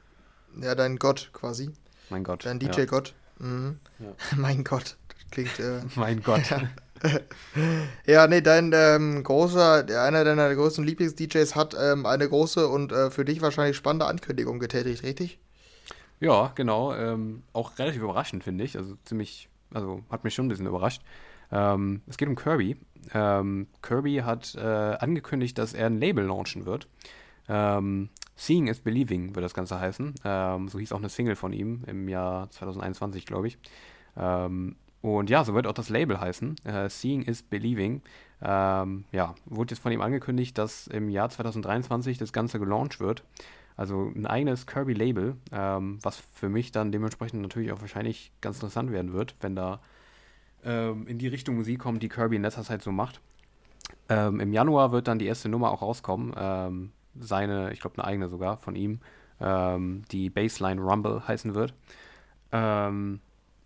Ja, 0.60 0.76
dein 0.76 0.98
Gott 0.98 1.30
quasi. 1.34 1.72
Mein 2.10 2.24
Gott. 2.24 2.46
Dein 2.46 2.60
DJ-Gott. 2.60 3.10
Ja. 3.10 3.16
Mhm. 3.40 3.80
Ja. 4.00 4.14
mein 4.38 4.64
Gott. 4.64 4.98
Das 5.10 5.32
klingt. 5.32 5.60
Äh, 5.60 5.82
mein 5.96 6.22
Gott. 6.22 6.44
ja, 8.06 8.28
nee, 8.28 8.42
dein 8.42 8.72
ähm, 8.74 9.24
großer, 9.24 9.86
einer 10.02 10.24
deiner 10.24 10.54
größten 10.56 10.86
Lieblings-DJs 10.86 11.56
hat 11.56 11.76
ähm, 11.80 12.06
eine 12.06 12.28
große 12.28 12.68
und 12.68 12.92
äh, 12.92 13.12
für 13.12 13.26
dich 13.26 13.42
wahrscheinlich 13.42 13.76
spannende 13.76 14.06
Ankündigung 14.06 14.60
getätigt, 14.60 15.04
richtig? 15.04 15.40
Ja, 16.22 16.54
genau. 16.56 16.94
Ähm, 16.96 17.44
auch 17.52 17.78
relativ 17.78 18.02
überraschend, 18.02 18.46
finde 18.46 18.64
ich. 18.64 18.78
Also 18.78 18.96
ziemlich, 19.04 19.50
also 19.74 20.02
hat 20.10 20.24
mich 20.24 20.34
schon 20.34 20.46
ein 20.46 20.50
bisschen 20.50 20.68
überrascht. 20.68 21.02
Ähm, 21.52 22.02
es 22.08 22.18
geht 22.18 22.30
um 22.30 22.36
Kirby. 22.36 22.78
Ähm, 23.14 23.68
Kirby 23.82 24.22
hat 24.24 24.56
äh, 24.56 24.62
angekündigt, 24.62 25.58
dass 25.58 25.74
er 25.74 25.88
ein 25.88 26.00
Label 26.00 26.26
launchen 26.26 26.66
wird. 26.66 26.88
Ähm, 27.50 28.10
Seeing 28.36 28.68
is 28.68 28.80
Believing 28.80 29.36
wird 29.36 29.44
das 29.44 29.54
Ganze 29.54 29.80
heißen. 29.80 30.16
Ähm, 30.24 30.68
so 30.68 30.80
hieß 30.80 30.92
auch 30.92 30.98
eine 30.98 31.10
Single 31.10 31.36
von 31.36 31.54
ihm 31.54 31.84
im 31.88 32.08
Jahr 32.10 32.50
2021, 32.50 33.26
glaube 33.26 33.48
ich. 33.48 33.58
Ähm, 34.18 34.76
und 35.02 35.30
ja, 35.30 35.44
so 35.44 35.54
wird 35.54 35.68
auch 35.68 35.74
das 35.74 35.90
Label 35.90 36.20
heißen. 36.20 36.56
Äh, 36.64 36.90
Seeing 36.90 37.24
is 37.24 37.44
Believing. 37.44 38.02
Ähm, 38.42 39.06
ja, 39.12 39.36
wurde 39.46 39.74
jetzt 39.74 39.82
von 39.82 39.92
ihm 39.92 40.02
angekündigt, 40.02 40.58
dass 40.58 40.88
im 40.88 41.10
Jahr 41.10 41.30
2023 41.30 42.18
das 42.18 42.34
Ganze 42.34 42.60
gelauncht 42.60 43.00
wird. 43.00 43.24
Also 43.76 44.12
ein 44.16 44.26
eigenes 44.26 44.68
Kirby-Label, 44.68 45.36
ähm, 45.52 46.00
was 46.02 46.22
für 46.34 46.50
mich 46.50 46.72
dann 46.72 46.92
dementsprechend 46.92 47.42
natürlich 47.42 47.72
auch 47.72 47.82
wahrscheinlich 47.82 48.32
ganz 48.42 48.58
interessant 48.58 48.92
werden 48.92 49.14
wird, 49.14 49.36
wenn 49.42 49.56
da 49.56 49.80
ähm, 50.64 51.08
in 51.08 51.18
die 51.18 51.28
Richtung 51.28 51.56
Musik 51.56 51.80
kommt, 51.80 52.04
die 52.04 52.10
Kirby 52.10 52.36
in 52.36 52.44
letzter 52.44 52.64
Zeit 52.64 52.82
so 52.82 52.92
macht. 52.92 53.20
Ähm, 54.10 54.40
Im 54.40 54.54
Januar 54.54 54.92
wird 54.92 55.08
dann 55.08 55.20
die 55.20 55.26
erste 55.26 55.50
Nummer 55.50 55.72
auch 55.72 55.82
rauskommen. 55.82 56.34
Seine, 57.20 57.72
ich 57.74 57.80
glaube 57.80 57.98
eine 57.98 58.08
eigene 58.08 58.30
sogar 58.30 58.58
von 58.58 58.76
ihm, 58.76 59.00
ähm, 59.40 60.04
die 60.12 60.30
Baseline 60.30 60.82
Rumble 60.82 61.28
heißen 61.28 61.54
wird. 61.54 61.74
Ähm, 62.52 63.20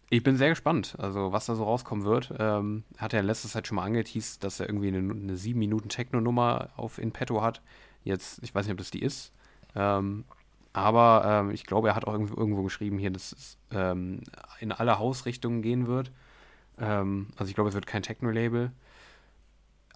ich 0.10 0.24
bin 0.24 0.38
sehr 0.38 0.50
gespannt, 0.50 0.96
also 1.00 1.34
was 1.34 1.46
da 1.48 1.56
so 1.56 1.66
rauskommen 1.66 2.06
wird. 2.06 2.34
Ähm, 2.40 2.84
hat 2.98 3.14
er 3.14 3.20
in 3.20 3.26
letzter 3.26 3.50
Zeit 3.50 3.68
schon 3.68 3.76
mal 3.76 3.84
angeteased, 3.84 4.44
dass 4.44 4.60
er 4.60 4.68
irgendwie 4.68 4.88
eine, 4.88 5.00
eine 5.00 5.36
7 5.36 5.60
Minuten 5.60 5.90
Techno-Nummer 5.90 6.70
auf 6.78 6.98
in 6.98 7.12
petto 7.12 7.42
hat. 7.42 7.62
Jetzt, 8.04 8.42
ich 8.42 8.56
weiß 8.56 8.66
nicht, 8.66 8.72
ob 8.72 8.78
das 8.78 8.92
die 8.92 9.02
ist. 9.02 9.34
Ähm, 9.76 10.24
aber 10.72 11.24
ähm, 11.26 11.52
ich 11.52 11.66
glaube, 11.66 11.90
er 11.90 11.96
hat 11.96 12.06
auch 12.06 12.14
irgendwo, 12.14 12.36
irgendwo 12.38 12.64
geschrieben 12.64 13.00
hier, 13.00 13.10
dass 13.10 13.34
es 13.34 13.58
ähm, 13.72 14.22
in 14.60 14.72
alle 14.72 15.00
Hausrichtungen 15.00 15.62
gehen 15.62 15.88
wird. 15.88 16.12
Also 16.80 17.46
ich 17.48 17.56
glaube, 17.56 17.70
es 17.70 17.74
wird 17.74 17.88
kein 17.88 18.04
Techno-Label. 18.04 18.72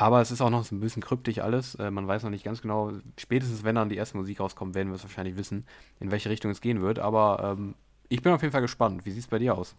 Aber 0.02 0.20
es 0.20 0.32
ist 0.32 0.42
auch 0.42 0.50
noch 0.50 0.66
so 0.66 0.74
ein 0.74 0.80
bisschen 0.80 1.04
kryptisch 1.04 1.38
alles. 1.38 1.76
Äh, 1.76 1.92
man 1.92 2.08
weiß 2.08 2.24
noch 2.24 2.32
nicht 2.32 2.44
ganz 2.44 2.64
genau. 2.64 2.92
Spätestens, 3.20 3.64
wenn 3.64 3.76
dann 3.76 3.90
die 3.90 3.98
erste 3.98 4.18
Musik 4.18 4.40
rauskommt, 4.40 4.74
werden 4.74 4.90
wir 4.90 4.96
es 4.96 5.04
wahrscheinlich 5.04 5.38
wissen, 5.38 5.64
in 6.00 6.10
welche 6.10 6.32
Richtung 6.32 6.50
es 6.50 6.60
gehen 6.60 6.82
wird. 6.82 6.98
Aber 6.98 7.56
ähm, 7.56 7.76
ich 8.10 8.24
bin 8.24 8.34
auf 8.34 8.42
jeden 8.42 8.52
Fall 8.52 8.64
gespannt. 8.64 9.06
Wie 9.06 9.12
sieht 9.12 9.22
es 9.22 9.28
bei 9.28 9.38
dir 9.38 9.56
aus? 9.56 9.76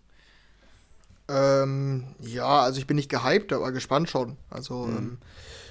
Ähm, 1.26 2.04
ja, 2.20 2.60
also 2.60 2.78
ich 2.78 2.86
bin 2.86 2.94
nicht 2.94 3.08
gehypt, 3.10 3.52
aber 3.52 3.72
gespannt 3.72 4.10
schon. 4.10 4.36
Also 4.48 4.86
mhm. 4.86 4.96
ähm, 4.96 5.18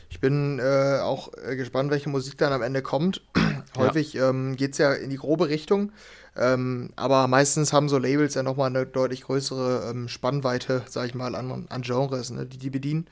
ich 0.09 0.19
bin 0.19 0.59
äh, 0.59 0.99
auch 1.01 1.31
äh, 1.45 1.55
gespannt, 1.55 1.89
welche 1.89 2.09
Musik 2.09 2.37
dann 2.37 2.51
am 2.51 2.61
Ende 2.61 2.81
kommt. 2.81 3.21
Häufig 3.77 4.11
ja. 4.11 4.31
ähm, 4.31 4.57
geht 4.57 4.73
es 4.73 4.79
ja 4.79 4.91
in 4.91 5.09
die 5.09 5.15
grobe 5.15 5.47
Richtung, 5.47 5.93
ähm, 6.35 6.89
aber 6.97 7.29
meistens 7.29 7.71
haben 7.71 7.87
so 7.87 7.97
Labels 7.97 8.33
ja 8.33 8.43
nochmal 8.43 8.67
eine 8.67 8.85
deutlich 8.85 9.21
größere 9.21 9.89
ähm, 9.89 10.09
Spannweite, 10.09 10.83
sag 10.89 11.05
ich 11.05 11.15
mal, 11.15 11.35
an, 11.35 11.67
an 11.69 11.81
Genres, 11.83 12.31
ne, 12.31 12.45
die 12.45 12.57
die 12.57 12.69
bedienen. 12.69 13.07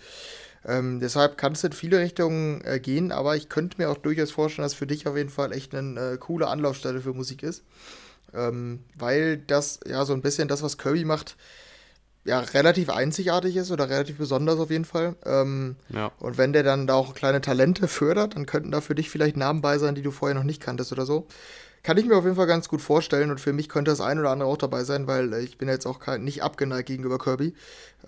Ähm, 0.70 1.00
deshalb 1.00 1.38
kann 1.38 1.54
es 1.54 1.64
in 1.64 1.72
viele 1.72 2.00
Richtungen 2.00 2.62
äh, 2.64 2.80
gehen, 2.80 3.12
aber 3.12 3.36
ich 3.36 3.50
könnte 3.50 3.78
mir 3.80 3.90
auch 3.90 3.98
durchaus 3.98 4.30
vorstellen, 4.30 4.66
dass 4.66 4.76
für 4.76 4.86
dich 4.86 5.08
auf 5.08 5.18
jeden 5.18 5.32
Fall 5.32 5.52
echt 5.52 5.74
eine 5.74 6.00
äh, 6.00 6.18
coole 6.18 6.48
Anlaufstelle 6.48 7.02
für 7.02 7.14
Musik 7.14 7.42
ist. 7.42 7.64
Ähm, 8.36 8.84
weil 8.96 9.38
das 9.38 9.80
ja 9.88 10.06
so 10.06 10.14
ein 10.14 10.22
bisschen 10.22 10.48
das, 10.48 10.62
was 10.62 10.78
Kirby 10.78 11.06
macht, 11.06 11.36
ja 12.24 12.40
relativ 12.42 12.92
einzigartig 12.92 13.56
ist 13.56 13.72
oder 13.72 13.90
relativ 13.90 14.20
besonders 14.20 14.60
auf 14.60 14.70
jeden 14.70 14.86
Fall. 14.86 15.16
Ähm, 15.26 15.78
ja. 15.90 16.12
Und 16.20 16.38
wenn 16.38 16.54
der 16.54 16.62
dann 16.62 16.86
da 16.86 16.94
auch 16.94 17.16
kleine 17.16 17.42
Talente 17.42 17.88
fördert, 17.88 18.36
dann 18.36 18.46
könnten 18.46 18.70
da 18.70 18.82
für 18.82 18.94
dich 18.94 19.10
vielleicht 19.10 19.38
Namen 19.38 19.62
bei 19.62 19.80
sein, 19.80 19.96
die 19.96 20.04
du 20.04 20.12
vorher 20.12 20.36
noch 20.36 20.44
nicht 20.44 20.62
kanntest 20.62 20.92
oder 20.92 21.08
so. 21.08 21.28
Kann 21.84 21.98
ich 21.98 22.06
mir 22.06 22.18
auf 22.18 22.26
jeden 22.26 22.36
Fall 22.36 22.48
ganz 22.48 22.68
gut 22.68 22.82
vorstellen 22.82 23.32
und 23.32 23.40
für 23.40 23.54
mich 23.54 23.70
könnte 23.70 23.92
das 23.92 24.02
ein 24.02 24.20
oder 24.20 24.32
andere 24.32 24.50
auch 24.50 24.58
dabei 24.58 24.84
sein, 24.84 25.08
weil 25.08 25.34
äh, 25.34 25.42
ich 25.42 25.58
bin 25.58 25.70
jetzt 25.70 25.86
auch 25.86 26.00
kein, 26.00 26.24
nicht 26.24 26.44
abgeneigt 26.44 26.88
gegenüber 26.88 27.18
Kirby. 27.18 27.54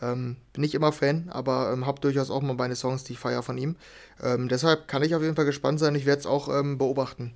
Ähm, 0.01 0.37
bin 0.53 0.61
nicht 0.61 0.75
immer 0.75 0.91
Fan, 0.91 1.29
aber 1.29 1.71
ähm, 1.71 1.85
habe 1.85 2.01
durchaus 2.01 2.29
auch 2.31 2.41
mal 2.41 2.55
meine 2.55 2.75
Songs, 2.75 3.03
die 3.03 3.13
ich 3.13 3.19
feiere 3.19 3.43
von 3.43 3.57
ihm. 3.57 3.77
Ähm, 4.21 4.49
deshalb 4.49 4.87
kann 4.87 5.03
ich 5.03 5.15
auf 5.15 5.21
jeden 5.21 5.35
Fall 5.35 5.45
gespannt 5.45 5.79
sein. 5.79 5.95
Ich 5.95 6.05
werde 6.05 6.19
es 6.19 6.25
auch 6.25 6.49
ähm, 6.49 6.77
beobachten. 6.77 7.33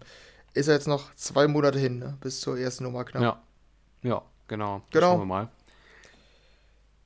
Ist 0.53 0.67
ja 0.67 0.73
jetzt 0.73 0.87
noch 0.87 1.13
zwei 1.15 1.47
Monate 1.47 1.79
hin, 1.79 1.99
ne? 1.99 2.17
bis 2.21 2.41
zur 2.41 2.57
ersten 2.57 2.83
Nummer 2.83 3.05
knapp. 3.05 3.21
Ja, 3.21 3.41
ja 4.03 4.21
genau. 4.47 4.81
Genau. 4.91 5.11
Schauen 5.11 5.21
wir 5.21 5.25
mal. 5.25 5.49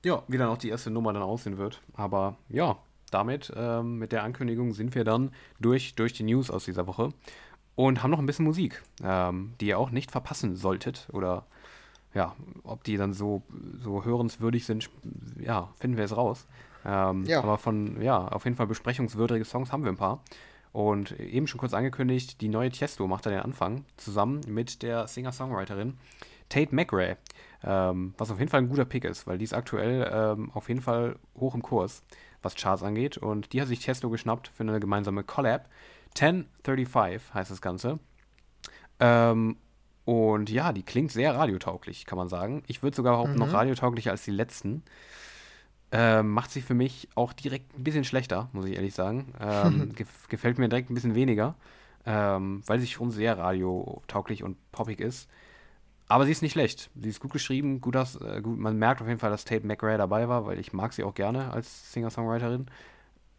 Ja, 0.04 0.24
wie 0.28 0.38
dann 0.38 0.50
auch 0.50 0.58
die 0.58 0.70
erste 0.70 0.90
Nummer 0.90 1.14
dann 1.14 1.24
aussehen 1.24 1.58
wird. 1.58 1.82
Aber 1.94 2.38
ja, 2.48 2.78
damit, 3.12 3.52
ähm, 3.56 3.98
mit 3.98 4.12
der 4.12 4.24
Ankündigung 4.24 4.74
sind 4.74 4.96
wir 4.96 5.04
dann 5.04 5.32
durch, 5.60 5.96
durch 5.96 6.14
die 6.14 6.24
News 6.24 6.50
aus 6.50 6.66
dieser 6.66 6.88
Woche 6.88 7.12
und 7.80 8.04
haben 8.04 8.12
noch 8.12 8.20
ein 8.20 8.26
bisschen 8.26 8.44
Musik, 8.44 8.84
ähm, 9.02 9.54
die 9.62 9.68
ihr 9.68 9.80
auch 9.80 9.90
nicht 9.90 10.12
verpassen 10.12 10.58
solltet 10.58 11.08
oder 11.14 11.46
ja, 12.14 12.36
ob 12.64 12.84
die 12.84 12.98
dann 12.98 13.14
so, 13.14 13.42
so 13.80 14.04
hörenswürdig 14.04 14.66
sind, 14.66 14.90
ja, 15.40 15.70
finden 15.80 15.96
wir 15.96 16.04
jetzt 16.04 16.18
raus. 16.18 16.46
Ähm, 16.86 17.24
ja. 17.24 17.42
Aber 17.42 17.58
von, 17.58 18.02
ja, 18.02 18.28
auf 18.28 18.44
jeden 18.44 18.58
Fall 18.58 18.68
besprechungswürdige 18.68 19.46
Songs 19.46 19.72
haben 19.72 19.86
wir 19.86 19.94
ein 19.94 19.96
paar. 19.96 20.22
Und 20.74 21.18
eben 21.22 21.48
schon 21.48 21.58
kurz 21.58 21.74
angekündigt, 21.74 22.42
die 22.42 22.50
neue 22.50 22.70
Tiesto 22.70 23.08
macht 23.08 23.26
da 23.26 23.30
den 23.30 23.40
Anfang, 23.40 23.86
zusammen 23.96 24.42
mit 24.46 24.82
der 24.82 25.08
Singer-Songwriterin 25.08 25.98
Tate 26.50 26.76
McRae. 26.76 27.16
Ähm, 27.64 28.14
was 28.18 28.30
auf 28.30 28.40
jeden 28.40 28.52
Fall 28.52 28.60
ein 28.60 28.68
guter 28.68 28.84
Pick 28.84 29.06
ist, 29.06 29.26
weil 29.26 29.38
die 29.38 29.46
ist 29.46 29.54
aktuell 29.54 30.06
ähm, 30.12 30.52
auf 30.54 30.68
jeden 30.68 30.82
Fall 30.82 31.16
hoch 31.40 31.56
im 31.56 31.62
Kurs, 31.62 32.04
was 32.42 32.56
Charts 32.56 32.84
angeht. 32.84 33.18
Und 33.18 33.54
die 33.54 33.62
hat 33.62 33.70
sich 33.70 33.80
Tiesto 33.80 34.10
geschnappt 34.10 34.50
für 34.50 34.64
eine 34.64 34.82
gemeinsame 34.82 35.24
Collab 35.24 35.70
1035 36.18 37.34
heißt 37.34 37.52
das 37.52 37.62
Ganze. 37.62 38.00
Ähm, 39.00 39.58
und 40.06 40.50
ja, 40.50 40.74
die 40.74 40.84
klingt 40.84 41.12
sehr 41.12 41.36
radiotauglich, 41.36 42.06
kann 42.06 42.18
man 42.18 42.30
sagen. 42.30 42.64
Ich 42.68 42.82
würde 42.82 42.96
sogar 42.96 43.14
behaupten, 43.14 43.34
mhm. 43.34 43.40
noch 43.40 43.54
radiotauglicher 43.54 44.12
als 44.12 44.24
die 44.24 44.32
letzten. 44.32 44.84
Ähm, 45.92 46.32
macht 46.32 46.52
sich 46.52 46.64
für 46.64 46.76
mich 46.76 47.10
auch 47.16 47.34
direkt 47.34 47.78
ein 47.78 47.84
bisschen 47.84 48.04
schlechter, 48.04 48.50
muss 48.54 48.66
ich 48.66 48.76
ehrlich 48.76 48.94
sagen. 48.94 49.34
Ähm, 49.40 49.94
gef 49.96 50.28
gefällt 50.28 50.58
mir 50.58 50.70
direkt 50.70 50.90
ein 50.90 50.94
bisschen 50.94 51.16
weniger, 51.16 51.56
ähm, 52.06 52.62
weil 52.66 52.80
sie 52.80 52.88
schon 52.88 53.12
sehr 53.12 53.38
radiotauglich 53.38 54.44
und 54.44 54.58
poppig 54.72 55.00
ist. 55.00 55.30
Aber 56.08 56.26
sie 56.26 56.32
ist 56.32 56.42
nicht 56.42 56.54
schlecht. 56.54 56.90
Sie 57.00 57.10
ist 57.10 57.20
gut 57.20 57.32
geschrieben, 57.32 57.82
gut, 57.82 57.96
aus, 57.96 58.16
äh, 58.16 58.42
gut 58.42 58.58
man 58.58 58.78
merkt 58.78 59.02
auf 59.02 59.08
jeden 59.08 59.20
Fall, 59.20 59.30
dass 59.30 59.46
Tate 59.46 59.66
McRae 59.66 59.98
dabei 59.98 60.28
war, 60.28 60.46
weil 60.46 60.60
ich 60.60 60.74
mag 60.74 60.94
sie 60.94 61.04
auch 61.04 61.14
gerne 61.14 61.54
als 61.54 61.94
Singer-Songwriterin. 61.94 62.66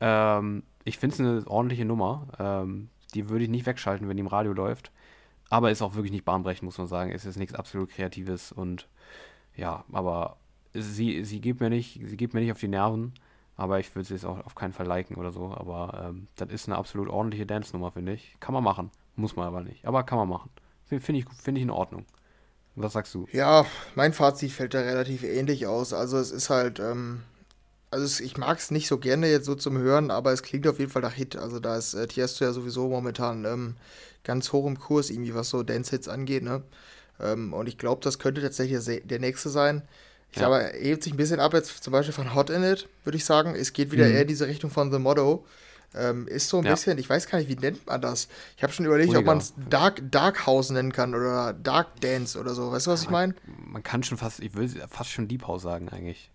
Ähm, 0.01 0.63
ich 0.85 0.99
finde 0.99 1.15
es 1.15 1.21
eine 1.21 1.47
ordentliche 1.47 1.85
Nummer. 1.85 2.29
Ähm, 2.39 2.89
die 3.15 3.29
würde 3.29 3.45
ich 3.45 3.51
nicht 3.51 3.67
wegschalten, 3.67 4.09
wenn 4.09 4.17
die 4.17 4.23
im 4.23 4.27
Radio 4.27 4.53
läuft. 4.53 4.91
Aber 5.49 5.71
ist 5.71 5.83
auch 5.83 5.95
wirklich 5.95 6.13
nicht 6.13 6.25
bahnbrechend, 6.25 6.63
muss 6.63 6.79
man 6.79 6.87
sagen. 6.87 7.11
Es 7.11 7.25
ist 7.25 7.37
nichts 7.37 7.55
absolut 7.55 7.91
Kreatives 7.91 8.53
und 8.53 8.89
ja, 9.57 9.85
aber 9.93 10.37
sie, 10.73 11.25
sie 11.25 11.41
geht 11.41 11.61
mir 11.61 11.71
nicht, 11.71 12.01
sie 12.05 12.17
geht 12.17 12.35
mir 12.35 12.41
nicht 12.41 12.53
auf 12.53 12.61
die 12.61 12.69
Nerven. 12.69 13.13
Aber 13.57 13.79
ich 13.79 13.95
würde 13.95 14.07
sie 14.07 14.15
jetzt 14.15 14.25
auch 14.25 14.43
auf 14.47 14.55
keinen 14.55 14.73
Fall 14.73 14.87
liken 14.87 15.17
oder 15.17 15.33
so. 15.33 15.53
Aber 15.55 16.07
ähm, 16.09 16.29
das 16.37 16.49
ist 16.49 16.67
eine 16.67 16.79
absolut 16.79 17.09
ordentliche 17.09 17.45
Dance-Nummer, 17.45 17.91
finde 17.91 18.13
ich. 18.15 18.37
Kann 18.41 18.55
man 18.55 18.65
machen. 18.65 18.91
Muss 19.17 19.37
man 19.37 19.47
aber 19.47 19.61
nicht. 19.61 19.85
Aber 19.85 20.03
kann 20.05 20.17
man 20.17 20.29
machen. 20.29 20.51
Finde 20.87 21.19
ich, 21.19 21.27
find 21.29 21.59
ich 21.59 21.63
in 21.63 21.71
Ordnung. 21.71 22.07
Was 22.75 22.95
sagst 22.95 23.15
du? 23.15 23.27
Ja, 23.33 23.67
mein 23.95 24.15
Fazit 24.15 24.53
fällt 24.53 24.73
da 24.73 24.81
relativ 24.81 25.25
ähnlich 25.25 25.67
aus. 25.67 25.93
Also 25.93 26.17
es 26.17 26.31
ist 26.31 26.49
halt, 26.49 26.81
ähm, 26.81 27.23
also 27.91 28.23
ich 28.23 28.37
mag 28.37 28.59
es 28.59 28.71
nicht 28.71 28.89
so 28.89 28.99
gerne 28.99 29.29
jetzt 29.29 29.47
so 29.47 29.55
zum 29.55 29.77
Hören, 29.79 30.11
aber 30.11 30.33
es 30.33 30.43
klingt 30.43 30.67
auf 30.67 30.79
jeden 30.79 30.91
Fall 30.91 31.03
nach 31.03 31.15
Hit. 31.15 31.37
Also 31.37 31.59
da 31.59 31.77
ist 31.77 31.95
äh, 31.95 32.07
Tiesto 32.07 32.45
ja 32.45 32.53
sowieso 32.53 32.89
momentan 32.89 33.45
ähm, 33.45 33.77
ganz 34.25 34.53
hoch 34.53 34.67
im 34.67 34.79
Kurs, 34.79 35.11
irgendwie 35.11 35.35
was 35.35 35.51
so 35.51 35.63
Dance-Hits 35.63 36.09
angeht, 36.09 36.43
ne? 36.43 36.63
Ähm, 37.21 37.53
und 37.53 37.69
ich 37.69 37.79
glaube, 37.79 38.03
das 38.03 38.19
könnte 38.19 38.41
tatsächlich 38.41 39.03
der 39.05 39.19
nächste 39.19 39.51
sein. 39.51 39.83
Ich 40.31 40.37
ja. 40.39 40.47
glaube, 40.47 40.73
er 40.73 40.81
hebt 40.81 41.03
sich 41.03 41.13
ein 41.13 41.17
bisschen 41.17 41.41
ab 41.41 41.53
jetzt 41.53 41.83
zum 41.83 41.93
Beispiel 41.93 42.15
von 42.15 42.35
Hot 42.35 42.51
in 42.51 42.63
It, 42.63 42.89
würde 43.05 43.17
ich 43.17 43.25
sagen. 43.25 43.55
Es 43.55 43.73
geht 43.73 43.91
wieder 43.91 44.07
mhm. 44.07 44.15
eher 44.15 44.23
in 44.23 44.29
diese 44.29 44.47
Richtung 44.47 44.71
von 44.71 44.93
The 44.93 44.99
Motto. 44.99 45.45
Ähm, 45.93 46.29
ist 46.29 46.49
so 46.49 46.59
ein 46.59 46.65
ja. 46.65 46.71
bisschen, 46.71 46.99
ich 46.99 47.11
weiß 47.11 47.27
gar 47.27 47.39
nicht, 47.39 47.49
wie 47.49 47.57
nennt 47.57 47.85
man 47.89 48.01
das? 48.01 48.29
Ich 48.57 48.63
habe 48.63 48.73
schon 48.73 48.87
überlegt, 48.87 49.09
Ruhiger. 49.09 49.21
ob 49.21 49.27
man 49.27 49.39
es 49.39 49.55
Dark, 49.69 50.01
Dark 50.09 50.47
House 50.47 50.71
nennen 50.71 50.93
kann 50.93 51.17
oder 51.17 51.53
Dark 51.53 52.01
Dance 52.01 52.39
oder 52.39 52.55
so. 52.55 52.71
Weißt 52.71 52.87
du, 52.87 52.93
was 52.93 53.01
ja, 53.01 53.07
ich 53.07 53.11
meine? 53.11 53.35
Man 53.67 53.83
kann 53.83 54.05
schon 54.05 54.17
fast, 54.17 54.39
ich 54.39 54.55
will 54.55 54.69
fast 54.89 55.11
schon 55.11 55.27
Deep 55.27 55.49
House 55.49 55.63
sagen 55.63 55.89
eigentlich. 55.89 56.31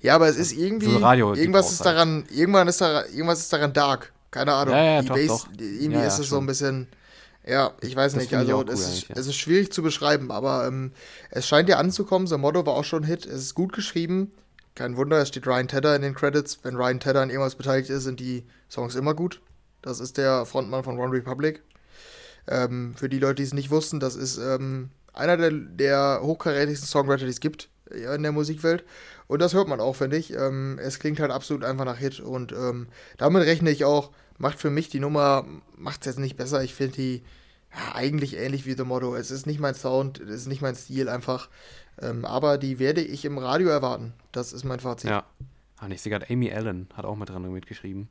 Ja, 0.00 0.14
aber 0.14 0.28
es 0.28 0.36
ist 0.36 0.52
irgendwie. 0.52 0.90
So 0.90 0.98
Radio 0.98 1.34
irgendwas 1.34 1.70
ist 1.72 1.84
daran, 1.84 2.24
irgendwann 2.30 2.68
ist 2.68 2.80
da, 2.80 3.04
irgendwas 3.06 3.40
ist 3.40 3.52
daran 3.52 3.72
dark. 3.72 4.12
Keine 4.30 4.54
Ahnung. 4.54 4.74
Ja, 4.74 4.84
ja, 4.84 5.02
doch, 5.02 5.14
Base, 5.14 5.28
doch. 5.28 5.48
Irgendwie 5.58 5.98
ja, 5.98 6.06
ist 6.06 6.18
es 6.18 6.28
so 6.28 6.38
ein 6.38 6.46
bisschen. 6.46 6.88
Ja, 7.46 7.72
ich 7.80 7.96
weiß 7.96 8.12
das 8.12 8.22
nicht. 8.22 8.34
Also, 8.34 8.64
es, 8.66 8.80
ist, 8.80 9.10
es 9.10 9.26
ist 9.26 9.36
schwierig 9.36 9.72
zu 9.72 9.82
beschreiben, 9.82 10.30
aber 10.30 10.66
ähm, 10.66 10.92
es 11.30 11.46
scheint 11.46 11.68
ja 11.68 11.78
anzukommen. 11.78 12.26
So 12.26 12.38
Motto 12.38 12.64
war 12.66 12.74
auch 12.74 12.84
schon 12.84 13.02
ein 13.02 13.06
Hit. 13.06 13.26
Es 13.26 13.42
ist 13.42 13.54
gut 13.54 13.72
geschrieben. 13.72 14.30
Kein 14.74 14.96
Wunder, 14.96 15.18
es 15.18 15.28
steht 15.28 15.46
Ryan 15.46 15.68
Tedder 15.68 15.96
in 15.96 16.02
den 16.02 16.14
Credits. 16.14 16.60
Wenn 16.62 16.76
Ryan 16.76 17.00
Tedder 17.00 17.22
an 17.22 17.30
irgendwas 17.30 17.56
beteiligt 17.56 17.90
ist, 17.90 18.04
sind 18.04 18.20
die 18.20 18.44
Songs 18.70 18.94
immer 18.94 19.14
gut. 19.14 19.40
Das 19.82 20.00
ist 20.00 20.16
der 20.16 20.46
Frontmann 20.46 20.84
von 20.84 20.98
One 20.98 21.12
Republic. 21.12 21.62
Ähm, 22.46 22.94
für 22.96 23.08
die 23.08 23.18
Leute, 23.18 23.36
die 23.36 23.42
es 23.42 23.54
nicht 23.54 23.70
wussten, 23.70 24.00
das 24.00 24.16
ist 24.16 24.38
ähm, 24.38 24.90
einer 25.12 25.36
der, 25.36 25.50
der 25.50 26.20
hochkarätigsten 26.22 26.88
Songwriter, 26.88 27.24
die 27.24 27.30
es 27.30 27.40
gibt 27.40 27.68
in 27.90 28.22
der 28.22 28.32
Musikwelt. 28.32 28.84
Und 29.26 29.40
das 29.40 29.54
hört 29.54 29.68
man 29.68 29.80
auch, 29.80 29.96
finde 29.96 30.16
ich. 30.16 30.32
Ähm, 30.32 30.78
es 30.82 30.98
klingt 30.98 31.20
halt 31.20 31.30
absolut 31.30 31.64
einfach 31.64 31.84
nach 31.84 31.98
Hit. 31.98 32.20
Und 32.20 32.52
ähm, 32.52 32.88
damit 33.18 33.44
rechne 33.44 33.70
ich 33.70 33.84
auch, 33.84 34.10
macht 34.38 34.58
für 34.58 34.70
mich 34.70 34.88
die 34.88 35.00
Nummer, 35.00 35.46
macht 35.76 36.00
es 36.00 36.06
jetzt 36.06 36.18
nicht 36.18 36.36
besser. 36.36 36.62
Ich 36.62 36.74
finde 36.74 36.96
die 36.96 37.22
ja, 37.72 37.94
eigentlich 37.94 38.36
ähnlich 38.36 38.66
wie 38.66 38.74
The 38.74 38.84
Motto. 38.84 39.14
Es 39.14 39.30
ist 39.30 39.46
nicht 39.46 39.60
mein 39.60 39.74
Sound, 39.74 40.18
es 40.20 40.42
ist 40.42 40.46
nicht 40.48 40.62
mein 40.62 40.74
Stil 40.74 41.08
einfach. 41.08 41.48
Ähm, 42.00 42.24
aber 42.24 42.58
die 42.58 42.78
werde 42.78 43.02
ich 43.02 43.24
im 43.24 43.38
Radio 43.38 43.68
erwarten. 43.68 44.12
Das 44.32 44.52
ist 44.52 44.64
mein 44.64 44.80
Fazit. 44.80 45.10
Ja. 45.10 45.24
Und 45.80 45.92
ich 45.92 46.02
sehe 46.02 46.10
gerade, 46.10 46.26
Amy 46.30 46.52
Allen 46.52 46.88
hat 46.94 47.04
auch 47.04 47.16
mit 47.16 47.28
dran 47.28 47.50
mitgeschrieben. 47.52 48.08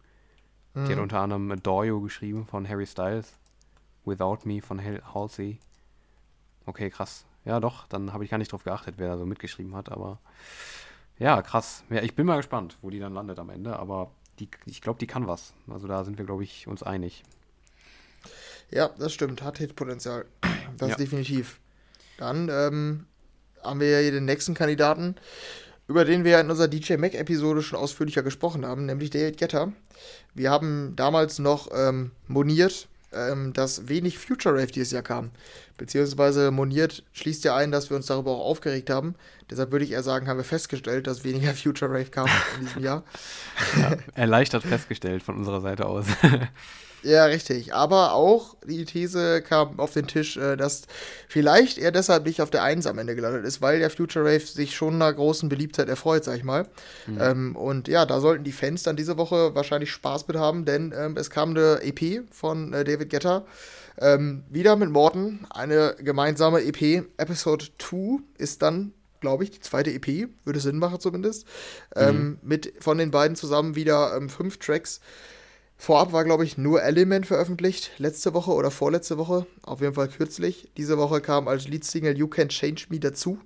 Mhm. 0.74 0.86
Die 0.86 0.94
hat 0.94 1.00
unter 1.00 1.20
anderem 1.20 1.52
Adore 1.52 2.02
geschrieben 2.02 2.46
von 2.46 2.68
Harry 2.68 2.86
Styles. 2.86 3.34
Without 4.06 4.40
Me 4.46 4.62
von 4.62 4.82
Halsey. 4.82 5.60
Okay, 6.66 6.90
krass. 6.90 7.26
Ja, 7.46 7.60
doch, 7.60 7.88
dann 7.88 8.14
habe 8.14 8.24
ich 8.24 8.30
gar 8.30 8.38
nicht 8.38 8.52
drauf 8.52 8.64
geachtet, 8.64 8.96
wer 8.98 9.10
da 9.10 9.18
so 9.18 9.26
mitgeschrieben 9.26 9.76
hat, 9.76 9.92
aber 9.92 10.20
ja, 11.18 11.42
krass. 11.42 11.84
Ja, 11.90 12.02
ich 12.02 12.16
bin 12.16 12.26
mal 12.26 12.38
gespannt, 12.38 12.78
wo 12.82 12.90
die 12.90 13.00
dann 13.00 13.14
landet 13.14 13.40
am 13.40 13.50
Ende, 13.50 13.78
aber 13.78 14.12
die, 14.40 14.50
ich 14.66 14.82
glaube, 14.82 15.00
die 15.00 15.08
kann 15.08 15.28
was. 15.28 15.54
Also 15.70 15.88
da 15.88 16.04
sind 16.04 16.18
wir, 16.18 16.26
glaube 16.26 16.44
ich, 16.44 16.68
uns 16.68 16.82
einig. 16.82 17.24
Ja, 18.72 18.90
das 18.98 19.14
stimmt. 19.14 19.42
Hat 19.42 19.58
Hitpotenzial. 19.58 20.26
Das 20.78 20.92
ja. 20.92 20.96
definitiv. 20.96 21.60
Dann 22.18 22.48
ähm, 22.48 23.06
haben 23.62 23.82
wir 23.82 23.90
ja 23.90 24.00
hier 24.00 24.12
den 24.12 24.24
nächsten 24.24 24.54
Kandidaten, 24.54 25.16
über 25.88 26.06
den 26.06 26.24
wir 26.24 26.40
in 26.40 26.50
unserer 26.50 26.70
DJ 26.70 26.96
Mac-Episode 26.96 27.64
schon 27.64 27.78
ausführlicher 27.78 28.24
gesprochen 28.24 28.66
haben, 28.66 28.86
nämlich 28.86 29.10
David 29.10 29.38
Getter. 29.38 29.74
Wir 30.36 30.52
haben 30.52 30.96
damals 30.96 31.40
noch 31.40 31.68
ähm, 31.74 32.12
moniert, 32.28 32.88
ähm, 33.14 33.54
dass 33.54 33.88
wenig 33.88 34.18
Future 34.18 34.56
Rave 34.56 34.68
dieses 34.68 34.92
Jahr 34.92 35.04
kam. 35.04 35.32
Beziehungsweise 35.78 36.52
moniert 36.52 37.04
schließt 37.14 37.44
ja 37.44 37.56
ein, 37.56 37.72
dass 37.72 37.90
wir 37.90 37.98
uns 37.98 38.08
darüber 38.08 38.32
auch 38.32 38.46
aufgeregt 38.46 38.90
haben. 38.90 39.16
Deshalb 39.50 39.72
würde 39.72 39.86
ich 39.86 39.92
eher 39.92 40.04
sagen, 40.04 40.28
haben 40.28 40.38
wir 40.38 40.44
festgestellt, 40.44 41.08
dass 41.08 41.24
weniger 41.24 41.54
Future 41.54 41.92
Rave 41.92 42.06
kam 42.06 42.28
in 42.60 42.66
diesem 42.66 42.84
Jahr. 42.84 43.04
Ja, 43.80 43.98
erleichtert 44.16 44.64
festgestellt 44.64 45.24
von 45.24 45.36
unserer 45.36 45.62
Seite 45.62 45.86
aus. 45.86 46.06
Ja, 47.02 47.26
richtig. 47.26 47.74
Aber 47.74 48.14
auch 48.14 48.56
die 48.66 48.86
These 48.86 49.42
kam 49.42 49.80
auf 49.80 49.94
den 49.94 50.08
Tisch, 50.08 50.38
äh, 50.38 50.58
dass 50.58 50.84
vielleicht 51.28 51.78
er 51.78 51.92
deshalb 51.92 52.26
nicht 52.26 52.42
auf 52.42 52.50
der 52.50 52.64
1 52.64 52.88
am 52.88 52.98
Ende 52.98 53.16
gelandet 53.16 53.46
ist, 53.46 53.62
weil 53.62 53.80
der 53.80 53.90
Future 53.90 54.26
Rave 54.26 54.42
sich 54.42 54.76
schon 54.76 54.96
einer 54.96 55.14
großen 55.14 55.50
Beliebtheit 55.50 55.88
erfreut, 55.88 56.24
sag 56.24 56.38
ich 56.38 56.44
mal. 56.44 56.68
Mhm. 57.08 57.18
Ähm, 57.22 57.56
und 57.56 57.88
ja, 57.88 58.06
da 58.06 58.20
sollten 58.20 58.44
die 58.44 58.52
Fans 58.52 58.84
dann 58.84 58.98
diese 58.98 59.18
Woche 59.18 59.56
wahrscheinlich 59.56 59.92
Spaß 59.92 60.28
mit 60.28 60.38
haben, 60.38 60.66
denn 60.66 60.94
ähm, 60.96 61.16
es 61.18 61.30
kam 61.30 61.52
eine 61.52 61.80
EP 61.84 62.24
von 62.32 62.74
äh, 62.74 62.84
David 62.84 63.10
Getter. 63.10 63.46
Ähm, 64.02 64.44
wieder 64.50 64.76
mit 64.78 64.90
Morten, 64.90 65.46
eine 65.50 65.96
gemeinsame 66.00 66.64
EP. 66.64 67.06
Episode 67.18 67.66
2 67.80 68.20
ist 68.38 68.62
dann 68.62 68.94
glaube 69.20 69.44
ich, 69.44 69.52
die 69.52 69.60
zweite 69.60 69.92
EP, 69.92 70.30
würde 70.44 70.60
Sinn 70.60 70.78
machen 70.78 71.00
zumindest. 71.00 71.46
Mhm. 71.96 72.02
Ähm, 72.02 72.40
mit 72.42 72.74
von 72.80 72.98
den 72.98 73.12
beiden 73.12 73.36
zusammen 73.36 73.76
wieder 73.76 74.16
ähm, 74.16 74.30
fünf 74.30 74.58
Tracks 74.58 75.00
Vorab 75.82 76.12
war, 76.12 76.26
glaube 76.26 76.44
ich, 76.44 76.58
nur 76.58 76.84
Element 76.84 77.26
veröffentlicht, 77.26 77.92
letzte 78.00 78.34
Woche 78.34 78.52
oder 78.52 78.70
vorletzte 78.70 79.18
Woche, 79.18 79.48
auf 79.64 79.80
jeden 79.80 79.94
Fall 79.94 80.10
kürzlich. 80.10 80.70
Diese 80.76 80.98
Woche 80.98 81.22
kam 81.22 81.48
als 81.48 81.70
Leadsingle 81.70 82.18
You 82.18 82.28
Can 82.28 82.50
Change 82.50 82.88
Me 82.90 83.00
dazu, 83.00 83.40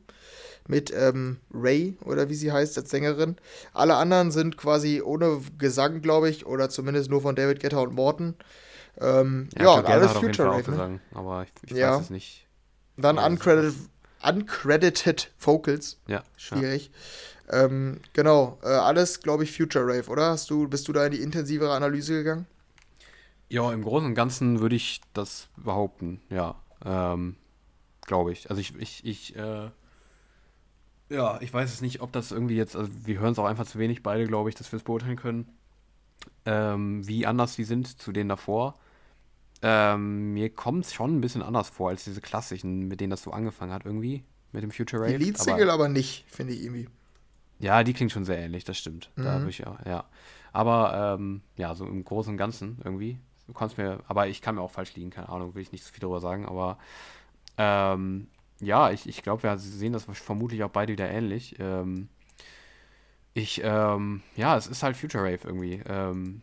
mit 0.68 0.92
ähm, 0.98 1.38
Ray 1.54 1.96
oder 2.04 2.30
wie 2.30 2.34
sie 2.34 2.52
heißt, 2.52 2.76
als 2.76 2.90
Sängerin. 2.90 3.36
Alle 3.72 3.98
anderen 3.98 4.32
sind 4.32 4.58
quasi 4.58 5.00
ohne 5.00 5.42
Gesang, 5.60 6.02
glaube 6.02 6.28
ich, 6.28 6.48
oder 6.48 6.72
zumindest 6.72 7.12
nur 7.12 7.22
von 7.22 7.36
David 7.36 7.62
Guetta 7.62 7.78
und 7.78 7.94
Morton. 7.94 8.34
Ähm, 9.00 9.50
ja, 9.56 9.66
ja 9.66 9.84
alles 9.84 10.14
Future 10.14 10.50
Rave. 10.50 10.72
Ne? 10.72 11.00
Aber 11.14 11.44
ich, 11.44 11.72
ich 11.72 11.78
ja. 11.78 11.98
weiß 11.98 12.06
es 12.06 12.10
nicht. 12.10 12.48
Dann 12.98 13.20
uncredited, 13.20 13.76
uncredited 14.24 15.32
Vocals. 15.40 16.00
Ja, 16.08 16.24
schwierig. 16.38 16.92
Ja. 17.50 17.66
Ähm, 17.66 18.00
genau, 18.14 18.58
äh, 18.64 18.68
alles, 18.68 19.22
glaube 19.22 19.44
ich, 19.44 19.56
Future 19.56 19.86
Rave, 19.86 20.10
oder? 20.10 20.30
Hast 20.32 20.50
du, 20.50 20.68
bist 20.68 20.88
du 20.88 20.94
da 20.94 21.06
in 21.06 21.12
die 21.12 21.22
intensivere 21.22 21.74
Analyse 21.74 22.14
gegangen? 22.14 22.46
Ja, 23.50 23.72
im 23.72 23.84
Großen 23.84 24.08
und 24.08 24.16
Ganzen 24.16 24.62
würde 24.62 24.76
ich 24.76 25.02
das 25.14 25.48
behaupten, 25.58 26.22
ja. 26.30 26.56
Ähm, 26.86 27.36
glaube 28.02 28.32
ich. 28.32 28.50
Also 28.50 28.62
ich, 28.62 28.76
ich, 28.80 29.06
ich, 29.06 29.36
äh, 29.36 29.70
ja, 31.10 31.40
ich 31.42 31.54
weiß 31.54 31.72
es 31.72 31.82
nicht, 31.82 32.02
ob 32.02 32.12
das 32.12 32.32
irgendwie 32.32 32.56
jetzt, 32.56 32.76
also 32.76 32.90
wir 33.06 33.20
hören 33.20 33.34
es 33.34 33.40
auch 33.40 33.46
einfach 33.46 33.68
zu 33.68 33.78
wenig 33.80 34.04
beide, 34.04 34.26
glaube 34.26 34.50
ich, 34.50 34.56
dass 34.56 34.72
wir 34.72 34.78
es 34.78 34.84
beurteilen 34.84 35.18
können, 35.18 35.48
ähm, 36.46 37.08
wie 37.08 37.26
anders 37.26 37.56
die 37.56 37.64
sind 37.64 38.00
zu 38.02 38.12
denen 38.12 38.30
davor. 38.30 38.76
Ähm, 39.64 40.34
mir 40.34 40.50
kommt 40.50 40.86
es 40.86 40.94
schon 40.94 41.18
ein 41.18 41.22
bisschen 41.22 41.42
anders 41.42 41.70
vor 41.70 41.90
als 41.90 42.04
diese 42.04 42.22
klassischen, 42.22 42.88
mit 42.88 43.00
denen 43.00 43.12
das 43.12 43.24
so 43.24 43.32
angefangen 43.32 43.72
hat 43.72 43.86
irgendwie, 43.86 44.24
mit 44.52 44.62
dem 44.62 44.72
Future 44.72 45.02
Rave. 45.02 45.18
Die 45.18 45.24
Lead-Single 45.24 45.70
aber, 45.70 45.86
aber 45.86 45.90
nicht, 45.90 46.26
finde 46.28 46.54
ich 46.54 46.64
irgendwie. 46.64 46.90
Ja, 47.60 47.84
die 47.84 47.94
klingt 47.94 48.12
schon 48.12 48.26
sehr 48.26 48.38
ähnlich, 48.38 48.66
das 48.66 48.78
stimmt. 48.78 49.10
Mhm. 49.16 49.24
Da 49.24 49.48
ich 49.48 49.66
auch, 49.66 49.78
ja. 49.86 50.04
Aber 50.52 51.18
ähm, 51.18 51.42
ja, 51.58 51.74
so 51.76 51.86
im 51.86 52.04
Großen 52.04 52.32
und 52.32 52.38
Ganzen 52.38 52.80
irgendwie. 52.84 53.18
Du 53.48 53.54
kannst 53.54 53.78
mir, 53.78 54.00
aber 54.08 54.28
ich 54.28 54.42
kann 54.42 54.56
mir 54.56 54.62
auch 54.62 54.72
falsch 54.72 54.96
liegen, 54.96 55.10
keine 55.10 55.30
Ahnung, 55.30 55.56
will 55.56 55.62
ich 55.62 55.72
nicht 55.72 55.84
so 55.84 55.92
viel 55.92 56.02
darüber 56.02 56.20
sagen, 56.20 56.46
aber 56.46 56.78
ähm, 57.58 58.28
ja, 58.60 58.92
ich, 58.92 59.08
ich 59.08 59.24
glaube, 59.24 59.44
wir 59.44 59.58
sehen 59.58 59.94
das 59.94 60.06
vermutlich 60.06 60.64
auch 60.64 60.70
beide 60.70 60.94
wieder 60.94 61.10
ähnlich. 61.10 61.56
Ähm, 61.60 62.10
ich, 63.34 63.62
ähm, 63.64 64.22
ja, 64.36 64.58
es 64.58 64.68
ist 64.68 64.84
halt 64.84 64.96
Future 64.96 65.24
Rave 65.24 65.40
irgendwie. 65.44 65.82
Ähm, 65.86 66.42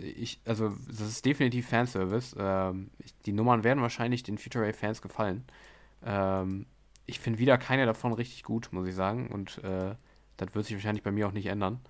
ich, 0.00 0.40
also, 0.44 0.74
das 0.88 1.00
ist 1.00 1.24
definitiv 1.24 1.68
Fanservice. 1.68 2.34
Ähm, 2.38 2.90
ich, 2.98 3.14
die 3.26 3.32
Nummern 3.32 3.64
werden 3.64 3.82
wahrscheinlich 3.82 4.22
den 4.22 4.38
Future 4.38 4.64
Rave 4.64 4.74
Fans 4.74 5.02
gefallen. 5.02 5.44
Ähm, 6.04 6.66
ich 7.06 7.20
finde 7.20 7.38
wieder 7.38 7.58
keine 7.58 7.86
davon 7.86 8.12
richtig 8.12 8.42
gut, 8.42 8.68
muss 8.72 8.86
ich 8.86 8.94
sagen. 8.94 9.28
Und 9.28 9.58
äh, 9.64 9.94
das 10.36 10.54
wird 10.54 10.66
sich 10.66 10.76
wahrscheinlich 10.76 11.02
bei 11.02 11.12
mir 11.12 11.28
auch 11.28 11.32
nicht 11.32 11.46
ändern. 11.46 11.80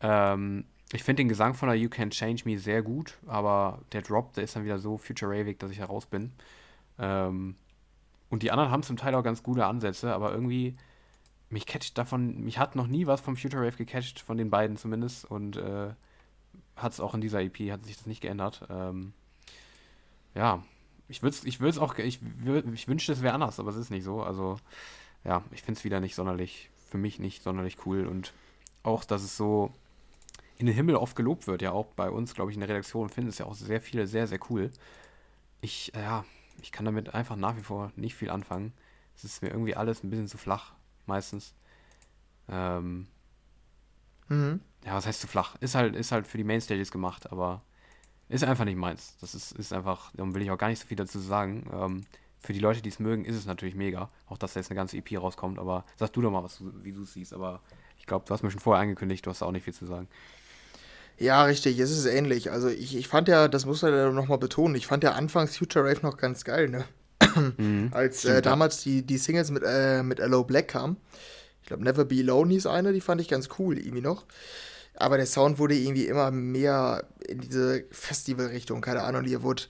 Ähm, 0.00 0.64
ich 0.92 1.02
finde 1.02 1.22
den 1.22 1.28
Gesang 1.28 1.54
von 1.54 1.68
der 1.68 1.76
You 1.76 1.88
Can 1.88 2.10
Change 2.10 2.42
Me 2.44 2.58
sehr 2.58 2.82
gut, 2.82 3.18
aber 3.26 3.82
der 3.92 4.02
Drop, 4.02 4.34
der 4.34 4.44
ist 4.44 4.54
dann 4.54 4.64
wieder 4.64 4.78
so 4.78 4.98
future-ravig, 4.98 5.58
dass 5.58 5.70
ich 5.70 5.78
heraus 5.78 6.06
bin. 6.06 6.32
Ähm, 6.98 7.56
und 8.28 8.42
die 8.42 8.50
anderen 8.50 8.70
haben 8.70 8.82
zum 8.82 8.96
Teil 8.96 9.14
auch 9.14 9.22
ganz 9.22 9.42
gute 9.42 9.66
Ansätze, 9.66 10.14
aber 10.14 10.32
irgendwie, 10.32 10.76
mich 11.50 11.66
catcht 11.66 11.98
davon, 11.98 12.42
mich 12.44 12.58
hat 12.58 12.76
noch 12.76 12.86
nie 12.86 13.06
was 13.06 13.20
vom 13.20 13.36
Future 13.36 13.64
Rave 13.66 13.76
gecatcht, 13.76 14.20
von 14.20 14.36
den 14.36 14.50
beiden 14.50 14.76
zumindest. 14.76 15.24
Und 15.24 15.56
äh, 15.56 15.90
hat 16.76 16.92
es 16.92 17.00
auch 17.00 17.14
in 17.14 17.20
dieser 17.20 17.40
EP, 17.40 17.70
hat 17.70 17.84
sich 17.84 17.96
das 17.96 18.06
nicht 18.06 18.20
geändert. 18.20 18.66
Ähm, 18.70 19.12
ja, 20.34 20.62
ich 21.08 21.22
würde 21.22 21.36
ich 21.44 21.60
würde 21.60 21.80
auch, 21.80 21.96
ich, 21.98 22.20
ich 22.74 22.88
wünschte, 22.88 23.12
es 23.12 23.22
wäre 23.22 23.34
anders, 23.34 23.58
aber 23.58 23.70
es 23.70 23.76
ist 23.76 23.90
nicht 23.90 24.04
so. 24.04 24.22
Also, 24.22 24.58
ja, 25.24 25.42
ich 25.50 25.62
finde 25.62 25.78
es 25.78 25.84
wieder 25.84 26.00
nicht 26.00 26.14
sonderlich 26.14 26.70
für 26.88 26.98
mich 26.98 27.18
nicht 27.18 27.42
sonderlich 27.42 27.78
cool. 27.86 28.06
Und 28.06 28.32
auch, 28.82 29.04
dass 29.04 29.22
es 29.22 29.36
so 29.36 29.72
in 30.58 30.66
den 30.66 30.74
Himmel 30.74 30.96
oft 30.96 31.16
gelobt 31.16 31.46
wird, 31.46 31.62
ja 31.62 31.72
auch 31.72 31.86
bei 31.86 32.10
uns, 32.10 32.34
glaube 32.34 32.50
ich, 32.50 32.56
in 32.56 32.60
der 32.60 32.68
Redaktion 32.68 33.08
finden 33.08 33.30
es 33.30 33.38
ja 33.38 33.46
auch 33.46 33.54
sehr 33.54 33.80
viele 33.80 34.06
sehr, 34.06 34.26
sehr 34.26 34.38
cool. 34.50 34.70
Ich, 35.60 35.94
äh, 35.94 36.02
ja, 36.02 36.24
ich 36.62 36.72
kann 36.72 36.84
damit 36.84 37.14
einfach 37.14 37.36
nach 37.36 37.56
wie 37.56 37.62
vor 37.62 37.92
nicht 37.96 38.14
viel 38.14 38.30
anfangen. 38.30 38.72
Es 39.14 39.24
ist 39.24 39.42
mir 39.42 39.48
irgendwie 39.48 39.76
alles 39.76 40.02
ein 40.02 40.10
bisschen 40.10 40.28
zu 40.28 40.38
flach, 40.38 40.72
meistens. 41.06 41.54
Ähm, 42.48 43.06
mhm. 44.28 44.60
Ja, 44.84 44.94
was 44.94 45.06
heißt 45.06 45.20
zu 45.20 45.26
flach? 45.26 45.56
Ist 45.60 45.74
halt, 45.74 45.96
ist 45.96 46.12
halt 46.12 46.28
für 46.28 46.38
die 46.38 46.44
Mainstages 46.44 46.92
gemacht, 46.92 47.32
aber 47.32 47.62
ist 48.28 48.44
einfach 48.44 48.64
nicht 48.64 48.76
meins. 48.76 49.16
Das 49.20 49.34
ist, 49.34 49.52
ist 49.52 49.72
einfach, 49.72 50.12
da 50.14 50.32
will 50.32 50.42
ich 50.42 50.50
auch 50.50 50.58
gar 50.58 50.68
nicht 50.68 50.80
so 50.80 50.86
viel 50.86 50.96
dazu 50.96 51.18
sagen. 51.18 51.68
Ähm, 51.72 52.04
für 52.38 52.52
die 52.52 52.60
Leute, 52.60 52.82
die 52.82 52.88
es 52.88 53.00
mögen, 53.00 53.24
ist 53.24 53.36
es 53.36 53.46
natürlich 53.46 53.74
mega. 53.74 54.08
Auch, 54.28 54.38
dass 54.38 54.54
da 54.54 54.60
jetzt 54.60 54.70
eine 54.70 54.76
ganze 54.76 54.96
EP 54.96 55.20
rauskommt. 55.20 55.58
Aber 55.58 55.84
sag 55.96 56.12
du 56.12 56.22
doch 56.22 56.30
mal, 56.30 56.44
was 56.44 56.58
du, 56.58 56.72
wie 56.82 56.92
du 56.92 57.02
es 57.02 57.12
siehst. 57.12 57.32
Aber 57.32 57.60
ich 57.98 58.06
glaube, 58.06 58.24
du 58.26 58.32
hast 58.32 58.42
mir 58.42 58.50
schon 58.50 58.60
vorher 58.60 58.82
angekündigt, 58.82 59.26
du 59.26 59.30
hast 59.30 59.42
auch 59.42 59.50
nicht 59.50 59.64
viel 59.64 59.74
zu 59.74 59.86
sagen. 59.86 60.08
Ja, 61.18 61.44
richtig, 61.44 61.78
es 61.78 61.90
ist 61.90 62.06
ähnlich. 62.06 62.50
Also 62.50 62.68
ich, 62.68 62.96
ich 62.96 63.08
fand 63.08 63.28
ja, 63.28 63.48
das 63.48 63.64
muss 63.64 63.82
man 63.82 63.92
ja 63.92 64.10
nochmal 64.10 64.38
betonen, 64.38 64.74
ich 64.74 64.86
fand 64.86 65.02
ja 65.02 65.12
anfangs 65.12 65.56
Future 65.56 65.88
Rave 65.88 66.00
noch 66.02 66.18
ganz 66.18 66.44
geil, 66.44 66.68
ne? 66.68 66.84
Mhm, 67.56 67.90
Als 67.92 68.24
äh, 68.24 68.42
damals 68.42 68.82
die, 68.82 69.02
die 69.02 69.18
Singles 69.18 69.50
mit, 69.50 69.62
äh, 69.66 70.02
mit 70.02 70.20
Hello 70.20 70.44
Black 70.44 70.68
kamen. 70.68 70.96
Ich 71.66 71.68
glaube, 71.68 71.82
Never 71.82 72.04
Be 72.04 72.20
Alone 72.20 72.52
hieß 72.52 72.66
eine, 72.66 72.92
die 72.92 73.00
fand 73.00 73.20
ich 73.20 73.26
ganz 73.26 73.48
cool 73.58 73.76
irgendwie 73.76 74.00
noch. 74.00 74.24
Aber 74.94 75.16
der 75.16 75.26
Sound 75.26 75.58
wurde 75.58 75.74
irgendwie 75.74 76.06
immer 76.06 76.30
mehr 76.30 77.08
in 77.26 77.40
diese 77.40 77.82
Festival-Richtung, 77.90 78.80
keine 78.80 79.02
Ahnung, 79.02 79.24
die 79.24 79.42
wurde 79.42 79.64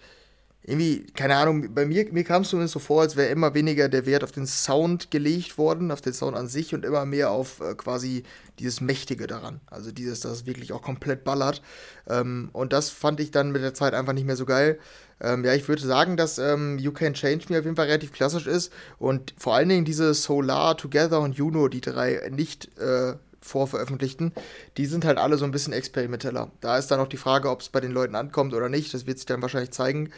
irgendwie, 0.63 1.07
keine 1.15 1.37
Ahnung, 1.37 1.73
bei 1.75 1.87
mir, 1.87 2.13
mir 2.13 2.25
kam 2.25 2.43
es 2.43 2.51
zumindest 2.51 2.75
so 2.75 2.81
vor, 2.81 3.01
als 3.01 3.17
wäre 3.17 3.31
immer 3.31 3.55
weniger 3.55 3.89
der 3.89 4.05
Wert 4.05 4.25
auf 4.25 4.33
den 4.33 4.47
Sound 4.47 5.11
gelegt 5.11 5.57
worden, 5.57 5.91
auf 5.91 6.03
den 6.03 6.13
Sound 6.13 6.37
an 6.37 6.49
sich 6.49 6.75
und 6.75 6.85
immer 6.85 7.07
mehr 7.07 7.31
auf 7.31 7.61
äh, 7.61 7.75
quasi 7.75 8.25
dieses 8.59 8.83
Mächtige 8.83 9.27
daran. 9.27 9.61
Also 9.69 9.91
dieses, 9.91 10.21
das 10.21 10.45
wirklich 10.45 10.75
auch 10.75 10.83
komplett 10.83 11.25
ballert. 11.25 11.63
Ähm, 12.09 12.51
und 12.53 12.75
das 12.75 12.91
fand 12.91 13.21
ich 13.21 13.31
dann 13.31 13.53
mit 13.53 13.63
der 13.63 13.73
Zeit 13.73 13.95
einfach 13.95 14.13
nicht 14.13 14.27
mehr 14.27 14.37
so 14.37 14.45
geil. 14.45 14.79
Ähm, 15.21 15.45
ja, 15.45 15.55
ich 15.55 15.69
würde 15.69 15.83
sagen, 15.83 16.17
dass 16.17 16.39
ähm, 16.39 16.79
You 16.79 16.93
Can 16.93 17.15
Change 17.15 17.47
Me 17.49 17.59
auf 17.59 17.65
jeden 17.65 17.77
Fall 17.77 17.87
relativ 17.87 18.13
klassisch 18.13 18.47
ist 18.47 18.73
und 18.99 19.35
vor 19.39 19.55
allen 19.55 19.69
Dingen 19.69 19.85
diese 19.85 20.13
Solar, 20.15 20.77
Together 20.77 21.21
und 21.21 21.37
Juno, 21.37 21.69
die 21.69 21.81
drei 21.81 22.29
nicht 22.31 22.77
äh, 22.79 23.15
vorveröffentlichten, 23.41 24.33
die 24.77 24.87
sind 24.87 25.05
halt 25.05 25.19
alle 25.19 25.39
so 25.39 25.45
ein 25.45 25.53
bisschen 25.53 25.73
experimenteller. 25.73 26.51
Da 26.61 26.79
ist 26.79 26.89
dann 26.91 26.99
noch 26.99 27.09
die 27.09 27.17
Frage, 27.17 27.51
ob 27.51 27.61
es 27.61 27.69
bei 27.69 27.81
den 27.81 27.93
Leuten 27.93 28.15
ankommt 28.15 28.55
oder 28.55 28.69
nicht. 28.69 28.93
Das 28.93 29.07
wird 29.07 29.19
sich 29.19 29.27
dann 29.27 29.43
wahrscheinlich 29.43 29.71
zeigen 29.71 30.11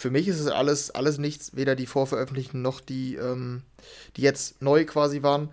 für 0.00 0.10
mich 0.10 0.28
ist 0.28 0.40
es 0.40 0.46
alles, 0.46 0.90
alles 0.90 1.18
nichts, 1.18 1.54
weder 1.54 1.76
die 1.76 1.84
vorveröffentlichten 1.84 2.62
noch 2.62 2.80
die, 2.80 3.16
ähm, 3.16 3.62
die 4.16 4.22
jetzt 4.22 4.62
neu 4.62 4.86
quasi 4.86 5.22
waren. 5.22 5.50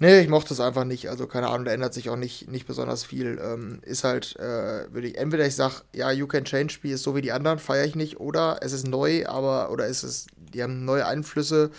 Nee, 0.00 0.20
ich 0.20 0.28
mochte 0.28 0.52
es 0.52 0.60
einfach 0.60 0.84
nicht. 0.84 1.08
Also 1.08 1.26
keine 1.26 1.48
Ahnung, 1.48 1.64
da 1.64 1.72
ändert 1.72 1.94
sich 1.94 2.10
auch 2.10 2.16
nicht, 2.16 2.50
nicht 2.50 2.66
besonders 2.66 3.04
viel. 3.04 3.40
Ähm, 3.42 3.78
ist 3.82 4.02
halt, 4.02 4.36
äh, 4.36 4.92
würde 4.92 5.08
ich, 5.08 5.18
entweder 5.18 5.46
ich 5.46 5.54
sage, 5.54 5.82
ja, 5.94 6.10
You 6.10 6.26
Can 6.26 6.44
Change 6.44 6.78
Me 6.82 6.90
ist 6.90 7.04
so 7.04 7.14
wie 7.14 7.22
die 7.22 7.32
anderen, 7.32 7.58
feiere 7.58 7.84
ich 7.84 7.94
nicht, 7.94 8.18
oder 8.18 8.58
es 8.60 8.72
ist 8.72 8.88
neu, 8.88 9.26
aber, 9.26 9.70
oder 9.70 9.86
ist 9.86 10.02
es, 10.02 10.26
die 10.36 10.62
haben 10.62 10.84
neue 10.84 11.06
Einflüsse 11.06 11.70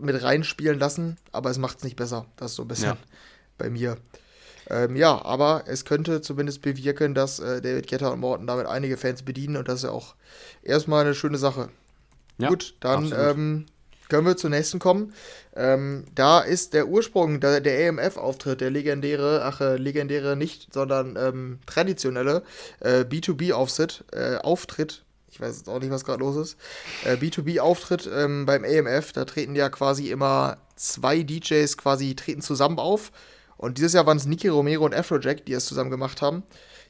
mit 0.00 0.20
reinspielen 0.20 0.78
lassen, 0.78 1.16
aber 1.32 1.50
es 1.50 1.58
macht 1.58 1.78
es 1.78 1.84
nicht 1.84 1.96
besser. 1.96 2.26
Das 2.36 2.52
ist 2.52 2.56
so 2.56 2.62
ein 2.62 2.68
bisschen 2.68 2.90
ja. 2.90 2.98
bei 3.56 3.70
mir. 3.70 3.96
Ähm, 4.68 4.96
ja, 4.96 5.24
aber 5.24 5.64
es 5.66 5.84
könnte 5.84 6.22
zumindest 6.22 6.62
bewirken, 6.62 7.14
dass 7.14 7.38
äh, 7.38 7.60
David 7.60 7.88
Guetta 7.88 8.08
und 8.08 8.20
Morton 8.20 8.46
damit 8.46 8.66
einige 8.66 8.96
Fans 8.96 9.22
bedienen 9.22 9.56
und 9.56 9.68
das 9.68 9.76
ist 9.76 9.84
ja 9.84 9.90
auch 9.90 10.14
erstmal 10.62 11.04
eine 11.04 11.14
schöne 11.14 11.38
Sache. 11.38 11.70
Ja, 12.38 12.48
Gut, 12.48 12.74
dann 12.80 13.12
ähm, 13.16 13.66
können 14.10 14.26
wir 14.26 14.36
zur 14.36 14.50
nächsten 14.50 14.78
kommen. 14.78 15.14
Ähm, 15.56 16.04
da 16.14 16.40
ist 16.40 16.74
der 16.74 16.88
Ursprung, 16.88 17.40
der, 17.40 17.60
der 17.60 17.86
EMF-Auftritt, 17.86 18.60
der 18.60 18.70
legendäre, 18.70 19.42
ach, 19.44 19.60
äh, 19.60 19.76
legendäre 19.76 20.36
nicht, 20.36 20.72
sondern 20.74 21.16
ähm, 21.16 21.58
traditionelle 21.64 22.42
äh, 22.80 23.00
B2B-Auftritt, 23.00 24.04
äh, 24.12 24.36
Auftritt, 24.36 25.04
ich 25.30 25.40
weiß 25.40 25.56
jetzt 25.56 25.68
auch 25.68 25.80
nicht, 25.80 25.90
was 25.90 26.04
gerade 26.04 26.20
los 26.20 26.36
ist, 26.36 26.56
äh, 27.04 27.14
B2B-Auftritt 27.14 28.10
ähm, 28.12 28.44
beim 28.44 28.64
EMF, 28.64 29.12
da 29.12 29.24
treten 29.24 29.54
ja 29.56 29.70
quasi 29.70 30.10
immer 30.10 30.58
zwei 30.76 31.22
DJs 31.22 31.76
quasi 31.78 32.14
treten 32.14 32.42
zusammen 32.42 32.78
auf 32.78 33.12
und 33.56 33.78
dieses 33.78 33.92
Jahr 33.92 34.06
waren 34.06 34.16
es 34.16 34.26
Nicky 34.26 34.48
Romero 34.48 34.84
und 34.84 34.94
Afrojack, 34.94 35.44
die 35.44 35.52
es 35.52 35.66
zusammen 35.66 35.90
gemacht 35.90 36.22
haben. 36.22 36.42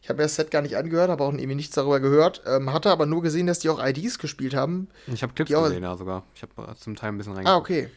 Ich 0.03 0.09
habe 0.09 0.17
mir 0.17 0.23
das 0.25 0.37
Set 0.37 0.51
gar 0.51 0.63
nicht 0.63 0.77
angehört, 0.77 1.11
habe 1.11 1.23
auch 1.23 1.33
irgendwie 1.33 1.55
nichts 1.55 1.75
darüber 1.75 2.01
gehört. 2.01 2.43
Ähm, 2.47 2.73
hatte 2.73 2.91
aber 2.91 3.07
nur 3.07 3.23
gesehen, 3.23 3.47
dass 3.47 3.59
die 3.59 3.69
auch 3.69 3.85
IDs 3.85 4.19
gespielt 4.19 4.55
haben. 4.55 4.89
Ich 5.07 5.23
habe 5.23 5.35
Clips 5.35 5.51
gesehen, 5.51 5.83
ja 5.83 5.97
sogar. 5.97 6.25
Ich 6.35 6.43
habe 6.43 6.75
zum 6.77 6.97
Teil 6.97 7.11
ein 7.11 7.19
bisschen 7.19 7.35
reingeguckt. 7.35 7.55
Ah, 7.55 7.59
okay. 7.59 7.89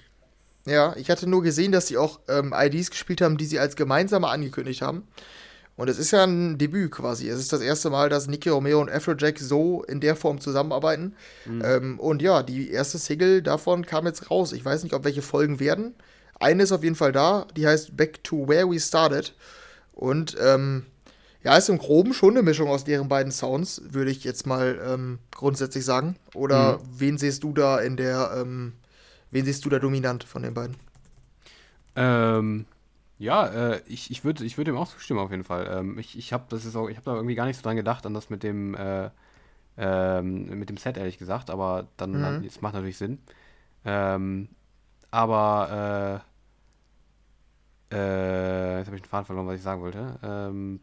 Ja, 0.65 0.95
ich 0.97 1.09
hatte 1.09 1.27
nur 1.27 1.43
gesehen, 1.43 1.71
dass 1.71 1.87
sie 1.87 1.97
auch 1.97 2.19
ähm, 2.27 2.53
IDs 2.55 2.89
gespielt 2.89 3.21
haben, 3.21 3.37
die 3.37 3.45
sie 3.45 3.59
als 3.59 3.75
gemeinsame 3.75 4.27
angekündigt 4.27 4.81
haben. 4.81 5.07
Und 5.75 5.89
es 5.89 5.97
ist 5.97 6.11
ja 6.11 6.23
ein 6.23 6.57
Debüt 6.57 6.91
quasi. 6.91 7.27
Es 7.27 7.39
ist 7.39 7.51
das 7.51 7.61
erste 7.61 7.89
Mal, 7.89 8.09
dass 8.09 8.27
Nicky 8.27 8.49
Romero 8.49 8.79
und 8.79 8.91
Afrojack 8.91 9.39
so 9.39 9.83
in 9.83 9.99
der 10.01 10.15
Form 10.15 10.39
zusammenarbeiten. 10.39 11.15
Mhm. 11.45 11.63
Ähm, 11.65 11.99
und 11.99 12.21
ja, 12.21 12.43
die 12.43 12.69
erste 12.69 12.99
Single 12.99 13.41
davon 13.41 13.85
kam 13.85 14.05
jetzt 14.05 14.29
raus. 14.29 14.53
Ich 14.53 14.63
weiß 14.63 14.83
nicht, 14.83 14.93
ob 14.93 15.03
welche 15.03 15.23
Folgen 15.23 15.59
werden. 15.59 15.95
Eine 16.39 16.63
ist 16.63 16.71
auf 16.71 16.83
jeden 16.83 16.95
Fall 16.95 17.11
da, 17.11 17.47
die 17.55 17.65
heißt 17.65 17.97
Back 17.97 18.23
to 18.23 18.47
Where 18.47 18.69
We 18.69 18.79
Started. 18.79 19.33
Und 19.93 20.35
ähm, 20.39 20.85
ja, 21.43 21.55
ist 21.57 21.69
im 21.69 21.77
Groben 21.77 22.13
schon 22.13 22.31
eine 22.31 22.41
Mischung 22.43 22.69
aus 22.69 22.83
deren 22.85 23.07
beiden 23.09 23.31
Sounds, 23.31 23.81
würde 23.89 24.11
ich 24.11 24.23
jetzt 24.23 24.47
mal 24.47 24.79
ähm, 24.85 25.19
grundsätzlich 25.31 25.85
sagen. 25.85 26.15
Oder 26.33 26.79
mhm. 26.79 26.93
wen 26.97 27.17
siehst 27.17 27.43
du 27.43 27.53
da 27.53 27.79
in 27.79 27.97
der, 27.97 28.31
ähm, 28.37 28.73
wen 29.31 29.45
siehst 29.45 29.65
du 29.65 29.69
da 29.69 29.79
dominant 29.79 30.23
von 30.23 30.43
den 30.43 30.53
beiden? 30.53 30.75
Ähm, 31.95 32.65
Ja, 33.19 33.47
äh, 33.47 33.83
ich, 33.87 34.11
ich 34.11 34.25
würde 34.25 34.45
ich 34.45 34.57
würd 34.57 34.67
dem 34.69 34.77
auch 34.77 34.89
zustimmen 34.89 35.21
auf 35.21 35.31
jeden 35.31 35.45
Fall. 35.45 35.67
Ähm, 35.71 35.99
ich 35.99 36.17
ich 36.19 36.33
habe 36.33 36.45
das 36.49 36.65
ist 36.65 36.75
auch, 36.77 36.89
ich 36.89 36.97
habe 36.97 37.05
da 37.05 37.15
irgendwie 37.15 37.35
gar 37.35 37.47
nicht 37.47 37.57
so 37.57 37.63
dran 37.63 37.77
gedacht, 37.77 38.05
an 38.05 38.13
das 38.15 38.29
mit 38.29 38.43
dem, 38.43 38.75
äh, 38.75 39.11
ähm, 39.77 40.59
mit 40.59 40.69
dem 40.69 40.77
Set, 40.77 40.97
ehrlich 40.97 41.17
gesagt, 41.19 41.49
aber 41.51 41.87
dann, 41.97 42.23
Mhm. 42.23 42.45
es 42.45 42.61
macht 42.61 42.75
natürlich 42.75 42.97
Sinn. 42.97 43.19
Ähm, 43.85 44.49
aber, 45.11 46.23
äh, 47.91 47.95
äh, 47.95 48.77
jetzt 48.79 48.87
habe 48.87 48.95
ich 48.97 49.01
den 49.03 49.09
Faden 49.09 49.25
verloren, 49.25 49.47
was 49.47 49.55
ich 49.57 49.61
sagen 49.61 49.81
wollte. 49.81 50.19
Ähm, 50.23 50.79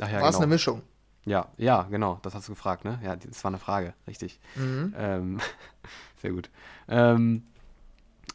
ach 0.00 0.10
ja, 0.10 0.20
War 0.20 0.28
es 0.30 0.36
eine 0.36 0.44
genau. 0.46 0.54
Mischung? 0.54 0.82
Ja, 1.26 1.48
ja, 1.56 1.84
genau, 1.84 2.18
das 2.22 2.34
hast 2.34 2.48
du 2.48 2.52
gefragt, 2.52 2.84
ne? 2.84 3.00
Ja, 3.02 3.16
das 3.16 3.42
war 3.44 3.50
eine 3.50 3.58
Frage, 3.58 3.94
richtig. 4.06 4.38
Mhm. 4.56 4.94
Ähm, 4.96 5.40
sehr 6.20 6.32
gut. 6.32 6.50
Ähm, 6.88 7.44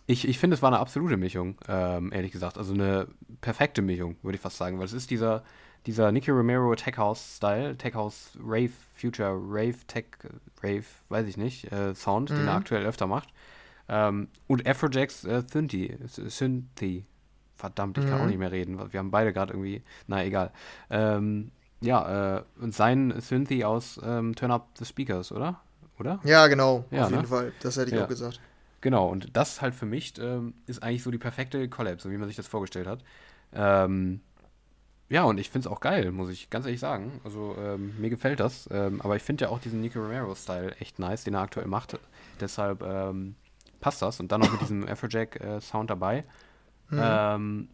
ich 0.08 0.28
ich 0.28 0.40
finde, 0.40 0.56
es 0.56 0.62
war 0.64 0.70
eine 0.70 0.80
absolute 0.80 1.18
Mischung, 1.18 1.56
ähm, 1.68 2.12
ehrlich 2.12 2.32
gesagt. 2.32 2.58
Also 2.58 2.74
eine 2.74 3.08
perfekte 3.42 3.82
Mischung, 3.84 4.16
würde 4.24 4.38
ich 4.38 4.42
fast 4.42 4.58
sagen, 4.58 4.80
weil 4.80 4.86
es 4.86 4.94
ist 4.94 5.12
dieser, 5.12 5.44
dieser 5.86 6.12
Nicky 6.12 6.32
Romero 6.32 6.74
Tech 6.76 6.98
House 6.98 7.36
Style, 7.38 7.78
Tech 7.78 7.94
House 7.94 8.32
Rave, 8.44 8.72
Future 8.96 9.34
Rave, 9.40 9.76
Tech 9.86 10.06
Rave, 10.64 10.86
weiß 11.10 11.28
ich 11.28 11.38
nicht, 11.38 11.72
äh, 11.72 11.94
Sound, 11.94 12.32
den 12.32 12.38
er 12.48 12.54
Mhm. 12.54 12.58
aktuell 12.58 12.86
öfter 12.88 13.06
macht. 13.06 13.30
Ähm, 13.88 14.30
und 14.48 14.68
Afrojack's 14.68 15.26
äh, 15.26 15.44
Synthi, 15.52 15.96
Synthi. 16.08 17.06
Verdammt, 17.60 17.98
ich 17.98 18.06
kann 18.06 18.22
auch 18.22 18.24
Mhm. 18.24 18.30
nicht 18.30 18.40
mehr 18.40 18.52
reden. 18.54 18.80
Wir 18.94 19.00
haben 19.00 19.12
beide 19.12 19.34
gerade 19.34 19.52
irgendwie, 19.54 19.82
na 20.08 20.24
egal. 20.24 20.52
Ähm, 20.90 21.52
ja, 21.82 22.38
äh, 22.38 22.44
und 22.62 22.74
sein 22.74 23.14
Synthi 23.20 23.66
aus 23.66 24.00
ähm, 24.02 24.34
Turn 24.34 24.52
Up 24.52 24.70
the 24.78 24.86
Speakers, 24.86 25.32
oder? 25.34 25.60
Oder? 26.00 26.20
Ja, 26.24 26.48
genau, 26.48 26.86
Ja, 26.92 27.04
auf 27.04 27.12
jeden 27.12 27.24
ne? 27.24 27.28
Fall. 27.28 27.52
Das 27.60 27.76
hätte 27.76 27.90
ich 27.90 27.98
Ja. 27.98 28.06
auch 28.06 28.08
gesagt. 28.08 28.40
Genau, 28.82 29.10
und 29.10 29.36
das 29.36 29.62
halt 29.62 29.76
für 29.76 29.86
mich 29.86 30.14
ähm, 30.20 30.54
ist 30.66 30.82
eigentlich 30.82 31.04
so 31.04 31.12
die 31.12 31.18
perfekte 31.18 31.68
Collab, 31.68 32.00
so 32.00 32.10
wie 32.12 32.18
man 32.18 32.30
sich 32.30 32.38
das 32.38 32.48
vorgestellt 32.48 32.88
hat. 32.88 33.04
Ähm, 33.54 34.22
ja, 35.10 35.24
und 35.24 35.40
ich 35.40 35.50
finde 35.50 35.68
es 35.68 35.74
auch 35.74 35.80
geil, 35.82 36.12
muss 36.12 36.30
ich 36.30 36.50
ganz 36.50 36.66
ehrlich 36.66 36.80
sagen. 36.80 37.20
Also 37.24 37.56
ähm, 37.60 37.94
mir 37.98 38.10
gefällt 38.10 38.40
das. 38.40 38.70
Ähm, 38.72 39.02
aber 39.02 39.16
ich 39.16 39.24
finde 39.24 39.46
ja 39.46 39.50
auch 39.52 39.60
diesen 39.60 39.82
Nico 39.82 40.00
Romero-Style 40.00 40.76
echt 40.80 41.00
nice, 41.00 41.24
den 41.26 41.34
er 41.34 41.42
aktuell 41.42 41.68
macht. 41.68 42.00
Deshalb 42.40 42.84
ähm, 42.84 43.36
passt 43.82 44.02
das. 44.02 44.20
Und 44.20 44.32
dann 44.32 44.40
noch 44.42 44.50
mit 44.52 44.62
diesem 44.62 44.88
Afrojack-Sound 44.88 45.90
dabei. 45.90 46.24
Mhm. 46.90 47.00
Ähm, 47.02 47.70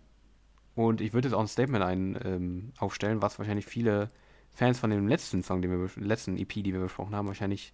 und 0.75 1.01
ich 1.01 1.13
würde 1.13 1.27
jetzt 1.27 1.35
auch 1.35 1.41
ein 1.41 1.47
Statement 1.47 1.83
ein, 1.83 2.17
ähm, 2.23 2.73
aufstellen, 2.77 3.21
was 3.21 3.39
wahrscheinlich 3.39 3.65
viele 3.65 4.09
Fans 4.53 4.79
von 4.79 4.89
dem 4.89 5.07
letzten 5.07 5.43
Song, 5.43 5.61
den 5.61 5.71
wir, 5.71 5.89
letzten 6.03 6.37
EP, 6.37 6.49
die 6.53 6.73
wir 6.73 6.79
besprochen 6.81 7.15
haben, 7.15 7.27
wahrscheinlich 7.27 7.73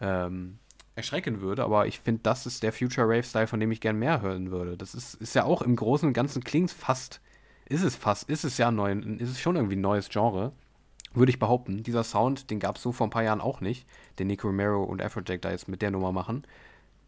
ähm, 0.00 0.58
erschrecken 0.94 1.40
würde. 1.40 1.64
Aber 1.64 1.86
ich 1.86 2.00
finde, 2.00 2.22
das 2.22 2.46
ist 2.46 2.62
der 2.62 2.72
Future 2.72 3.08
Rave-Style, 3.08 3.46
von 3.46 3.60
dem 3.60 3.72
ich 3.72 3.80
gern 3.80 3.98
mehr 3.98 4.22
hören 4.22 4.50
würde. 4.50 4.76
Das 4.76 4.94
ist, 4.94 5.14
ist 5.14 5.34
ja 5.34 5.44
auch 5.44 5.62
im 5.62 5.76
Großen 5.76 6.06
und 6.06 6.14
Ganzen 6.14 6.44
klingt 6.44 6.70
fast, 6.70 7.20
ist 7.66 7.82
es 7.82 7.96
fast, 7.96 8.28
ist 8.30 8.44
es 8.44 8.58
ja 8.58 8.70
neu, 8.70 8.92
ist 8.92 9.30
es 9.30 9.40
schon 9.40 9.56
irgendwie 9.56 9.76
ein 9.76 9.80
neues 9.80 10.08
Genre. 10.08 10.52
Würde 11.14 11.30
ich 11.30 11.38
behaupten. 11.38 11.82
Dieser 11.82 12.04
Sound, 12.04 12.50
den 12.50 12.60
gab 12.60 12.76
es 12.76 12.82
so 12.82 12.92
vor 12.92 13.06
ein 13.06 13.10
paar 13.10 13.22
Jahren 13.24 13.40
auch 13.40 13.60
nicht, 13.60 13.88
den 14.18 14.26
Nick 14.28 14.44
Romero 14.44 14.84
und 14.84 15.02
Afrojack 15.02 15.40
da 15.42 15.50
jetzt 15.50 15.68
mit 15.68 15.82
der 15.82 15.90
Nummer 15.90 16.12
machen. 16.12 16.46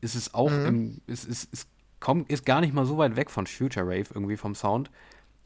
Ist 0.00 0.14
es 0.14 0.34
auch 0.34 0.58
Mhm. 0.58 0.66
im, 0.66 1.00
ist, 1.06 1.24
ist, 1.26 1.52
ist, 1.52 1.68
kommt, 2.00 2.30
ist 2.30 2.46
gar 2.46 2.60
nicht 2.60 2.74
mal 2.74 2.86
so 2.86 2.98
weit 2.98 3.16
weg 3.16 3.30
von 3.30 3.46
Future 3.46 3.86
Rave 3.86 4.06
irgendwie 4.14 4.36
vom 4.36 4.54
Sound. 4.54 4.90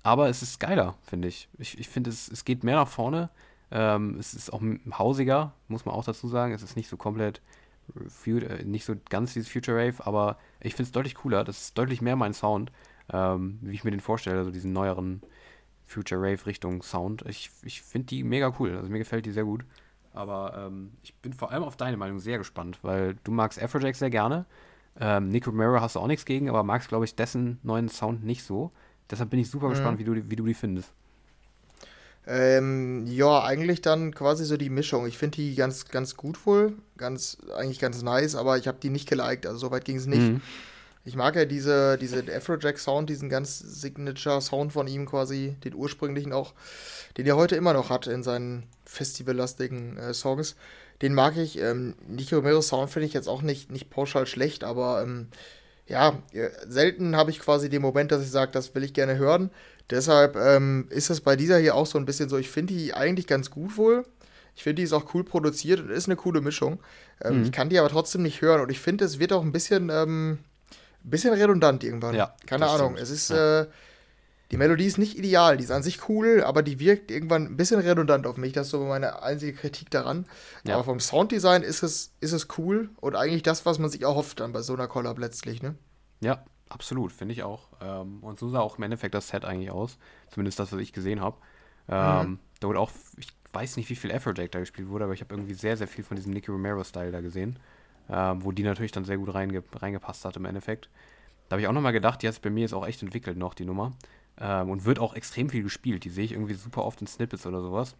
Aber 0.03 0.29
es 0.29 0.43
ist 0.43 0.61
geiler, 0.61 0.97
finde 1.03 1.29
ich. 1.29 1.49
Ich, 1.59 1.79
ich 1.79 1.89
finde, 1.89 2.11
es, 2.11 2.29
es 2.29 2.45
geht 2.45 2.63
mehr 2.63 2.77
nach 2.77 2.89
vorne. 2.89 3.31
Ähm, 3.71 4.17
es 4.19 4.35
ist 4.35 4.53
auch 4.53 4.63
hausiger, 4.93 5.53
muss 5.69 5.85
man 5.85 5.95
auch 5.95 6.05
dazu 6.05 6.29
sagen. 6.29 6.53
Es 6.53 6.63
ist 6.63 6.77
nicht 6.77 6.89
so 6.89 6.97
komplett, 6.97 7.41
äh, 8.27 8.65
nicht 8.65 8.85
so 8.85 8.95
ganz 9.09 9.33
dieses 9.33 9.49
Future 9.49 9.79
Rave, 9.79 10.07
aber 10.07 10.39
ich 10.61 10.75
finde 10.75 10.89
es 10.89 10.93
deutlich 10.93 11.15
cooler. 11.17 11.43
Das 11.43 11.61
ist 11.61 11.79
deutlich 11.79 12.03
mehr 12.03 12.17
mein 12.17 12.35
Sound, 12.35 12.71
ähm, 13.13 13.59
wie 13.63 13.75
ich 13.75 13.85
mir 13.85 13.91
den 13.91 14.01
vorstelle, 14.01 14.39
also 14.39 14.51
diesen 14.51 14.73
neueren 14.73 15.23
Future 15.87 16.21
Rave 16.21 16.47
Richtung 16.47 16.83
Sound. 16.83 17.25
Ich, 17.27 17.51
ich 17.63 17.83
finde 17.83 18.07
die 18.07 18.25
mega 18.25 18.55
cool. 18.59 18.77
Also 18.77 18.91
mir 18.91 18.99
gefällt 18.99 19.27
die 19.27 19.33
sehr 19.33 19.45
gut. 19.45 19.65
Aber 20.13 20.67
ähm, 20.67 20.93
ich 21.03 21.15
bin 21.17 21.33
vor 21.33 21.51
allem 21.51 21.65
auf 21.65 21.77
deine 21.77 21.97
Meinung 21.97 22.21
sehr 22.21 22.39
gespannt, 22.39 22.79
weil 22.83 23.17
du 23.25 23.33
magst 23.33 23.61
Afrojack 23.61 23.97
sehr 23.97 24.11
gerne. 24.11 24.47
Ähm, 25.01 25.29
Nick 25.29 25.47
Romero 25.47 25.81
hast 25.81 25.97
du 25.97 26.01
auch 26.01 26.07
nichts 26.07 26.25
gegen, 26.25 26.49
aber 26.49 26.63
magst, 26.63 26.89
glaube 26.89 27.05
ich, 27.05 27.15
dessen 27.17 27.59
neuen 27.63 27.89
Sound 27.89 28.25
nicht 28.25 28.45
so. 28.45 28.71
Deshalb 29.11 29.31
bin 29.31 29.41
ich 29.41 29.51
super 29.51 29.69
gespannt, 29.69 29.97
Mhm. 29.97 30.01
wie 30.01 30.05
du, 30.05 30.15
die- 30.15 30.31
wie 30.31 30.37
du 30.37 30.45
die 30.47 30.55
findest. 30.55 30.91
Ähm, 32.27 33.05
ja, 33.07 33.43
eigentlich 33.45 33.83
dann 33.83 34.15
quasi 34.15 34.45
so 34.47 34.57
die 34.57 34.71
Mischung. 34.71 35.07
Ich 35.07 35.19
finde 35.19 35.37
die 35.37 35.55
ganz, 35.55 35.87
ganz 35.89 36.17
gut 36.17 36.47
wohl. 36.47 36.73
Ganz, 36.97 37.37
eigentlich 37.57 37.81
ganz 37.81 38.03
nice, 38.03 38.35
aber 38.35 38.57
ich 38.57 38.67
habe 38.67 38.79
die 38.83 38.89
nicht 38.89 39.09
geliked. 39.09 39.47
Also 39.47 39.59
so 39.59 39.71
weit 39.71 39.85
ging 39.85 39.97
es 39.97 40.07
nicht. 40.07 40.23
Mhm. 40.23 40.41
Ich 41.05 41.17
mag 41.17 41.37
ja 41.37 41.45
diese, 41.45 41.99
diese 41.99 42.25
Afrojack-Sound, 42.35 43.11
diesen 43.11 43.29
ganz 43.29 43.59
Signature-Sound 43.59 44.73
von 44.73 44.87
ihm 44.87 45.05
quasi, 45.05 45.55
den 45.65 45.75
ursprünglichen 45.75 46.33
auch, 46.33 46.55
den 47.19 47.27
er 47.27 47.37
heute 47.37 47.57
immer 47.57 47.75
noch 47.75 47.91
hat 47.91 48.07
in 48.07 48.23
seinen 48.23 48.63
festivallastigen 48.87 49.99
äh, 49.99 50.15
Songs. 50.15 50.57
Den 51.03 51.15
mag 51.15 51.37
ich. 51.37 51.59
Ähm, 51.61 51.95
Nicky 52.07 52.35
Romero's 52.35 52.69
Sound 52.69 52.91
finde 52.91 53.07
ich 53.07 53.13
jetzt 53.15 53.29
auch 53.29 53.43
nicht, 53.43 53.71
nicht 53.71 53.91
pauschal 53.91 54.27
schlecht, 54.27 54.65
aber 54.65 55.03
ähm, 55.03 55.29
ja, 55.87 56.19
äh, 56.33 56.49
selten 56.67 57.17
habe 57.17 57.31
ich 57.31 57.41
quasi 57.41 57.69
den 57.69 57.83
Moment, 57.83 58.11
dass 58.13 58.23
ich 58.23 58.31
sage, 58.31 58.53
das 58.53 58.75
will 58.75 58.85
ich 58.85 58.95
gerne 58.95 59.17
hören. 59.19 59.51
Deshalb 59.91 60.37
ähm, 60.37 60.87
ist 60.91 61.11
es 61.11 61.21
bei 61.21 61.37
dieser 61.37 61.59
hier 61.59 61.75
auch 61.75 61.87
so 61.87 61.99
ein 61.99 62.07
bisschen 62.07 62.29
so, 62.29 62.39
ich 62.39 62.49
finde 62.49 62.73
die 62.75 62.95
eigentlich 62.95 63.27
ganz 63.27 63.51
gut 63.51 63.77
wohl. 63.77 64.07
Ich 64.57 64.63
finde, 64.63 64.77
die 64.77 64.83
ist 64.85 64.93
auch 64.93 65.13
cool 65.15 65.25
produziert 65.25 65.81
und 65.81 65.91
ist 65.91 66.07
eine 66.07 66.17
coole 66.17 66.41
Mischung. 66.41 66.81
Ähm, 67.23 67.39
Mhm. 67.39 67.43
Ich 67.45 67.53
kann 67.53 67.69
die 67.69 67.79
aber 67.79 67.89
trotzdem 67.89 68.23
nicht 68.23 68.41
hören 68.41 68.61
und 68.63 68.71
ich 68.71 68.79
finde, 68.81 69.05
es 69.05 69.19
wird 69.19 69.33
auch 69.33 69.43
ein 69.43 69.53
bisschen, 69.53 69.91
ähm, 69.91 70.39
ein 71.05 71.11
bisschen 71.11 71.35
redundant 71.35 71.85
irgendwann. 71.85 72.15
Ja, 72.15 72.35
Keine 72.47 72.67
Ahnung. 72.69 72.93
stimmt. 72.95 73.01
Es 73.03 73.11
ist, 73.11 73.31
Ja. 73.31 73.63
äh, 73.63 73.67
die 74.51 74.57
Melodie 74.57 74.87
ist 74.87 74.99
nicht 74.99 75.17
ideal, 75.19 75.57
die 75.57 75.65
ist 75.65 75.71
an 75.71 75.83
sich 75.83 76.09
cool, 76.09 76.43
aber 76.45 76.63
die 76.63 76.79
wirkt 76.79 77.11
irgendwann 77.11 77.47
ein 77.47 77.57
bisschen 77.57 77.81
redundant 77.81 78.27
auf 78.27 78.37
mich. 78.37 78.53
Das 78.53 78.67
ist 78.67 78.71
so 78.73 78.85
meine 78.85 79.23
einzige 79.23 79.55
Kritik 79.55 79.91
daran. 79.91 80.27
Ja. 80.67 80.75
Aber 80.75 80.85
vom 80.85 81.01
Sounddesign 81.01 81.63
ist 81.63 81.83
es, 81.83 82.13
ist 82.21 82.33
es 82.33 82.49
cool 82.59 82.91
und 83.01 83.17
eigentlich 83.17 83.43
das, 83.43 83.65
was 83.67 83.79
man 83.79 83.91
sich 83.91 84.03
erhofft 84.03 84.41
dann 84.41 84.53
bei 84.53 84.63
so 84.63 84.75
einer 84.75 84.87
Collab 84.87 85.19
letztlich, 85.19 85.63
ne? 85.63 85.75
Ja, 86.21 86.45
absolut, 86.69 87.13
finde 87.13 87.33
ich 87.35 87.43
auch. 87.43 87.69
Ähm, 87.81 88.23
und 88.23 88.39
so 88.39 88.49
sah 88.49 88.61
auch 88.61 88.79
im 88.79 88.85
Endeffekt 88.85 89.15
das 89.15 89.29
Set 89.29 89.45
eigentlich 89.45 89.71
aus. 89.71 89.99
Zumindest 90.31 90.59
das, 90.59 90.73
was 90.73 90.81
ich 90.81 90.93
gesehen 90.93 91.21
habe. 91.21 91.37
Ähm, 91.89 92.29
Mhm. 92.29 92.39
Da 92.61 92.69
wurde 92.69 92.81
auch, 92.81 92.91
ich 93.19 93.29
weiß 93.53 93.77
nicht, 93.77 93.91
wie 93.91 93.97
viel 93.97 94.13
Afrojack 94.13 94.51
da 94.53 94.59
gespielt 94.61 94.89
wurde, 94.89 95.05
aber 95.05 95.13
ich 95.15 95.21
habe 95.21 95.35
irgendwie 95.35 95.55
sehr, 95.55 95.77
sehr 95.77 95.89
viel 95.89 96.03
von 96.05 96.17
diesem 96.17 96.33
Nicky 96.33 96.51
Romero-Style 96.51 97.13
da 97.13 97.21
gesehen. 97.21 97.59
Ähm, 98.09 98.45
wo 98.45 98.53
die 98.53 98.63
natürlich 98.63 98.93
dann 98.93 99.05
sehr 99.07 99.17
gut 99.17 99.33
reinge 99.35 99.63
reingepasst 99.75 100.25
hat 100.27 100.37
im 100.37 100.45
Endeffekt. 100.45 100.91
Da 101.49 101.55
habe 101.55 101.63
ich 101.63 101.69
auch 101.69 101.73
nochmal 101.73 101.93
gedacht, 101.93 102.23
die 102.23 102.27
hat 102.29 102.35
sich 102.35 102.43
bei 102.43 102.51
mir 102.51 102.61
jetzt 102.63 102.75
auch 102.75 102.87
echt 102.87 103.03
entwickelt 103.03 103.37
noch, 103.39 103.55
die 103.55 103.65
Nummer. 103.65 103.93
Ähm, 104.39 104.71
und 104.71 104.85
wird 104.85 104.99
auch 104.99 105.15
extrem 105.15 105.49
viel 105.49 105.63
gespielt. 105.63 106.05
Die 106.05 106.11
sehe 106.11 106.25
ich 106.25 106.33
irgendwie 106.33 106.55
super 106.55 106.85
oft 106.85 107.01
in 107.01 107.07
Snippets 107.07 107.47
oder 107.47 107.61
sowas. 107.63 107.97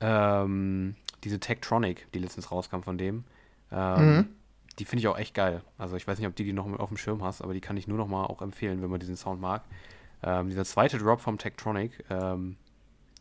Ähm, 0.00 0.94
diese 1.22 1.40
Tektronic, 1.40 2.06
die 2.12 2.18
letztens 2.18 2.50
rauskam 2.50 2.80
von 2.82 2.98
dem. 2.98 3.24
Ähm, 3.72 4.16
Mhm. 4.16 4.28
Die 4.80 4.84
finde 4.84 5.00
ich 5.02 5.08
auch 5.08 5.16
echt 5.16 5.34
geil. 5.34 5.62
Also 5.78 5.94
ich 5.96 6.06
weiß 6.08 6.18
nicht, 6.18 6.26
ob 6.26 6.34
die 6.34 6.44
die 6.44 6.52
noch 6.52 6.66
auf 6.80 6.88
dem 6.88 6.96
Schirm 6.98 7.22
hast, 7.22 7.42
aber 7.42 7.54
die 7.54 7.60
kann 7.60 7.76
ich 7.76 7.86
nur 7.86 7.96
noch 7.96 8.08
mal 8.08 8.24
auch 8.24 8.42
empfehlen, 8.42 8.82
wenn 8.82 8.90
man 8.90 8.98
diesen 8.98 9.16
Sound 9.16 9.40
mag. 9.40 9.62
Ähm, 10.22 10.48
dieser 10.48 10.64
zweite 10.64 10.98
Drop 10.98 11.20
vom 11.20 11.38
Tektronic, 11.38 12.04
ähm, 12.10 12.56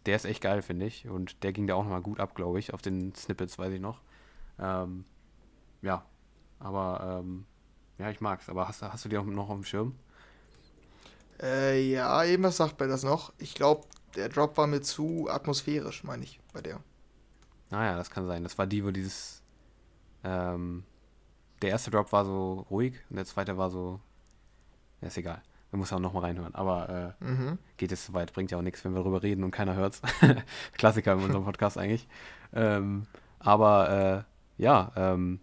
der 0.07 0.15
ist 0.15 0.25
echt 0.25 0.41
geil, 0.41 0.63
finde 0.63 0.87
ich. 0.87 1.07
Und 1.07 1.43
der 1.43 1.53
ging 1.53 1.67
da 1.67 1.75
auch 1.75 1.83
noch 1.83 1.91
mal 1.91 2.01
gut 2.01 2.19
ab, 2.19 2.33
glaube 2.33 2.57
ich, 2.59 2.73
auf 2.73 2.81
den 2.81 3.13
Snippets, 3.13 3.59
weiß 3.59 3.71
ich 3.71 3.79
noch. 3.81 4.01
Ähm, 4.59 5.05
ja, 5.83 6.03
aber 6.59 7.23
ja, 7.99 8.09
ich 8.09 8.19
mag's. 8.19 8.49
Aber 8.49 8.67
hast, 8.67 8.81
du- 8.81 8.91
hast 8.91 9.05
du 9.05 9.09
die 9.09 9.17
auch 9.17 9.23
noch 9.25 9.49
auf 9.49 9.55
dem 9.55 9.63
Schirm? 9.63 9.95
Äh, 11.43 11.91
ja, 11.91 12.23
irgendwas 12.23 12.57
sagt 12.57 12.79
mir 12.79 12.87
das 12.87 13.03
noch. 13.03 13.33
Ich 13.37 13.53
glaube, 13.53 13.85
der 14.15 14.29
Drop 14.29 14.57
war 14.57 14.65
mir 14.67 14.81
zu 14.81 15.27
atmosphärisch, 15.29 16.03
meine 16.03 16.23
ich, 16.23 16.39
bei 16.53 16.61
der. 16.61 16.79
Naja, 17.69 17.97
das 17.97 18.09
kann 18.09 18.25
sein. 18.27 18.43
Das 18.43 18.57
war 18.57 18.65
die, 18.65 18.83
wo 18.85 18.91
dieses. 18.91 19.41
Ähm, 20.23 20.83
der 21.61 21.71
erste 21.71 21.91
Drop 21.91 22.11
war 22.11 22.23
so 22.25 22.65
ruhig 22.69 22.95
und 23.09 23.17
der 23.17 23.25
zweite 23.25 23.57
war 23.57 23.69
so. 23.69 23.99
Ja, 25.01 25.07
ist 25.09 25.17
egal. 25.17 25.41
Da 25.71 25.77
muss 25.77 25.91
auch 25.91 25.99
noch 25.99 26.13
mal 26.13 26.19
reinhören. 26.21 26.55
Aber 26.55 27.15
äh, 27.19 27.23
Mhm. 27.25 27.57
geht 27.77 27.91
jetzt 27.91 28.05
zu 28.05 28.13
weit, 28.13 28.31
bringt 28.31 28.51
ja 28.51 28.57
auch 28.57 28.61
nichts, 28.61 28.85
wenn 28.85 28.93
wir 28.93 28.99
darüber 29.01 29.23
reden 29.23 29.43
und 29.43 29.51
keiner 29.51 29.75
hört's. 29.75 30.01
Klassiker 30.77 31.13
in 31.13 31.19
unserem 31.23 31.43
Podcast 31.45 31.77
eigentlich. 31.77 32.07
Ähm, 32.53 33.07
aber 33.39 34.25
äh, 34.59 34.61
ja, 34.61 34.91
ähm, 34.95 35.39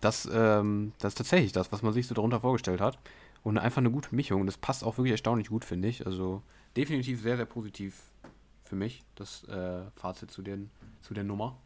das, 0.00 0.28
ähm, 0.30 0.92
das 0.98 1.12
ist 1.12 1.18
tatsächlich 1.18 1.52
das, 1.52 1.72
was 1.72 1.80
man 1.82 1.92
sich 1.94 2.06
so 2.06 2.14
darunter 2.14 2.40
vorgestellt 2.40 2.80
hat. 2.80 2.98
Und 3.44 3.58
einfach 3.58 3.78
eine 3.78 3.90
gute 3.90 4.14
Mischung. 4.14 4.40
Und 4.40 4.46
das 4.46 4.56
passt 4.56 4.82
auch 4.82 4.96
wirklich 4.98 5.12
erstaunlich 5.12 5.50
gut, 5.50 5.64
finde 5.64 5.86
ich. 5.86 6.06
Also 6.06 6.42
definitiv 6.76 7.22
sehr, 7.22 7.36
sehr 7.36 7.46
positiv 7.46 8.02
für 8.64 8.74
mich, 8.74 9.04
das 9.14 9.44
äh, 9.44 9.82
Fazit 9.94 10.30
zu, 10.30 10.42
den, 10.42 10.70
zu 11.02 11.14
der 11.14 11.24
Nummer. 11.24 11.56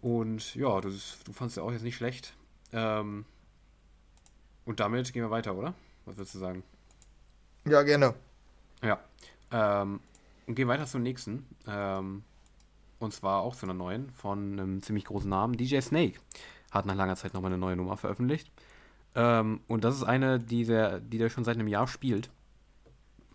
Und 0.00 0.54
ja, 0.56 0.80
ist, 0.80 1.28
du 1.28 1.32
fandest 1.32 1.58
ja 1.58 1.62
auch 1.62 1.70
jetzt 1.70 1.82
nicht 1.82 1.96
schlecht. 1.96 2.34
Ähm, 2.72 3.24
und 4.64 4.80
damit 4.80 5.12
gehen 5.12 5.22
wir 5.22 5.30
weiter, 5.30 5.54
oder? 5.54 5.74
Was 6.06 6.16
würdest 6.16 6.34
du 6.34 6.38
sagen? 6.38 6.64
Ja, 7.66 7.82
gerne. 7.82 8.14
Ja. 8.82 8.98
Ähm, 9.52 10.00
und 10.46 10.54
gehen 10.54 10.68
weiter 10.68 10.86
zum 10.86 11.02
nächsten. 11.02 11.46
Ähm, 11.68 12.24
und 12.98 13.12
zwar 13.12 13.42
auch 13.42 13.54
zu 13.54 13.66
einer 13.66 13.74
neuen 13.74 14.10
von 14.10 14.58
einem 14.58 14.82
ziemlich 14.82 15.04
großen 15.04 15.28
Namen. 15.28 15.56
DJ 15.56 15.80
Snake 15.80 16.18
hat 16.70 16.86
nach 16.86 16.94
langer 16.94 17.16
Zeit 17.16 17.34
nochmal 17.34 17.52
eine 17.52 17.58
neue 17.58 17.76
Nummer 17.76 17.96
veröffentlicht. 17.96 18.50
Ähm, 19.14 19.60
und 19.68 19.84
das 19.84 19.96
ist 19.96 20.04
eine, 20.04 20.38
die 20.38 20.64
der, 20.64 21.00
die 21.00 21.18
der 21.18 21.28
schon 21.28 21.44
seit 21.44 21.56
einem 21.56 21.68
Jahr 21.68 21.86
spielt. 21.86 22.30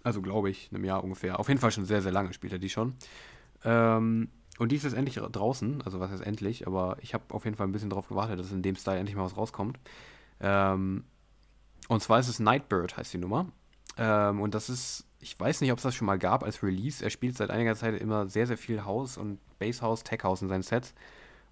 Also 0.04 0.22
glaube 0.22 0.50
ich, 0.50 0.70
einem 0.72 0.86
Jahr 0.86 1.04
ungefähr. 1.04 1.40
Auf 1.40 1.50
jeden 1.50 1.60
Fall 1.60 1.72
schon 1.72 1.86
sehr, 1.86 2.02
sehr 2.02 2.12
lange 2.12 2.34
spielt 2.34 2.54
er 2.54 2.60
die 2.60 2.70
schon. 2.70 2.96
Ähm, 3.64 4.30
und 4.58 4.72
die 4.72 4.76
ist 4.76 4.84
jetzt 4.84 4.96
endlich 4.96 5.16
draußen, 5.16 5.82
also 5.84 6.00
was 6.00 6.10
heißt 6.12 6.26
endlich, 6.26 6.66
aber 6.66 6.98
ich 7.02 7.14
habe 7.14 7.26
auf 7.30 7.46
jeden 7.46 7.58
Fall 7.58 7.68
ein 7.68 7.72
bisschen 7.72 7.90
darauf 7.90 8.08
gewartet, 8.08 8.40
dass 8.40 8.52
in 8.52 8.64
dem 8.64 8.76
Style 8.76 8.98
endlich 8.98 9.16
mal 9.16 9.26
was 9.26 9.38
rauskommt. 9.38 9.80
Ähm, 10.40 11.04
und 11.88 12.02
zwar 12.02 12.20
ist 12.20 12.28
es 12.28 12.40
Nightbird, 12.40 12.98
heißt 12.98 13.14
die 13.14 13.20
Nummer. 13.20 13.48
Ähm, 13.98 14.42
und 14.42 14.56
das 14.56 14.70
ist, 14.70 15.06
ich 15.20 15.40
weiß 15.40 15.62
nicht, 15.62 15.72
ob 15.72 15.78
es 15.78 15.84
das 15.84 15.96
schon 15.96 16.08
mal 16.08 16.18
gab 16.18 16.44
als 16.44 16.64
Release. 16.64 17.04
Er 17.04 17.10
spielt 17.10 17.38
seit 17.38 17.50
einiger 17.50 17.76
Zeit 17.76 18.00
immer 18.00 18.28
sehr, 18.28 18.48
sehr 18.48 18.58
viel 18.58 18.84
House 18.84 19.18
und 19.18 19.40
Basshouse, 19.60 20.04
Tech 20.04 20.24
House 20.24 20.42
in 20.42 20.50
seinen 20.50 20.64
Sets. 20.64 20.94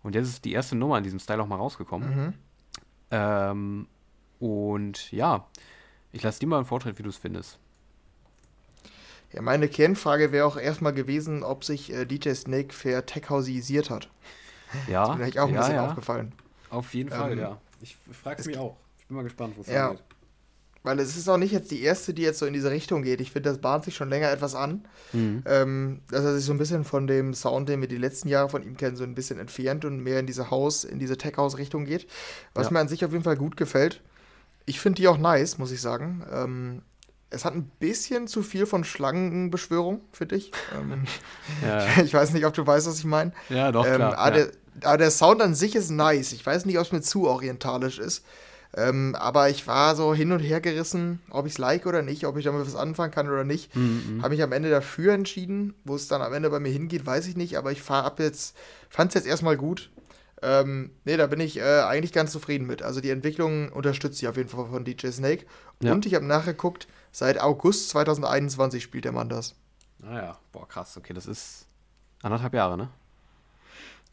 Und 0.04 0.16
jetzt 0.16 0.28
ist 0.28 0.46
die 0.46 0.54
erste 0.54 0.76
Nummer 0.76 0.98
in 0.98 1.04
diesem 1.04 1.20
Style 1.20 1.42
auch 1.42 1.48
mal 1.48 1.56
rausgekommen. 1.56 2.26
Mhm. 2.26 2.34
Ähm, 3.12 3.88
und 4.40 5.12
ja, 5.12 5.48
ich 6.12 6.24
lasse 6.24 6.40
dir 6.40 6.48
mal 6.48 6.58
einen 6.58 6.66
Vortritt, 6.66 6.98
wie 6.98 7.04
du 7.04 7.10
es 7.10 7.18
findest. 7.18 7.60
Ja, 9.34 9.42
meine 9.42 9.68
Kernfrage 9.68 10.32
wäre 10.32 10.46
auch 10.46 10.56
erstmal 10.56 10.94
gewesen, 10.94 11.44
ob 11.44 11.66
sich 11.66 11.92
äh, 11.92 12.06
DJ 12.06 12.34
Snake 12.34 12.74
vertechhausisiert 12.74 13.90
hat. 13.90 14.10
Ja. 14.90 15.02
Das 15.02 15.10
ist 15.10 15.12
mir 15.12 15.18
vielleicht 15.24 15.40
auch 15.40 15.48
ein 15.48 15.54
ja, 15.54 15.60
bisschen 15.62 15.76
ja. 15.76 15.88
aufgefallen. 15.88 16.34
Auf 16.70 16.94
jeden 16.94 17.10
ähm, 17.14 17.18
Fall, 17.18 17.38
ja. 17.38 17.62
Ich 17.82 17.96
frage 18.12 18.42
es 18.42 18.48
mich 18.48 18.58
auch. 18.58 18.76
Ich 19.00 19.06
bin 19.06 19.16
mal 19.16 19.24
gespannt, 19.24 19.54
wo 19.56 19.62
es 19.62 19.68
ja. 19.68 19.92
geht. 19.92 20.04
Weil 20.84 21.00
es 21.00 21.16
ist 21.16 21.30
auch 21.30 21.38
nicht 21.38 21.52
jetzt 21.52 21.72
die 21.72 21.82
erste, 21.82 22.14
die 22.14 22.24
jetzt 22.24 22.40
so 22.40 22.46
in 22.46 22.54
diese 22.54 22.72
Richtung 22.72 23.02
geht. 23.02 23.22
Ich 23.22 23.32
finde, 23.32 23.50
das 23.50 23.60
bahnt 23.60 23.86
sich 23.86 23.96
schon 23.96 24.10
länger 24.10 24.30
etwas 24.32 24.54
an. 24.54 24.86
Mhm. 25.14 25.44
Ähm, 25.46 26.02
dass 26.12 26.26
er 26.26 26.36
sich 26.36 26.44
so 26.44 26.52
ein 26.52 26.58
bisschen 26.58 26.84
von 26.84 27.08
dem 27.08 27.34
Sound, 27.34 27.70
den 27.70 27.80
wir 27.80 27.88
die 27.88 27.98
letzten 27.98 28.28
Jahre 28.28 28.50
von 28.50 28.64
ihm 28.64 28.76
kennen, 28.76 28.96
so 28.96 29.04
ein 29.04 29.16
bisschen 29.16 29.40
entfernt 29.40 29.86
und 29.86 30.00
mehr 30.00 30.20
in 30.20 30.28
diese 30.28 30.52
Haus, 30.52 30.84
in 30.84 31.00
diese 31.00 31.18
Tech-House-Richtung 31.18 31.86
geht. 31.86 32.08
Was 32.54 32.68
ja. 32.68 32.74
mir 32.74 32.80
an 32.80 32.88
sich 32.88 33.06
auf 33.06 33.12
jeden 33.12 33.24
Fall 33.24 33.38
gut 33.38 33.56
gefällt. 33.56 34.02
Ich 34.66 34.80
finde 34.80 35.02
die 35.02 35.08
auch 35.08 35.18
nice, 35.18 35.58
muss 35.58 35.72
ich 35.72 35.82
sagen. 35.82 36.26
Ähm, 36.32 36.82
es 37.30 37.46
hat 37.46 37.54
ein 37.54 37.70
bisschen 37.80 38.28
zu 38.28 38.42
viel 38.42 38.66
von 38.66 38.84
Schlangenbeschwörung, 38.84 40.02
finde 40.12 40.36
ich. 40.36 40.52
Ähm, 40.76 41.04
ja. 41.66 41.86
Ich 42.04 42.14
weiß 42.14 42.32
nicht, 42.34 42.46
ob 42.46 42.54
du 42.54 42.66
weißt, 42.66 42.88
was 42.88 43.00
ich 43.00 43.06
meine. 43.06 43.32
Ja, 43.50 43.72
doch, 43.72 43.86
ähm, 43.86 43.96
klar. 43.96 44.18
Aber, 44.18 44.38
ja. 44.38 44.46
der, 44.46 44.88
aber, 44.88 44.98
der, 44.98 45.12
Sound 45.12 45.42
an 45.42 45.56
sich 45.56 45.76
ist 45.76 45.90
nice. 45.92 46.32
Ich 46.32 46.46
weiß 46.46 46.66
nicht, 46.66 46.78
ob 46.78 46.86
es 46.86 46.92
mir 46.92 47.02
zu 47.02 47.28
orientalisch 47.28 48.00
ist. 48.00 48.26
Ähm, 48.78 49.16
aber 49.18 49.50
ich 49.50 49.68
war 49.68 49.96
so 49.96 50.14
hin 50.14 50.34
und 50.34 50.40
her 50.40 50.60
gerissen, 50.60 51.22
ob 51.30 51.46
ich 51.46 51.54
es 51.54 51.58
like 51.58 51.86
oder 51.86 52.02
nicht, 52.02 52.26
ob 52.26 52.36
ich 52.36 52.44
damit 52.44 52.66
was 52.66 52.76
anfangen 52.76 53.12
kann 53.12 53.30
oder 53.30 53.46
nicht. 53.46 53.74
Mhm. 53.74 54.20
Habe 54.22 54.34
mich 54.34 54.44
am 54.44 54.52
Ende 54.52 54.70
dafür 54.70 55.14
entschieden. 55.14 55.76
Wo 55.86 55.96
es 55.96 56.08
dann 56.08 56.22
am 56.22 56.34
Ende 56.34 56.50
bei 56.50 56.60
mir 56.60 56.72
hingeht, 56.72 57.06
weiß 57.06 57.28
ich 57.28 57.38
nicht. 57.38 57.58
Aber 57.58 57.72
ich 57.72 57.90
ab 57.90 58.20
jetzt, 58.20 58.56
fand 58.90 59.10
es 59.10 59.16
jetzt 59.16 59.28
erstmal 59.28 59.56
gut. 59.56 59.92
Ähm, 60.42 60.92
nee, 61.06 61.18
da 61.18 61.28
bin 61.28 61.40
ich 61.40 61.58
äh, 61.58 61.82
eigentlich 61.82 62.14
ganz 62.14 62.32
zufrieden 62.32 62.68
mit. 62.68 62.84
Also 62.84 63.02
die 63.02 63.10
Entwicklung 63.10 63.72
unterstützt 63.72 64.20
sie 64.20 64.28
auf 64.28 64.38
jeden 64.38 64.50
Fall 64.50 64.68
von 64.68 64.84
DJ 64.84 65.08
Snake. 65.08 65.46
Ja. 65.82 65.94
Und 65.94 66.06
ich 66.06 66.14
habe 66.14 66.26
nachgeguckt, 66.26 66.88
Seit 67.16 67.40
August 67.40 67.92
2021 67.92 68.84
spielt 68.84 69.06
der 69.06 69.14
Mann 69.14 69.30
das. 69.30 69.56
Naja, 70.00 70.32
ah 70.32 70.40
boah, 70.52 70.68
krass. 70.68 70.98
Okay, 70.98 71.14
das 71.14 71.28
ist 71.28 71.66
anderthalb 72.22 72.54
Jahre, 72.54 72.76
ne? 72.76 72.90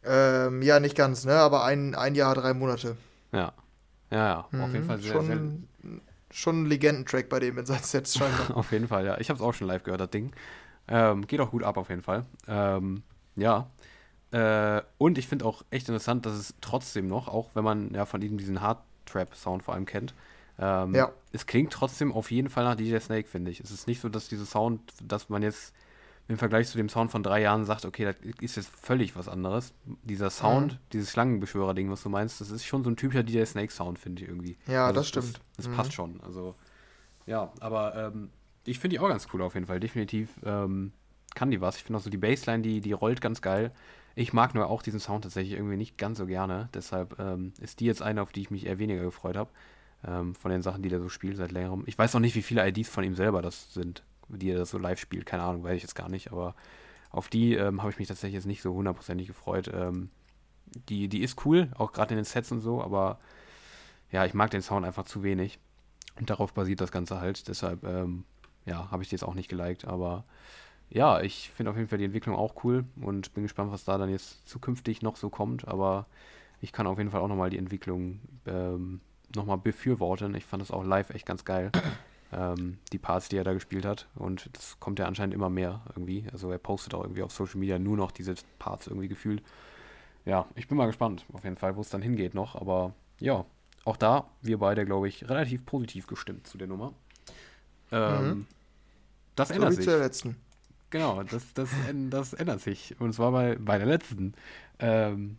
Ähm, 0.05 0.61
ja, 0.61 0.79
nicht 0.79 0.95
ganz, 0.95 1.25
ne? 1.25 1.33
Aber 1.33 1.65
ein, 1.65 1.95
ein 1.95 2.15
Jahr, 2.15 2.33
drei 2.33 2.53
Monate. 2.53 2.95
Ja. 3.33 3.51
Ja, 4.09 4.25
ja. 4.25 4.47
Mhm, 4.51 4.61
auf 4.61 4.71
jeden 4.71 4.83
mhm, 4.83 4.87
Fall 4.87 5.01
sehr, 5.01 5.11
schon, 5.11 5.25
sehr... 5.25 5.91
schon 6.31 6.63
ein 6.63 6.65
Legendentrack 6.67 7.27
bei 7.27 7.41
dem 7.41 7.57
in 7.57 7.65
seinen 7.65 7.83
Sets 7.83 8.13
scheinbar. 8.17 8.55
auf 8.55 8.71
jeden 8.71 8.87
Fall, 8.87 9.05
ja. 9.05 9.17
Ich 9.17 9.27
habe 9.27 9.35
es 9.35 9.43
auch 9.43 9.53
schon 9.53 9.67
live 9.67 9.83
gehört, 9.83 9.99
das 9.99 10.11
Ding. 10.11 10.31
Ähm, 10.87 11.27
geht 11.27 11.41
auch 11.41 11.51
gut 11.51 11.63
ab, 11.63 11.75
auf 11.75 11.89
jeden 11.89 12.03
Fall. 12.03 12.25
Ähm, 12.47 13.03
ja. 13.35 13.69
Äh, 14.33 14.81
und 14.97 15.17
ich 15.17 15.27
finde 15.27 15.45
auch 15.45 15.63
echt 15.69 15.87
interessant, 15.87 16.25
dass 16.25 16.33
es 16.33 16.55
trotzdem 16.59 17.07
noch, 17.07 17.27
auch 17.27 17.51
wenn 17.53 17.63
man 17.63 17.93
ja 17.93 18.05
von 18.05 18.19
diesem 18.19 18.37
diesen 18.37 18.61
Hard-Trap-Sound 18.61 19.63
vor 19.63 19.75
allem 19.75 19.85
kennt, 19.85 20.13
ähm, 20.59 20.93
ja. 20.93 21.11
Es 21.31 21.45
klingt 21.45 21.73
trotzdem 21.73 22.11
auf 22.11 22.31
jeden 22.31 22.49
Fall 22.49 22.63
nach 22.63 22.75
DJ 22.75 22.97
Snake, 22.99 23.27
finde 23.27 23.51
ich. 23.51 23.59
Es 23.59 23.71
ist 23.71 23.87
nicht 23.87 24.01
so, 24.01 24.09
dass 24.09 24.27
dieser 24.27 24.45
Sound, 24.45 24.81
dass 25.01 25.29
man 25.29 25.41
jetzt 25.41 25.73
im 26.27 26.37
Vergleich 26.37 26.67
zu 26.69 26.77
dem 26.77 26.89
Sound 26.89 27.11
von 27.11 27.23
drei 27.23 27.41
Jahren 27.41 27.65
sagt, 27.65 27.85
okay, 27.85 28.05
das 28.05 28.15
ist 28.39 28.55
jetzt 28.55 28.69
völlig 28.69 29.15
was 29.15 29.27
anderes. 29.27 29.73
Dieser 30.03 30.29
Sound, 30.29 30.73
mhm. 30.73 30.77
dieses 30.93 31.11
Schlangenbeschwörer-Ding, 31.11 31.89
was 31.89 32.03
du 32.03 32.09
meinst, 32.09 32.39
das 32.39 32.49
ist 32.49 32.65
schon 32.65 32.83
so 32.83 32.89
ein 32.89 32.95
typischer 32.95 33.23
DJ 33.23 33.43
Snake-Sound, 33.43 33.99
finde 33.99 34.23
ich 34.23 34.29
irgendwie. 34.29 34.57
Ja, 34.67 34.87
also 34.87 34.99
das 34.99 35.07
stimmt. 35.07 35.33
Das, 35.33 35.41
das 35.57 35.67
mhm. 35.67 35.75
passt 35.75 35.93
schon. 35.93 36.21
Also, 36.21 36.55
ja, 37.25 37.51
aber 37.59 37.95
ähm, 37.95 38.29
ich 38.65 38.79
finde 38.79 38.95
die 38.95 38.99
auch 38.99 39.09
ganz 39.09 39.27
cool 39.33 39.41
auf 39.41 39.55
jeden 39.55 39.65
Fall. 39.65 39.79
Definitiv 39.79 40.29
ähm, 40.45 40.93
kann 41.35 41.51
die 41.51 41.59
was. 41.59 41.77
Ich 41.77 41.83
finde 41.83 41.99
auch 41.99 42.03
so 42.03 42.09
die 42.09 42.17
Bassline, 42.17 42.61
die, 42.61 42.79
die 42.79 42.93
rollt 42.93 43.19
ganz 43.19 43.41
geil. 43.41 43.71
Ich 44.15 44.33
mag 44.33 44.53
nur 44.53 44.69
auch 44.69 44.81
diesen 44.81 44.99
Sound 44.99 45.23
tatsächlich 45.23 45.53
irgendwie 45.53 45.77
nicht 45.77 45.97
ganz 45.97 46.19
so 46.19 46.25
gerne. 46.25 46.69
Deshalb 46.73 47.19
ähm, 47.19 47.53
ist 47.59 47.79
die 47.79 47.85
jetzt 47.85 48.01
eine, 48.01 48.21
auf 48.21 48.31
die 48.31 48.41
ich 48.41 48.51
mich 48.51 48.65
eher 48.65 48.77
weniger 48.79 49.03
gefreut 49.03 49.35
habe 49.35 49.49
ähm, 50.05 50.35
von 50.35 50.51
den 50.51 50.61
Sachen, 50.61 50.83
die 50.83 50.89
der 50.89 51.01
so 51.01 51.09
spielt 51.09 51.37
seit 51.37 51.51
längerem. 51.51 51.83
Ich 51.87 51.97
weiß 51.97 52.13
noch 52.13 52.21
nicht, 52.21 52.35
wie 52.35 52.43
viele 52.43 52.67
IDs 52.67 52.89
von 52.89 53.03
ihm 53.03 53.15
selber 53.15 53.41
das 53.41 53.73
sind, 53.73 54.03
die 54.27 54.51
er 54.51 54.59
das 54.59 54.69
so 54.69 54.77
live 54.77 54.99
spielt. 54.99 55.25
Keine 55.25 55.43
Ahnung, 55.43 55.63
weiß 55.63 55.75
ich 55.75 55.83
jetzt 55.83 55.95
gar 55.95 56.09
nicht, 56.09 56.31
aber 56.31 56.55
auf 57.09 57.27
die 57.27 57.55
ähm, 57.55 57.81
habe 57.81 57.91
ich 57.91 57.99
mich 57.99 58.07
tatsächlich 58.07 58.35
jetzt 58.35 58.47
nicht 58.47 58.61
so 58.61 58.73
hundertprozentig 58.73 59.27
gefreut. 59.27 59.69
Ähm, 59.73 60.09
die, 60.89 61.07
die 61.07 61.21
ist 61.21 61.45
cool, 61.45 61.71
auch 61.75 61.91
gerade 61.91 62.13
in 62.13 62.17
den 62.17 62.25
Sets 62.25 62.51
und 62.51 62.61
so, 62.61 62.81
aber 62.81 63.19
ja, 64.11 64.25
ich 64.25 64.33
mag 64.33 64.51
den 64.51 64.61
Sound 64.61 64.85
einfach 64.85 65.05
zu 65.05 65.23
wenig. 65.23 65.59
Und 66.19 66.29
darauf 66.29 66.53
basiert 66.53 66.81
das 66.81 66.91
Ganze 66.91 67.19
halt. 67.19 67.47
Deshalb, 67.47 67.83
ähm, 67.83 68.23
ja, 68.65 68.91
habe 68.91 69.01
ich 69.01 69.09
die 69.09 69.15
jetzt 69.15 69.23
auch 69.23 69.33
nicht 69.33 69.49
geliked, 69.49 69.85
aber 69.85 70.25
ja, 70.93 71.21
ich 71.21 71.49
finde 71.49 71.71
auf 71.71 71.77
jeden 71.77 71.89
Fall 71.89 71.97
die 71.97 72.05
Entwicklung 72.05 72.35
auch 72.35 72.63
cool 72.63 72.85
und 73.01 73.33
bin 73.33 73.43
gespannt, 73.43 73.71
was 73.71 73.83
da 73.83 73.97
dann 73.97 74.09
jetzt 74.09 74.47
zukünftig 74.47 75.01
noch 75.01 75.15
so 75.15 75.29
kommt, 75.29 75.67
aber 75.67 76.05
ich 76.61 76.71
kann 76.71 76.85
auf 76.85 76.99
jeden 76.99 77.09
Fall 77.09 77.21
auch 77.21 77.27
nochmal 77.27 77.49
die 77.49 77.57
Entwicklung 77.57 78.19
ähm, 78.45 79.01
nochmal 79.35 79.57
befürworten. 79.57 80.35
Ich 80.35 80.45
fand 80.45 80.61
das 80.61 80.69
auch 80.69 80.83
live 80.83 81.09
echt 81.09 81.25
ganz 81.25 81.45
geil. 81.45 81.71
ähm, 82.31 82.77
die 82.91 82.99
Parts, 82.99 83.27
die 83.27 83.37
er 83.37 83.43
da 83.43 83.53
gespielt 83.53 83.85
hat. 83.85 84.07
Und 84.13 84.49
das 84.53 84.79
kommt 84.79 84.99
ja 84.99 85.05
anscheinend 85.05 85.33
immer 85.33 85.49
mehr 85.49 85.81
irgendwie. 85.89 86.27
Also 86.31 86.51
er 86.51 86.59
postet 86.59 86.93
auch 86.93 87.03
irgendwie 87.03 87.23
auf 87.23 87.31
Social 87.31 87.59
Media 87.59 87.79
nur 87.79 87.97
noch 87.97 88.11
diese 88.11 88.35
Parts 88.59 88.85
irgendwie 88.85 89.07
gefühlt. 89.07 89.41
Ja, 90.25 90.45
ich 90.55 90.67
bin 90.67 90.77
mal 90.77 90.85
gespannt, 90.85 91.25
auf 91.33 91.43
jeden 91.43 91.57
Fall, 91.57 91.75
wo 91.75 91.81
es 91.81 91.89
dann 91.89 92.03
hingeht 92.03 92.35
noch. 92.35 92.55
Aber 92.55 92.93
ja, 93.19 93.45
auch 93.83 93.97
da, 93.97 94.29
wir 94.41 94.59
beide, 94.59 94.85
glaube 94.85 95.07
ich, 95.07 95.27
relativ 95.27 95.65
positiv 95.65 96.05
gestimmt 96.05 96.45
zu 96.45 96.59
der 96.59 96.67
Nummer. 96.67 96.93
Ähm, 97.91 98.27
mhm. 98.27 98.47
Das 99.35 99.47
so 99.47 99.55
ändert 99.55 99.73
sich. 99.73 99.85
Zur 99.85 99.97
letzten. 99.97 100.37
Genau, 100.93 101.23
das, 101.23 101.51
das, 101.55 101.71
das 102.11 102.33
ändert 102.33 102.61
sich. 102.61 102.95
Und 102.99 103.13
zwar 103.13 103.31
bei, 103.31 103.55
bei 103.55 103.79
der 103.79 103.87
letzten. 103.87 104.35
Ähm, 104.77 105.37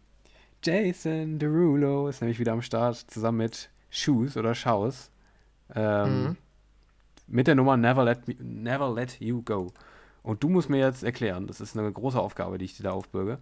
Jason 0.65 1.39
Derulo 1.39 2.09
ist 2.09 2.21
nämlich 2.21 2.41
wieder 2.41 2.53
am 2.53 2.61
Start, 2.61 2.97
zusammen 2.97 3.39
mit 3.39 3.71
Shoes 3.89 4.37
oder 4.37 4.57
Shows 4.57 5.13
ähm, 5.73 6.25
mhm. 6.25 6.37
mit 7.29 7.47
der 7.47 7.55
Nummer 7.55 7.77
Never 7.77 8.03
Let, 8.03 8.27
Me, 8.27 8.35
Never 8.41 8.93
Let 8.93 9.21
You 9.21 9.43
Go. 9.43 9.73
Und 10.25 10.43
du 10.43 10.49
musst 10.49 10.71
mir 10.71 10.79
jetzt 10.79 11.05
erklären, 11.05 11.47
das 11.47 11.61
ist 11.61 11.79
eine 11.79 11.93
große 11.93 12.19
Aufgabe, 12.19 12.59
die 12.59 12.65
ich 12.65 12.77
dir 12.77 12.83
da 12.83 12.91
aufbürge, 12.91 13.39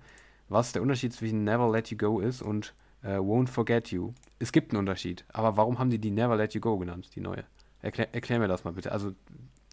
was 0.51 0.73
der 0.73 0.83
Unterschied 0.83 1.15
zwischen 1.15 1.45
Never 1.45 1.71
Let 1.71 1.89
You 1.89 1.97
Go 1.97 2.21
ist 2.21 2.43
und 2.43 2.75
äh, 3.03 3.17
Won't 3.17 3.49
Forget 3.49 3.91
You. 3.91 4.13
Es 4.39 4.53
gibt 4.53 4.73
einen 4.73 4.81
Unterschied, 4.81 5.25
aber 5.33 5.57
warum 5.57 5.79
haben 5.79 5.89
die 5.89 5.99
die 5.99 6.11
Never 6.11 6.37
Let 6.37 6.53
You 6.53 6.61
Go 6.61 6.77
genannt, 6.77 7.09
die 7.15 7.21
neue? 7.23 7.45
Erklär, 7.81 8.15
erklär 8.15 8.39
mir 8.39 8.49
das 8.49 8.65
mal 8.65 8.75
bitte. 8.75 8.93
Also, 8.93 9.15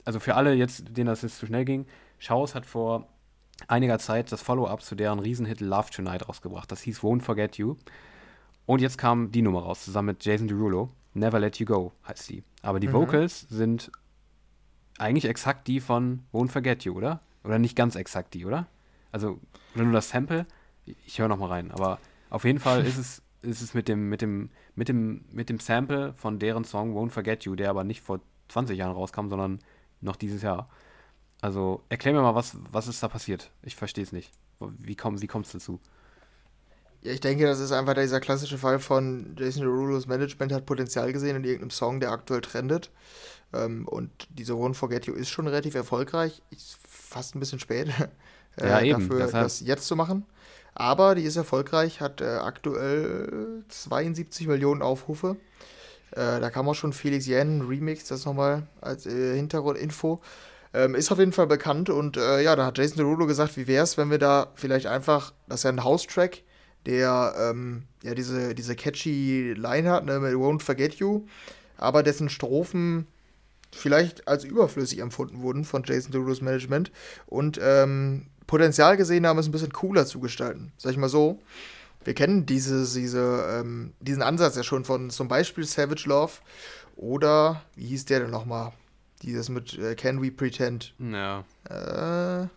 also 0.06 0.22
für 0.22 0.36
alle 0.36 0.54
jetzt, 0.54 0.96
denen 0.96 1.08
das 1.08 1.22
jetzt 1.22 1.38
zu 1.38 1.46
schnell 1.46 1.66
ging, 1.66 1.86
Schaus 2.20 2.54
hat 2.54 2.66
vor 2.66 3.08
einiger 3.68 4.00
Zeit 4.00 4.32
das 4.32 4.42
Follow-up 4.42 4.82
zu 4.82 4.96
deren 4.96 5.20
Riesenhit 5.20 5.62
Love 5.62 5.90
Tonight 5.90 6.28
rausgebracht. 6.28 6.72
Das 6.72 6.82
hieß 6.82 7.00
Won't 7.00 7.22
Forget 7.22 7.58
You. 7.58 7.76
Und 8.66 8.82
jetzt 8.82 8.98
kam 8.98 9.32
die 9.32 9.42
Nummer 9.42 9.64
raus, 9.64 9.84
zusammen 9.84 10.08
mit 10.08 10.24
Jason 10.24 10.48
Derulo. 10.48 10.92
Never 11.14 11.40
Let 11.40 11.58
You 11.58 11.66
Go 11.66 11.92
heißt 12.08 12.24
sie. 12.24 12.44
Aber 12.62 12.80
die 12.80 12.88
mhm. 12.88 12.94
Vocals 12.94 13.42
sind 13.50 13.92
eigentlich 15.00 15.26
exakt 15.26 15.68
die 15.68 15.80
von 15.80 16.24
Won't 16.32 16.50
Forget 16.52 16.84
You, 16.84 16.94
oder? 16.94 17.22
Oder 17.44 17.58
nicht 17.58 17.76
ganz 17.76 17.96
exakt 17.96 18.34
die, 18.34 18.46
oder? 18.46 18.68
Also, 19.12 19.40
oder 19.74 19.86
nur 19.86 19.94
das 19.94 20.10
Sample? 20.10 20.46
Ich 21.06 21.20
höre 21.20 21.28
noch 21.28 21.40
mal 21.40 21.48
rein. 21.48 21.72
Aber 21.72 22.00
auf 22.30 22.44
jeden 22.44 22.60
Fall 22.60 22.86
ist 22.86 22.98
es, 22.98 23.22
ist 23.42 23.62
es 23.62 23.74
mit, 23.74 23.88
dem, 23.88 24.10
mit, 24.10 24.22
dem, 24.22 24.50
mit, 24.76 24.90
dem, 24.90 25.26
mit 25.32 25.50
dem 25.50 25.60
Sample 25.60 26.14
von 26.14 26.38
deren 26.38 26.64
Song 26.64 26.96
Won't 26.96 27.12
Forget 27.12 27.46
You, 27.46 27.56
der 27.56 27.70
aber 27.70 27.84
nicht 27.84 28.02
vor 28.02 28.20
20 28.50 28.78
Jahren 28.78 28.92
rauskam, 28.92 29.30
sondern 29.30 29.60
noch 30.02 30.16
dieses 30.16 30.42
Jahr. 30.42 30.70
Also, 31.42 31.84
erklär 31.90 32.14
mir 32.14 32.22
mal, 32.22 32.36
was, 32.36 32.58
was 32.72 32.88
ist 32.88 33.02
da 33.02 33.08
passiert? 33.08 33.50
Ich 33.64 33.76
verstehe 33.76 34.04
es 34.04 34.12
nicht. 34.12 34.32
Wie, 34.60 34.96
komm, 34.96 35.22
wie 35.22 35.28
kommt 35.28 35.46
es 35.46 35.54
dazu? 35.54 35.80
Ja, 37.02 37.14
ich 37.14 37.22
denke, 37.22 37.46
das 37.46 37.60
ist 37.60 37.72
einfach 37.72 37.94
dieser 37.94 38.20
klassische 38.20 38.58
Fall 38.58 38.80
von 38.80 39.36
Jason 39.38 39.64
Derulo's 39.64 40.06
Management 40.08 40.52
hat 40.52 40.66
Potenzial 40.66 41.14
gesehen 41.14 41.38
in 41.38 41.44
irgendeinem 41.46 41.70
Song, 41.70 42.02
der 42.02 42.12
aktuell 42.12 42.42
trendet. 42.42 42.92
Ähm, 43.54 43.88
und 43.88 44.12
diese 44.30 44.54
Won't 44.54 44.74
Forget 44.74 45.06
You 45.06 45.14
ist 45.14 45.30
schon 45.30 45.48
relativ 45.48 45.76
erfolgreich. 45.76 46.42
Ist 46.50 46.78
fast 46.88 47.36
ein 47.36 47.40
bisschen 47.40 47.60
spät 47.60 47.88
äh, 48.58 48.68
ja, 48.68 48.82
eben, 48.82 49.08
dafür, 49.08 49.26
deshalb. 49.26 49.46
das 49.46 49.62
jetzt 49.62 49.88
zu 49.88 49.96
machen. 49.96 50.26
Aber 50.76 51.16
die 51.16 51.24
ist 51.24 51.36
erfolgreich, 51.38 52.02
hat 52.02 52.22
äh, 52.22 52.26
aktuell 52.26 53.64
72 53.70 54.48
Millionen 54.48 54.82
Aufrufe. 54.82 55.38
Äh, 56.12 56.40
da 56.40 56.50
kam 56.50 56.68
auch 56.68 56.76
schon 56.76 56.94
Felix 56.94 57.28
Yen 57.28 57.62
Remix, 57.62 58.06
das 58.08 58.26
nochmal 58.26 58.68
als 58.82 59.06
äh, 59.06 59.36
Hintergrundinfo. 59.36 60.22
Ähm, 60.74 60.94
ist 60.94 61.12
auf 61.12 61.18
jeden 61.18 61.32
Fall 61.32 61.48
bekannt 61.48 61.90
und 61.90 62.16
äh, 62.16 62.42
ja, 62.42 62.56
da 62.56 62.68
hat 62.68 62.78
Jason 62.78 62.98
Derulo 62.98 63.26
gesagt, 63.26 63.58
wie 63.58 63.66
wäre 63.66 63.84
es, 63.84 63.98
wenn 63.98 64.12
wir 64.12 64.20
da 64.20 64.52
vielleicht 64.56 64.86
einfach, 64.86 65.34
das 65.48 65.62
ist 65.62 65.64
ja 65.64 65.72
ein 65.72 65.84
House-Track, 65.84 66.44
der 66.86 67.34
ähm, 67.40 67.84
ja 68.04 68.14
diese, 68.14 68.54
diese 68.54 68.76
catchy 68.76 69.54
Line 69.54 69.90
hat, 69.90 70.06
ne, 70.06 70.20
mit 70.20 70.34
Won't 70.36 70.62
Forget 70.62 70.96
You, 70.96 71.26
aber 71.78 72.04
dessen 72.04 72.30
Strophen 72.30 73.08
vielleicht 73.72 74.28
als 74.28 74.44
überflüssig 74.44 75.00
empfunden 75.00 75.42
wurden 75.42 75.64
von 75.64 75.84
Jason 75.84 76.12
Derulo's 76.12 76.42
Management 76.42 76.92
und 77.26 77.60
ähm, 77.62 78.28
Potenzial 78.48 78.98
gesehen 78.98 79.28
haben, 79.28 79.38
es 79.38 79.48
ein 79.48 79.52
bisschen 79.52 79.74
cooler 79.74 80.06
zu 80.06 80.20
gestalten. 80.20 80.72
Sag 80.78 80.92
ich 80.92 80.98
mal 80.98 81.10
so. 81.10 81.40
Wir 82.04 82.14
kennen 82.14 82.46
diese, 82.46 82.86
diese, 83.00 83.60
ähm, 83.60 83.94
diesen 84.00 84.24
Ansatz 84.24 84.56
ja 84.56 84.64
schon 84.64 84.86
von 84.86 85.10
zum 85.10 85.28
Beispiel 85.28 85.66
Savage 85.66 86.08
Love 86.08 86.34
oder, 86.96 87.62
wie 87.76 87.88
hieß 87.88 88.06
der 88.06 88.22
denn 88.22 88.32
nochmal? 88.32 88.72
Dieses 89.22 89.50
mit 89.50 89.78
äh, 89.78 89.96
Can 89.96 90.22
We 90.22 90.32
Pretend? 90.32 90.94
Ja. 91.00 91.40
Äh, 91.70 92.48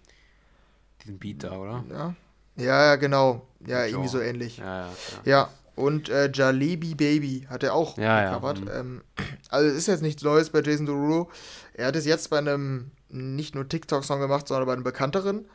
Diesen 1.02 1.18
Beat 1.18 1.42
da, 1.44 1.52
oder? 1.56 1.84
ja. 1.90 2.14
Ja, 2.56 2.84
ja, 2.84 2.96
genau. 2.96 3.46
Ja, 3.66 3.86
irgendwie 3.86 4.08
so 4.08 4.20
ähnlich. 4.20 4.58
Ja, 4.58 4.80
ja. 4.86 4.86
ja. 4.86 4.92
Ja, 5.24 5.50
und 5.74 6.10
äh, 6.10 6.30
Jalebi 6.32 6.94
Baby 6.94 7.46
hat 7.48 7.62
er 7.62 7.74
auch 7.74 7.96
Ja, 7.96 8.22
ja, 8.22 8.28
gecovert. 8.30 8.60
mhm. 8.60 8.68
Ähm, 8.72 9.02
also 9.48 9.66
es 9.68 9.74
ist 9.76 9.86
jetzt 9.88 10.02
nichts 10.02 10.22
Neues 10.22 10.50
bei 10.50 10.60
Jason 10.60 10.84
Derulo. 10.86 11.30
Er 11.72 11.86
hat 11.86 11.96
es 11.96 12.04
jetzt 12.04 12.28
bei 12.28 12.38
einem 12.38 12.90
nicht 13.08 13.54
nur 13.54 13.66
TikTok-Song 13.68 14.20
gemacht, 14.20 14.46
sondern 14.48 14.66
bei 14.66 14.74
einem 14.74 14.84
bekannteren. 14.84 15.46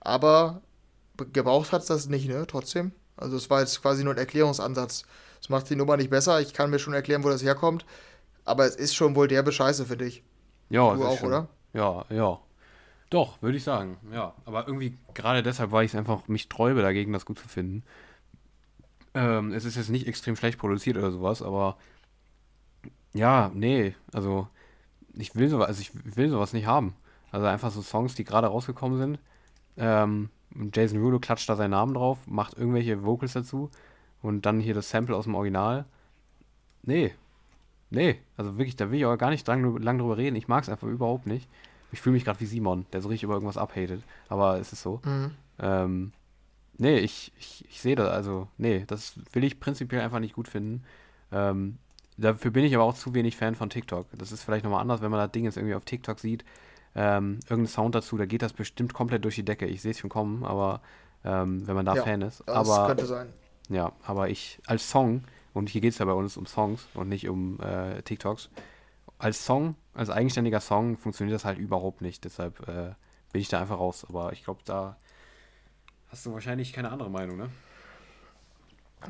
Aber 0.00 0.60
be- 1.16 1.26
gebraucht 1.26 1.72
hat 1.72 1.80
es 1.82 1.88
das 1.88 2.08
nicht, 2.08 2.28
ne? 2.28 2.46
Trotzdem. 2.46 2.92
Also 3.16 3.36
es 3.38 3.48
war 3.48 3.60
jetzt 3.60 3.80
quasi 3.80 4.04
nur 4.04 4.12
ein 4.12 4.18
Erklärungsansatz. 4.18 5.04
Das 5.40 5.48
macht 5.48 5.70
die 5.70 5.76
Nummer 5.76 5.96
nicht 5.96 6.10
besser. 6.10 6.40
Ich 6.42 6.52
kann 6.52 6.68
mir 6.70 6.78
schon 6.78 6.92
erklären, 6.94 7.24
wo 7.24 7.30
das 7.30 7.42
herkommt. 7.42 7.86
Aber 8.44 8.66
es 8.66 8.76
ist 8.76 8.94
schon 8.94 9.16
wohl 9.16 9.28
derbe 9.28 9.50
Scheiße 9.52 9.86
für 9.86 9.96
dich. 9.96 10.22
Ja, 10.70 10.94
Du 10.94 11.00
das 11.00 11.00
ist 11.00 11.06
auch, 11.06 11.18
schon- 11.20 11.28
oder? 11.28 11.48
Ja, 11.72 12.04
ja. 12.10 12.38
Doch, 13.10 13.40
würde 13.42 13.56
ich 13.56 13.64
sagen. 13.64 13.96
Ja, 14.12 14.34
aber 14.44 14.66
irgendwie 14.66 14.96
gerade 15.14 15.42
deshalb 15.42 15.70
war 15.70 15.82
ich 15.84 15.92
es 15.92 15.94
einfach 15.94 16.26
mich 16.28 16.42
sträube 16.42 16.82
dagegen, 16.82 17.12
das 17.12 17.26
gut 17.26 17.38
zu 17.38 17.48
finden. 17.48 17.84
Ähm, 19.14 19.52
es 19.52 19.64
ist 19.64 19.76
jetzt 19.76 19.90
nicht 19.90 20.08
extrem 20.08 20.34
schlecht 20.36 20.58
produziert 20.58 20.96
oder 20.96 21.12
sowas, 21.12 21.40
aber 21.42 21.76
ja, 23.12 23.50
nee, 23.54 23.94
also 24.12 24.48
ich 25.14 25.36
will 25.36 25.48
sowas, 25.48 25.68
also 25.68 25.80
ich 25.80 25.92
will 26.16 26.28
sowas 26.28 26.52
nicht 26.52 26.66
haben. 26.66 26.94
Also 27.30 27.46
einfach 27.46 27.70
so 27.70 27.82
Songs, 27.82 28.14
die 28.16 28.24
gerade 28.24 28.48
rausgekommen 28.48 28.98
sind. 28.98 29.18
Ähm, 29.76 30.30
Jason 30.72 31.00
Rulo 31.00 31.18
klatscht 31.20 31.48
da 31.48 31.56
seinen 31.56 31.70
Namen 31.70 31.94
drauf, 31.94 32.18
macht 32.26 32.56
irgendwelche 32.56 33.04
Vocals 33.04 33.32
dazu 33.34 33.70
und 34.22 34.46
dann 34.46 34.58
hier 34.60 34.74
das 34.74 34.90
Sample 34.90 35.14
aus 35.16 35.24
dem 35.24 35.34
Original. 35.36 35.84
Nee. 36.82 37.14
Nee, 37.94 38.18
also 38.36 38.58
wirklich, 38.58 38.76
da 38.76 38.90
will 38.90 38.98
ich 38.98 39.06
auch 39.06 39.16
gar 39.16 39.30
nicht 39.30 39.46
lang, 39.46 39.76
lang 39.78 39.98
drüber 39.98 40.16
reden. 40.16 40.36
Ich 40.36 40.48
mag 40.48 40.62
es 40.62 40.68
einfach 40.68 40.88
überhaupt 40.88 41.26
nicht. 41.26 41.48
Ich 41.92 42.00
fühle 42.00 42.14
mich 42.14 42.24
gerade 42.24 42.40
wie 42.40 42.46
Simon, 42.46 42.86
der 42.92 43.00
so 43.00 43.08
richtig 43.08 43.24
über 43.24 43.34
irgendwas 43.34 43.56
abhatet. 43.56 44.02
Aber 44.28 44.58
es 44.58 44.72
ist 44.72 44.82
so. 44.82 45.00
Mhm. 45.04 45.30
Ähm, 45.60 46.12
nee, 46.76 46.98
ich, 46.98 47.32
ich, 47.38 47.64
ich 47.68 47.80
sehe 47.80 47.94
das, 47.94 48.08
also, 48.08 48.48
nee, 48.58 48.84
das 48.86 49.14
will 49.32 49.44
ich 49.44 49.60
prinzipiell 49.60 50.00
einfach 50.00 50.18
nicht 50.18 50.34
gut 50.34 50.48
finden. 50.48 50.82
Ähm, 51.30 51.78
dafür 52.16 52.50
bin 52.50 52.64
ich 52.64 52.74
aber 52.74 52.84
auch 52.84 52.94
zu 52.94 53.14
wenig 53.14 53.36
Fan 53.36 53.54
von 53.54 53.70
TikTok. 53.70 54.06
Das 54.18 54.32
ist 54.32 54.42
vielleicht 54.42 54.64
nochmal 54.64 54.80
anders, 54.80 55.00
wenn 55.02 55.10
man 55.10 55.20
das 55.20 55.30
Ding 55.32 55.44
jetzt 55.44 55.56
irgendwie 55.56 55.74
auf 55.76 55.84
TikTok 55.84 56.18
sieht. 56.18 56.44
Ähm, 56.96 57.40
irgendein 57.48 57.72
Sound 57.72 57.94
dazu, 57.94 58.16
da 58.16 58.26
geht 58.26 58.42
das 58.42 58.52
bestimmt 58.52 58.92
komplett 58.94 59.24
durch 59.24 59.34
die 59.36 59.44
Decke. 59.44 59.66
Ich 59.66 59.82
sehe 59.82 59.90
es 59.92 59.98
schon 59.98 60.10
kommen, 60.10 60.44
aber 60.44 60.80
ähm, 61.24 61.66
wenn 61.66 61.74
man 61.74 61.86
da 61.86 61.94
Ja, 61.94 62.02
Fan 62.02 62.22
ist. 62.22 62.40
Das 62.46 62.56
aber 62.56 62.86
könnte 62.88 63.06
sein. 63.06 63.28
ja, 63.68 63.92
aber 64.04 64.28
ich 64.30 64.60
als 64.66 64.88
Song, 64.90 65.22
und 65.54 65.70
hier 65.70 65.80
geht 65.80 65.92
es 65.92 65.98
ja 65.98 66.04
bei 66.04 66.12
uns 66.12 66.36
um 66.36 66.46
Songs 66.46 66.86
und 66.92 67.08
nicht 67.08 67.28
um 67.28 67.58
äh, 67.60 68.02
TikToks, 68.02 68.50
als 69.18 69.44
Song, 69.44 69.76
als 69.94 70.10
eigenständiger 70.10 70.60
Song 70.60 70.98
funktioniert 70.98 71.34
das 71.34 71.44
halt 71.44 71.58
überhaupt 71.58 72.02
nicht. 72.02 72.24
Deshalb 72.24 72.68
äh, 72.68 72.94
bin 73.32 73.40
ich 73.40 73.48
da 73.48 73.60
einfach 73.60 73.78
raus. 73.78 74.04
Aber 74.08 74.32
ich 74.32 74.44
glaube, 74.44 74.60
da 74.64 74.96
hast 76.08 76.26
du 76.26 76.32
wahrscheinlich 76.32 76.72
keine 76.72 76.90
andere 76.90 77.10
Meinung, 77.10 77.36
ne? 77.36 77.48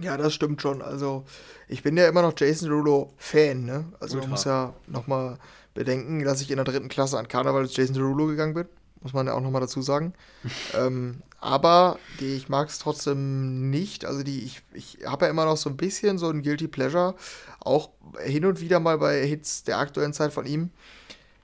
Ja, 0.00 0.16
das 0.16 0.34
stimmt 0.34 0.60
schon. 0.60 0.82
Also, 0.82 1.24
ich 1.68 1.82
bin 1.82 1.96
ja 1.96 2.08
immer 2.08 2.22
noch 2.22 2.34
Jason 2.36 2.68
Derulo 2.68 3.12
Fan, 3.16 3.64
ne? 3.64 3.92
Also, 4.00 4.16
Ultra. 4.16 4.30
muss 4.30 4.44
ja 4.44 4.74
nochmal 4.86 5.38
bedenken, 5.72 6.24
dass 6.24 6.40
ich 6.40 6.50
in 6.50 6.56
der 6.56 6.64
dritten 6.64 6.88
Klasse 6.88 7.18
an 7.18 7.28
Karneval 7.28 7.62
als 7.62 7.76
Jason 7.76 7.94
Derulo 7.94 8.26
gegangen 8.26 8.54
bin. 8.54 8.68
Muss 9.04 9.12
man 9.12 9.26
ja 9.26 9.34
auch 9.34 9.40
nochmal 9.40 9.60
dazu 9.60 9.80
sagen. 9.80 10.14
ähm, 10.74 11.22
aber 11.40 11.98
die, 12.18 12.34
ich 12.34 12.48
mag 12.48 12.68
es 12.68 12.78
trotzdem 12.78 13.70
nicht. 13.70 14.04
Also, 14.04 14.24
die, 14.24 14.40
ich, 14.40 14.62
ich 14.72 14.98
habe 15.06 15.26
ja 15.26 15.30
immer 15.30 15.44
noch 15.44 15.56
so 15.56 15.70
ein 15.70 15.76
bisschen 15.76 16.18
so 16.18 16.28
ein 16.28 16.42
Guilty 16.42 16.66
Pleasure. 16.66 17.14
Auch 17.60 17.90
hin 18.24 18.44
und 18.44 18.60
wieder 18.60 18.80
mal 18.80 18.98
bei 18.98 19.24
Hits 19.24 19.62
der 19.62 19.78
aktuellen 19.78 20.12
Zeit 20.12 20.32
von 20.32 20.46
ihm. 20.46 20.70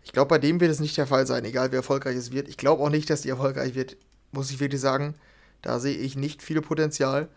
Ich 0.03 0.13
glaube, 0.13 0.29
bei 0.29 0.39
dem 0.39 0.61
wird 0.61 0.73
es 0.73 0.81
nicht 0.81 0.97
der 0.97 1.07
Fall 1.07 1.27
sein, 1.27 1.45
egal 1.45 1.71
wie 1.71 1.77
erfolgreich 1.77 2.17
es 2.17 2.33
wird. 2.33 2.49
Ich 2.49 2.57
glaube 2.57 2.83
auch 2.83 2.91
nicht, 2.91 3.11
dass 3.11 3.21
die 3.21 3.29
erfolgreich 3.29 3.75
wird, 3.75 3.97
muss 4.33 4.51
ich 4.51 4.59
wirklich 4.59 4.81
sagen. 4.81 5.15
Da 5.63 5.79
sehe 5.79 5.97
ich 5.97 6.17
nicht 6.17 6.43
viel 6.43 6.63
Potenzial. 6.63 7.29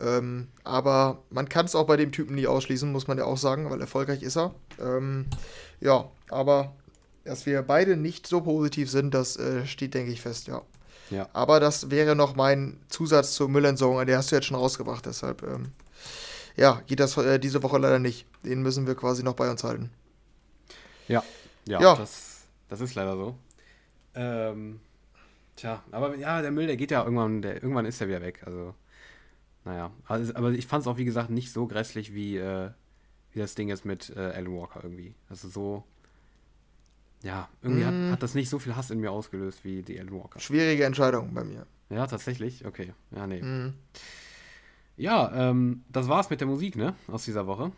Ähm, 0.00 0.48
aber 0.64 1.22
man 1.30 1.48
kann 1.48 1.66
es 1.66 1.74
auch 1.74 1.86
bei 1.86 1.96
dem 1.96 2.12
Typen 2.12 2.34
nie 2.34 2.46
ausschließen, 2.46 2.90
muss 2.90 3.08
man 3.08 3.18
ja 3.18 3.24
auch 3.24 3.36
sagen, 3.36 3.70
weil 3.70 3.80
erfolgreich 3.80 4.22
ist 4.22 4.36
er. 4.36 4.54
Ähm, 4.80 5.26
ja, 5.80 6.08
aber 6.28 6.74
dass 7.24 7.46
wir 7.46 7.62
beide 7.62 7.96
nicht 7.96 8.26
so 8.26 8.40
positiv 8.40 8.90
sind, 8.90 9.12
das 9.12 9.36
äh, 9.36 9.66
steht, 9.66 9.94
denke 9.94 10.12
ich, 10.12 10.20
fest, 10.20 10.46
ja. 10.48 10.62
Ja. 11.10 11.28
Aber 11.32 11.58
das 11.58 11.90
wäre 11.90 12.14
noch 12.14 12.36
mein 12.36 12.78
Zusatz 12.88 13.34
zur 13.34 13.48
Müllentsorgung, 13.48 14.06
der 14.06 14.18
hast 14.18 14.30
du 14.30 14.36
jetzt 14.36 14.46
schon 14.46 14.56
rausgebracht, 14.56 15.06
deshalb, 15.06 15.42
ähm, 15.42 15.72
ja, 16.56 16.82
geht 16.86 17.00
das 17.00 17.16
äh, 17.16 17.38
diese 17.38 17.62
Woche 17.62 17.78
leider 17.78 17.98
nicht. 17.98 18.26
Den 18.44 18.62
müssen 18.62 18.86
wir 18.86 18.94
quasi 18.94 19.22
noch 19.22 19.34
bei 19.34 19.50
uns 19.50 19.64
halten. 19.64 19.90
Ja, 21.08 21.22
ja, 21.66 21.80
Ja. 21.80 21.96
Das, 21.96 22.42
das 22.68 22.80
ist 22.80 22.94
leider 22.94 23.16
so. 23.16 23.34
Ähm, 24.14 24.80
tja, 25.56 25.82
aber 25.90 26.16
ja, 26.16 26.42
der 26.42 26.50
Müll, 26.50 26.66
der 26.66 26.76
geht 26.76 26.90
ja 26.90 27.02
irgendwann, 27.02 27.42
der, 27.42 27.54
irgendwann 27.62 27.86
ist 27.86 28.00
er 28.00 28.08
wieder 28.08 28.22
weg. 28.22 28.42
Also, 28.44 28.74
naja. 29.64 29.90
Also, 30.06 30.34
aber 30.34 30.50
ich 30.50 30.66
fand 30.66 30.82
es 30.82 30.86
auch, 30.86 30.96
wie 30.96 31.04
gesagt, 31.04 31.30
nicht 31.30 31.52
so 31.52 31.66
grässlich 31.66 32.14
wie, 32.14 32.36
äh, 32.36 32.70
wie 33.32 33.38
das 33.38 33.54
Ding 33.54 33.68
jetzt 33.68 33.84
mit 33.84 34.10
äh, 34.16 34.20
Alan 34.20 34.52
Walker 34.52 34.80
irgendwie. 34.82 35.14
Also 35.28 35.48
so, 35.48 35.84
ja, 37.22 37.48
irgendwie 37.62 37.84
Mm. 37.84 38.06
hat, 38.06 38.12
hat 38.12 38.22
das 38.22 38.34
nicht 38.34 38.48
so 38.48 38.58
viel 38.58 38.76
Hass 38.76 38.90
in 38.90 39.00
mir 39.00 39.10
ausgelöst 39.12 39.64
wie 39.64 39.82
die 39.82 39.98
Alan 40.00 40.12
Walker. 40.12 40.40
Schwierige 40.40 40.84
Entscheidung 40.84 41.32
bei 41.34 41.44
mir. 41.44 41.66
Ja, 41.90 42.06
tatsächlich? 42.06 42.64
Okay. 42.64 42.92
Ja, 43.10 43.26
nee. 43.26 43.42
Mhm. 43.42 43.74
Ja, 44.96 45.32
ähm, 45.50 45.82
das 45.88 46.08
war's 46.08 46.30
mit 46.30 46.40
der 46.40 46.48
Musik, 46.48 46.76
ne? 46.76 46.94
Aus 47.08 47.24
dieser 47.24 47.46
Woche. 47.46 47.72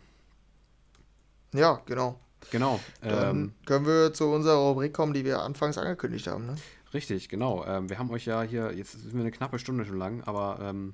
Ja, 1.53 1.81
genau. 1.85 2.19
Genau. 2.51 2.79
Dann 3.01 3.29
Ähm, 3.37 3.53
können 3.65 3.85
wir 3.85 4.13
zu 4.13 4.25
unserer 4.25 4.55
Rubrik 4.57 4.93
kommen, 4.93 5.13
die 5.13 5.23
wir 5.23 5.41
anfangs 5.41 5.77
angekündigt 5.77 6.27
haben. 6.27 6.45
Ne? 6.45 6.55
Richtig, 6.93 7.29
genau. 7.29 7.63
Ähm, 7.65 7.89
wir 7.89 7.97
haben 7.97 8.09
euch 8.11 8.25
ja 8.25 8.41
hier, 8.43 8.73
jetzt 8.73 8.91
sind 8.91 9.13
wir 9.13 9.21
eine 9.21 9.31
knappe 9.31 9.59
Stunde 9.59 9.85
schon 9.85 9.97
lang, 9.97 10.21
aber 10.23 10.59
ähm, 10.61 10.93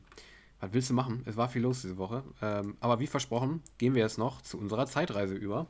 was 0.59 0.71
willst 0.73 0.89
du 0.91 0.93
machen? 0.93 1.23
Es 1.25 1.37
war 1.37 1.49
viel 1.49 1.63
los 1.63 1.81
diese 1.81 1.97
Woche. 1.97 2.23
Ähm, 2.41 2.77
aber 2.79 2.99
wie 2.99 3.07
versprochen, 3.07 3.63
gehen 3.79 3.95
wir 3.95 4.03
jetzt 4.03 4.17
noch 4.19 4.41
zu 4.41 4.57
unserer 4.59 4.85
Zeitreise 4.85 5.33
über. 5.33 5.65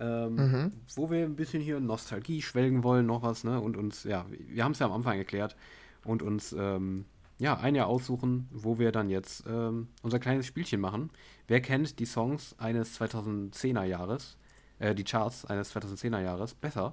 Ähm, 0.00 0.34
Mhm. 0.34 0.72
Wo 0.94 1.10
wir 1.10 1.24
ein 1.24 1.36
bisschen 1.36 1.62
hier 1.62 1.80
Nostalgie 1.80 2.42
schwelgen 2.42 2.82
wollen, 2.84 3.06
noch 3.06 3.22
was, 3.22 3.44
ne? 3.44 3.60
Und 3.60 3.76
uns, 3.76 4.04
ja, 4.04 4.26
wir 4.30 4.64
haben 4.64 4.72
es 4.72 4.78
ja 4.78 4.86
am 4.86 4.92
Anfang 4.92 5.18
erklärt 5.18 5.56
und 6.04 6.22
uns 6.22 6.52
ähm, 6.52 7.04
ja 7.38 7.58
ein 7.58 7.74
Jahr 7.74 7.86
aussuchen, 7.88 8.48
wo 8.50 8.78
wir 8.78 8.92
dann 8.92 9.10
jetzt 9.10 9.44
ähm, 9.48 9.88
unser 10.02 10.18
kleines 10.18 10.46
Spielchen 10.46 10.80
machen. 10.80 11.10
Wer 11.46 11.60
kennt 11.60 11.98
die 11.98 12.06
Songs 12.06 12.54
eines 12.58 13.00
2010er 13.00 13.84
Jahres, 13.84 14.36
äh, 14.78 14.94
die 14.94 15.04
Charts 15.04 15.44
eines 15.44 15.74
2010er 15.74 16.20
Jahres 16.20 16.54
besser? 16.54 16.92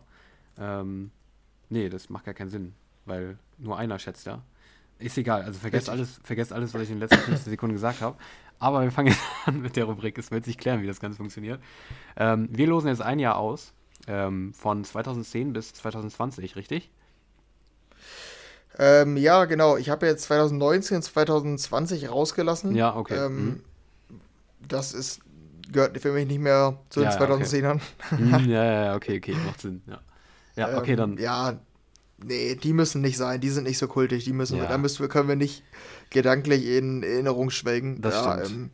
Ähm, 0.58 1.12
nee, 1.70 1.90
das 1.90 2.10
macht 2.10 2.26
gar 2.26 2.34
keinen 2.34 2.50
Sinn, 2.50 2.74
weil 3.06 3.38
nur 3.58 3.78
einer 3.78 4.00
schätzt 4.00 4.26
ja. 4.26 4.42
Ist 4.98 5.18
egal, 5.18 5.44
also 5.44 5.60
vergesst 5.60 5.90
Richtig. 5.90 6.00
alles, 6.00 6.20
vergesst 6.24 6.54
alles, 6.54 6.74
was 6.74 6.82
ich 6.84 6.90
in 6.90 6.96
den 6.96 7.02
letzten 7.02 7.20
15 7.26 7.52
Sekunden 7.52 7.74
gesagt 7.74 8.00
habe. 8.02 8.18
Aber 8.60 8.82
wir 8.84 8.92
fangen 8.92 9.10
jetzt 9.10 9.22
an 9.46 9.62
mit 9.62 9.76
der 9.76 9.86
Rubrik. 9.86 10.18
Es 10.18 10.32
wird 10.32 10.46
sich 10.46 10.58
klären, 10.58 10.82
wie 10.82 10.88
das 10.88 11.00
Ganze 11.00 11.18
funktioniert. 11.18 11.62
Ähm, 12.18 12.48
wir 12.52 12.68
losen 12.68 12.88
jetzt 12.88 13.02
ein 13.02 13.20
Jahr 13.20 13.38
aus, 13.38 13.74
ähm, 14.08 14.54
von 14.54 14.84
2010 14.84 15.54
bis 15.54 15.74
2020, 15.74 16.56
richtig? 16.56 16.90
Ähm, 18.78 19.18
ja, 19.18 19.46
genau. 19.46 19.78
Ich 19.78 19.90
habe 19.90 20.06
jetzt 20.06 20.24
2019, 20.24 21.02
2020 21.02 22.10
rausgelassen. 22.10 22.76
Ja, 22.76 22.96
okay. 22.96 23.16
Ähm, 23.26 23.46
Mhm. 23.46 23.62
Das 24.68 24.94
ist, 24.94 25.20
gehört 25.72 25.98
für 26.00 26.12
mich 26.12 26.28
nicht 26.28 26.40
mehr 26.40 26.80
zu 26.90 27.02
den 27.02 27.10
Ja, 27.10 27.16
ja, 27.20 27.34
okay. 27.34 27.44
2010ern. 27.44 27.82
Hm, 28.10 28.30
ja, 28.50 28.64
ja, 28.64 28.86
ja, 28.86 28.96
okay, 28.96 29.18
okay, 29.18 29.36
macht 29.46 29.62
Sinn. 29.62 29.82
Ja, 29.86 30.00
ja 30.56 30.78
okay, 30.78 30.92
Ähm, 30.92 30.98
dann. 30.98 31.18
Ja, 31.18 31.60
nee, 32.18 32.56
die 32.56 32.74
müssen 32.74 33.02
nicht 33.02 33.18
sein. 33.18 33.40
Die 33.42 33.50
sind 33.50 33.66
nicht 33.66 33.78
so 33.78 33.88
kultig. 33.88 34.24
Die 34.24 34.34
müssen, 34.34 34.58
Ja. 34.58 34.66
da 34.66 34.78
müssen 34.78 35.00
wir, 35.02 35.08
können 35.08 35.30
wir 35.30 35.36
nicht 35.36 35.64
gedanklich 36.10 36.66
in 36.66 37.04
Erinnerung 37.04 37.50
schwelgen. 37.50 38.02
Das 38.02 38.14
ja, 38.16 38.46
stimmt. 38.46 38.52
Ähm, 38.52 38.70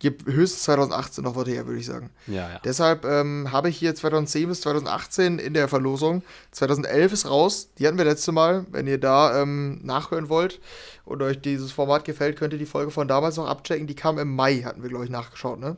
gibt 0.00 0.26
höchstens 0.26 0.62
2018 0.62 1.24
noch 1.24 1.34
was 1.34 1.48
her, 1.48 1.66
würde 1.66 1.80
ich 1.80 1.86
sagen. 1.86 2.10
Ja, 2.28 2.48
ja. 2.48 2.60
Deshalb 2.64 3.04
ähm, 3.04 3.50
habe 3.50 3.68
ich 3.68 3.76
hier 3.78 3.94
2010 3.96 4.48
bis 4.48 4.60
2018 4.60 5.38
in 5.40 5.54
der 5.54 5.66
Verlosung. 5.66 6.22
2011 6.52 7.12
ist 7.12 7.28
raus. 7.28 7.70
Die 7.78 7.86
hatten 7.86 7.98
wir 7.98 8.04
letzte 8.04 8.30
Mal. 8.30 8.64
Wenn 8.70 8.86
ihr 8.86 8.98
da 8.98 9.42
ähm, 9.42 9.80
nachhören 9.82 10.28
wollt 10.28 10.60
und 11.04 11.20
euch 11.22 11.40
dieses 11.40 11.72
Format 11.72 12.04
gefällt, 12.04 12.38
könnt 12.38 12.52
ihr 12.52 12.58
die 12.60 12.66
Folge 12.66 12.92
von 12.92 13.08
damals 13.08 13.36
noch 13.38 13.48
abchecken. 13.48 13.88
Die 13.88 13.96
kam 13.96 14.18
im 14.18 14.34
Mai, 14.36 14.62
hatten 14.62 14.82
wir, 14.82 14.88
glaube 14.88 15.04
ich, 15.04 15.10
nachgeschaut, 15.10 15.58
ne? 15.58 15.76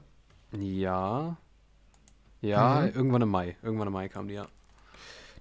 Ja. 0.53 1.37
Ja, 2.43 2.81
Mhm. 2.83 2.93
irgendwann 2.95 3.23
im 3.23 3.29
Mai. 3.31 3.57
Irgendwann 3.63 3.87
im 3.89 3.93
Mai 3.95 4.09
kam 4.09 4.29
die, 4.29 4.35
ja. 4.35 4.47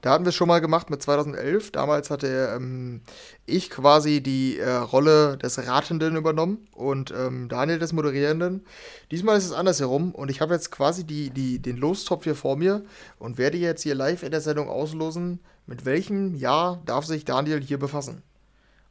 Da 0.01 0.11
hatten 0.11 0.23
wir 0.23 0.29
es 0.29 0.35
schon 0.35 0.47
mal 0.47 0.61
gemacht 0.61 0.89
mit 0.89 1.01
2011. 1.01 1.71
Damals 1.71 2.09
hatte 2.09 2.53
ähm, 2.55 3.01
ich 3.45 3.69
quasi 3.69 4.21
die 4.21 4.57
äh, 4.57 4.69
Rolle 4.69 5.37
des 5.37 5.67
Ratenden 5.67 6.15
übernommen 6.15 6.67
und 6.73 7.11
ähm, 7.11 7.49
Daniel 7.49 7.79
des 7.79 7.91
Moderierenden. 7.91 8.65
Diesmal 9.11 9.37
ist 9.37 9.45
es 9.45 9.51
andersherum 9.51 10.15
und 10.15 10.31
ich 10.31 10.39
habe 10.39 10.53
jetzt 10.53 10.71
quasi 10.71 11.03
die, 11.03 11.31
die, 11.31 11.59
den 11.59 11.77
Lostopf 11.77 12.23
hier 12.23 12.35
vor 12.35 12.55
mir 12.55 12.83
und 13.17 13.37
werde 13.37 13.57
jetzt 13.57 13.83
hier 13.83 13.95
live 13.95 14.23
in 14.23 14.31
der 14.31 14.41
Sendung 14.41 14.69
auslosen, 14.69 15.39
mit 15.67 15.85
welchem 15.85 16.33
Jahr 16.33 16.81
darf 16.85 17.05
sich 17.05 17.25
Daniel 17.25 17.61
hier 17.61 17.79
befassen. 17.79 18.21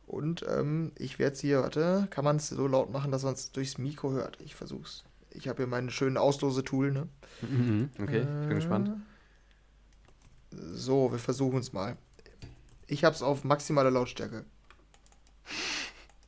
Und 0.07 0.45
ähm, 0.49 0.93
ich 0.99 1.19
werde 1.19 1.35
es 1.35 1.41
hier, 1.41 1.63
warte, 1.63 2.07
kann 2.11 2.25
man 2.25 2.37
es 2.37 2.49
so 2.49 2.67
laut 2.67 2.91
machen, 2.91 3.13
dass 3.13 3.25
man 3.25 3.35
es 3.35 3.53
durchs 3.53 3.79
Mikro 3.79 4.13
hört? 4.13 4.39
Ich 4.45 4.55
versuch's. 4.55 5.05
Ich 5.31 5.49
habe 5.49 5.59
hier 5.59 5.67
meine 5.67 5.91
schönen 5.91 6.17
Auslose-Tool, 6.17 6.93
ne? 6.93 7.09
Mhm, 7.43 7.91
okay, 8.01 8.21
ich 8.21 8.49
bin 8.49 8.57
gespannt. 8.57 8.91
So, 10.51 11.12
wir 11.12 11.18
versuchen 11.18 11.59
es 11.59 11.72
mal. 11.72 11.96
Ich 12.86 13.05
habe 13.05 13.14
es 13.14 13.22
auf 13.22 13.44
maximale 13.44 13.90
Lautstärke. 13.90 14.44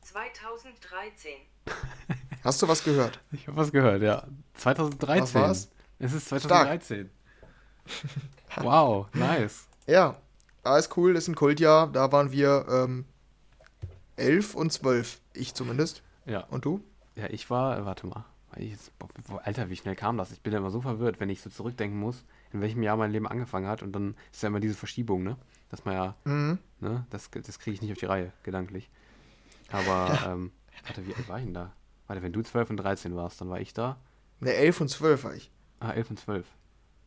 2013. 0.01 1.31
Hast 2.43 2.61
du 2.61 2.67
was 2.67 2.83
gehört? 2.83 3.19
Ich 3.31 3.47
habe 3.47 3.57
was 3.57 3.71
gehört, 3.71 4.01
ja. 4.01 4.27
2013. 4.55 5.23
Was 5.23 5.33
war's? 5.33 5.71
Es 5.99 6.13
ist 6.13 6.29
2013. 6.29 7.09
wow, 8.57 9.07
nice. 9.13 9.67
Ja, 9.87 10.17
alles 10.63 10.89
cool, 10.95 11.15
ist 11.15 11.27
ein 11.27 11.35
Kultjahr. 11.35 11.87
Da 11.91 12.11
waren 12.11 12.31
wir 12.31 12.65
ähm, 12.69 13.05
11 14.15 14.55
und 14.55 14.71
12. 14.71 15.19
Ich 15.33 15.53
zumindest. 15.53 16.03
Ja. 16.25 16.41
Und 16.45 16.65
du? 16.65 16.83
Ja, 17.15 17.27
ich 17.29 17.49
war, 17.49 17.85
warte 17.85 18.07
mal. 18.07 18.25
Alter, 19.43 19.69
wie 19.69 19.75
schnell 19.75 19.95
kam 19.95 20.17
das? 20.17 20.31
Ich 20.31 20.41
bin 20.41 20.51
ja 20.51 20.59
immer 20.59 20.71
so 20.71 20.81
verwirrt, 20.81 21.19
wenn 21.19 21.29
ich 21.29 21.41
so 21.41 21.49
zurückdenken 21.49 21.99
muss, 21.99 22.23
in 22.53 22.61
welchem 22.61 22.83
Jahr 22.83 22.97
mein 22.97 23.11
Leben 23.11 23.27
angefangen 23.27 23.67
hat. 23.67 23.81
Und 23.83 23.91
dann 23.93 24.15
ist 24.31 24.43
ja 24.43 24.47
immer 24.47 24.59
diese 24.59 24.75
Verschiebung, 24.75 25.23
ne? 25.23 25.37
Dass 25.69 25.85
man 25.85 25.93
ja, 25.95 26.15
Mhm. 26.25 26.59
ne? 26.79 27.05
Das, 27.09 27.29
das 27.31 27.59
kriege 27.59 27.75
ich 27.75 27.81
nicht 27.81 27.91
auf 27.91 27.97
die 27.97 28.05
Reihe, 28.05 28.31
gedanklich. 28.43 28.89
Aber, 29.71 30.19
ähm, 30.27 30.51
warte, 30.85 31.05
wie 31.07 31.15
alt 31.15 31.27
war 31.29 31.37
ich 31.39 31.45
denn 31.45 31.53
da? 31.53 31.71
Warte, 32.07 32.21
wenn 32.23 32.33
du 32.33 32.41
12 32.41 32.69
und 32.69 32.77
13 32.77 33.15
warst, 33.15 33.39
dann 33.41 33.49
war 33.49 33.59
ich 33.61 33.73
da. 33.73 33.97
Ne, 34.39 34.53
11 34.53 34.81
und 34.81 34.89
12 34.89 35.23
war 35.23 35.33
ich. 35.33 35.49
Ah, 35.79 35.91
11 35.91 36.09
und 36.09 36.19
12. 36.19 36.45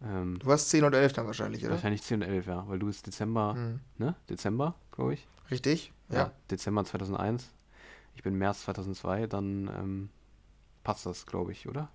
Ähm, 0.03 0.38
Du 0.38 0.47
warst 0.47 0.70
10 0.70 0.84
und 0.84 0.95
11 0.95 1.12
dann 1.12 1.26
wahrscheinlich, 1.26 1.62
oder? 1.64 1.74
wahrscheinlich 1.74 2.03
10 2.03 2.22
und 2.22 2.28
11, 2.28 2.47
ja. 2.47 2.66
Weil 2.68 2.78
du 2.78 2.86
bist 2.86 3.07
Dezember, 3.07 3.55
Mhm. 3.55 3.80
ne? 3.99 4.14
Dezember, 4.30 4.74
glaube 4.92 5.14
ich. 5.14 5.26
Richtig? 5.51 5.92
Ja. 6.11 6.32
Dezember 6.51 6.84
2001. 6.84 7.51
Ich 8.14 8.22
bin 8.22 8.34
März 8.36 8.62
2002, 8.62 9.26
dann 9.26 9.68
ähm, 9.68 10.09
passt 10.84 11.05
das, 11.07 11.26
glaube 11.26 11.53
ich, 11.53 11.68
oder? 11.68 11.88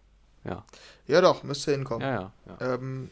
Ja. 0.44 0.64
Ja, 1.08 1.22
doch, 1.22 1.44
müsste 1.44 1.72
hinkommen. 1.72 2.02
Ja, 2.08 2.32
ja. 2.46 2.58
ja. 2.60 2.76
Ähm, 2.76 3.10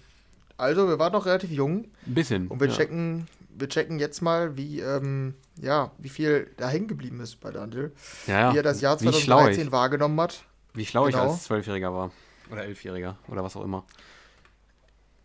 also, 0.57 0.87
wir 0.87 0.99
waren 0.99 1.13
noch 1.13 1.25
relativ 1.25 1.51
jung 1.51 1.85
Ein 2.05 2.13
bisschen. 2.13 2.47
und 2.47 2.59
wir 2.59 2.67
ja. 2.67 2.75
checken, 2.75 3.27
wir 3.49 3.69
checken 3.69 3.99
jetzt 3.99 4.21
mal, 4.21 4.57
wie, 4.57 4.79
ähm, 4.81 5.35
ja, 5.61 5.91
wie 5.97 6.09
viel 6.09 6.49
da 6.57 6.67
hängen 6.69 6.87
geblieben 6.87 7.19
ist 7.21 7.39
bei 7.39 7.51
Daniel. 7.51 7.91
ja. 8.27 8.53
Wie 8.53 8.57
er 8.57 8.63
das 8.63 8.81
Jahr 8.81 8.99
wie 9.01 9.05
schlau 9.13 9.37
2013 9.39 9.67
ich, 9.67 9.71
wahrgenommen 9.71 10.19
hat. 10.21 10.43
wie 10.73 10.85
schlau 10.85 11.07
ich 11.07 11.15
Genau. 11.15 11.31
als 11.31 11.43
Zwölfjähriger 11.45 11.93
war. 11.93 12.11
Oder 12.51 12.63
Elfjähriger 12.63 13.17
oder 13.27 13.43
was 13.43 13.55
auch 13.57 13.63
immer. 13.63 13.83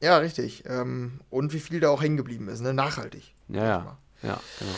Ja, 0.01 0.19
richtig. 0.19 0.65
Ähm, 0.67 1.21
und 1.31 1.53
wie 1.53 1.61
viel 1.61 1.79
da 1.79 1.91
auch 1.91 2.03
hängen 2.03 2.17
geblieben 2.17 2.49
ist, 2.49 2.61
ne? 2.61 2.75
Nachhaltig. 2.75 3.35
Ja, 3.49 3.59
ich 3.61 3.65
ja. 3.65 3.97
Ja, 4.23 4.41
genau. 4.59 4.73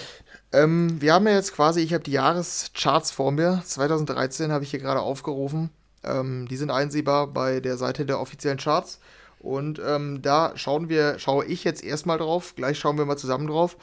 Ähm, 0.52 1.00
wir 1.00 1.14
haben 1.14 1.26
ja 1.26 1.34
jetzt 1.34 1.54
quasi, 1.54 1.80
ich 1.80 1.92
habe 1.94 2.04
die 2.04 2.12
Jahrescharts 2.12 3.10
vor 3.10 3.32
mir. 3.32 3.62
2013 3.64 4.52
habe 4.52 4.64
ich 4.64 4.70
hier 4.70 4.80
gerade 4.80 5.00
aufgerufen. 5.00 5.70
Ähm, 6.02 6.46
die 6.48 6.56
sind 6.56 6.70
einsehbar 6.70 7.26
bei 7.28 7.60
der 7.60 7.76
Seite 7.78 8.04
der 8.06 8.20
offiziellen 8.20 8.58
Charts. 8.58 9.00
Und 9.44 9.78
ähm, 9.84 10.22
da 10.22 10.52
schauen 10.56 10.88
wir, 10.88 11.18
schaue 11.18 11.44
ich 11.44 11.64
jetzt 11.64 11.84
erstmal 11.84 12.16
drauf. 12.16 12.54
Gleich 12.56 12.78
schauen 12.78 12.96
wir 12.96 13.04
mal 13.04 13.18
zusammen 13.18 13.46
drauf. 13.46 13.76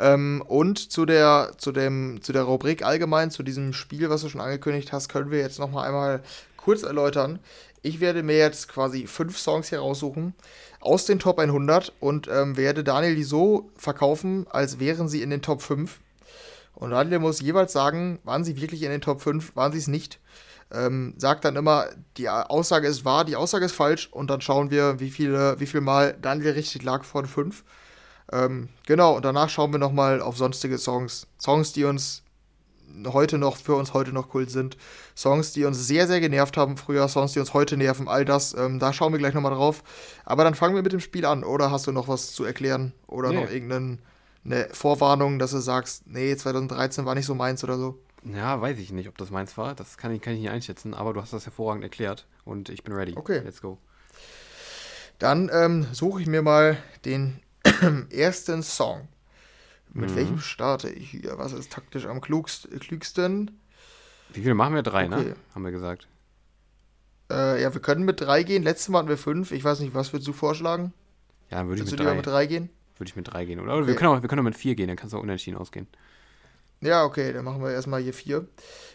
Ähm, 0.00 0.42
und 0.48 0.90
zu 0.90 1.06
der, 1.06 1.52
zu 1.56 1.70
dem, 1.70 2.20
zu 2.20 2.32
der 2.32 2.42
Rubrik 2.42 2.84
allgemein, 2.84 3.30
zu 3.30 3.44
diesem 3.44 3.72
Spiel, 3.72 4.10
was 4.10 4.22
du 4.22 4.28
schon 4.28 4.40
angekündigt 4.40 4.92
hast, 4.92 5.08
können 5.08 5.30
wir 5.30 5.38
jetzt 5.38 5.60
nochmal 5.60 5.86
einmal 5.86 6.22
kurz 6.56 6.82
erläutern. 6.82 7.38
Ich 7.82 8.00
werde 8.00 8.24
mir 8.24 8.36
jetzt 8.36 8.66
quasi 8.68 9.06
fünf 9.06 9.38
Songs 9.38 9.68
hier 9.68 9.78
raussuchen 9.78 10.34
aus 10.80 11.06
den 11.06 11.20
Top 11.20 11.38
100 11.38 11.92
und 12.00 12.28
ähm, 12.28 12.56
werde 12.56 12.82
Daniel 12.82 13.14
die 13.14 13.22
so 13.22 13.70
verkaufen, 13.76 14.46
als 14.50 14.80
wären 14.80 15.06
sie 15.06 15.22
in 15.22 15.30
den 15.30 15.42
Top 15.42 15.62
5. 15.62 16.00
Und 16.74 16.90
Daniel 16.90 17.20
muss 17.20 17.40
jeweils 17.40 17.72
sagen, 17.72 18.18
waren 18.24 18.42
sie 18.42 18.60
wirklich 18.60 18.82
in 18.82 18.90
den 18.90 19.00
Top 19.00 19.20
5, 19.20 19.54
waren 19.54 19.70
sie 19.70 19.78
es 19.78 19.86
nicht. 19.86 20.18
Ähm, 20.74 21.14
sagt 21.18 21.44
dann 21.44 21.56
immer, 21.56 21.86
die 22.16 22.28
Aussage 22.28 22.88
ist 22.88 23.04
wahr, 23.04 23.24
die 23.24 23.36
Aussage 23.36 23.64
ist 23.64 23.72
falsch 23.74 24.08
und 24.10 24.28
dann 24.28 24.40
schauen 24.40 24.70
wir, 24.70 24.98
wie 25.00 25.10
viele, 25.10 25.58
wie 25.60 25.66
viel 25.66 25.80
Mal 25.80 26.16
Daniel 26.20 26.52
richtig 26.52 26.82
lag 26.82 27.04
von 27.04 27.26
5. 27.26 27.64
Ähm, 28.32 28.68
genau, 28.86 29.16
und 29.16 29.24
danach 29.24 29.48
schauen 29.50 29.72
wir 29.72 29.78
nochmal 29.78 30.20
auf 30.20 30.36
sonstige 30.36 30.78
Songs. 30.78 31.26
Songs, 31.38 31.72
die 31.72 31.84
uns 31.84 32.22
heute 33.06 33.38
noch, 33.38 33.56
für 33.56 33.74
uns 33.74 33.92
heute 33.92 34.12
noch 34.12 34.28
Kult 34.28 34.50
sind. 34.50 34.76
Songs, 35.16 35.52
die 35.52 35.64
uns 35.64 35.86
sehr, 35.86 36.06
sehr 36.06 36.20
genervt 36.20 36.56
haben 36.56 36.76
früher, 36.76 37.08
Songs, 37.08 37.32
die 37.32 37.40
uns 37.40 37.52
heute 37.54 37.76
nerven, 37.76 38.08
all 38.08 38.24
das. 38.24 38.54
Ähm, 38.54 38.78
da 38.78 38.92
schauen 38.92 39.12
wir 39.12 39.18
gleich 39.18 39.34
nochmal 39.34 39.54
drauf. 39.54 39.82
Aber 40.24 40.44
dann 40.44 40.54
fangen 40.54 40.74
wir 40.74 40.82
mit 40.82 40.92
dem 40.92 41.00
Spiel 41.00 41.24
an. 41.26 41.44
Oder 41.44 41.70
hast 41.70 41.86
du 41.86 41.92
noch 41.92 42.08
was 42.08 42.32
zu 42.32 42.44
erklären? 42.44 42.92
Oder 43.06 43.30
Nee. 43.30 43.40
noch 43.42 43.50
irgendeine 43.50 43.98
eine 44.44 44.68
Vorwarnung, 44.72 45.38
dass 45.38 45.52
du 45.52 45.58
sagst, 45.58 46.06
nee, 46.06 46.36
2013 46.36 47.06
war 47.06 47.14
nicht 47.14 47.26
so 47.26 47.34
meins 47.34 47.64
oder 47.64 47.78
so? 47.78 47.98
Ja, 48.24 48.60
weiß 48.60 48.78
ich 48.78 48.90
nicht, 48.92 49.08
ob 49.08 49.18
das 49.18 49.30
meins 49.30 49.56
war. 49.58 49.74
Das 49.74 49.98
kann 49.98 50.12
ich, 50.12 50.20
kann 50.22 50.34
ich 50.34 50.40
nicht 50.40 50.50
einschätzen, 50.50 50.94
aber 50.94 51.12
du 51.12 51.20
hast 51.20 51.32
das 51.32 51.44
hervorragend 51.46 51.84
erklärt 51.84 52.26
und 52.44 52.68
ich 52.70 52.82
bin 52.82 52.94
ready. 52.94 53.14
Okay. 53.16 53.40
Let's 53.44 53.60
go. 53.60 53.78
Dann 55.18 55.50
ähm, 55.52 55.86
suche 55.92 56.20
ich 56.22 56.26
mir 56.26 56.42
mal 56.42 56.76
den 57.04 57.40
ersten 58.10 58.62
Song. 58.62 59.08
Mit 59.92 60.10
Mhm. 60.10 60.16
welchem 60.16 60.38
starte 60.40 60.88
ich 60.90 61.10
hier? 61.10 61.38
Was 61.38 61.52
ist 61.52 61.70
taktisch 61.72 62.06
am 62.06 62.20
klugst, 62.20 62.68
klügsten? 62.80 63.60
Wie 64.32 64.40
viele 64.42 64.54
machen 64.54 64.74
wir? 64.74 64.82
Drei, 64.82 65.06
Okay. 65.06 65.24
ne? 65.24 65.36
Haben 65.54 65.62
wir 65.64 65.70
gesagt. 65.70 66.08
Äh, 67.30 67.62
ja, 67.62 67.72
wir 67.72 67.80
können 67.80 68.04
mit 68.04 68.20
drei 68.20 68.42
gehen. 68.42 68.62
Letztes 68.64 68.88
Mal 68.88 68.98
hatten 69.00 69.08
wir 69.08 69.16
fünf. 69.18 69.52
Ich 69.52 69.62
weiß 69.62 69.80
nicht, 69.80 69.94
was 69.94 70.12
würdest 70.12 70.26
du 70.28 70.32
vorschlagen? 70.32 70.92
Ja, 71.50 71.58
dann 71.58 71.68
würde 71.68 71.82
ich 71.82 71.90
mit 71.90 72.00
drei. 72.00 72.14
mit 72.14 72.26
drei 72.26 72.46
gehen? 72.46 72.70
Würde 72.98 73.08
ich 73.08 73.16
mit 73.16 73.28
drei 73.32 73.44
gehen. 73.44 73.60
Oder, 73.60 73.76
oder 73.76 73.86
wir, 73.86 73.92
Okay. 73.92 74.00
können 74.04 74.16
auch, 74.18 74.22
wir 74.22 74.28
können 74.28 74.40
auch 74.40 74.44
mit 74.44 74.56
vier 74.56 74.74
gehen, 74.74 74.88
dann 74.88 74.96
kannst 74.96 75.12
du 75.12 75.18
auch 75.18 75.22
unentschieden 75.22 75.56
ausgehen. 75.56 75.86
Ja, 76.80 77.04
okay, 77.04 77.32
dann 77.32 77.44
machen 77.44 77.62
wir 77.62 77.70
erstmal 77.70 78.02
hier 78.02 78.14
vier. 78.14 78.46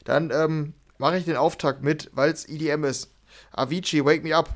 Dann 0.05 0.31
ähm, 0.31 0.73
mache 0.97 1.17
ich 1.17 1.25
den 1.25 1.35
Auftakt 1.37 1.81
mit, 1.83 2.09
weil 2.13 2.31
es 2.31 2.47
EDM 2.47 2.83
ist. 2.83 3.11
Avicii, 3.51 4.05
Wake 4.05 4.23
Me 4.23 4.35
Up. 4.35 4.55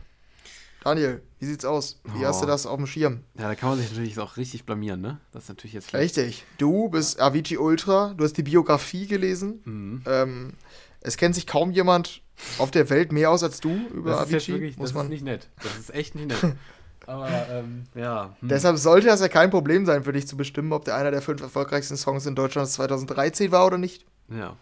Daniel, 0.83 1.21
wie 1.39 1.45
sieht's 1.45 1.63
aus? 1.63 2.01
Wie 2.03 2.25
hast 2.25 2.41
du 2.41 2.45
Oh. 2.45 2.47
das 2.47 2.65
auf 2.65 2.75
dem 2.77 2.87
Schirm? 2.87 3.21
Ja, 3.37 3.47
da 3.47 3.55
kann 3.55 3.69
man 3.69 3.79
sich 3.79 3.89
natürlich 3.89 4.19
auch 4.19 4.35
richtig 4.35 4.65
blamieren, 4.65 4.99
ne? 4.99 5.19
Das 5.31 5.43
ist 5.43 5.49
natürlich 5.49 5.73
jetzt 5.73 5.89
schlecht. 5.89 6.17
Richtig. 6.17 6.45
Du 6.57 6.89
bist 6.89 7.21
Avicii 7.21 7.57
Ultra, 7.57 8.13
du 8.17 8.23
hast 8.25 8.33
die 8.37 8.43
Biografie 8.43 9.07
gelesen. 9.07 9.61
Mhm. 9.63 10.01
Ähm, 10.05 10.53
es 10.99 11.15
kennt 11.15 11.35
sich 11.35 11.47
kaum 11.47 11.71
jemand 11.71 12.21
auf 12.57 12.69
der 12.71 12.89
Welt 12.89 13.13
mehr 13.13 13.31
aus 13.31 13.43
als 13.43 13.61
du 13.61 13.69
über 13.93 14.11
Das 14.11 14.27
ist 14.27 14.33
Avicii. 14.33 14.53
wirklich, 14.55 14.77
muss 14.77 14.89
das 14.89 14.95
man. 14.95 15.05
ist 15.05 15.09
nicht 15.11 15.23
nett. 15.23 15.47
Das 15.63 15.77
ist 15.77 15.93
echt 15.93 16.15
nicht 16.15 16.27
nett. 16.27 16.55
Aber, 17.07 17.29
ähm, 17.49 17.83
ja. 17.95 18.35
hm. 18.39 18.49
Deshalb 18.49 18.77
sollte 18.77 19.07
das 19.07 19.21
ja 19.21 19.27
kein 19.27 19.49
Problem 19.49 19.85
sein 19.85 20.03
für 20.03 20.13
dich 20.13 20.27
zu 20.27 20.37
bestimmen, 20.37 20.71
ob 20.73 20.85
der 20.85 20.95
einer 20.95 21.11
der 21.11 21.21
fünf 21.21 21.41
erfolgreichsten 21.41 21.97
Songs 21.97 22.25
in 22.25 22.35
Deutschland 22.35 22.69
2013 22.69 23.51
war 23.51 23.65
oder 23.65 23.77
nicht. 23.77 24.05
Ja, 24.29 24.55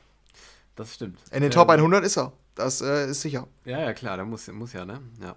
das 0.76 0.96
stimmt. 0.96 1.20
In 1.32 1.42
den 1.42 1.44
Ähm, 1.46 1.52
Top 1.52 1.70
100 1.70 2.04
ist 2.04 2.18
er. 2.18 2.34
Das 2.56 2.82
äh, 2.82 3.10
ist 3.10 3.22
sicher. 3.22 3.48
Ja, 3.66 3.80
ja, 3.80 3.94
klar, 3.94 4.18
der 4.18 4.26
muss, 4.26 4.48
muss 4.48 4.74
ja, 4.74 4.86
ne? 4.86 5.00
Ja. 5.22 5.36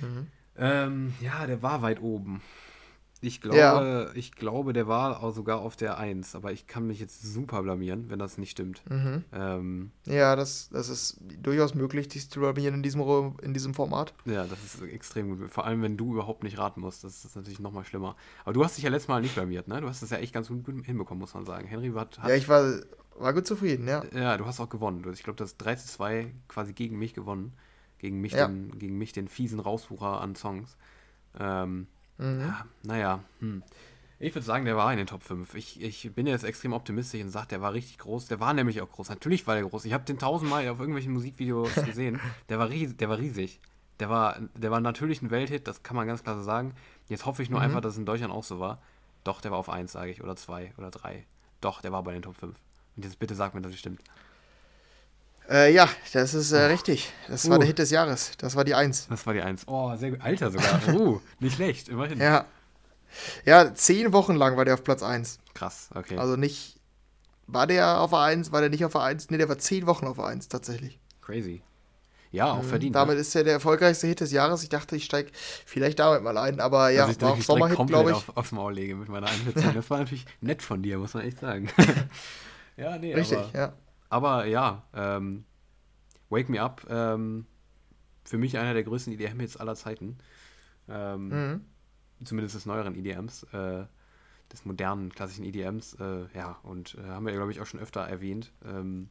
Mhm. 0.00 0.26
Ähm, 0.56 1.14
ja, 1.20 1.46
der 1.46 1.62
war 1.62 1.82
weit 1.82 2.00
oben. 2.00 2.42
Ich 3.26 3.40
glaube, 3.40 3.56
Ja. 3.58 4.12
ich 4.14 4.32
glaube, 4.32 4.74
der 4.74 4.86
war 4.86 5.22
auch 5.22 5.34
sogar 5.34 5.60
auf 5.60 5.76
der 5.76 5.96
1, 5.96 6.34
aber 6.34 6.52
ich 6.52 6.66
kann 6.66 6.86
mich 6.86 7.00
jetzt 7.00 7.22
super 7.22 7.62
blamieren, 7.62 8.10
wenn 8.10 8.18
das 8.18 8.36
nicht 8.36 8.50
stimmt. 8.50 8.82
Mhm. 8.90 9.24
Ähm, 9.32 9.90
Ja, 10.04 10.36
das, 10.36 10.68
das 10.70 10.90
ist 10.90 11.18
durchaus 11.40 11.74
möglich, 11.74 12.08
dich 12.08 12.28
zu 12.28 12.40
blamieren 12.40 12.74
in 12.74 12.82
diesem, 12.82 13.00
in 13.40 13.54
diesem 13.54 13.72
Format. 13.72 14.12
ja, 14.26 14.44
das 14.46 14.62
ist 14.62 14.82
extrem 14.82 15.38
gut. 15.38 15.50
Vor 15.50 15.64
allem, 15.64 15.80
wenn 15.80 15.96
du 15.96 16.12
überhaupt 16.12 16.42
nicht 16.44 16.58
raten 16.58 16.82
musst. 16.82 17.02
Das 17.02 17.24
ist 17.24 17.34
natürlich 17.34 17.60
nochmal 17.60 17.84
schlimmer. 17.84 18.14
Aber 18.44 18.52
du 18.52 18.62
hast 18.62 18.76
dich 18.76 18.84
ja 18.84 18.90
letztes 18.90 19.08
Mal 19.08 19.22
nicht 19.22 19.34
blamiert, 19.34 19.68
ne? 19.68 19.80
Du 19.80 19.88
hast 19.88 20.02
das 20.02 20.10
ja 20.10 20.18
echt 20.18 20.34
ganz 20.34 20.48
gut 20.48 20.64
hinbekommen, 20.84 21.20
muss 21.20 21.32
man 21.32 21.46
sagen. 21.46 21.66
Henry 21.66 21.90
hat, 21.94 22.18
hat 22.18 22.28
Ja, 22.28 22.34
ich 22.36 22.48
war, 22.48 22.74
war 23.16 23.32
gut 23.32 23.46
zufrieden, 23.46 23.88
ja. 23.88 24.02
Ja, 24.14 24.36
du 24.36 24.44
hast 24.44 24.60
auch 24.60 24.68
gewonnen. 24.68 25.02
Ich 25.14 25.22
glaube, 25.22 25.36
du 25.38 25.44
hast 25.44 25.56
3 25.56 25.76
zu 25.76 25.88
2 25.88 26.30
quasi 26.48 26.74
gegen 26.74 26.98
mich 26.98 27.14
gewonnen. 27.14 27.54
Gegen 27.98 28.20
mich, 28.20 28.32
Ja. 28.32 28.48
den, 28.48 28.78
gegen 28.78 28.98
mich 28.98 29.12
den 29.14 29.28
fiesen 29.28 29.60
Rauswucher 29.60 30.20
an 30.20 30.34
Songs. 30.34 30.76
Ähm, 31.40 31.86
Mhm. 32.18 32.40
ja, 32.40 32.64
naja, 32.82 33.20
hm. 33.40 33.62
Ich 34.20 34.34
würde 34.34 34.46
sagen, 34.46 34.64
der 34.64 34.76
war 34.76 34.90
in 34.92 34.98
den 34.98 35.06
Top 35.08 35.22
5. 35.22 35.54
Ich, 35.54 35.82
ich 35.82 36.12
bin 36.14 36.26
jetzt 36.26 36.44
extrem 36.44 36.72
optimistisch 36.72 37.20
und 37.20 37.30
sage, 37.30 37.48
der 37.48 37.60
war 37.60 37.72
richtig 37.74 37.98
groß. 37.98 38.26
Der 38.26 38.40
war 38.40 38.54
nämlich 38.54 38.80
auch 38.80 38.90
groß. 38.90 39.08
Natürlich 39.10 39.46
war 39.46 39.54
der 39.54 39.64
groß. 39.64 39.84
Ich 39.84 39.92
habe 39.92 40.04
den 40.04 40.18
tausendmal 40.18 40.66
auf 40.68 40.78
irgendwelchen 40.78 41.12
Musikvideos 41.12 41.74
gesehen. 41.84 42.20
Der 42.48 42.58
war, 42.58 42.70
ries 42.70 42.96
der 42.96 43.08
war 43.08 43.18
riesig. 43.18 43.60
Der 44.00 44.08
war, 44.08 44.38
der 44.54 44.70
war 44.70 44.80
natürlich 44.80 45.20
ein 45.20 45.30
Welthit, 45.30 45.68
das 45.68 45.82
kann 45.82 45.96
man 45.96 46.06
ganz 46.06 46.22
klar 46.22 46.36
so 46.36 46.42
sagen. 46.42 46.74
Jetzt 47.08 47.26
hoffe 47.26 47.42
ich 47.42 47.50
nur 47.50 47.60
Mhm. 47.60 47.66
einfach, 47.66 47.80
dass 47.80 47.92
es 47.94 47.98
in 47.98 48.06
Deutschland 48.06 48.32
auch 48.32 48.44
so 48.44 48.58
war. 48.60 48.80
Doch, 49.24 49.40
der 49.40 49.50
war 49.50 49.58
auf 49.58 49.68
1, 49.68 49.92
sage 49.92 50.10
ich. 50.10 50.22
Oder 50.22 50.36
2 50.36 50.72
oder 50.78 50.90
3. 50.90 51.26
Doch, 51.60 51.80
der 51.82 51.92
war 51.92 52.02
bei 52.02 52.12
den 52.12 52.22
Top 52.22 52.36
5. 52.36 52.56
Und 52.96 53.04
jetzt 53.04 53.18
bitte 53.18 53.34
sag 53.34 53.54
mir, 53.54 53.60
dass 53.62 53.72
es 53.72 53.78
stimmt. 53.78 54.00
Äh, 55.48 55.74
ja, 55.74 55.88
das 56.12 56.34
ist 56.34 56.52
äh, 56.52 56.64
richtig. 56.64 57.12
Das 57.28 57.48
war 57.48 57.56
Uh. 57.56 57.60
der 57.60 57.66
Hit 57.68 57.78
des 57.78 57.90
Jahres. 57.90 58.32
Das 58.38 58.56
war 58.56 58.64
die 58.64 58.74
Eins. 58.74 59.06
Das 59.08 59.26
war 59.26 59.34
die 59.34 59.42
Eins. 59.42 59.62
Oh, 59.66 59.94
sehr 59.96 60.10
gut. 60.10 60.20
Alter 60.22 60.50
sogar. 60.50 60.80
Uh, 60.94 61.20
nicht 61.38 61.56
schlecht, 61.56 61.88
immerhin. 61.88 62.18
Ja. 62.18 62.46
Ja, 63.44 63.74
zehn 63.74 64.12
Wochen 64.12 64.34
lang 64.34 64.56
war 64.56 64.64
der 64.64 64.74
auf 64.74 64.82
Platz 64.84 65.02
1. 65.02 65.38
Krass, 65.54 65.90
okay. 65.94 66.16
Also 66.16 66.36
nicht. 66.36 66.80
War 67.46 67.66
der 67.66 68.00
auf 68.00 68.10
der 68.10 68.20
1, 68.20 68.52
war 68.52 68.60
der 68.60 68.70
nicht 68.70 68.84
auf 68.84 68.92
der 68.92 69.02
1? 69.02 69.30
Ne, 69.30 69.38
der 69.38 69.48
war 69.48 69.58
zehn 69.58 69.86
Wochen 69.86 70.06
auf 70.06 70.16
der 70.16 70.26
1 70.26 70.48
tatsächlich. 70.48 70.98
Crazy. 71.20 71.62
Ja, 72.32 72.52
auch 72.52 72.64
verdient. 72.64 72.96
Damit 72.96 73.14
ne? 73.14 73.20
ist 73.20 73.34
er 73.36 73.44
der 73.44 73.52
erfolgreichste 73.52 74.08
Hit 74.08 74.20
des 74.20 74.32
Jahres. 74.32 74.64
Ich 74.64 74.68
dachte, 74.68 74.96
ich 74.96 75.04
steige 75.04 75.30
vielleicht 75.32 76.00
damit 76.00 76.22
mal 76.22 76.36
ein, 76.36 76.58
aber 76.58 76.90
ja, 76.90 77.06
Dass 77.06 77.16
ich 77.16 77.22
war 77.22 77.32
auch 77.32 77.40
Sommerhit, 77.40 77.76
komplett 77.76 78.00
glaube 78.00 78.10
ich. 78.10 78.16
Auf, 78.16 78.36
aufs 78.36 78.50
Maul 78.50 78.74
lege 78.74 78.96
mit 78.96 79.08
meiner 79.08 79.28
Einschätzung. 79.28 79.72
Das 79.72 79.88
war 79.88 79.98
natürlich 79.98 80.26
nett 80.40 80.60
von 80.60 80.82
dir, 80.82 80.98
muss 80.98 81.14
man 81.14 81.24
echt 81.24 81.38
sagen. 81.38 81.68
ja, 82.76 82.98
nee, 82.98 83.14
Richtig, 83.14 83.38
aber, 83.38 83.50
ja. 83.56 83.72
Aber 84.14 84.46
ja, 84.46 84.84
ähm, 84.94 85.44
Wake 86.30 86.48
Me 86.48 86.62
Up, 86.62 86.86
ähm, 86.88 87.46
für 88.24 88.38
mich 88.38 88.56
einer 88.56 88.72
der 88.72 88.84
größten 88.84 89.12
EDM-Hits 89.12 89.56
aller 89.56 89.74
Zeiten. 89.74 90.18
Ähm, 90.88 91.28
Mhm. 91.28 91.60
Zumindest 92.24 92.54
des 92.54 92.64
neueren 92.64 92.94
EDMs, 92.94 93.42
äh, 93.52 93.84
des 94.52 94.64
modernen, 94.64 95.10
klassischen 95.12 95.44
EDMs. 95.44 95.94
Äh, 95.94 96.26
ja, 96.32 96.58
und 96.62 96.94
äh, 96.94 97.02
haben 97.08 97.26
wir, 97.26 97.32
glaube 97.32 97.50
ich, 97.50 97.60
auch 97.60 97.66
schon 97.66 97.80
öfter 97.80 98.02
erwähnt 98.02 98.52
ähm, 98.64 99.10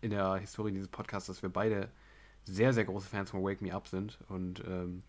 in 0.00 0.10
der 0.10 0.34
Historie 0.34 0.72
dieses 0.72 0.88
Podcasts, 0.88 1.28
dass 1.28 1.42
wir 1.42 1.48
beide 1.48 1.88
sehr, 2.44 2.72
sehr 2.72 2.84
große 2.84 3.08
Fans 3.08 3.30
von 3.30 3.42
Wake 3.44 3.62
Me 3.62 3.72
Up 3.72 3.86
sind. 3.86 4.18
Und 4.28 4.64
ähm, 4.66 5.04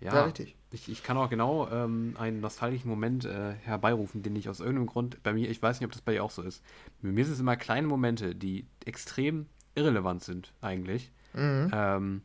ja, 0.00 0.14
Ja, 0.14 0.24
richtig. 0.24 0.56
Ich, 0.72 0.88
ich 0.88 1.02
kann 1.02 1.16
auch 1.16 1.28
genau 1.28 1.68
ähm, 1.68 2.14
einen 2.18 2.40
nostalgischen 2.40 2.88
Moment 2.88 3.24
äh, 3.24 3.54
herbeirufen, 3.54 4.22
den 4.22 4.36
ich 4.36 4.48
aus 4.48 4.60
irgendeinem 4.60 4.86
Grund 4.86 5.22
bei 5.22 5.32
mir, 5.32 5.50
ich 5.50 5.60
weiß 5.60 5.80
nicht, 5.80 5.86
ob 5.86 5.92
das 5.92 6.00
bei 6.02 6.12
dir 6.12 6.22
auch 6.24 6.30
so 6.30 6.42
ist. 6.42 6.62
Bei 7.02 7.10
mir 7.10 7.24
sind 7.24 7.34
es 7.34 7.40
immer 7.40 7.56
kleine 7.56 7.86
Momente, 7.88 8.34
die 8.34 8.66
extrem 8.84 9.46
irrelevant 9.74 10.22
sind, 10.22 10.52
eigentlich, 10.60 11.12
Mhm. 11.34 11.70
ähm, 11.72 12.22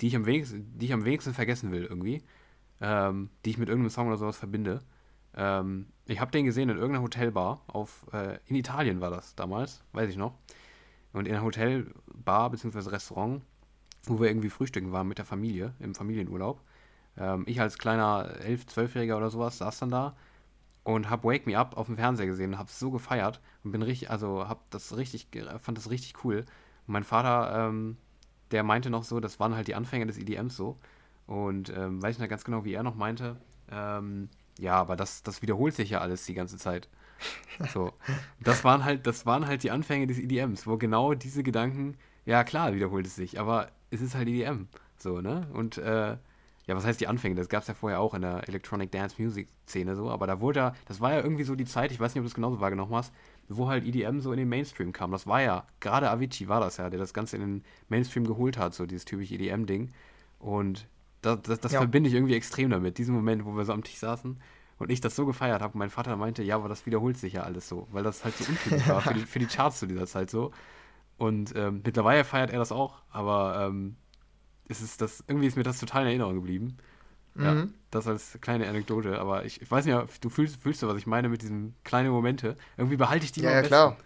die, 0.00 0.08
ich 0.08 0.16
am 0.16 0.26
wenigsten, 0.26 0.76
die 0.78 0.86
ich 0.86 0.92
am 0.92 1.04
wenigsten 1.04 1.32
vergessen 1.34 1.70
will, 1.70 1.84
irgendwie, 1.84 2.22
ähm, 2.80 3.30
die 3.44 3.50
ich 3.50 3.58
mit 3.58 3.68
irgendeinem 3.68 3.90
Song 3.90 4.08
oder 4.08 4.16
sowas 4.16 4.36
verbinde. 4.36 4.80
Ähm, 5.34 5.86
ich 6.06 6.20
habe 6.20 6.30
den 6.32 6.44
gesehen 6.44 6.68
in 6.68 6.76
irgendeiner 6.76 7.04
Hotelbar, 7.04 7.62
auf, 7.68 8.04
äh, 8.12 8.38
in 8.46 8.56
Italien 8.56 9.00
war 9.00 9.10
das 9.10 9.34
damals, 9.36 9.82
weiß 9.92 10.10
ich 10.10 10.16
noch. 10.16 10.34
Und 11.12 11.26
in 11.26 11.34
einer 11.34 11.44
Hotelbar 11.44 12.50
bzw. 12.50 12.90
Restaurant, 12.90 13.42
wo 14.04 14.20
wir 14.20 14.28
irgendwie 14.28 14.50
frühstücken 14.50 14.92
waren 14.92 15.06
mit 15.08 15.18
der 15.18 15.24
Familie, 15.24 15.74
im 15.78 15.94
Familienurlaub. 15.94 16.60
Ähm, 17.16 17.44
ich 17.46 17.60
als 17.60 17.78
kleiner 17.78 18.28
11-, 18.40 18.66
12-Jähriger 18.68 19.16
oder 19.16 19.30
sowas 19.30 19.58
saß 19.58 19.78
dann 19.80 19.90
da 19.90 20.16
und 20.84 21.10
hab 21.10 21.24
Wake 21.24 21.46
Me 21.46 21.56
Up 21.58 21.76
auf 21.76 21.86
dem 21.86 21.96
Fernseher 21.96 22.26
gesehen 22.26 22.54
und 22.54 22.58
hab's 22.58 22.78
so 22.78 22.90
gefeiert 22.90 23.40
und 23.64 23.72
bin 23.72 23.82
richtig, 23.82 24.10
also 24.10 24.48
hab 24.48 24.70
das 24.70 24.96
richtig, 24.96 25.28
fand 25.60 25.78
das 25.78 25.90
richtig 25.90 26.24
cool. 26.24 26.44
Und 26.86 26.92
mein 26.92 27.04
Vater, 27.04 27.68
ähm, 27.68 27.96
der 28.50 28.62
meinte 28.62 28.90
noch 28.90 29.04
so, 29.04 29.20
das 29.20 29.40
waren 29.40 29.54
halt 29.54 29.68
die 29.68 29.74
Anfänge 29.74 30.06
des 30.06 30.18
EDMs 30.18 30.56
so. 30.56 30.78
Und 31.26 31.70
ähm, 31.70 32.02
weiß 32.02 32.16
ich 32.16 32.20
noch 32.20 32.28
ganz 32.28 32.44
genau, 32.44 32.64
wie 32.64 32.74
er 32.74 32.82
noch 32.82 32.96
meinte, 32.96 33.36
ähm, 33.70 34.28
ja, 34.58 34.74
aber 34.74 34.96
das, 34.96 35.22
das 35.22 35.40
wiederholt 35.40 35.74
sich 35.74 35.90
ja 35.90 36.00
alles 36.00 36.26
die 36.26 36.34
ganze 36.34 36.58
Zeit. 36.58 36.88
So. 37.72 37.92
Das 38.40 38.64
waren 38.64 38.84
halt, 38.84 39.06
das 39.06 39.26
waren 39.26 39.46
halt 39.46 39.62
die 39.62 39.70
Anfänge 39.70 40.08
des 40.08 40.18
EDMs, 40.18 40.66
wo 40.66 40.76
genau 40.76 41.14
diese 41.14 41.44
Gedanken, 41.44 41.96
ja 42.26 42.42
klar, 42.42 42.74
wiederholt 42.74 43.06
es 43.06 43.14
sich, 43.14 43.38
aber 43.38 43.70
es 43.90 44.00
ist 44.00 44.16
halt 44.16 44.26
EDM. 44.28 44.66
So, 44.98 45.20
ne? 45.20 45.46
Und 45.52 45.78
äh, 45.78 46.16
ja, 46.66 46.76
was 46.76 46.84
heißt 46.84 47.00
die 47.00 47.08
Anfänge? 47.08 47.34
Das 47.34 47.48
gab 47.48 47.62
es 47.62 47.68
ja 47.68 47.74
vorher 47.74 48.00
auch 48.00 48.14
in 48.14 48.22
der 48.22 48.46
Electronic 48.48 48.90
Dance 48.92 49.16
Music 49.20 49.48
Szene 49.66 49.96
so, 49.96 50.10
aber 50.10 50.26
da 50.26 50.40
wurde 50.40 50.60
ja, 50.60 50.74
das 50.86 51.00
war 51.00 51.12
ja 51.12 51.20
irgendwie 51.20 51.44
so 51.44 51.54
die 51.56 51.64
Zeit, 51.64 51.90
ich 51.92 51.98
weiß 52.00 52.14
nicht, 52.14 52.20
ob 52.20 52.24
du 52.24 52.28
es 52.28 52.34
genauso 52.34 52.60
wahrgenommen 52.60 52.94
hast, 52.94 53.12
wo 53.48 53.68
halt 53.68 53.84
EDM 53.84 54.20
so 54.20 54.30
in 54.32 54.38
den 54.38 54.48
Mainstream 54.48 54.92
kam. 54.92 55.10
Das 55.10 55.26
war 55.26 55.42
ja, 55.42 55.66
gerade 55.80 56.08
Avicii 56.10 56.48
war 56.48 56.60
das 56.60 56.76
ja, 56.76 56.88
der 56.90 56.98
das 57.00 57.12
Ganze 57.14 57.36
in 57.36 57.42
den 57.42 57.64
Mainstream 57.88 58.26
geholt 58.26 58.56
hat, 58.58 58.74
so 58.74 58.86
dieses 58.86 59.04
typische 59.04 59.34
EDM-Ding. 59.34 59.90
Und 60.38 60.86
das, 61.22 61.42
das, 61.42 61.60
das 61.60 61.72
Ja. 61.72 61.78
verbinde 61.80 62.08
ich 62.08 62.14
irgendwie 62.14 62.34
extrem 62.34 62.70
damit, 62.70 62.98
diesen 62.98 63.14
Moment, 63.14 63.44
wo 63.44 63.56
wir 63.56 63.64
so 63.64 63.72
am 63.72 63.82
Tisch 63.84 63.98
saßen 63.98 64.40
und 64.78 64.90
ich 64.90 65.00
das 65.00 65.14
so 65.16 65.26
gefeiert 65.26 65.62
habe 65.62 65.74
und 65.74 65.78
mein 65.78 65.90
Vater 65.90 66.16
meinte, 66.16 66.42
ja, 66.42 66.56
aber 66.56 66.68
das 66.68 66.86
wiederholt 66.86 67.16
sich 67.16 67.34
ja 67.34 67.42
alles 67.42 67.68
so, 67.68 67.86
weil 67.92 68.02
das 68.02 68.24
halt 68.24 68.36
so 68.36 68.44
untypisch 68.48 68.88
war 68.88 69.00
für 69.00 69.14
die, 69.14 69.20
für 69.20 69.38
die 69.38 69.46
Charts 69.46 69.78
zu 69.80 69.86
dieser 69.86 70.06
Zeit 70.06 70.30
so. 70.30 70.50
Und 71.18 71.54
ähm, 71.54 71.82
mittlerweile 71.84 72.24
feiert 72.24 72.50
er 72.50 72.58
das 72.58 72.72
auch, 72.72 73.02
aber 73.10 73.66
ähm, 73.68 73.96
es 74.68 74.80
ist 74.80 75.00
das, 75.00 75.22
irgendwie 75.28 75.46
ist 75.46 75.56
mir 75.56 75.62
das 75.62 75.78
total 75.78 76.02
in 76.02 76.08
Erinnerung 76.08 76.34
geblieben. 76.36 76.76
Ja, 77.34 77.52
Mhm. 77.54 77.72
das 77.90 78.06
als 78.06 78.38
kleine 78.42 78.68
Anekdote, 78.68 79.18
aber 79.18 79.44
ich, 79.46 79.62
ich 79.62 79.70
weiß 79.70 79.86
nicht, 79.86 79.96
du 80.20 80.28
fühlst, 80.28 80.62
fühlst 80.62 80.82
du, 80.82 80.88
was 80.88 80.96
ich 80.98 81.06
meine 81.06 81.28
mit 81.30 81.40
diesen 81.42 81.74
kleinen 81.82 82.10
Momente. 82.10 82.56
Irgendwie 82.76 82.96
behalte 82.96 83.24
ich 83.24 83.32
die 83.32 83.40
Ja, 83.40 83.50
immer 83.52 83.62
ja, 83.62 83.66
klar. 83.66 83.96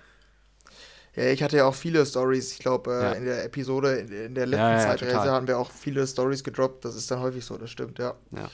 Ja, 1.16 1.24
ich 1.24 1.42
hatte 1.42 1.56
ja 1.56 1.64
auch 1.64 1.74
viele 1.74 2.04
Stories. 2.04 2.52
Ich 2.52 2.58
glaube, 2.58 2.90
äh, 2.92 3.02
Ja. 3.02 3.12
in 3.12 3.24
der 3.24 3.44
Episode, 3.44 3.94
in, 3.96 4.08
in 4.12 4.34
der 4.34 4.46
letzten 4.46 4.64
Ja, 4.64 4.78
Zeitreise 4.78 5.30
haben 5.30 5.48
wir 5.48 5.58
auch 5.58 5.70
viele 5.70 6.06
Stories 6.06 6.44
gedroppt. 6.44 6.84
Das 6.84 6.94
ist 6.94 7.10
dann 7.10 7.20
häufig 7.20 7.44
so, 7.44 7.56
das 7.56 7.70
stimmt, 7.70 7.98
ja. 7.98 8.14
Ja. 8.32 8.50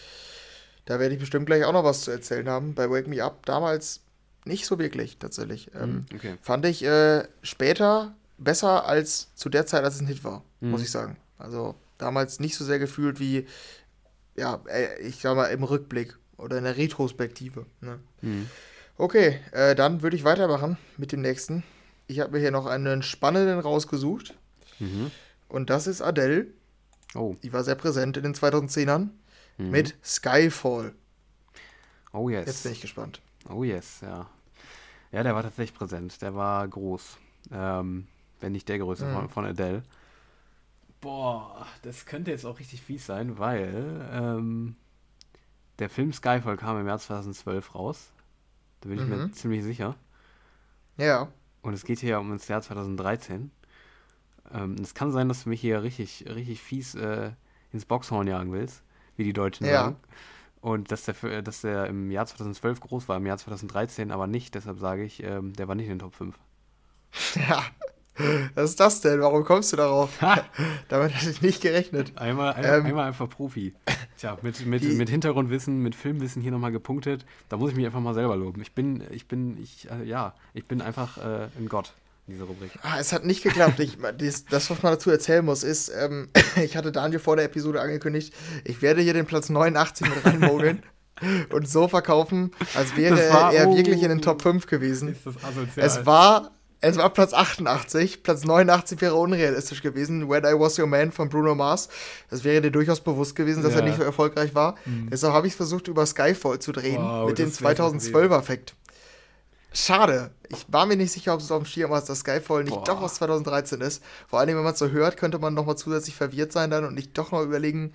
Da 0.85 0.99
werde 0.99 1.15
ich 1.15 1.21
bestimmt 1.21 1.47
gleich 1.47 1.65
auch 1.65 1.73
noch 1.73 1.85
was 1.85 2.03
zu 2.03 2.11
erzählen 2.11 2.49
haben. 2.49 2.75
Bei 2.75 2.89
Wake 2.91 3.09
Me 3.09 3.23
Up 3.23 3.45
damals 3.47 4.01
nicht 4.45 4.65
so 4.67 4.79
wirklich, 4.79 5.19
tatsächlich. 5.19 5.71
Ähm, 5.75 6.07
Okay. 6.15 6.37
Fand 6.41 6.65
ich 6.67 6.85
äh, 6.85 7.25
später 7.43 8.15
besser 8.39 8.87
als 8.87 9.35
zu 9.35 9.49
der 9.49 9.67
Zeit, 9.67 9.85
als 9.85 9.97
es 9.97 10.01
ein 10.01 10.07
Hit 10.07 10.25
war, 10.25 10.43
Mhm. 10.61 10.71
muss 10.71 10.83
ich 10.83 10.91
sagen. 10.91 11.17
Also 11.39 11.75
damals 12.03 12.41
nicht 12.41 12.55
so 12.57 12.65
sehr 12.65 12.79
gefühlt 12.79 13.19
wie, 13.21 13.47
ja, 14.37 14.63
äh, 14.69 15.01
ich 15.01 15.17
sag 15.21 15.37
mal, 15.37 15.47
im 15.47 15.63
Rückblick 15.63 16.17
oder 16.37 16.59
in 16.59 16.65
der 16.65 16.77
Retrospektive. 16.77 17.67
Ne? 17.81 17.99
Mhm. 18.21 18.49
Okay, 18.99 19.41
äh, 19.53 19.75
dann 19.75 20.03
würde 20.03 20.17
ich 20.17 20.25
weitermachen 20.25 20.77
mit 20.97 21.13
dem 21.13 21.23
nächsten. 21.23 21.63
Ich 22.09 22.21
habe 22.21 22.33
mir 22.33 22.41
hier 22.41 22.51
noch 22.51 22.67
einen 22.67 23.03
spannenden 23.03 23.59
rausgesucht. 23.61 24.35
Mhm. 24.79 25.11
Und 25.49 25.71
das 25.71 25.87
ist 25.87 26.03
Adele. 26.03 26.47
Oh. 27.15 27.37
Die 27.43 27.53
war 27.53 27.65
sehr 27.65 27.75
präsent 27.75 28.17
in 28.17 28.23
den 28.23 28.35
2010ern 28.35 29.09
Mhm. 29.59 29.71
mit 29.71 29.95
Skyfall. 30.05 30.95
Oh 32.13 32.29
Jetzt 32.29 32.47
yes. 32.49 32.63
bin 32.65 32.73
ich 32.73 32.81
gespannt. 32.81 33.21
Oh 33.49 33.65
yes, 33.65 34.01
ja. 34.03 34.29
Ja, 35.13 35.23
der 35.23 35.35
war 35.35 35.43
tatsächlich 35.43 35.77
präsent. 35.77 36.21
Der 36.23 36.35
war 36.35 36.67
groß. 36.67 37.19
Ähm, 37.53 38.07
wenn 38.41 38.53
nicht 38.53 38.69
der 38.69 38.79
größte 38.79 39.05
Mhm. 39.07 39.13
von, 39.15 39.29
von 39.29 39.45
Adele. 39.47 39.83
Boah, 41.03 41.67
das 41.83 42.07
könnte 42.07 42.31
jetzt 42.31 42.47
auch 42.47 42.59
richtig 42.59 42.81
fies 42.83 43.05
sein, 43.07 43.39
weil 43.39 44.09
ähm, 44.13 44.77
der 45.79 45.91
Film 45.91 46.13
Skyfall 46.15 46.57
kam 46.57 46.81
im 46.81 46.87
Jahr 46.87 46.99
2012 46.99 47.75
raus. 47.75 48.11
Da 48.83 48.89
bin 48.91 48.99
ich 48.99 49.07
mir 49.07 49.21
Mhm. 49.21 49.33
ziemlich 49.33 49.65
sicher. 49.65 49.97
Ja, 50.97 51.33
Und 51.63 51.75
es 51.75 51.85
geht 51.85 52.01
hier 52.01 52.19
um 52.21 52.31
das 52.31 52.49
Jahr 52.49 52.63
2013. 52.63 53.51
Ähm, 54.53 54.77
es 54.83 54.95
kann 54.95 55.13
sein, 55.13 55.29
dass 55.29 55.45
du 55.45 55.51
mich 55.51 55.61
hier 55.61 55.83
richtig, 55.83 56.27
richtig 56.29 56.63
fies 56.63 56.95
äh, 56.97 57.33
ins 57.73 57.87
Boxhorn 57.87 58.27
jagen 58.29 58.53
willst, 58.53 58.83
wie 59.17 59.25
die 59.25 59.33
Deutschen 59.35 59.67
Ja. 59.67 59.69
sagen. 59.69 59.97
Und 60.63 60.93
dass 60.93 61.05
der, 61.05 61.15
Fi- 61.15 61.43
dass 61.43 61.63
der 61.63 61.87
im 61.89 62.11
Jahr 62.13 62.27
2012 62.27 62.81
groß 62.81 63.09
war, 63.09 63.19
im 63.19 63.27
Jahr 63.27 63.39
2013 63.39 64.13
aber 64.13 64.27
nicht. 64.29 64.55
Deshalb 64.57 64.79
sage 64.81 65.05
ich, 65.05 65.23
ähm, 65.25 65.55
der 65.55 65.69
war 65.69 65.77
nicht 65.77 65.87
in 65.87 65.95
den 65.95 66.01
Top 66.01 66.15
5. 66.15 66.39
ja. 67.37 67.63
Was 68.55 68.71
ist 68.71 68.81
das 68.81 69.01
denn? 69.01 69.21
Warum 69.21 69.45
kommst 69.45 69.73
du 69.73 69.77
darauf? 69.77 70.11
Damit 70.89 71.15
hatte 71.15 71.31
ich 71.31 71.41
nicht 71.41 71.63
gerechnet. 71.63 72.13
Einmal, 72.17 72.53
einmal, 72.55 72.79
Ähm, 72.81 72.87
einmal 72.87 73.07
einfach 73.09 73.29
Profi. 73.29 73.75
Tja, 74.19 74.37
mit, 74.43 74.65
mit, 74.67 74.83
die- 74.83 74.89
mit 74.95 75.09
Hintergrundwissen, 75.09 75.79
mit 75.83 75.95
Filmwissen 75.95 76.43
hier 76.43 76.53
nochmal 76.53 76.73
gepunktet. 76.73 77.25
Da 77.49 77.57
muss 77.57 77.71
ich 77.71 77.77
mich 77.77 77.87
einfach 77.87 78.01
mal 78.01 78.15
selber 78.15 78.37
loben. 78.37 78.61
Ich 78.61 78.73
bin, 78.73 79.03
ich 79.11 79.29
bin, 79.29 79.57
ich, 79.63 79.89
äh, 79.91 80.05
ja, 80.05 80.35
ich 80.53 80.67
bin 80.67 80.83
einfach 80.83 81.17
äh, 81.19 81.49
ein 81.59 81.69
Gott 81.69 81.95
in 82.27 82.35
dieser 82.35 82.45
Rubrik. 82.45 82.71
Ah, 82.83 82.99
es 83.01 83.13
hat 83.13 83.25
nicht 83.25 83.43
geklappt. 83.43 83.81
Ich, 83.81 83.97
das, 84.19 84.45
das, 84.45 84.71
was 84.71 84.83
man 84.83 84.93
dazu 84.93 85.11
erzählen 85.11 85.45
muss, 85.45 85.63
ist, 85.65 85.89
ähm, 85.89 86.29
ich 86.63 86.77
hatte 86.77 86.93
Daniel 86.93 87.19
vor 87.19 87.37
der 87.37 87.47
Episode 87.47 87.81
angekündigt, 87.81 88.35
ich 88.65 88.83
werde 88.83 89.01
hier 89.01 89.15
den 89.15 89.25
Platz 89.27 89.49
89 89.49 90.07
mit 90.09 90.25
reinmogeln 90.25 90.83
und 91.51 91.67
so 91.69 91.89
verkaufen, 91.89 92.51
als 92.75 92.95
wäre 92.97 93.17
war- 93.33 93.55
er 93.55 93.69
oh. 93.69 93.77
wirklich 93.77 94.03
in 94.03 94.11
den 94.11 94.21
Top 94.21 94.43
5 94.43 94.67
gewesen. 94.67 95.09
Ist 95.09 95.25
das? 95.27 95.35
Es 95.77 96.07
war, 96.07 96.51
es 96.83 96.97
war 96.97 97.09
Platz 97.11 97.33
88, 97.33 98.23
Platz 98.23 98.45
89 98.45 99.01
wäre 99.01 99.15
unrealistisch 99.15 99.83
gewesen. 99.83 100.29
When 100.29 100.45
I 100.45 100.59
Was 100.59 100.79
Your 100.79 100.87
Man 100.87 101.13
von 101.13 101.29
Bruno 101.29 101.55
Mars. 101.55 101.89
Das 102.29 102.45
wäre 102.45 102.61
dir 102.61 102.71
durchaus 102.71 103.01
bewusst 103.01 103.35
gewesen, 103.37 103.63
dass 103.63 103.73
er 103.75 103.81
Ja. 103.81 103.87
nicht 103.87 103.97
so 103.97 104.03
erfolgreich 104.03 104.55
war. 104.55 104.77
Deshalb 104.85 105.33
habe 105.33 105.47
ich 105.47 105.55
versucht, 105.57 105.89
über 105.89 106.05
Skyfall 106.05 106.59
zu 106.59 106.73
drehen, 106.73 107.03
Wow, 107.03 107.29
mit 107.29 107.39
dem 107.39 107.49
das 107.51 107.63
wär's 107.63 107.79
noch 107.79 107.93
2012er-Effekt. 107.93 108.75
Schade. 109.75 110.31
Ich 110.49 110.67
war 110.69 110.85
mir 110.85 110.97
nicht 110.97 111.13
sicher, 111.13 111.33
ob 111.33 111.41
es 111.41 111.51
auf 111.51 111.63
dem 111.63 111.67
Schirm 111.67 111.91
war, 111.91 111.99
dass 111.99 112.09
das 112.09 112.19
Skyfall 112.21 112.65
nicht 112.65 112.75
Boah. 112.75 112.85
doch 112.85 113.01
aus 113.01 113.15
2013 113.15 113.81
ist. 113.81 114.03
Vor 114.29 114.39
allem, 114.39 114.57
wenn 114.57 114.65
man 114.65 114.75
es 114.75 114.79
so 114.79 114.89
hört, 114.91 115.17
könnte 115.17 115.39
man 115.39 115.55
nochmal 115.55 115.77
zusätzlich 115.77 116.15
verwirrt 116.15 116.53
sein 116.53 116.71
dann 116.71 116.85
und 116.85 116.95
nicht 116.95 117.17
doch 117.17 117.33
noch 117.33 117.43
überlegen, 117.43 117.95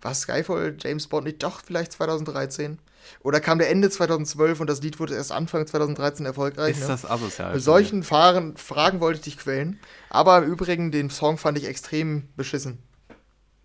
war 0.00 0.14
Skyfall 0.14 0.74
James 0.80 1.06
Bond 1.06 1.26
nicht 1.26 1.42
doch 1.44 1.60
vielleicht 1.64 1.92
2013? 1.92 2.78
Oder 3.20 3.40
kam 3.40 3.58
der 3.58 3.70
Ende 3.70 3.90
2012 3.90 4.60
und 4.60 4.68
das 4.68 4.82
Lied 4.82 4.98
wurde 5.00 5.14
erst 5.14 5.32
Anfang 5.32 5.66
2013 5.66 6.26
erfolgreich? 6.26 6.72
ist 6.76 6.82
ne? 6.82 6.88
das 6.88 7.04
asozial? 7.08 7.54
Mit 7.54 7.62
solchen 7.62 8.02
Fahren, 8.02 8.56
Fragen 8.56 9.00
wollte 9.00 9.18
ich 9.18 9.24
dich 9.24 9.38
quälen. 9.38 9.78
Aber 10.10 10.38
im 10.38 10.44
Übrigen, 10.44 10.90
den 10.90 11.10
Song 11.10 11.38
fand 11.38 11.58
ich 11.58 11.66
extrem 11.66 12.28
beschissen. 12.36 12.78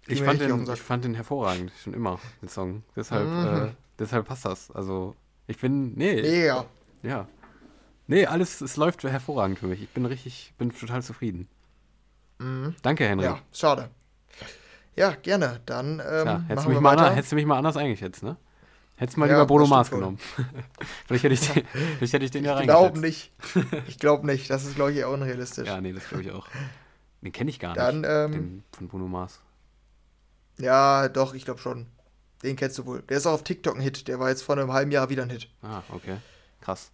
Ich 0.08 0.24
fand, 0.24 0.40
den, 0.40 0.64
ich 0.72 0.82
fand 0.82 1.04
den 1.04 1.16
hervorragend, 1.16 1.72
schon 1.84 1.94
immer, 1.94 2.20
den 2.42 2.48
Song. 2.48 2.84
Deshalb, 2.96 3.28
Mhm. 3.28 3.68
äh, 3.68 3.72
deshalb 4.00 4.26
passt 4.26 4.46
das. 4.46 4.72
Also, 4.72 5.16
ich 5.48 5.60
bin, 5.60 5.94
nee, 5.96 6.22
Mega. 6.22 6.66
ja. 7.04 7.28
Nee, 8.08 8.26
alles, 8.26 8.62
es 8.62 8.78
läuft 8.78 9.04
hervorragend 9.04 9.60
für 9.60 9.68
mich. 9.68 9.82
Ich 9.82 9.90
bin 9.90 10.06
richtig, 10.06 10.54
bin 10.58 10.72
total 10.72 11.04
zufrieden. 11.04 11.50
Mhm. 12.40 12.76
Danke, 12.82 13.06
Henry. 13.06 13.26
Ja, 13.26 13.40
schade. 13.52 13.90
Ja, 14.96 15.12
gerne. 15.12 15.60
Dann 15.66 16.00
ähm, 16.00 16.24
Tja, 16.24 16.44
hättest, 16.48 16.66
du 16.66 16.70
mich 16.70 16.78
wir 16.78 16.82
mal 16.82 16.90
weiter. 16.92 17.02
anders, 17.02 17.16
hättest 17.18 17.32
du 17.32 17.36
mich 17.36 17.46
mal 17.46 17.58
anders 17.58 17.78
eingeschätzt, 17.78 18.24
ne? 18.24 18.38
Hättest 18.98 19.18
mal 19.18 19.28
Ja, 19.30 19.36
lieber 19.36 19.46
Bruno 19.46 19.68
Mars 19.68 19.90
genommen. 19.92 20.18
vielleicht, 21.08 21.24
hätte 21.24 21.34
ich 21.36 21.42
den, 21.52 21.64
vielleicht 21.98 22.14
hätte 22.14 22.26
ich 22.26 22.32
den 22.32 22.44
ja 22.44 22.60
Ich 22.60 22.64
glaube 22.66 22.94
reingesetzt. 22.96 23.56
nicht. 23.56 23.88
Ich 23.88 24.00
glaube 24.00 24.26
nicht. 24.26 24.50
Das 24.50 24.66
ist, 24.66 24.76
glaube 24.76 24.92
ich, 24.92 24.98
eher 24.98 25.10
unrealistisch. 25.10 25.68
Ja, 25.68 25.80
nee, 25.80 25.94
das 25.94 26.08
glaube 26.10 26.24
ich 26.24 26.32
auch. 26.32 26.48
Den 27.22 27.32
kenne 27.32 27.50
ich 27.52 27.60
gar 27.60 27.70
nicht. 27.70 27.80
Dann, 27.80 28.04
ähm, 28.06 28.32
den 28.32 28.64
von 28.72 28.88
Bruno 28.88 29.08
Mars. 29.08 29.40
Ja, 30.58 31.08
doch, 31.10 31.34
ich 31.36 31.46
glaube 31.46 31.60
schon. 31.60 31.86
Den 32.44 32.56
kennst 32.56 32.78
du 32.80 32.86
wohl. 32.86 33.02
Der 33.04 33.18
ist 33.18 33.28
auch 33.28 33.34
auf 33.34 33.44
TikTok 33.44 33.76
ein 33.76 33.82
Hit. 33.82 34.08
Der 34.08 34.20
war 34.20 34.30
jetzt 34.30 34.42
vor 34.44 34.58
einem 34.58 34.74
halben 34.74 34.92
Jahr 34.92 35.10
wieder 35.10 35.24
ein 35.24 35.30
Hit. 35.30 35.48
Ah, 35.62 35.82
okay. 35.90 36.18
Krass. 36.62 36.92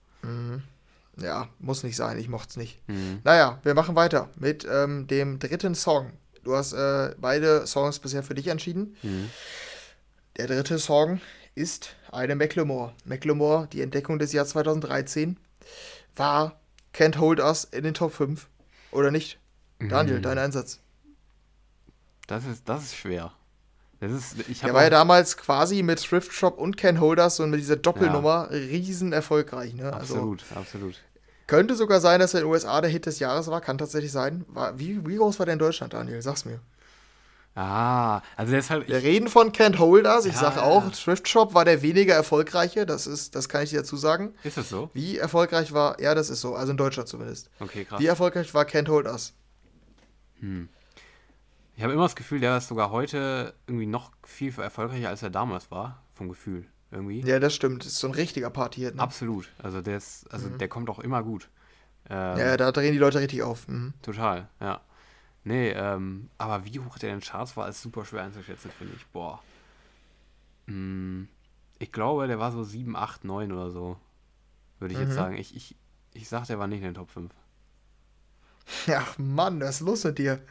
Ja, 1.18 1.48
muss 1.60 1.84
nicht 1.84 1.96
sein. 1.96 2.18
Ich 2.18 2.28
mochte 2.30 2.50
es 2.50 2.58
nicht. 2.58 2.82
Mhm. 2.88 3.20
Naja, 3.24 3.60
wir 3.64 3.74
machen 3.76 3.96
weiter 3.96 4.30
mit 4.36 4.66
ähm, 4.70 5.08
dem 5.08 5.40
dritten 5.40 5.76
Song. 5.76 6.12
Du 6.44 6.56
hast 6.56 6.74
äh, 6.74 7.14
beide 7.20 7.68
Songs 7.68 8.00
bisher 8.00 8.24
für 8.24 8.36
dich 8.36 8.48
entschieden. 8.48 8.96
Mhm. 9.04 9.30
Der 10.38 10.48
dritte 10.48 10.80
Song 10.80 11.22
ist 11.56 11.96
eine 12.12 12.36
Macklemore. 12.36 12.94
Macklemore, 13.06 13.68
die 13.72 13.82
Entdeckung 13.82 14.20
des 14.20 14.34
Jahres 14.34 14.50
2013, 14.50 15.38
war 16.16 16.60
Can't 16.94 17.18
Hold 17.18 17.40
Us 17.40 17.64
in 17.66 17.84
den 17.84 17.94
Top 17.94 18.14
5. 18.14 18.48
Oder 18.92 19.12
nicht? 19.12 19.40
Daniel, 19.80 20.18
Mhm. 20.18 20.22
dein 20.24 20.38
Einsatz. 20.38 20.80
Das 22.28 22.46
ist, 22.46 22.68
das 22.70 22.84
ist 22.84 22.96
schwer. 22.96 23.32
Das 24.00 24.12
ist, 24.12 24.50
ich 24.50 24.60
Der 24.62 24.74
war 24.74 24.84
ja 24.84 24.90
damals 24.90 25.38
quasi 25.38 25.82
mit 25.82 26.02
Thrift 26.04 26.34
Shop 26.34 26.58
und 26.58 26.78
Can't 26.78 27.00
Hold 27.00 27.20
Us 27.20 27.40
und 27.40 27.50
mit 27.52 27.60
dieser 27.60 27.78
Doppelnummer 27.78 28.50
riesen 28.52 29.14
erfolgreich. 29.14 29.74
Ne? 29.74 29.94
Also 29.94 30.16
absolut, 30.16 30.44
absolut. 30.56 30.96
könnte 31.48 31.76
sogar 31.76 32.02
sein, 32.02 32.20
dass 32.20 32.34
er 32.34 32.42
in 32.42 32.46
den 32.48 32.52
USA 32.52 32.82
der 32.82 32.90
Hit 32.90 33.06
des 33.06 33.20
Jahres 33.20 33.48
war. 33.48 33.62
Kann 33.62 33.78
tatsächlich 33.78 34.12
sein. 34.12 34.46
War, 34.50 34.78
wie, 34.78 35.06
wie 35.08 35.16
groß 35.16 35.40
war 35.40 35.46
der 35.46 35.54
in 35.54 35.60
Deutschland, 35.60 35.94
Daniel? 35.94 36.22
Sag's 36.22 36.44
mir. 36.46 36.60
Ah, 37.56 38.22
also 38.36 38.50
der 38.52 38.60
ist 38.62 38.70
halt. 38.72 38.88
Wir 38.88 39.04
reden 39.04 39.28
von 39.28 39.52
Can't 39.52 39.78
Hold 39.78 40.06
Us. 40.08 40.26
Ich 40.26 40.34
Ja, 40.34 40.40
sage 40.40 40.64
auch, 40.64 40.86
ja. 40.86 40.90
Thrift 40.90 41.28
Shop 41.30 41.54
war 41.54 41.66
der 41.66 41.84
weniger 41.84 42.16
erfolgreiche. 42.16 42.86
Das 42.88 43.06
ist, 43.06 43.36
das 43.36 43.48
kann 43.48 43.64
ich 43.64 43.70
dir 43.70 43.78
dazu 43.82 43.96
sagen. 43.96 44.34
ist 44.44 44.58
das 44.58 44.70
so? 44.70 44.90
Wie 44.94 45.18
erfolgreich 45.20 45.72
war, 45.72 46.00
ja, 46.02 46.16
das 46.16 46.30
ist 46.32 46.42
so, 46.42 46.56
also 46.56 46.72
in 46.72 46.78
Deutschland 46.78 47.08
zumindest. 47.10 47.52
Okay, 47.60 47.86
krass. 47.86 48.00
Wie 48.00 48.08
erfolgreich 48.08 48.52
war 48.56 48.64
Can't 48.66 48.88
Hold 48.90 49.06
Us? 49.06 49.34
Ich 51.76 51.84
habe 51.84 51.94
immer 51.94 52.04
das 52.04 52.16
Gefühl, 52.16 52.40
der 52.40 52.58
ist 52.58 52.68
sogar 52.68 52.92
heute 52.92 53.54
irgendwie 53.68 53.86
noch 53.86 54.12
viel 54.26 54.54
erfolgreicher, 54.60 55.10
als 55.10 55.24
er 55.24 55.30
damals 55.30 55.72
war. 55.72 56.04
Vom 56.16 56.30
Gefühl. 56.30 56.66
Irgendwie. 56.92 57.22
Ja, 57.22 57.40
das 57.40 57.56
stimmt. 57.56 57.84
Das 57.86 57.94
ist 57.94 58.00
so 58.00 58.08
ein 58.08 58.14
richtiger 58.14 58.50
Party-Hit. 58.50 58.96
Ne? 58.96 59.02
Absolut. 59.02 59.50
Also 59.62 59.82
der 59.82 59.98
ist, 59.98 60.26
also 60.32 60.50
der 60.50 60.68
kommt 60.68 60.90
auch 60.90 61.00
immer 61.00 61.24
gut. 61.24 61.50
Ähm, 62.10 62.38
Ja, 62.38 62.58
da 62.58 62.72
drehen 62.72 62.94
die 62.94 63.00
Leute 63.00 63.20
richtig 63.20 63.42
auf. 63.42 63.68
Mhm. 63.68 63.94
Total, 64.02 64.48
ja. 64.60 64.82
Nee, 65.46 65.72
ähm, 65.72 66.30
aber 66.38 66.64
wie 66.66 66.80
hoch 66.80 66.98
der 66.98 67.10
in 67.14 67.20
den 67.20 67.22
Charts 67.26 67.58
war, 67.58 67.68
ist 67.68 67.82
super 67.82 68.06
schwer 68.06 68.24
einzuschätzen, 68.24 68.72
finde 68.78 68.94
ich. 68.96 69.06
Boah. 69.08 69.42
Hm, 70.68 71.28
ich 71.80 71.92
glaube, 71.92 72.28
der 72.28 72.40
war 72.40 72.52
so 72.52 72.64
7, 72.64 72.96
8, 72.96 73.26
9 73.26 73.52
oder 73.52 73.70
so. 73.72 73.98
Würde 74.80 74.94
ich 74.94 75.00
jetzt 75.00 75.10
Mhm. 75.10 75.16
sagen. 75.16 75.38
Ich, 75.38 75.56
ich, 75.56 75.76
ich 76.14 76.30
sag, 76.30 76.46
der 76.48 76.60
war 76.60 76.68
nicht 76.68 76.80
in 76.80 76.86
den 76.86 76.94
Top 76.94 77.10
5. 77.12 77.32
Ja, 78.88 79.06
Mann, 79.18 79.60
was 79.60 79.76
ist 79.76 79.82
los 79.82 80.04
mit 80.06 80.18
dir? 80.18 80.42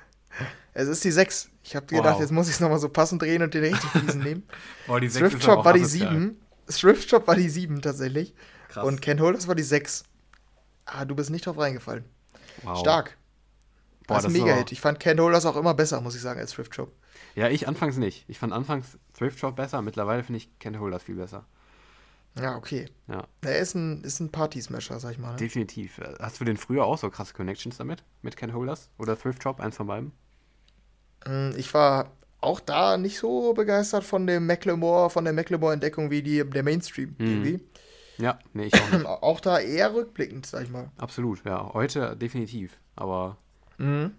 Es 0.75 0.89
ist 0.89 1.03
die 1.05 1.11
6. 1.11 1.51
Ich 1.63 1.77
habe 1.77 1.87
gedacht, 1.87 2.15
Wow. 2.15 2.21
jetzt 2.21 2.31
muss 2.33 2.49
ich 2.49 2.55
es 2.55 2.61
nochmal 2.61 2.79
so 2.79 2.89
passend 2.89 3.23
drehen 3.23 3.43
und 3.43 3.55
den 3.55 3.65
richtig 3.65 3.91
fiesen 3.91 4.21
nehmen. 4.25 4.43
Boah, 4.87 5.01
die 5.01 5.09
Thrift 5.09 5.43
Shop 5.43 5.65
war 5.65 5.73
die 5.73 5.85
7. 5.85 6.39
Thrift 6.67 7.09
Shop 7.09 7.27
war 7.27 7.37
die 7.37 7.49
7 7.49 7.81
tatsächlich. 7.81 8.35
Krass. 8.69 8.85
Und 8.87 9.01
Ken 9.01 9.21
Holders 9.21 9.49
war 9.49 9.55
die 9.55 9.63
6. 9.63 10.05
Ah, 10.85 11.05
du 11.05 11.15
bist 11.15 11.31
nicht 11.31 11.47
drauf 11.47 11.59
reingefallen. 11.59 12.05
Wow. 12.63 12.79
Stark. 12.79 13.17
Boah, 14.07 14.15
das 14.17 14.25
ist 14.25 14.31
ein 14.31 14.33
Mega-Hit. 14.45 14.73
Ich 14.73 14.81
fand 14.81 14.99
Ken 15.01 15.19
Holders 15.21 15.47
auch 15.47 15.57
immer 15.57 15.75
besser, 15.75 16.01
muss 16.01 16.15
ich 16.15 16.21
sagen, 16.23 16.41
als 16.41 16.53
Thrift 16.53 16.75
Shop. 16.75 16.93
Ja, 17.35 17.49
ich 17.49 17.69
anfangs 17.69 17.97
nicht. 17.97 18.25
Ich 18.29 18.39
fand 18.39 18.53
anfangs 18.53 18.99
Thrift 19.17 19.39
Shop 19.39 19.57
besser. 19.57 19.81
Mittlerweile 19.83 20.23
finde 20.25 20.39
ich 20.39 20.59
Ken 20.59 20.79
Holders 20.81 21.03
viel 21.05 21.15
besser. 21.17 21.45
Ja, 22.41 22.57
okay. 22.57 22.87
Ja, 23.09 23.25
Er 23.43 23.59
ist 23.59 23.75
ein, 23.75 24.03
ist 24.05 24.19
ein 24.21 24.33
Party-Smasher, 24.33 24.99
sag 24.99 25.13
ich 25.13 25.19
mal. 25.19 25.33
Ne? 25.33 25.37
definitiv. 25.37 26.01
Hast 26.19 26.41
du 26.41 26.45
denn 26.45 26.57
früher 26.57 26.85
auch 26.85 26.97
so 26.99 27.11
krasse 27.11 27.35
Connections 27.35 27.77
damit? 27.77 28.03
Mit 28.23 28.37
Ken 28.37 28.55
Holders? 28.55 28.89
Oder 28.99 29.19
Thrift 29.19 29.43
Shop? 29.43 29.61
Eins 29.61 29.77
von 29.77 29.87
beiden? 29.87 30.13
Mm, 31.27 31.51
Ich 31.57 31.73
war 31.75 32.11
auch 32.41 32.59
da 32.61 32.97
nicht 32.97 33.19
so 33.19 33.53
begeistert 33.55 34.03
von 34.05 34.27
dem 34.27 34.47
Macklemore, 34.47 35.11
von 35.11 35.25
der 35.25 35.33
Macklemore-Entdeckung 35.33 36.11
wie 36.11 36.23
die, 36.23 36.43
der 36.49 36.63
Mainstream 36.63 37.11
Mhm. 37.19 37.27
irgendwie. 37.27 37.61
Ja, 38.19 38.39
nee, 38.53 38.65
ich 38.67 38.75
auch 38.75 38.91
nicht. 38.93 39.07
Auch 39.23 39.41
da 39.41 39.59
eher 39.59 39.95
rückblickend, 39.95 40.47
sag 40.47 40.65
ich 40.65 40.71
mal. 40.71 40.91
Absolut, 40.99 41.45
ja. 41.45 41.73
Heute 41.73 42.17
definitiv. 42.17 42.79
Aber 42.95 43.39
Mhm. 43.79 44.13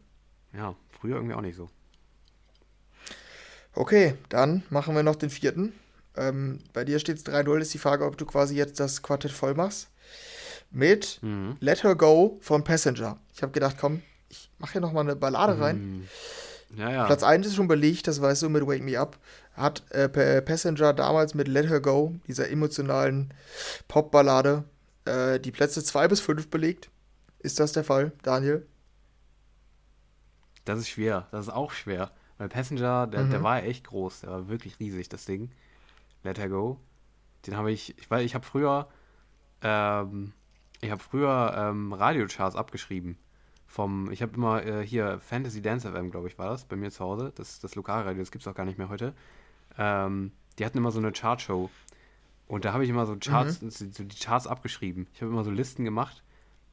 ja, 0.54 0.76
früher 1.00 1.16
irgendwie 1.16 1.36
auch 1.36 1.42
nicht 1.42 1.56
so. 1.56 1.70
Okay, 3.76 4.16
dann 4.30 4.64
machen 4.70 4.96
wir 4.96 5.04
noch 5.04 5.16
den 5.16 5.30
vierten. 5.30 5.74
Ähm, 6.16 6.60
bei 6.74 6.84
dir 6.86 7.00
steht 7.00 7.18
es 7.18 7.26
3-0, 7.26 7.60
ist 7.60 7.74
die 7.74 7.80
Frage, 7.80 8.06
ob 8.06 8.18
du 8.18 8.26
quasi 8.26 8.56
jetzt 8.56 8.80
das 8.80 9.02
Quartett 9.02 9.32
voll 9.32 9.56
machst. 9.56 9.90
Mit 10.70 11.20
Mhm. 11.22 11.58
Let 11.60 11.84
Her 11.84 11.96
Go 11.96 12.38
von 12.42 12.64
Passenger. 12.64 13.18
Ich 13.34 13.42
habe 13.42 13.52
gedacht, 13.52 13.78
komm, 13.80 14.02
ich 14.30 14.50
mache 14.60 14.74
hier 14.74 14.82
nochmal 14.82 15.04
eine 15.04 15.16
Ballade 15.16 15.60
rein. 15.60 15.78
Mhm. 15.78 16.08
Ja, 16.78 16.92
ja. 16.92 17.06
Platz 17.06 17.22
1 17.24 17.46
ist 17.48 17.56
schon 17.56 17.68
belegt, 17.68 18.08
das 18.08 18.22
weißt 18.22 18.42
du, 18.44 18.50
mit 18.50 18.66
Wake 18.66 18.82
Me 18.84 19.00
Up. 19.00 19.18
Hat 19.56 19.84
äh, 19.92 20.10
Pa- 20.10 20.42
Passenger 20.42 20.94
damals 20.94 21.36
mit 21.36 21.48
Let 21.48 21.70
Her 21.70 21.80
Go, 21.82 22.16
dieser 22.28 22.50
emotionalen 22.50 23.32
Popballade, 23.88 24.64
äh, 25.06 25.40
die 25.40 25.52
Plätze 25.52 25.84
2 25.84 26.08
bis 26.08 26.20
5 26.20 26.50
belegt. 26.50 26.90
Ist 27.40 27.60
das 27.60 27.74
der 27.74 27.84
Fall, 27.84 28.12
Daniel? 28.24 28.66
Das 30.66 30.80
ist 30.80 30.90
schwer. 30.90 31.28
Das 31.32 31.48
ist 31.48 31.54
auch 31.54 31.72
schwer. 31.72 32.12
Weil 32.38 32.50
Passenger, 32.50 33.08
der, 33.08 33.26
der 33.26 33.40
Mhm. 33.40 33.44
war 33.44 33.64
echt 33.64 33.86
groß. 33.88 34.22
Der 34.22 34.30
war 34.32 34.48
wirklich 34.50 34.80
riesig, 34.80 35.10
das 35.10 35.26
Ding. 35.26 35.52
Let 36.24 36.40
Her 36.40 36.50
Go. 36.50 36.80
Den 37.46 37.58
habe 37.58 37.72
ich, 37.72 37.98
ich 37.98 38.10
weiß, 38.10 38.24
ich 38.24 38.34
habe 38.36 38.46
früher, 38.46 38.88
ähm, 39.62 40.34
ich 40.82 40.92
habe 40.92 41.02
früher 41.02 41.54
ähm, 41.58 41.94
Radiocharts 41.94 42.56
abgeschrieben. 42.56 43.18
Vom, 43.68 44.12
ich 44.12 44.22
habe 44.22 44.36
immer 44.36 44.64
äh, 44.66 44.86
hier 44.86 45.20
Fantasy 45.20 45.62
Dance 45.62 45.90
FM, 45.92 46.12
glaube 46.12 46.28
ich, 46.28 46.38
war 46.38 46.50
das, 46.50 46.66
bei 46.66 46.76
mir 46.76 46.92
zu 46.92 47.04
Hause. 47.04 47.32
Das, 47.36 47.60
das 47.60 47.76
Lokalradio, 47.76 48.22
das 48.22 48.32
gibt 48.32 48.44
es 48.44 48.48
auch 48.48 48.56
gar 48.56 48.66
nicht 48.66 48.78
mehr 48.78 48.90
heute. 48.90 49.14
Ähm, 49.78 50.32
die 50.60 50.66
hatten 50.66 50.78
immer 50.78 50.92
so 50.92 51.00
eine 51.00 51.12
Chartshow. 51.12 51.70
Und 52.48 52.66
da 52.66 52.74
habe 52.74 52.84
ich 52.84 52.90
immer 52.90 53.06
so 53.06 53.16
Charts, 53.16 53.60
so 53.62 54.04
die 54.04 54.16
Charts 54.20 54.46
abgeschrieben. 54.48 55.08
Ich 55.14 55.22
habe 55.22 55.32
immer 55.32 55.44
so 55.44 55.50
Listen 55.52 55.86
gemacht 55.86 56.24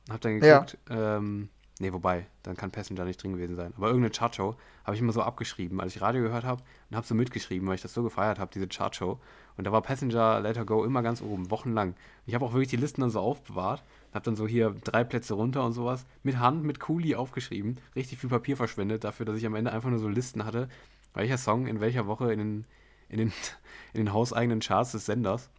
und 0.06 0.12
habe 0.12 0.20
dann 0.20 0.42
Ja. 0.42 0.58
geguckt, 0.58 0.78
ähm, 0.90 1.48
nee, 1.80 1.92
wobei, 1.92 2.26
dann 2.42 2.56
kann 2.56 2.70
Passenger 2.70 3.04
nicht 3.04 3.22
drin 3.22 3.32
gewesen 3.32 3.56
sein. 3.56 3.72
Aber 3.76 3.88
irgendeine 3.88 4.12
Chartshow 4.12 4.54
habe 4.84 4.94
ich 4.94 5.02
immer 5.02 5.12
so 5.12 5.22
abgeschrieben, 5.22 5.80
als 5.80 5.96
ich 5.96 6.02
Radio 6.02 6.22
gehört 6.22 6.44
habe 6.44 6.62
und 6.90 6.96
habe 6.96 7.06
so 7.06 7.14
mitgeschrieben, 7.14 7.66
weil 7.66 7.74
ich 7.74 7.82
das 7.82 7.94
so 7.94 8.02
gefeiert 8.02 8.38
habe, 8.38 8.50
diese 8.52 8.68
Chartshow. 8.68 9.18
Und 9.56 9.64
da 9.64 9.72
war 9.72 9.82
Passenger 9.82 10.40
Let 10.40 10.56
Her 10.56 10.64
Go 10.64 10.84
immer 10.84 11.02
ganz 11.02 11.22
oben, 11.22 11.50
wochenlang. 11.50 11.94
Ich 12.26 12.34
habe 12.34 12.44
auch 12.44 12.52
wirklich 12.52 12.68
die 12.68 12.76
Listen 12.76 13.00
dann 13.00 13.10
so 13.10 13.20
aufbewahrt, 13.20 13.82
habe 14.12 14.24
dann 14.24 14.36
so 14.36 14.46
hier 14.46 14.74
drei 14.84 15.04
Plätze 15.04 15.34
runter 15.34 15.64
und 15.64 15.72
sowas 15.72 16.06
mit 16.22 16.38
Hand, 16.38 16.64
mit 16.64 16.80
Kuli 16.80 17.14
aufgeschrieben, 17.14 17.78
richtig 17.96 18.18
viel 18.18 18.30
Papier 18.30 18.56
verschwendet 18.56 19.02
dafür, 19.04 19.26
dass 19.26 19.36
ich 19.38 19.46
am 19.46 19.54
Ende 19.54 19.72
einfach 19.72 19.90
nur 19.90 19.98
so 19.98 20.08
Listen 20.08 20.44
hatte, 20.44 20.68
welcher 21.14 21.38
Song 21.38 21.66
in 21.66 21.80
welcher 21.80 22.06
Woche 22.06 22.32
in 22.32 22.38
den, 22.38 22.64
in 23.08 23.18
den, 23.18 23.32
in 23.94 24.04
den 24.04 24.12
hauseigenen 24.12 24.60
Charts 24.60 24.92
des 24.92 25.06
Senders. 25.06 25.50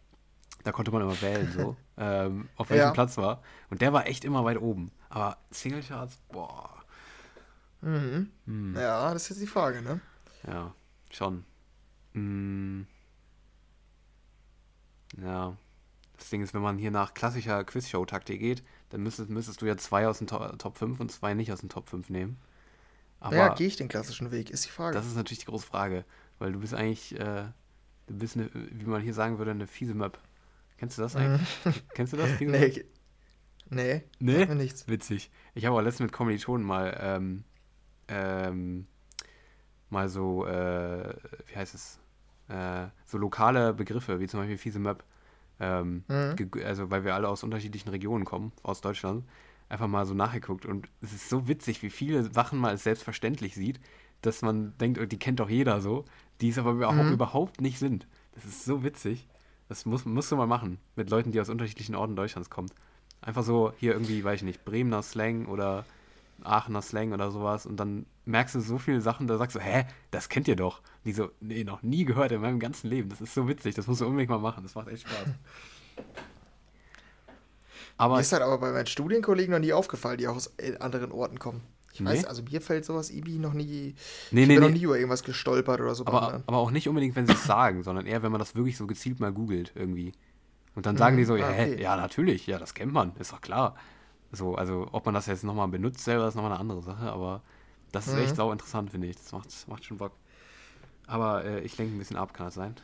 Da 0.64 0.70
konnte 0.70 0.92
man 0.92 1.02
immer 1.02 1.20
wählen, 1.20 1.50
so, 1.50 1.76
ähm, 1.98 2.48
auf 2.56 2.70
welchem 2.70 2.84
Ja. 2.84 2.90
Platz 2.92 3.16
war. 3.16 3.42
Und 3.70 3.82
der 3.82 3.92
war 3.92 4.06
echt 4.06 4.24
immer 4.24 4.44
weit 4.44 4.60
oben. 4.60 4.92
Aber 5.12 5.36
Singlecharts, 5.50 6.16
boah, 6.30 6.70
Mhm. 7.82 8.30
hm, 8.46 8.76
Ja, 8.76 9.12
das 9.12 9.24
ist 9.24 9.28
jetzt 9.30 9.42
die 9.42 9.46
Frage, 9.46 9.82
ne? 9.82 10.00
ja, 10.46 10.74
schon. 11.10 11.44
Hm, 12.14 12.86
ja, 15.22 15.54
das 16.16 16.30
Ding 16.30 16.42
ist, 16.42 16.54
wenn 16.54 16.62
man 16.62 16.78
hier 16.78 16.90
nach 16.90 17.12
klassischer 17.12 17.62
Quizshow-Taktik 17.64 18.40
geht, 18.40 18.62
dann 18.90 19.02
müsstest, 19.02 19.28
müsstest 19.28 19.60
du 19.60 19.66
ja 19.66 19.76
zwei 19.76 20.06
aus 20.08 20.18
dem 20.18 20.28
To 20.28 20.38
Top 20.56 20.78
5 20.78 21.00
und 21.00 21.10
zwei 21.12 21.34
nicht 21.34 21.52
aus 21.52 21.60
dem 21.60 21.68
Top 21.68 21.88
5 21.90 22.08
nehmen. 22.08 22.38
Aber 23.20 23.36
ja, 23.36 23.54
gehe 23.54 23.66
ich 23.66 23.76
den 23.76 23.88
klassischen 23.88 24.30
Weg, 24.30 24.50
ist 24.50 24.64
die 24.64 24.70
Frage. 24.70 24.96
das 24.96 25.06
ist 25.06 25.16
natürlich 25.16 25.40
die 25.40 25.46
große 25.46 25.66
Frage, 25.66 26.04
weil 26.38 26.52
du 26.52 26.60
bist 26.60 26.74
eigentlich, 26.74 27.18
äh, 27.18 27.44
du 28.06 28.14
bist, 28.14 28.36
eine, 28.36 28.50
wie 28.54 28.86
man 28.86 29.02
hier 29.02 29.14
sagen 29.14 29.38
würde, 29.38 29.50
eine 29.50 29.66
fiese 29.66 29.94
Map. 29.94 30.18
Kennst 30.78 30.96
du 30.98 31.02
das 31.02 31.16
eigentlich? 31.16 31.46
Kennst 31.94 32.12
du 32.12 32.16
das? 32.16 32.30
Fiese 32.32 32.50
Map? 32.50 32.60
Mhm. 32.62 32.74
nee. 32.76 32.84
Nee, 33.74 34.02
Nee? 34.18 34.46
mir 34.46 34.54
nichts. 34.54 34.86
Witzig. 34.88 35.30
Ich 35.54 35.64
habe 35.66 35.76
auch 35.76 35.80
letztens 35.82 36.06
mit 36.08 36.12
Kommilitonen 36.12 36.66
mal, 36.66 36.96
ähm, 37.00 37.44
ähm, 38.08 38.86
mal 39.90 40.08
so, 40.08 40.46
äh, 40.46 41.14
wie 41.46 41.56
heißt 41.56 41.74
es, 41.74 41.98
äh, 42.48 42.86
so 43.06 43.18
lokale 43.18 43.72
Begriffe, 43.74 44.20
wie 44.20 44.28
zum 44.28 44.40
Beispiel 44.40 44.58
fiese 44.58 44.78
Map, 44.78 45.04
ähm, 45.60 46.04
Mhm. 46.08 46.50
also 46.64 46.90
weil 46.90 47.04
wir 47.04 47.14
alle 47.14 47.28
aus 47.28 47.42
unterschiedlichen 47.42 47.88
Regionen 47.90 48.24
kommen, 48.24 48.52
aus 48.62 48.80
Deutschland, 48.80 49.24
einfach 49.68 49.88
mal 49.88 50.04
so 50.06 50.14
nachgeguckt 50.14 50.66
und 50.66 50.88
es 51.00 51.12
ist 51.12 51.28
so 51.28 51.48
witzig, 51.48 51.82
wie 51.82 51.90
viele 51.90 52.30
Sachen 52.32 52.58
man 52.58 52.70
als 52.70 52.82
selbstverständlich 52.84 53.54
sieht, 53.54 53.80
dass 54.22 54.42
man 54.42 54.76
denkt, 54.78 55.00
oh, 55.00 55.06
die 55.06 55.18
kennt 55.18 55.40
doch 55.40 55.48
jeder 55.50 55.80
so, 55.80 56.04
die 56.40 56.50
es 56.50 56.58
aber 56.58 56.72
überhaupt, 56.72 57.08
Mhm. 57.08 57.12
überhaupt 57.14 57.60
nicht 57.60 57.78
sind. 57.78 58.06
Das 58.32 58.44
ist 58.44 58.64
so 58.64 58.84
witzig. 58.84 59.26
Das 59.68 59.86
muss, 59.86 60.04
musst 60.04 60.30
du 60.30 60.36
mal 60.36 60.46
machen, 60.46 60.78
mit 60.96 61.08
Leuten, 61.10 61.32
die 61.32 61.40
aus 61.40 61.48
unterschiedlichen 61.48 61.94
Orten 61.94 62.16
Deutschlands 62.16 62.50
kommen. 62.50 62.70
Einfach 63.22 63.44
so 63.44 63.72
hier 63.78 63.92
irgendwie, 63.92 64.22
weiß 64.22 64.40
ich 64.40 64.44
nicht, 64.44 64.64
Bremener 64.64 65.02
Slang 65.02 65.46
oder 65.46 65.84
Aachener 66.42 66.82
Slang 66.82 67.12
oder 67.12 67.30
sowas 67.30 67.66
und 67.66 67.76
dann 67.76 68.06
merkst 68.24 68.54
du 68.54 68.60
so 68.60 68.78
viele 68.78 69.00
Sachen, 69.00 69.26
da 69.26 69.38
sagst 69.38 69.56
du, 69.56 69.60
hä, 69.60 69.84
das 70.10 70.28
kennt 70.28 70.48
ihr 70.48 70.56
doch. 70.56 70.80
Die 71.04 71.12
so, 71.12 71.30
nee, 71.40 71.64
noch 71.64 71.82
nie 71.82 72.04
gehört 72.04 72.32
in 72.32 72.40
meinem 72.40 72.60
ganzen 72.60 72.88
Leben. 72.88 73.08
Das 73.08 73.20
ist 73.20 73.34
so 73.34 73.48
witzig, 73.48 73.74
das 73.74 73.86
musst 73.86 74.00
du 74.00 74.06
unbedingt 74.06 74.30
mal 74.30 74.38
machen. 74.38 74.62
Das 74.62 74.74
macht 74.74 74.88
echt 74.88 75.08
Spaß. 75.08 75.28
Aber 77.96 78.14
mir 78.14 78.20
ist 78.20 78.32
halt 78.32 78.42
aber 78.42 78.58
bei 78.58 78.72
meinen 78.72 78.86
Studienkollegen 78.86 79.52
noch 79.52 79.60
nie 79.60 79.72
aufgefallen, 79.72 80.18
die 80.18 80.26
auch 80.26 80.36
aus 80.36 80.52
äh, 80.56 80.76
anderen 80.78 81.12
Orten 81.12 81.38
kommen. 81.38 81.60
Ich 81.92 82.00
nee. 82.00 82.06
weiß, 82.06 82.24
also 82.24 82.42
mir 82.42 82.60
fällt 82.60 82.84
sowas 82.84 83.10
irgendwie 83.10 83.38
noch 83.38 83.52
nie. 83.52 83.64
Nee, 83.64 83.74
ich 83.74 83.94
nee, 84.32 84.46
bin 84.46 84.48
nee. 84.48 84.60
noch 84.60 84.70
nie 84.70 84.82
über 84.82 84.96
irgendwas 84.96 85.22
gestolpert 85.22 85.80
oder 85.80 85.94
so. 85.94 86.06
Aber, 86.06 86.42
aber 86.46 86.56
auch 86.56 86.70
nicht 86.70 86.88
unbedingt, 86.88 87.16
wenn 87.16 87.26
sie 87.26 87.34
es 87.34 87.44
sagen, 87.46 87.82
sondern 87.82 88.06
eher, 88.06 88.22
wenn 88.22 88.32
man 88.32 88.38
das 88.38 88.54
wirklich 88.54 88.76
so 88.76 88.86
gezielt 88.86 89.20
mal 89.20 89.32
googelt 89.32 89.72
irgendwie. 89.74 90.12
Und 90.74 90.86
dann 90.86 90.96
sagen 90.96 91.16
mhm. 91.16 91.18
die 91.18 91.24
so, 91.24 91.36
ja, 91.36 91.48
ah, 91.48 91.50
okay. 91.50 91.80
ja, 91.80 91.96
natürlich, 91.96 92.46
ja, 92.46 92.58
das 92.58 92.74
kennt 92.74 92.92
man, 92.92 93.12
ist 93.18 93.32
doch 93.32 93.40
klar. 93.40 93.76
So, 94.30 94.54
also 94.54 94.88
ob 94.92 95.04
man 95.04 95.14
das 95.14 95.26
jetzt 95.26 95.44
nochmal 95.44 95.68
benutzt 95.68 96.04
selber, 96.04 96.26
ist 96.26 96.34
nochmal 96.34 96.52
eine 96.52 96.60
andere 96.60 96.82
Sache, 96.82 97.12
aber 97.12 97.42
das 97.92 98.08
ist 98.08 98.14
mhm. 98.14 98.22
echt 98.22 98.36
sau 98.36 98.50
interessant, 98.50 98.90
finde 98.90 99.08
ich. 99.08 99.16
Das 99.16 99.32
macht, 99.32 99.68
macht 99.68 99.84
schon 99.84 99.98
Bock. 99.98 100.12
Aber 101.06 101.44
äh, 101.44 101.60
ich 101.60 101.76
lenke 101.76 101.94
ein 101.94 101.98
bisschen 101.98 102.16
ab, 102.16 102.32
kann 102.32 102.46
das 102.46 102.54
sein? 102.54 102.74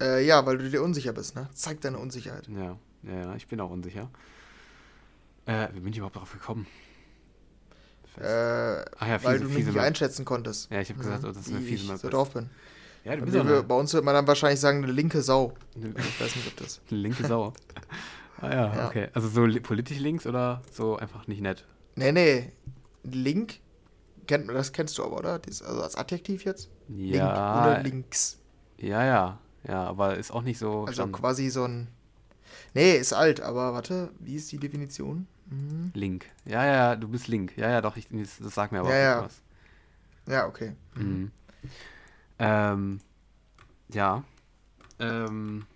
Äh, 0.00 0.24
ja, 0.24 0.46
weil 0.46 0.56
du 0.56 0.70
dir 0.70 0.82
unsicher 0.82 1.12
bist, 1.12 1.34
ne? 1.34 1.48
Zeig 1.52 1.80
deine 1.82 1.98
Unsicherheit. 1.98 2.48
Ja, 2.48 2.78
ja, 3.02 3.34
ich 3.34 3.48
bin 3.48 3.60
auch 3.60 3.70
unsicher. 3.70 4.08
Äh, 5.44 5.68
wie 5.74 5.80
bin 5.80 5.92
ich 5.92 5.98
überhaupt 5.98 6.16
darauf 6.16 6.32
gekommen? 6.32 6.66
Äh, 8.16 8.84
Ach 8.98 9.06
ja, 9.06 9.18
fiese, 9.18 9.24
weil 9.24 9.40
du 9.40 9.48
mich 9.48 9.66
nicht 9.66 9.78
einschätzen 9.78 10.24
konntest. 10.24 10.70
Ja, 10.70 10.80
ich 10.80 10.88
habe 10.88 10.98
gesagt, 10.98 11.22
mhm. 11.22 11.28
oh, 11.28 11.32
das 11.32 11.46
ist 11.46 11.54
eine 11.54 11.60
fiese 11.60 11.92
ich 11.92 12.00
so 12.00 12.08
drauf 12.08 12.32
bin. 12.32 12.50
Ja, 13.08 13.16
du 13.16 13.22
bist 13.22 13.34
wir, 13.34 13.62
Bei 13.62 13.74
uns 13.74 13.94
wird 13.94 14.04
man 14.04 14.14
dann 14.14 14.26
wahrscheinlich 14.26 14.60
sagen, 14.60 14.84
eine 14.84 14.92
linke 14.92 15.22
Sau. 15.22 15.54
Ich 15.74 16.20
weiß 16.20 16.36
nicht, 16.36 16.46
ob 16.46 16.56
das. 16.56 16.82
Eine 16.90 17.00
linke 17.00 17.26
Sau. 17.26 17.54
ah 18.42 18.50
ja, 18.50 18.76
ja, 18.76 18.86
okay. 18.86 19.08
Also 19.14 19.28
so 19.28 19.60
politisch 19.60 19.98
links 19.98 20.26
oder 20.26 20.60
so 20.70 20.96
einfach 20.98 21.26
nicht 21.26 21.40
nett? 21.40 21.64
Nee, 21.96 22.12
nee. 22.12 22.52
Link, 23.04 23.60
kennt, 24.26 24.50
das 24.50 24.72
kennst 24.72 24.98
du 24.98 25.04
aber, 25.04 25.18
oder? 25.18 25.40
also 25.46 25.82
als 25.82 25.96
Adjektiv 25.96 26.44
jetzt? 26.44 26.68
Ja. 26.88 27.64
Link 27.64 27.66
oder 27.66 27.82
links. 27.82 28.38
Ja, 28.76 29.04
ja. 29.04 29.38
Ja, 29.66 29.84
aber 29.84 30.18
ist 30.18 30.30
auch 30.30 30.42
nicht 30.42 30.58
so. 30.58 30.82
Also 30.82 31.02
stand. 31.02 31.12
quasi 31.14 31.48
so 31.48 31.64
ein. 31.64 31.88
Nee, 32.74 32.96
ist 32.96 33.14
alt, 33.14 33.40
aber 33.40 33.72
warte, 33.72 34.10
wie 34.18 34.36
ist 34.36 34.52
die 34.52 34.58
Definition? 34.58 35.26
Mhm. 35.46 35.92
Link. 35.94 36.26
Ja, 36.44 36.66
ja, 36.66 36.96
du 36.96 37.08
bist 37.08 37.26
Link. 37.28 37.56
Ja, 37.56 37.70
ja, 37.70 37.80
doch, 37.80 37.96
ich, 37.96 38.08
das 38.10 38.54
sagt 38.54 38.72
mir 38.72 38.80
aber 38.80 38.90
ja, 38.90 38.98
ja. 38.98 39.24
was. 39.24 39.40
Ja, 40.26 40.46
okay. 40.46 40.74
Mhm. 40.94 41.30
Ähm, 42.38 43.00
ja. 43.92 44.22
Ähm, 44.98 45.66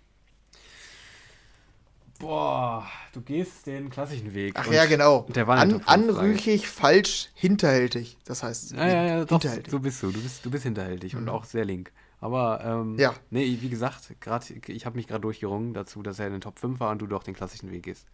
boah, 2.19 2.85
du 3.13 3.21
gehst 3.21 3.67
den 3.67 3.89
klassischen 3.89 4.33
Weg. 4.33 4.53
Ach 4.57 4.67
ja, 4.71 4.85
genau. 4.85 5.25
Der 5.29 5.47
war 5.47 5.57
An, 5.57 5.81
anrüchig, 5.85 6.67
falsch, 6.67 7.29
hinterhältig. 7.33 8.17
Das 8.25 8.43
heißt, 8.43 8.73
ja, 8.73 8.87
ja, 8.87 9.05
ja, 9.05 9.25
doch, 9.25 9.41
so 9.41 9.79
bist 9.79 10.03
du. 10.03 10.11
Du 10.11 10.21
bist, 10.21 10.45
du 10.45 10.51
bist 10.51 10.63
hinterhältig 10.63 11.13
mhm. 11.13 11.21
und 11.21 11.29
auch 11.29 11.45
sehr 11.45 11.65
link. 11.65 11.91
Aber, 12.19 12.63
ähm, 12.63 12.97
ja. 12.97 13.13
nee, 13.31 13.57
wie 13.59 13.69
gesagt, 13.69 14.09
grad, 14.21 14.49
ich 14.49 14.85
habe 14.85 14.95
mich 14.95 15.07
gerade 15.07 15.21
durchgerungen 15.21 15.73
dazu, 15.73 16.01
dass 16.01 16.19
er 16.19 16.27
in 16.27 16.31
den 16.31 16.41
Top 16.41 16.57
5 16.57 16.79
war 16.79 16.91
und 16.91 16.99
du 16.99 17.07
doch 17.07 17.23
den 17.23 17.33
klassischen 17.33 17.69
Weg 17.69 17.83
gehst. 17.83 18.07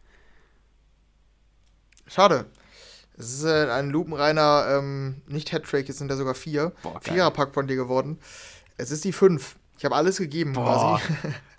Schade. 2.07 2.47
Es 3.19 3.33
ist 3.33 3.43
äh, 3.43 3.69
ein 3.69 3.89
lupenreiner, 3.89 4.77
ähm, 4.77 5.21
nicht 5.27 5.51
Hattrick, 5.51 5.89
es 5.89 5.97
sind 5.97 6.09
ja 6.09 6.15
sogar 6.15 6.35
vier. 6.35 6.71
Viererpack 7.01 7.53
von 7.53 7.67
dir 7.67 7.75
geworden. 7.75 8.17
Es 8.77 8.91
ist 8.91 9.03
die 9.03 9.11
fünf. 9.11 9.57
Ich 9.77 9.83
habe 9.83 9.95
alles 9.95 10.17
gegeben 10.17 10.53
Boah. 10.53 11.01
quasi. 11.01 11.03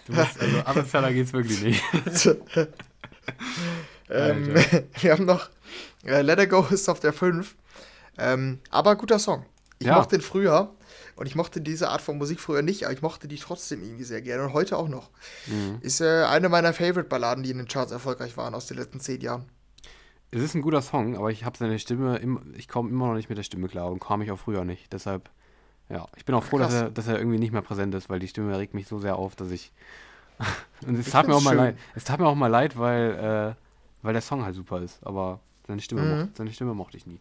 Du 0.07 0.15
bist, 0.15 0.41
also 0.41 0.57
Abendszeller 0.65 1.12
geht's 1.12 1.35
wirklich 1.35 1.61
nicht. 1.62 1.85
ähm, 4.11 4.55
wir 5.01 5.12
haben 5.12 5.27
noch 5.27 5.51
äh, 6.07 6.23
Let 6.23 6.41
It 6.41 6.49
Go 6.49 6.66
ist 6.70 6.89
auf 6.89 6.99
der 6.99 7.12
5. 7.12 7.55
Ähm, 8.16 8.61
aber 8.70 8.97
guter 8.97 9.19
Song. 9.19 9.45
Ich 9.78 9.87
ja. 9.87 9.97
mochte 9.97 10.16
den 10.16 10.23
früher 10.23 10.74
und 11.16 11.27
ich 11.27 11.35
mochte 11.35 11.61
diese 11.61 11.91
Art 11.91 12.01
von 12.01 12.16
Musik 12.16 12.41
früher 12.41 12.62
nicht, 12.62 12.85
aber 12.85 12.95
ich 12.95 13.03
mochte 13.03 13.28
die 13.28 13.37
trotzdem 13.37 13.82
irgendwie 13.82 14.05
sehr 14.05 14.23
gerne 14.23 14.45
und 14.45 14.55
heute 14.55 14.78
auch 14.78 14.89
noch. 14.89 15.11
Mhm. 15.47 15.78
Ist 15.82 16.01
äh, 16.01 16.24
eine 16.24 16.49
meiner 16.49 16.73
Favorite-Balladen, 16.73 17.45
die 17.45 17.51
in 17.51 17.59
den 17.59 17.69
Charts 17.69 17.93
erfolgreich 17.93 18.39
waren 18.39 18.55
aus 18.55 18.66
den 18.66 18.78
letzten 18.78 19.01
zehn 19.01 19.20
Jahren. 19.20 19.45
Es 20.32 20.43
ist 20.43 20.55
ein 20.55 20.62
guter 20.62 20.81
Song, 20.81 21.16
aber 21.16 21.31
ich 21.31 21.44
habe 21.44 21.59
seine 21.59 21.78
Stimme, 21.78 22.19
im, 22.19 22.55
ich 22.57 22.69
komme 22.69 22.89
immer 22.89 23.09
noch 23.09 23.15
nicht 23.15 23.28
mit 23.28 23.39
der 23.39 23.43
Stimme 23.43 23.69
klar 23.69 23.90
und 23.90 23.98
kam 23.98 24.23
ich 24.23 24.31
auch 24.31 24.39
früher 24.39 24.65
nicht. 24.65 24.93
Deshalb, 24.93 25.28
ja, 25.89 26.07
ich 26.16 26.24
bin 26.24 26.36
auch 26.36 26.44
froh, 26.44 26.59
dass 26.59 26.73
er, 26.73 26.90
dass 26.90 27.09
er 27.09 27.19
irgendwie 27.19 27.39
nicht 27.39 27.52
mehr 27.52 27.62
präsent 27.62 27.94
ist, 27.94 28.09
weil 28.09 28.20
die 28.20 28.28
Stimme 28.28 28.57
regt 28.57 28.74
mich 28.74 28.86
so 28.86 29.01
sehr 29.01 29.16
auf, 29.16 29.35
dass 29.35 29.51
ich. 29.51 29.73
und 30.86 30.94
es 30.94 31.07
ich 31.07 31.12
tat 31.12 31.27
mir 31.27 31.35
auch 31.35 31.43
mal 31.43 31.57
leid. 31.57 31.77
Es 31.97 32.05
tat 32.05 32.20
mir 32.20 32.27
auch 32.27 32.36
mal 32.36 32.47
leid, 32.47 32.78
weil, 32.78 33.57
äh, 33.57 34.05
weil 34.05 34.12
der 34.12 34.23
Song 34.23 34.44
halt 34.44 34.55
super 34.55 34.81
ist, 34.81 35.05
aber 35.05 35.40
seine 35.66 35.81
Stimme, 35.81 36.02
mhm. 36.02 36.19
mochte, 36.20 36.32
seine 36.35 36.52
Stimme 36.52 36.74
mochte 36.74 36.97
ich 36.97 37.07
nie. 37.07 37.19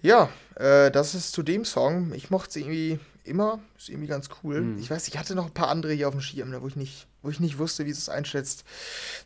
Ja, 0.00 0.30
äh, 0.54 0.90
das 0.90 1.14
ist 1.14 1.32
zu 1.32 1.42
dem 1.42 1.66
Song. 1.66 2.14
Ich 2.14 2.30
mochte 2.30 2.50
es 2.50 2.56
irgendwie 2.56 2.98
immer. 3.24 3.58
Ist 3.76 3.90
irgendwie 3.90 4.08
ganz 4.08 4.30
cool. 4.42 4.62
Mhm. 4.62 4.78
Ich 4.78 4.90
weiß, 4.90 5.08
ich 5.08 5.18
hatte 5.18 5.34
noch 5.34 5.46
ein 5.46 5.54
paar 5.54 5.68
andere 5.68 5.92
hier 5.92 6.08
auf 6.08 6.14
dem 6.14 6.20
Schirm, 6.20 6.50
ne, 6.50 6.62
wo 6.62 6.68
ich 6.68 6.76
nicht, 6.76 7.06
wo 7.22 7.28
ich 7.28 7.40
nicht 7.40 7.58
wusste, 7.58 7.84
wie 7.84 7.90
es 7.90 8.08
einschätzt. 8.08 8.64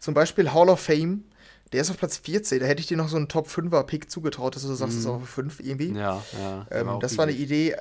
Zum 0.01 0.14
Beispiel 0.14 0.52
Hall 0.52 0.68
of 0.68 0.80
Fame 0.80 1.24
der 1.72 1.82
ist 1.82 1.90
auf 1.90 1.98
Platz 1.98 2.18
14. 2.18 2.60
Da 2.60 2.66
hätte 2.66 2.80
ich 2.80 2.86
dir 2.86 2.97
noch 2.97 3.09
so 3.09 3.16
einen 3.16 3.28
Top 3.28 3.48
5er 3.48 3.84
Pick 3.84 4.10
zugetraut, 4.10 4.56
dass 4.56 4.62
du 4.62 4.74
sagst, 4.74 4.94
mm. 4.94 4.97
das 4.97 5.05
ist 5.05 5.06
auf 5.06 5.28
5 5.28 5.60
irgendwie. 5.60 5.92
Ja, 5.92 6.22
ja. 6.38 6.66
Ähm, 6.70 6.98
das 7.01 7.16
war 7.16 7.24
eine 7.24 7.32
Idee. 7.32 7.76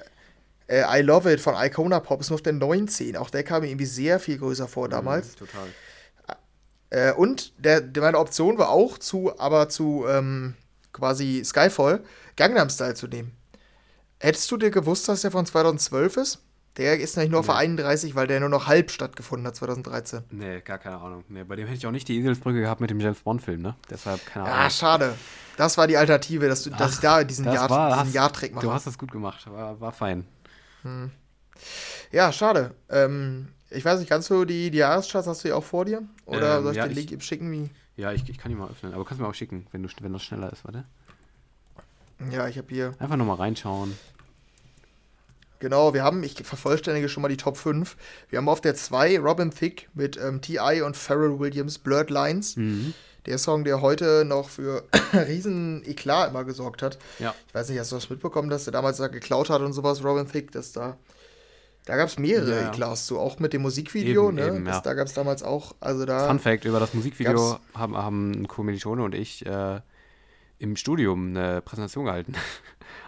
Äh, 0.68 1.00
I 1.00 1.02
Love 1.02 1.34
It 1.34 1.42
von 1.42 1.56
Icona 1.58 2.00
Pop 2.00 2.22
ist 2.22 2.30
nur 2.30 2.36
auf 2.36 2.44
der 2.44 2.54
19. 2.54 3.18
Auch 3.18 3.30
der 3.30 3.44
kam 3.44 3.62
mir 3.62 3.70
irgendwie 3.70 3.86
sehr 3.86 4.20
viel 4.20 4.38
größer 4.38 4.68
vor 4.68 4.88
mhm, 4.88 4.92
damals. 4.92 5.36
Total. 5.36 5.68
Äh, 6.92 7.14
und 7.14 7.54
der, 7.58 7.82
der, 7.82 8.04
meine 8.04 8.20
Option 8.20 8.58
war 8.58 8.70
auch 8.70 8.98
zu, 8.98 9.38
aber 9.40 9.70
zu 9.70 10.06
ähm, 10.08 10.56
quasi 10.92 11.42
Skyfall 11.44 12.04
Gangnam 12.36 12.70
Style 12.70 12.96
zu 12.96 13.08
nehmen. 13.08 13.36
Hättest 14.20 14.50
du 14.52 14.58
dir 14.58 14.72
gewusst, 14.72 15.08
dass 15.08 15.22
der 15.22 15.32
von 15.32 15.46
2012 15.46 16.18
ist? 16.18 16.40
Der 16.78 17.00
ist 17.00 17.18
nämlich 17.18 17.32
nur 17.32 17.42
nee. 17.42 17.50
auf 17.50 17.56
31, 17.56 18.16
weil 18.16 18.28
der 18.28 18.40
nur 18.40 18.50
noch 18.50 18.68
halb 18.68 18.92
stattgefunden 18.92 19.46
hat 19.48 19.56
2013. 19.56 20.24
Nee, 20.32 20.62
gar 20.62 20.78
keine 20.78 20.98
Ahnung. 20.98 21.24
Nee, 21.28 21.44
bei 21.44 21.56
dem 21.56 21.68
hätte 21.68 21.78
ich 21.78 21.88
auch 21.88 21.92
nicht 21.92 22.08
die 22.08 22.20
Eselsbrücke 22.20 22.62
gehabt 22.62 22.80
mit 22.80 22.90
dem 22.90 23.00
James 23.00 23.20
Bond-Film, 23.20 23.62
ne? 23.62 23.76
Deshalb 23.90 24.26
keine 24.26 24.46
Ahnung. 24.46 24.58
Ah, 24.58 24.70
schade. 24.70 25.16
Das 25.58 25.78
war 25.78 25.88
die 25.88 25.98
Alternative, 25.98 26.48
dass, 26.48 26.64
du, 26.64 26.72
Ach, 26.74 26.78
dass 26.78 26.96
ich 26.96 27.00
da 27.02 27.24
diesen 27.24 27.46
Jahrtrick 27.46 28.54
mache. 28.54 28.66
Du 28.66 28.72
hast 28.72 28.88
das 28.88 28.98
gut 28.98 29.12
gemacht, 29.12 29.46
war, 29.52 29.80
war 29.82 29.92
fein. 29.92 30.26
Hm. 30.84 31.12
Ja, 32.12 32.32
schade. 32.32 32.74
Ähm, 32.90 33.50
ich 33.70 33.84
weiß 33.84 34.00
nicht, 34.00 34.10
kannst 34.10 34.30
du 34.30 34.46
die, 34.46 34.72
die 34.72 34.78
Jahrescharts 34.78 35.28
hast 35.28 35.44
du 35.44 35.50
ja 35.50 35.56
auch 35.56 35.64
vor 35.64 35.86
dir? 35.86 36.04
Oder 36.26 36.58
ähm, 36.58 36.64
soll 36.64 36.72
ich 36.72 36.78
ja, 36.78 36.88
den 36.88 36.96
Link 36.96 37.12
ich, 37.12 37.24
schicken? 37.24 37.52
Wie? 37.52 37.70
Ja, 37.98 38.14
ich, 38.14 38.28
ich 38.30 38.38
kann 38.38 38.52
ihn 38.52 38.58
mal 38.58 38.70
öffnen, 38.70 38.94
aber 38.94 39.04
kannst 39.04 39.20
du 39.20 39.24
mir 39.24 39.30
auch 39.30 39.36
schicken, 39.36 39.68
wenn, 39.72 39.84
du, 39.84 39.90
wenn 40.02 40.14
das 40.14 40.24
schneller 40.24 40.52
ist, 40.54 40.64
warte. 40.64 40.86
Ja, 42.32 42.48
ich 42.48 42.58
habe 42.58 42.68
hier. 42.70 42.94
Einfach 43.00 43.18
nochmal 43.18 43.38
reinschauen. 43.38 43.98
Genau, 45.60 45.94
wir 45.94 46.04
haben, 46.04 46.24
ich 46.24 46.36
vervollständige 46.36 47.10
schon 47.10 47.22
mal 47.22 47.28
die 47.28 47.38
Top 47.38 47.58
5. 47.58 47.98
Wir 48.30 48.38
haben 48.38 48.48
auf 48.48 48.62
der 48.62 48.76
2 48.76 49.20
Robin 49.20 49.52
Thicke 49.52 49.88
mit 49.94 50.18
ähm, 50.18 50.42
T.I. 50.42 50.82
und 50.82 50.96
Pharrell 50.96 51.38
Williams, 51.38 51.78
Blurred 51.78 52.10
Lines. 52.10 52.56
Mhm. 52.56 52.94
Der 53.26 53.38
Song, 53.38 53.66
der 53.66 53.82
heute 53.82 54.24
noch 54.26 54.50
für 54.50 54.86
riesen 55.14 55.84
Eklat 55.86 56.30
immer 56.30 56.46
gesorgt 56.46 56.82
hat. 56.82 56.98
Ja. 57.20 57.36
Ich 57.48 57.54
weiß 57.54 57.70
nicht, 57.70 57.78
hast 57.78 57.92
du 57.92 57.96
das 57.96 58.10
mitbekommen, 58.10 58.50
dass 58.50 58.66
er 58.68 58.72
damals 58.72 58.98
da 58.98 59.08
geklaut 59.08 59.50
hat 59.50 59.62
und 59.62 59.74
sowas, 59.74 60.04
Robin 60.04 60.28
Thicke, 60.28 60.52
dass 60.52 60.72
da. 60.72 60.98
Da 61.86 61.96
gab 61.96 62.08
es 62.08 62.20
mehrere 62.20 62.62
ja, 62.62 62.70
Eklats, 62.70 63.08
so 63.08 63.20
auch 63.20 63.40
mit 63.40 63.52
dem 63.52 63.64
Musikvideo, 63.64 64.28
eben, 64.28 64.36
ne? 64.36 64.48
Eben, 64.48 64.66
ja. 64.66 64.80
Da 64.80 64.94
gab 64.94 65.08
es 65.08 65.14
damals 65.14 65.44
auch, 65.44 65.76
also 65.80 66.06
da. 66.06 66.28
Fun 66.28 66.40
Fact: 66.40 66.66
Über 66.66 66.80
das 66.80 66.94
Musikvideo 66.94 67.60
haben, 67.74 67.98
haben 67.98 68.48
Kommilitone 68.48 69.04
und 69.04 69.16
ich 69.16 69.46
äh, 69.46 69.82
im 70.60 70.76
Studium 70.76 71.30
eine 71.30 71.62
Präsentation 71.62 72.06
gehalten. 72.06 72.36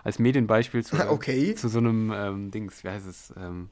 Als 0.03 0.19
Medienbeispiel 0.19 0.83
zu, 0.83 0.95
okay. 1.09 1.55
zu 1.55 1.69
so 1.69 1.79
einem 1.79 2.11
ähm, 2.13 2.51
Dings, 2.51 2.83
wie 2.83 2.89
heißt 2.89 3.07
es? 3.07 3.33
Ähm, 3.37 3.69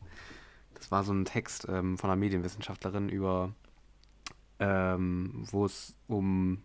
das 0.76 0.91
war 0.91 1.03
so 1.03 1.14
ein 1.14 1.26
Text 1.26 1.68
ähm, 1.69 1.98
von 1.98 2.10
einer 2.10 2.19
Medienwissenschaftlerin 2.19 3.10
über, 3.10 3.53
ähm, 4.60 5.44
wo 5.52 5.65
es 5.65 5.95
um, 6.07 6.64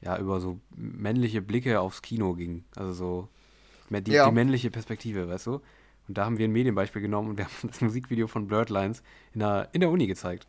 ja, 0.00 0.16
über 0.18 0.40
so 0.40 0.60
männliche 0.76 1.42
Blicke 1.42 1.80
aufs 1.80 2.02
Kino 2.02 2.34
ging. 2.34 2.64
Also 2.76 2.92
so 2.92 3.28
die, 3.90 4.12
ja. 4.12 4.26
die 4.26 4.34
männliche 4.34 4.70
Perspektive, 4.70 5.28
weißt 5.28 5.46
du? 5.46 5.60
Und 6.08 6.16
da 6.16 6.24
haben 6.24 6.38
wir 6.38 6.46
ein 6.46 6.52
Medienbeispiel 6.52 7.02
genommen 7.02 7.30
und 7.30 7.38
wir 7.38 7.44
haben 7.46 7.68
das 7.68 7.80
Musikvideo 7.80 8.26
von 8.26 8.46
Blurred 8.46 8.70
Lines 8.70 9.02
in 9.34 9.40
der, 9.40 9.68
in 9.72 9.80
der 9.80 9.90
Uni 9.90 10.06
gezeigt. 10.06 10.46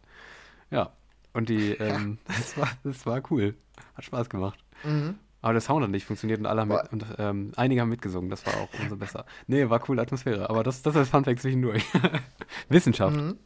Ja. 0.72 0.94
Und 1.34 1.50
die, 1.50 1.72
ähm, 1.80 2.18
das, 2.28 2.58
war, 2.58 2.70
das 2.84 3.06
war 3.06 3.22
cool. 3.32 3.56
Hat 3.96 4.06
Spaß 4.06 4.30
gemacht. 4.30 4.60
Mhm. 4.84 5.16
Aber 5.42 5.54
der 5.54 5.62
Sound 5.62 5.84
hat 5.84 5.92
nicht 5.92 6.06
funktioniert 6.06 6.40
und 6.40 6.46
alle 6.46 6.62
haben 6.62 6.68
mit, 6.70 6.92
und 6.92 7.06
ähm, 7.18 7.52
einige 7.56 7.82
haben 7.82 7.90
mitgesungen, 7.90 8.30
das 8.30 8.46
war 8.46 8.56
auch 8.58 8.70
umso 8.82 8.98
besser. 8.98 9.26
Nee, 9.48 9.70
war 9.70 9.80
coole 9.80 10.02
Atmosphäre, 10.02 10.50
aber 10.50 10.64
das, 10.64 10.82
das 10.82 10.96
ist 10.96 11.10
Fun 11.10 11.24
Fact 11.24 11.42
zwischendurch. 11.42 11.84
Wissenschaft. 12.70 13.16
Mhm. 13.16 13.38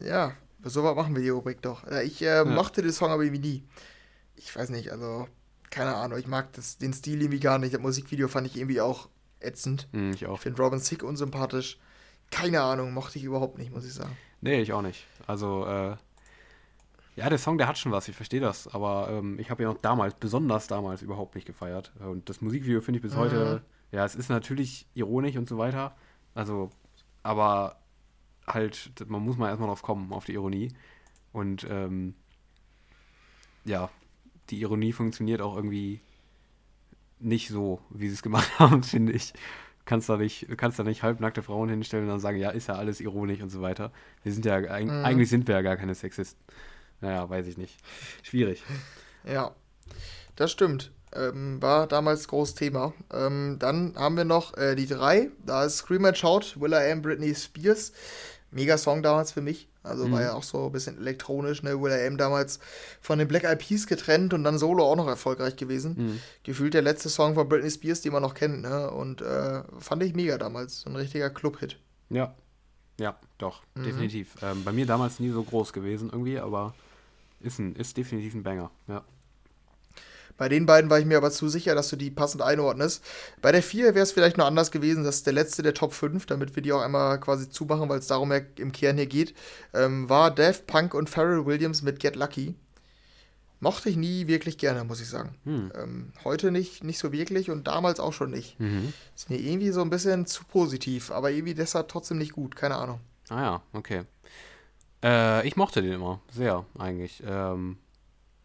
Ja, 0.00 0.32
so 0.62 0.84
was 0.84 0.94
machen 0.94 1.14
wir 1.14 1.22
die 1.22 1.30
Rubrik 1.30 1.62
doch. 1.62 1.86
Ich 2.04 2.20
äh, 2.22 2.26
ja. 2.26 2.44
mochte 2.44 2.82
den 2.82 2.92
Song 2.92 3.10
aber 3.10 3.22
irgendwie 3.22 3.48
nie. 3.48 3.64
Ich 4.36 4.54
weiß 4.54 4.68
nicht, 4.70 4.92
also, 4.92 5.26
keine 5.70 5.94
Ahnung, 5.94 6.18
ich 6.18 6.26
mag 6.26 6.52
das, 6.52 6.78
den 6.78 6.92
Stil 6.92 7.20
irgendwie 7.20 7.40
gar 7.40 7.58
nicht. 7.58 7.74
Das 7.74 7.80
Musikvideo 7.80 8.28
fand 8.28 8.46
ich 8.46 8.56
irgendwie 8.56 8.80
auch 8.80 9.08
ätzend. 9.40 9.88
Mhm, 9.92 10.12
ich 10.12 10.26
auch. 10.26 10.34
Ich 10.36 10.42
finde 10.42 10.62
Robin 10.62 10.78
Sick 10.78 11.02
unsympathisch. 11.02 11.78
Keine 12.30 12.60
Ahnung, 12.60 12.92
mochte 12.92 13.18
ich 13.18 13.24
überhaupt 13.24 13.58
nicht, 13.58 13.72
muss 13.72 13.86
ich 13.86 13.94
sagen. 13.94 14.16
Nee, 14.42 14.60
ich 14.60 14.72
auch 14.72 14.82
nicht. 14.82 15.06
Also, 15.26 15.66
äh, 15.66 15.96
Ja, 17.18 17.28
der 17.28 17.38
Song, 17.38 17.58
der 17.58 17.66
hat 17.66 17.76
schon 17.76 17.90
was, 17.90 18.06
ich 18.06 18.14
verstehe 18.14 18.38
das, 18.38 18.68
aber 18.68 19.08
ähm, 19.10 19.40
ich 19.40 19.50
habe 19.50 19.64
ihn 19.64 19.68
auch 19.68 19.78
damals, 19.78 20.14
besonders 20.14 20.68
damals, 20.68 21.02
überhaupt 21.02 21.34
nicht 21.34 21.48
gefeiert. 21.48 21.92
Und 21.98 22.28
das 22.28 22.40
Musikvideo 22.40 22.80
finde 22.80 22.98
ich 22.98 23.02
bis 23.02 23.14
mhm. 23.14 23.18
heute, 23.18 23.62
ja, 23.90 24.04
es 24.04 24.14
ist 24.14 24.28
natürlich 24.28 24.86
ironisch 24.94 25.36
und 25.36 25.48
so 25.48 25.58
weiter, 25.58 25.96
also, 26.36 26.70
aber 27.24 27.80
halt, 28.46 28.92
man 29.08 29.24
muss 29.24 29.36
mal 29.36 29.48
erstmal 29.48 29.66
drauf 29.66 29.82
kommen, 29.82 30.12
auf 30.12 30.26
die 30.26 30.34
Ironie. 30.34 30.72
Und 31.32 31.66
ähm, 31.68 32.14
ja, 33.64 33.90
die 34.50 34.60
Ironie 34.60 34.92
funktioniert 34.92 35.40
auch 35.40 35.56
irgendwie 35.56 36.00
nicht 37.18 37.48
so, 37.48 37.80
wie 37.90 38.06
sie 38.06 38.14
es 38.14 38.22
gemacht 38.22 38.48
haben, 38.60 38.84
finde 38.84 39.12
ich. 39.12 39.32
Kannst 39.86 40.08
da 40.08 40.18
nicht, 40.18 40.46
kannst 40.56 40.78
da 40.78 40.84
nicht 40.84 41.02
halbnackte 41.02 41.42
Frauen 41.42 41.68
hinstellen 41.68 42.04
und 42.04 42.10
dann 42.10 42.20
sagen, 42.20 42.38
ja, 42.38 42.50
ist 42.50 42.68
ja 42.68 42.76
alles 42.76 43.00
ironisch 43.00 43.40
und 43.40 43.50
so 43.50 43.60
weiter. 43.60 43.90
Wir 44.22 44.30
sind 44.30 44.44
ja, 44.44 44.60
mhm. 44.60 45.04
eigentlich 45.04 45.30
sind 45.30 45.48
wir 45.48 45.56
ja 45.56 45.62
gar 45.62 45.76
keine 45.76 45.96
Sexisten. 45.96 46.40
Naja, 47.00 47.28
weiß 47.28 47.46
ich 47.46 47.58
nicht. 47.58 47.78
Schwierig. 48.22 48.62
Ja, 49.24 49.54
das 50.36 50.50
stimmt. 50.50 50.92
Ähm, 51.12 51.60
war 51.62 51.86
damals 51.86 52.28
großes 52.28 52.54
Thema. 52.54 52.92
Ähm, 53.12 53.56
dann 53.58 53.94
haben 53.96 54.16
wir 54.16 54.24
noch 54.24 54.56
äh, 54.56 54.74
die 54.74 54.86
drei. 54.86 55.30
Da 55.44 55.64
ist 55.64 55.78
Scream 55.78 56.04
and 56.04 56.18
Shout, 56.18 56.60
Will 56.60 56.72
I 56.72 56.92
Am, 56.92 57.02
Britney 57.02 57.34
Spears. 57.34 57.92
Mega 58.50 58.78
Song 58.78 59.02
damals 59.02 59.32
für 59.32 59.40
mich. 59.40 59.68
Also 59.82 60.06
mhm. 60.06 60.12
war 60.12 60.22
ja 60.22 60.32
auch 60.34 60.42
so 60.42 60.66
ein 60.66 60.72
bisschen 60.72 60.98
elektronisch, 60.98 61.62
ne? 61.62 61.80
Will 61.80 61.92
I 61.92 62.06
Am 62.06 62.18
damals 62.18 62.60
von 63.00 63.18
den 63.18 63.28
Black 63.28 63.44
Eyed 63.44 63.58
Peas 63.58 63.86
getrennt 63.86 64.34
und 64.34 64.44
dann 64.44 64.58
solo 64.58 64.84
auch 64.84 64.96
noch 64.96 65.06
erfolgreich 65.06 65.56
gewesen. 65.56 65.94
Mhm. 65.96 66.20
Gefühlt 66.42 66.74
der 66.74 66.82
letzte 66.82 67.08
Song 67.08 67.34
von 67.34 67.48
Britney 67.48 67.70
Spears, 67.70 68.02
den 68.02 68.12
man 68.12 68.22
noch 68.22 68.34
kennt, 68.34 68.62
ne? 68.62 68.90
Und 68.90 69.22
äh, 69.22 69.62
fand 69.78 70.02
ich 70.02 70.14
mega 70.14 70.36
damals. 70.36 70.82
So 70.82 70.90
ein 70.90 70.96
richtiger 70.96 71.30
Club-Hit. 71.30 71.78
Ja. 72.10 72.34
Ja, 73.00 73.16
doch, 73.38 73.62
mhm. 73.74 73.84
definitiv. 73.84 74.34
Ähm, 74.42 74.64
bei 74.64 74.72
mir 74.72 74.84
damals 74.84 75.20
nie 75.20 75.30
so 75.30 75.42
groß 75.42 75.72
gewesen 75.72 76.10
irgendwie, 76.12 76.38
aber 76.38 76.74
ist, 77.40 77.58
ein, 77.58 77.76
ist 77.76 77.96
definitiv 77.96 78.34
ein 78.34 78.42
Banger, 78.42 78.70
ja. 78.86 79.04
Bei 80.38 80.48
den 80.48 80.66
beiden 80.66 80.88
war 80.88 81.00
ich 81.00 81.04
mir 81.04 81.16
aber 81.16 81.32
zu 81.32 81.48
sicher, 81.48 81.74
dass 81.74 81.88
du 81.88 81.96
die 81.96 82.12
passend 82.12 82.42
einordnest. 82.42 83.04
Bei 83.42 83.50
der 83.50 83.62
4 83.62 83.96
wäre 83.96 84.04
es 84.04 84.12
vielleicht 84.12 84.38
noch 84.38 84.46
anders 84.46 84.70
gewesen. 84.70 85.02
Das 85.02 85.16
ist 85.16 85.26
der 85.26 85.32
letzte 85.32 85.62
der 85.62 85.74
Top 85.74 85.92
5, 85.92 86.26
damit 86.26 86.54
wir 86.54 86.62
die 86.62 86.72
auch 86.72 86.80
einmal 86.80 87.18
quasi 87.18 87.50
zumachen, 87.50 87.88
weil 87.88 87.98
es 87.98 88.06
darum 88.06 88.30
ja 88.30 88.38
im 88.56 88.70
Kern 88.70 88.96
hier 88.96 89.06
geht. 89.06 89.34
Ähm, 89.74 90.08
war 90.08 90.30
Daft 90.30 90.68
Punk 90.68 90.94
und 90.94 91.10
Pharrell 91.10 91.44
Williams 91.44 91.82
mit 91.82 91.98
Get 91.98 92.14
Lucky. 92.14 92.54
Mochte 93.58 93.90
ich 93.90 93.96
nie 93.96 94.28
wirklich 94.28 94.56
gerne, 94.58 94.84
muss 94.84 95.00
ich 95.00 95.08
sagen. 95.08 95.34
Hm. 95.42 95.72
Ähm, 95.74 96.12
heute 96.22 96.52
nicht, 96.52 96.84
nicht 96.84 97.00
so 97.00 97.10
wirklich 97.10 97.50
und 97.50 97.66
damals 97.66 97.98
auch 97.98 98.12
schon 98.12 98.30
nicht. 98.30 98.60
Mhm. 98.60 98.92
Ist 99.16 99.30
mir 99.30 99.40
irgendwie 99.40 99.70
so 99.70 99.80
ein 99.80 99.90
bisschen 99.90 100.26
zu 100.26 100.44
positiv, 100.44 101.10
aber 101.10 101.32
irgendwie 101.32 101.54
deshalb 101.54 101.88
trotzdem 101.88 102.18
nicht 102.18 102.32
gut, 102.32 102.54
keine 102.54 102.76
Ahnung. 102.76 103.00
Ah 103.28 103.42
ja, 103.42 103.62
okay. 103.72 104.04
Äh, 105.02 105.46
ich 105.46 105.56
mochte 105.56 105.82
den 105.82 105.92
immer, 105.92 106.20
sehr 106.30 106.64
eigentlich. 106.78 107.22
Ähm, 107.26 107.78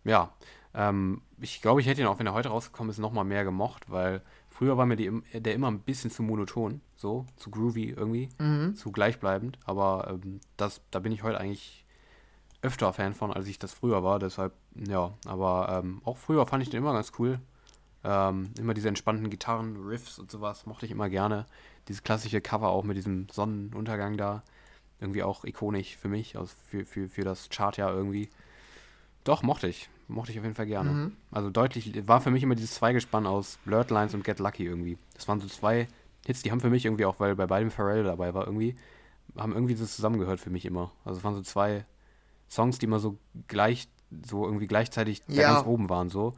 ja, 0.03 0.31
ähm, 0.73 1.21
ich 1.39 1.61
glaube, 1.61 1.81
ich 1.81 1.87
hätte 1.87 2.01
ihn 2.01 2.07
auch, 2.07 2.19
wenn 2.19 2.27
er 2.27 2.33
heute 2.33 2.49
rausgekommen 2.49 2.89
ist, 2.89 2.97
nochmal 2.97 3.25
mehr 3.25 3.43
gemocht, 3.43 3.89
weil 3.89 4.21
früher 4.49 4.77
war 4.77 4.85
mir 4.85 4.95
die, 4.95 5.11
der 5.33 5.53
immer 5.53 5.69
ein 5.69 5.79
bisschen 5.79 6.11
zu 6.11 6.23
monoton, 6.23 6.81
so, 6.95 7.25
zu 7.35 7.51
groovy 7.51 7.89
irgendwie, 7.89 8.29
mhm. 8.39 8.75
zu 8.75 8.91
gleichbleibend. 8.91 9.57
Aber 9.65 10.07
ähm, 10.09 10.39
das, 10.57 10.81
da 10.91 10.99
bin 10.99 11.11
ich 11.11 11.23
heute 11.23 11.39
eigentlich 11.39 11.85
öfter 12.61 12.93
Fan 12.93 13.13
von, 13.13 13.31
als 13.33 13.47
ich 13.47 13.59
das 13.59 13.73
früher 13.73 14.03
war. 14.03 14.19
Deshalb, 14.19 14.53
ja, 14.75 15.13
aber 15.25 15.81
ähm, 15.83 16.01
auch 16.05 16.17
früher 16.17 16.45
fand 16.45 16.63
ich 16.63 16.69
den 16.69 16.79
immer 16.79 16.93
ganz 16.93 17.11
cool. 17.19 17.39
Ähm, 18.05 18.51
immer 18.59 18.73
diese 18.73 18.89
entspannten 18.89 19.29
Gitarren, 19.29 19.77
Riffs 19.77 20.19
und 20.19 20.31
sowas 20.31 20.65
mochte 20.65 20.85
ich 20.85 20.91
immer 20.91 21.09
gerne. 21.09 21.45
Dieses 21.87 22.03
klassische 22.03 22.41
Cover 22.41 22.69
auch 22.69 22.83
mit 22.83 22.97
diesem 22.97 23.27
Sonnenuntergang 23.29 24.17
da. 24.17 24.43
Irgendwie 25.03 25.21
auch 25.21 25.43
ikonisch 25.43 25.95
für 25.97 26.07
mich, 26.07 26.37
also 26.37 26.51
für, 26.67 26.85
für, 26.85 27.07
für 27.07 27.23
das 27.23 27.49
Chartjahr 27.49 27.93
irgendwie. 27.93 28.29
Doch, 29.23 29.43
mochte 29.43 29.67
ich 29.67 29.89
mochte 30.07 30.31
ich 30.31 30.37
auf 30.37 30.43
jeden 30.43 30.55
Fall 30.55 30.65
gerne. 30.65 30.91
Mhm. 30.91 31.11
Also 31.31 31.49
deutlich, 31.49 32.07
war 32.07 32.21
für 32.21 32.31
mich 32.31 32.43
immer 32.43 32.55
dieses 32.55 32.75
Zweigespann 32.75 33.25
aus 33.25 33.57
Blurred 33.65 33.91
Lines 33.91 34.13
und 34.13 34.23
Get 34.23 34.39
Lucky 34.39 34.65
irgendwie. 34.65 34.97
Das 35.15 35.27
waren 35.27 35.39
so 35.39 35.47
zwei 35.47 35.87
Hits, 36.25 36.41
die 36.41 36.51
haben 36.51 36.61
für 36.61 36.69
mich 36.69 36.85
irgendwie 36.85 37.05
auch, 37.05 37.19
weil 37.19 37.35
bei 37.35 37.47
beidem 37.47 37.71
Pharrell 37.71 38.03
dabei 38.03 38.33
war, 38.33 38.45
irgendwie, 38.45 38.75
haben 39.35 39.53
irgendwie 39.53 39.75
so 39.75 39.85
zusammengehört 39.85 40.39
für 40.39 40.49
mich 40.49 40.65
immer. 40.65 40.91
Also 41.03 41.19
es 41.19 41.23
waren 41.23 41.35
so 41.35 41.41
zwei 41.41 41.85
Songs, 42.49 42.79
die 42.79 42.85
immer 42.85 42.99
so 42.99 43.17
gleich, 43.47 43.89
so 44.25 44.45
irgendwie 44.45 44.67
gleichzeitig 44.67 45.21
ja. 45.27 45.53
ganz 45.53 45.65
oben 45.65 45.89
waren, 45.89 46.09
so. 46.09 46.33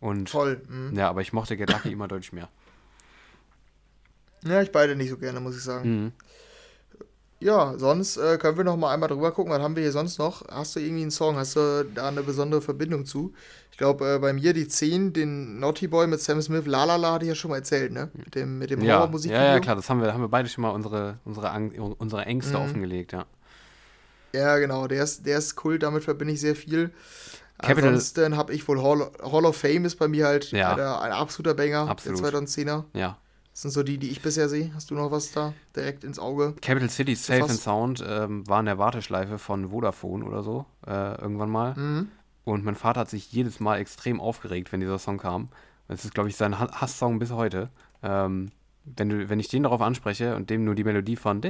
Und, 0.00 0.30
Voll. 0.30 0.62
Mhm. 0.68 0.96
Ja, 0.96 1.08
aber 1.08 1.22
ich 1.22 1.32
mochte 1.32 1.56
Get 1.56 1.70
Lucky 1.70 1.90
immer 1.90 2.08
deutlich 2.08 2.32
mehr. 2.32 2.48
Ja, 4.44 4.62
ich 4.62 4.70
beide 4.70 4.94
nicht 4.94 5.10
so 5.10 5.18
gerne, 5.18 5.40
muss 5.40 5.56
ich 5.56 5.62
sagen. 5.62 6.04
Mhm. 6.04 6.12
Ja, 7.38 7.74
sonst 7.76 8.16
äh, 8.16 8.38
können 8.38 8.56
wir 8.56 8.64
noch 8.64 8.76
mal 8.76 8.94
einmal 8.94 9.10
drüber 9.10 9.30
gucken. 9.30 9.52
Was 9.52 9.60
haben 9.60 9.76
wir 9.76 9.82
hier 9.82 9.92
sonst 9.92 10.18
noch? 10.18 10.46
Hast 10.48 10.74
du 10.74 10.80
irgendwie 10.80 11.02
einen 11.02 11.10
Song? 11.10 11.36
Hast 11.36 11.56
du 11.56 11.84
da 11.94 12.08
eine 12.08 12.22
besondere 12.22 12.62
Verbindung 12.62 13.04
zu? 13.04 13.34
Ich 13.70 13.76
glaube, 13.76 14.14
äh, 14.14 14.18
bei 14.18 14.32
mir 14.32 14.54
die 14.54 14.66
10, 14.66 15.12
den 15.12 15.60
Naughty 15.60 15.86
Boy 15.86 16.06
mit 16.06 16.20
Sam 16.22 16.40
Smith, 16.40 16.64
La 16.64 16.84
La 16.84 16.96
La, 16.96 17.12
hatte 17.12 17.26
ich 17.26 17.28
ja 17.28 17.34
schon 17.34 17.50
mal 17.50 17.58
erzählt, 17.58 17.92
ne? 17.92 18.10
Mit 18.14 18.34
dem, 18.34 18.58
mit 18.58 18.70
dem 18.70 18.82
ja. 18.82 18.96
Horrormusikvideo. 18.96 19.44
Ja, 19.44 19.52
ja, 19.52 19.60
klar, 19.60 19.76
das 19.76 19.90
haben 19.90 20.00
wir, 20.00 20.14
haben 20.14 20.22
wir 20.22 20.28
beide 20.28 20.48
schon 20.48 20.62
mal 20.62 20.70
unsere, 20.70 21.18
unsere, 21.26 21.50
unsere 21.98 22.24
Ängste 22.24 22.56
mhm. 22.56 22.64
offengelegt, 22.64 23.12
ja. 23.12 23.26
Ja, 24.32 24.56
genau, 24.56 24.86
der 24.86 25.04
ist, 25.04 25.26
der 25.26 25.38
ist 25.38 25.56
Kult, 25.56 25.82
damit 25.82 26.04
verbinde 26.04 26.32
ich 26.32 26.40
sehr 26.40 26.56
viel. 26.56 26.90
Capital. 27.58 27.88
Ansonsten 27.88 28.36
habe 28.36 28.54
ich 28.54 28.66
wohl 28.66 28.82
Hall, 28.82 29.10
Hall, 29.22 29.44
of 29.44 29.56
Fame 29.56 29.84
ist 29.84 29.96
bei 29.96 30.08
mir 30.08 30.26
halt 30.26 30.52
ja. 30.52 31.00
ein 31.00 31.12
absoluter 31.12 31.54
Banger, 31.54 31.88
Absolut. 31.88 32.22
der 32.22 32.32
2010er. 32.32 32.84
Ja, 32.92 33.18
das 33.56 33.62
sind 33.62 33.70
so 33.70 33.82
die, 33.82 33.96
die 33.96 34.10
ich 34.10 34.20
bisher 34.20 34.50
sehe. 34.50 34.70
Hast 34.74 34.90
du 34.90 34.94
noch 34.94 35.10
was 35.10 35.32
da 35.32 35.54
direkt 35.74 36.04
ins 36.04 36.18
Auge? 36.18 36.54
Capital 36.60 36.90
City 36.90 37.14
Safe 37.14 37.44
and 37.44 37.52
Sound 37.52 38.04
ähm, 38.06 38.46
war 38.46 38.60
in 38.60 38.66
der 38.66 38.76
Warteschleife 38.76 39.38
von 39.38 39.70
Vodafone 39.70 40.26
oder 40.26 40.42
so, 40.42 40.66
äh, 40.86 41.18
irgendwann 41.18 41.48
mal. 41.48 41.74
Mhm. 41.74 42.08
Und 42.44 42.66
mein 42.66 42.74
Vater 42.74 43.00
hat 43.00 43.08
sich 43.08 43.32
jedes 43.32 43.58
Mal 43.58 43.78
extrem 43.78 44.20
aufgeregt, 44.20 44.72
wenn 44.72 44.80
dieser 44.80 44.98
Song 44.98 45.16
kam. 45.16 45.48
Das 45.88 46.04
ist, 46.04 46.12
glaube 46.12 46.28
ich, 46.28 46.36
sein 46.36 46.58
Hasssong 46.58 47.18
bis 47.18 47.30
heute. 47.30 47.70
Ähm, 48.02 48.50
wenn, 48.84 49.08
du, 49.08 49.30
wenn 49.30 49.40
ich 49.40 49.48
den 49.48 49.62
darauf 49.62 49.80
anspreche 49.80 50.36
und 50.36 50.50
dem 50.50 50.66
nur 50.66 50.74
die 50.74 50.84
Melodie 50.84 51.16
von 51.16 51.40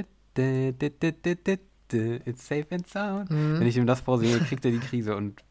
It's 2.22 2.46
safe 2.46 2.66
and 2.70 2.86
sound. 2.86 3.30
Mhm. 3.32 3.58
Wenn 3.58 3.66
ich 3.66 3.76
ihm 3.76 3.86
das 3.86 4.02
vorsinge, 4.02 4.38
kriegt 4.38 4.64
er 4.64 4.70
die 4.70 4.78
Krise 4.78 5.16
und 5.16 5.42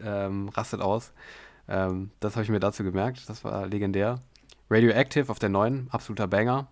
ähm, 0.00 0.50
rastet 0.50 0.82
aus. 0.82 1.10
Ähm, 1.66 2.12
das 2.20 2.36
habe 2.36 2.44
ich 2.44 2.50
mir 2.50 2.60
dazu 2.60 2.84
gemerkt. 2.84 3.28
Das 3.28 3.42
war 3.42 3.66
legendär. 3.66 4.20
Radioactive 4.70 5.30
auf 5.30 5.38
der 5.38 5.48
9, 5.48 5.88
absoluter 5.90 6.26
Banger. 6.26 6.68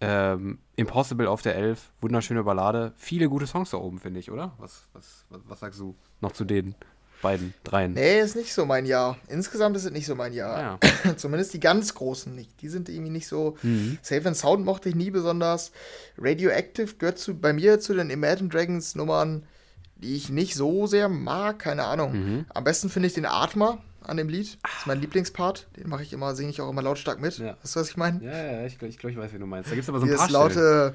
Ähm, 0.00 0.58
Impossible 0.74 1.28
auf 1.28 1.42
der 1.42 1.54
11, 1.54 1.92
wunderschöne 2.00 2.42
Ballade. 2.42 2.92
Viele 2.96 3.28
gute 3.28 3.46
Songs 3.46 3.70
da 3.70 3.76
oben, 3.76 4.00
finde 4.00 4.18
ich, 4.18 4.32
oder? 4.32 4.52
Was, 4.58 4.88
was, 4.94 5.24
was, 5.28 5.40
was, 5.46 5.60
sagst 5.60 5.78
du 5.78 5.94
noch 6.20 6.32
zu 6.32 6.44
den 6.44 6.74
beiden, 7.20 7.54
dreien? 7.62 7.92
Nee, 7.92 8.18
ist 8.18 8.34
nicht 8.34 8.52
so 8.52 8.66
mein 8.66 8.84
Jahr. 8.84 9.16
Insgesamt 9.28 9.76
ist 9.76 9.84
es 9.84 9.92
nicht 9.92 10.06
so 10.06 10.16
mein 10.16 10.32
Jahr. 10.32 10.80
Ja. 10.82 11.14
Zumindest 11.16 11.54
die 11.54 11.60
ganz 11.60 11.94
großen 11.94 12.34
nicht. 12.34 12.60
Die 12.62 12.68
sind 12.68 12.88
irgendwie 12.88 13.12
nicht 13.12 13.28
so. 13.28 13.56
Mhm. 13.62 13.98
Safe 14.02 14.26
and 14.26 14.36
Sound 14.36 14.64
mochte 14.64 14.88
ich 14.88 14.96
nie 14.96 15.10
besonders. 15.10 15.70
Radioactive 16.18 16.96
gehört 16.96 17.18
zu, 17.18 17.38
bei 17.38 17.52
mir 17.52 17.78
zu 17.78 17.94
den 17.94 18.10
Imagine 18.10 18.48
Dragons 18.48 18.96
Nummern, 18.96 19.46
die 19.94 20.16
ich 20.16 20.30
nicht 20.30 20.56
so 20.56 20.88
sehr 20.88 21.08
mag. 21.08 21.60
Keine 21.60 21.84
Ahnung. 21.84 22.12
Mhm. 22.12 22.46
Am 22.52 22.64
besten 22.64 22.88
finde 22.88 23.06
ich 23.06 23.14
den 23.14 23.26
Atma 23.26 23.78
an 24.04 24.16
dem 24.16 24.28
Lied. 24.28 24.58
Das 24.62 24.72
ist 24.80 24.86
mein 24.86 25.00
Lieblingspart. 25.00 25.68
Den 25.76 25.88
mache 25.88 26.02
ich 26.02 26.12
immer, 26.12 26.34
singe 26.34 26.50
ich 26.50 26.60
auch 26.60 26.70
immer 26.70 26.82
lautstark 26.82 27.20
mit. 27.20 27.38
Ja. 27.38 27.56
Weißt 27.62 27.76
du, 27.76 27.80
was 27.80 27.90
ich 27.90 27.96
meine? 27.96 28.22
Ja, 28.24 28.52
ja, 28.52 28.66
ich 28.66 28.78
glaube, 28.78 28.90
ich, 28.90 28.98
glaub, 28.98 29.12
ich 29.12 29.18
weiß, 29.18 29.32
wie 29.32 29.38
du 29.38 29.46
meinst. 29.46 29.70
Da 29.70 29.74
gibt 29.74 29.84
es 29.84 29.88
aber 29.88 30.00
so 30.00 30.06
ein 30.06 30.14
paar 30.14 30.30
laute 30.30 30.94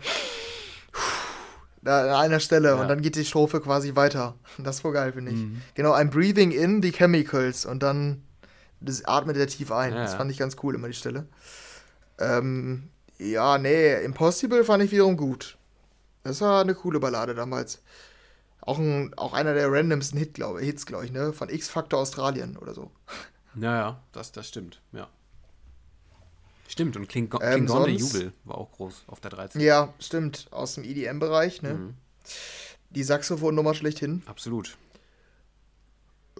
da 1.88 2.02
an 2.02 2.26
einer 2.26 2.40
Stelle 2.40 2.70
ja. 2.70 2.76
und 2.76 2.88
dann 2.88 3.02
geht 3.02 3.16
die 3.16 3.26
Strophe 3.26 3.62
quasi 3.62 3.96
weiter. 3.96 4.36
Das 4.58 4.78
ist 4.78 4.82
voll 4.82 4.94
geil, 4.94 5.14
finde 5.14 5.32
ich. 5.32 5.38
Mhm. 5.38 5.62
Genau, 5.76 5.94
I'm 5.94 6.10
breathing 6.10 6.52
in 6.52 6.82
the 6.82 6.92
chemicals 6.92 7.66
und 7.66 7.84
dann 7.84 8.24
atmet 9.06 9.36
der 9.36 9.48
tief 9.48 9.72
ein. 9.72 9.94
Ja, 9.94 10.04
das 10.04 10.16
fand 10.16 10.32
ich 10.32 10.38
ganz 10.38 10.58
cool, 10.64 10.76
immer 10.76 10.88
die 10.88 10.94
Stelle. 10.94 11.28
Ähm, 12.20 12.90
ja, 13.18 13.58
nee, 13.58 14.04
Impossible 14.04 14.64
fand 14.64 14.84
ich 14.84 14.92
wiederum 14.92 15.16
gut. 15.16 15.58
Das 16.24 16.42
war 16.42 16.62
eine 16.62 16.76
coole 16.76 17.00
Ballade 17.00 17.36
damals. 17.36 17.82
Auch, 18.68 18.80
ein, 18.80 19.14
auch 19.16 19.32
einer 19.32 19.54
der 19.54 19.72
randomsten 19.72 20.20
Hit, 20.20 20.34
glaub, 20.34 20.60
Hits, 20.60 20.86
glaube 20.86 21.06
ich, 21.06 21.14
ne? 21.14 21.32
Von 21.32 21.48
X-Factor 21.48 22.02
Australien 22.02 22.58
oder 22.58 22.74
so. 22.74 22.92
Naja, 23.56 24.04
das, 24.12 24.34
das 24.34 24.50
stimmt, 24.50 24.82
ja. 24.92 25.08
Stimmt, 26.68 26.98
und 26.98 27.08
Kling 27.08 27.30
ähm, 27.42 27.66
Klingon 27.66 27.86
der 27.86 27.94
Jubel 27.94 28.34
war 28.44 28.58
auch 28.58 28.70
groß 28.74 29.06
auf 29.08 29.22
der 29.22 29.32
13. 29.32 29.62
Ja, 29.62 29.94
stimmt, 30.00 30.48
aus 30.52 30.76
dem 30.76 30.84
EDM-Bereich, 30.84 31.62
ne? 31.62 31.74
Mhm. 31.76 31.94
Die 32.90 33.04
Saxophonnummer 33.04 33.74
schlechthin. 33.74 34.22
Absolut. 34.26 34.78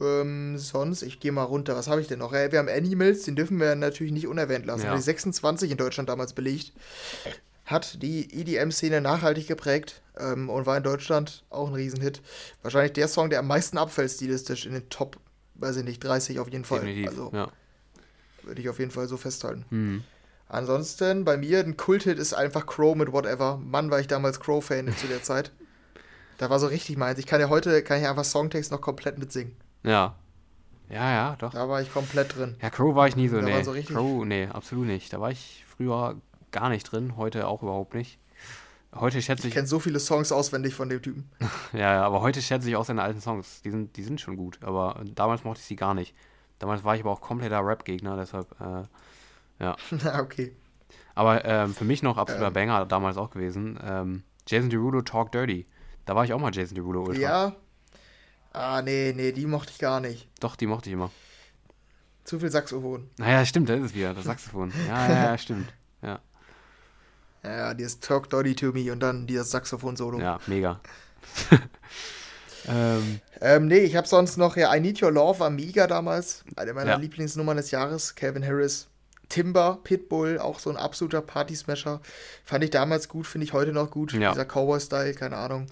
Ähm, 0.02 0.58
sonst, 0.58 1.04
ich 1.04 1.22
gehe 1.22 1.32
mal 1.32 1.44
runter. 1.44 1.78
Was 1.78 1.88
habe 1.88 2.02
ich 2.02 2.08
denn 2.08 2.20
noch? 2.20 2.34
Wir 2.34 2.60
haben 2.60 2.68
Animals, 2.68 3.24
den 3.24 3.38
dürfen 3.38 3.58
wir 3.58 3.74
natürlich 3.76 4.12
nicht 4.12 4.28
unerwähnt 4.28 4.66
lassen. 4.66 4.86
Ja. 4.86 4.96
Die 4.96 5.02
26 5.02 5.72
in 5.72 5.78
Deutschland 5.78 6.10
damals 6.10 6.34
belegt 6.34 6.74
hat 7.68 8.02
die 8.02 8.34
EDM-Szene 8.34 9.02
nachhaltig 9.02 9.48
geprägt 9.48 10.02
ähm, 10.18 10.50
und 10.50 10.66
war 10.66 10.78
in 10.78 10.84
Deutschland 10.84 11.44
auch 11.50 11.68
ein 11.68 11.74
Riesenhit. 11.76 12.22
Wahrscheinlich 12.64 12.94
der 12.94 13.08
Song, 13.10 13.30
der 13.30 13.40
am 13.40 13.48
meisten 13.48 13.78
abfällt 13.78 14.10
stilistisch 14.10 14.66
in 14.66 14.74
den 14.74 14.90
Top, 14.90 15.18
weiß 15.56 15.76
ich 15.78 15.84
nicht, 15.84 16.04
30 16.04 16.40
auf 16.40 16.50
jeden 16.50 16.64
Fall. 16.64 16.80
Definitiv, 16.80 17.10
also 17.10 17.32
ja. 17.34 17.50
würde 18.44 18.62
ich 18.62 18.70
auf 18.70 18.80
jeden 18.80 18.92
Fall 18.92 19.08
so 19.08 19.18
festhalten. 19.18 19.66
Mhm. 19.70 20.04
Ansonsten 20.48 21.26
bei 21.26 21.36
mir 21.36 21.60
ein 21.60 21.76
Kulthit 21.76 22.18
ist 22.18 22.34
einfach 22.34 22.66
Crow 22.66 22.96
mit 22.96 23.12
Whatever. 23.12 23.58
Mann, 23.58 23.92
war 23.92 24.00
ich 24.00 24.08
damals 24.08 24.40
Crow-Fan 24.40 24.96
zu 24.96 25.08
der 25.08 25.22
Zeit. 25.22 25.52
Da 26.38 26.50
war 26.50 26.60
so 26.60 26.68
richtig 26.68 26.96
meins. 26.96 27.20
Ich 27.20 27.26
kann 27.26 27.42
ja 27.42 27.50
heute, 27.50 27.84
kann 27.84 28.00
ich 28.00 28.08
einfach 28.08 28.24
Songtext 28.24 28.72
noch 28.72 28.80
komplett 28.80 29.18
mitsingen. 29.18 29.58
Ja. 29.84 30.16
Ja, 30.90 31.12
ja, 31.12 31.36
doch. 31.38 31.52
Da 31.52 31.68
war 31.68 31.82
ich 31.82 31.92
komplett 31.92 32.38
drin. 32.38 32.56
Ja, 32.62 32.70
Crow 32.70 32.96
war 32.96 33.10
ich 33.10 33.18
nie 33.18 33.28
so, 33.28 33.36
Da 33.38 33.42
nee. 33.42 33.54
war 33.54 33.64
so 33.66 33.72
richtig- 33.72 33.94
Crow, 33.94 34.24
nee, 34.24 34.48
absolut 34.48 34.86
nicht. 34.88 35.12
Da 35.12 35.20
war 35.20 35.32
ich 35.32 35.66
früher 35.68 36.16
gar 36.52 36.70
nicht 36.70 36.92
drin, 36.92 37.18
heute 37.18 37.48
auch 37.48 37.64
überhaupt 37.64 37.94
nicht. 37.94 38.20
Heute 38.96 39.22
schätze 39.22 39.44
Ich 39.44 39.50
ich, 39.50 39.54
kenne 39.54 39.68
so 39.68 39.80
viele 39.80 40.00
Songs 40.00 40.32
auswendig 40.32 40.74
von 40.74 40.90
dem 40.90 41.02
Typen. 41.02 41.30
ja, 41.74 41.94
ja, 41.94 42.04
aber 42.04 42.22
heute 42.22 42.42
schätze 42.42 42.70
ich 42.70 42.76
auch 42.76 42.86
seine 42.86 43.04
alten 43.04 43.22
Songs. 43.22 43.62
Die 43.62 43.70
sind, 43.70 43.96
die 43.98 44.04
sind 44.04 44.22
schon 44.22 44.38
gut, 44.38 44.60
aber 44.62 45.04
damals 45.14 45.44
mochte 45.44 45.60
ich 45.60 45.66
sie 45.66 45.76
gar 45.76 45.94
nicht. 45.94 46.16
Damals 46.60 46.84
war 46.84 46.96
ich 46.96 47.02
aber 47.02 47.12
auch 47.12 47.22
kompletter 47.22 47.64
Rap-Gegner, 47.64 48.16
deshalb, 48.18 48.50
äh, 48.60 48.84
Na, 49.60 49.76
okay. 50.20 50.56
aber 51.16 51.44
ähm, 51.46 51.74
für 51.74 51.84
mich 51.84 52.04
noch 52.04 52.18
absoluter 52.18 52.48
Ähm. 52.48 52.54
Banger 52.54 52.86
damals 52.86 53.18
auch 53.18 53.30
gewesen. 53.30 53.80
Ähm, 53.84 54.24
Jason 54.48 54.70
Derulo 54.70 55.02
Talk 55.02 55.32
Dirty. 55.32 55.66
Da 56.06 56.16
war 56.16 56.24
ich 56.24 56.34
auch 56.34 56.40
mal 56.40 56.54
Jason 56.54 56.76
Derulo 56.76 57.04
Ultra. 57.04 57.20
Ja. 57.22 57.56
Ah, 58.54 58.82
nee, 58.82 59.14
nee, 59.16 59.32
die 59.32 59.46
mochte 59.46 59.72
ich 59.72 59.80
gar 59.80 60.00
nicht. 60.00 60.28
Doch, 60.40 60.56
die 60.56 60.68
mochte 60.68 60.90
ich 60.90 60.94
immer. 60.94 61.12
Zu 62.24 62.40
viel 62.40 62.50
Saxophon. 62.50 63.10
Naja, 63.18 63.46
stimmt, 63.46 63.70
da 63.70 63.76
ist 63.76 63.84
es 63.84 63.96
wieder, 63.96 64.14
das 64.14 64.26
Saxophon. 64.26 64.72
Ja, 64.88 65.08
ja, 65.08 65.24
ja, 65.26 65.38
stimmt. 65.38 65.74
Ja, 67.48 67.74
dieses 67.74 68.00
Talk 68.00 68.30
Dirty 68.30 68.56
to 68.56 68.72
Me 68.74 68.92
und 68.92 69.00
dann 69.00 69.26
dieses 69.28 69.52
Saxophon-Solo. 69.52 70.20
ja, 70.20 70.40
mega. 70.48 70.80
ähm, 72.68 73.20
Ähm, 73.40 73.68
nee, 73.68 73.80
ich 73.80 73.96
habe 73.96 74.08
sonst 74.08 74.38
noch, 74.38 74.58
ja, 74.58 74.74
I 74.76 74.80
Need 74.80 75.02
Your 75.02 75.12
Love 75.12 75.40
war 75.40 75.50
mega 75.50 75.88
damals. 75.88 76.44
Eine 76.56 76.74
meiner 76.74 76.92
Ja. 76.92 76.98
Lieblingsnummern 76.98 77.58
des 77.58 77.72
Jahres. 77.72 78.16
Calvin 78.16 78.46
Harris. 78.46 78.88
Timber, 79.30 79.80
Pitbull, 79.84 80.40
auch 80.40 80.58
so 80.60 80.70
ein 80.70 80.78
absoluter 80.78 81.22
Party-Smasher. 81.22 82.02
Fand 82.46 82.64
ich 82.64 82.70
damals 82.72 83.10
gut, 83.10 83.28
finde 83.28 83.46
ich 83.46 83.54
heute 83.54 83.74
noch 83.74 83.92
gut. 83.92 84.14
Ja. 84.14 84.32
Dieser 84.32 84.46
Cowboy-Style, 84.46 85.14
keine 85.14 85.36
Ahnung. 85.38 85.68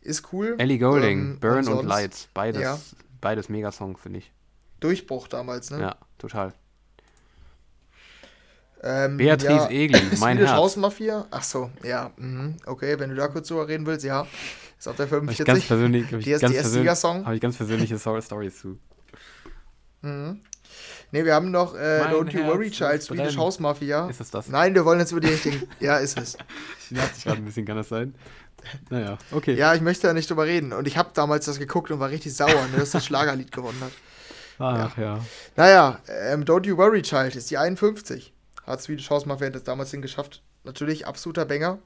Ist 0.00 0.32
cool. 0.32 0.54
Ellie 0.58 0.78
Golding, 0.78 1.18
Ähm, 1.18 1.38
Burn 1.40 1.58
und, 1.58 1.64
sonst 1.64 1.84
Lights, 1.88 2.28
beides, 2.34 2.62
ja. 2.62 2.78
beides 3.20 3.48
Megasong, 3.48 3.96
finde 3.98 4.20
ich. 4.20 4.32
Durchbruch 4.80 5.28
damals, 5.28 5.70
ne? 5.70 5.80
Ja, 5.80 5.96
total. 6.18 6.54
Ähm, 8.82 9.16
Beatrice 9.16 9.50
ja, 9.50 9.70
Egli, 9.70 10.00
mein 10.18 10.36
Swedish 10.36 10.48
Herz. 10.48 10.56
House 10.56 10.76
Mafia. 10.76 11.26
Ach 11.30 11.42
so, 11.42 11.70
ja. 11.82 12.10
Mhm. 12.16 12.56
Okay, 12.64 12.98
wenn 12.98 13.10
du 13.10 13.16
da 13.16 13.28
kurz 13.28 13.48
drüber 13.48 13.66
reden 13.66 13.86
willst, 13.86 14.04
ja. 14.04 14.26
Ist 14.78 14.86
auf 14.86 14.96
der 14.96 15.10
Habe 15.10 15.32
ich 15.32 15.38
ganz 15.38 15.64
45. 15.64 15.68
persönlich, 15.68 16.12
hab 16.12 16.20
ich 16.20 16.26
ganz 16.26 16.40
persönlich, 16.42 16.62
DSDS-Sieger-Song. 16.62 17.26
hab 17.26 17.34
ich 17.34 17.40
ganz 17.40 17.56
persönliche 17.56 17.98
Stories 18.20 18.60
zu. 18.60 18.78
Mhm. 20.02 20.40
Ne, 21.10 21.24
wir 21.24 21.34
haben 21.34 21.50
noch 21.50 21.74
äh, 21.74 22.00
Mein 22.00 22.14
Don't 22.14 22.30
You 22.32 22.40
Herz 22.40 22.54
Worry 22.54 22.70
Child, 22.70 23.02
Swedish. 23.02 23.36
House 23.36 23.58
Mafia. 23.58 24.08
Ist 24.08 24.20
es 24.20 24.30
das? 24.30 24.48
Nein, 24.48 24.74
wir 24.74 24.84
wollen 24.84 25.00
jetzt 25.00 25.10
über 25.10 25.20
die 25.20 25.28
richtigen. 25.28 25.62
ja, 25.80 25.96
ist 25.96 26.18
es. 26.18 26.36
Ich 26.90 26.98
dich 26.98 27.24
gerade 27.24 27.38
ein 27.38 27.44
bisschen, 27.44 27.64
kann 27.64 27.76
das 27.76 27.88
sein? 27.88 28.14
Naja, 28.90 29.16
okay. 29.32 29.54
Ja, 29.54 29.74
ich 29.74 29.80
möchte 29.80 30.06
da 30.06 30.12
nicht 30.12 30.28
drüber 30.28 30.44
reden. 30.44 30.72
Und 30.72 30.86
ich 30.86 30.98
habe 30.98 31.10
damals 31.14 31.46
das 31.46 31.58
geguckt 31.58 31.90
und 31.90 31.98
war 32.00 32.10
richtig 32.10 32.34
sauer, 32.34 32.66
ne, 32.72 32.78
dass 32.78 32.90
das 32.90 33.04
Schlagerlied 33.06 33.50
gewonnen 33.52 33.80
hat. 33.80 33.92
Ach 34.58 34.98
ja. 34.98 35.20
Naja, 35.56 36.00
ähm, 36.08 36.44
Don't 36.44 36.66
You 36.66 36.76
Worry 36.76 37.02
Child 37.02 37.36
ist 37.36 37.50
die 37.50 37.58
51. 37.58 38.32
Hat 38.68 38.80
Swedish 38.82 39.08
House 39.10 39.26
Mafia 39.26 39.50
das 39.50 39.64
damals 39.64 39.90
hingeschafft. 39.90 40.42
Natürlich 40.64 41.06
absoluter 41.06 41.44
Banger. 41.46 41.78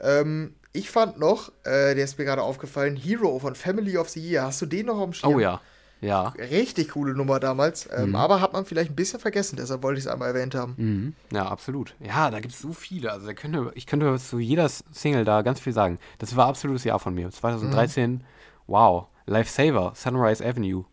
Ähm, 0.00 0.54
ich 0.72 0.90
fand 0.90 1.18
noch, 1.18 1.48
äh, 1.64 1.94
der 1.94 2.04
ist 2.04 2.18
mir 2.18 2.24
gerade 2.24 2.42
aufgefallen, 2.42 2.94
Hero 2.96 3.38
von 3.38 3.54
Family 3.54 3.96
of 3.98 4.08
the 4.10 4.20
Year. 4.20 4.44
Hast 4.44 4.60
du 4.62 4.66
den 4.66 4.86
noch 4.86 4.98
auf 4.98 5.04
dem 5.04 5.12
Schirm? 5.14 5.34
Oh 5.34 5.38
ja. 5.40 5.60
Ja. 6.00 6.28
Richtig 6.38 6.90
coole 6.90 7.12
Nummer 7.14 7.40
damals. 7.40 7.88
Ähm, 7.92 8.10
Mhm. 8.10 8.14
Aber 8.16 8.40
hat 8.40 8.52
man 8.52 8.64
vielleicht 8.64 8.92
ein 8.92 8.96
bisschen 8.96 9.18
vergessen, 9.18 9.56
deshalb 9.56 9.82
wollte 9.82 9.98
ich 9.98 10.04
es 10.04 10.10
einmal 10.10 10.28
erwähnt 10.28 10.54
haben. 10.54 10.74
Mhm. 10.76 11.14
Ja, 11.32 11.46
absolut. 11.48 11.94
Ja, 11.98 12.30
da 12.30 12.38
gibt 12.38 12.54
es 12.54 12.60
so 12.60 12.72
viele. 12.72 13.10
Also 13.10 13.26
könnte, 13.34 13.72
ich 13.74 13.86
könnte 13.86 14.16
zu 14.20 14.38
jeder 14.38 14.68
Single 14.68 15.24
da 15.24 15.42
ganz 15.42 15.58
viel 15.58 15.72
sagen. 15.72 15.98
Das 16.18 16.36
war 16.36 16.46
absolutes 16.46 16.84
Jahr 16.84 17.00
von 17.00 17.14
mir. 17.14 17.28
2013, 17.30 18.22
wow. 18.68 19.06
Lifesaver, 19.26 19.92
Sunrise 19.96 20.46
Avenue. 20.46 20.84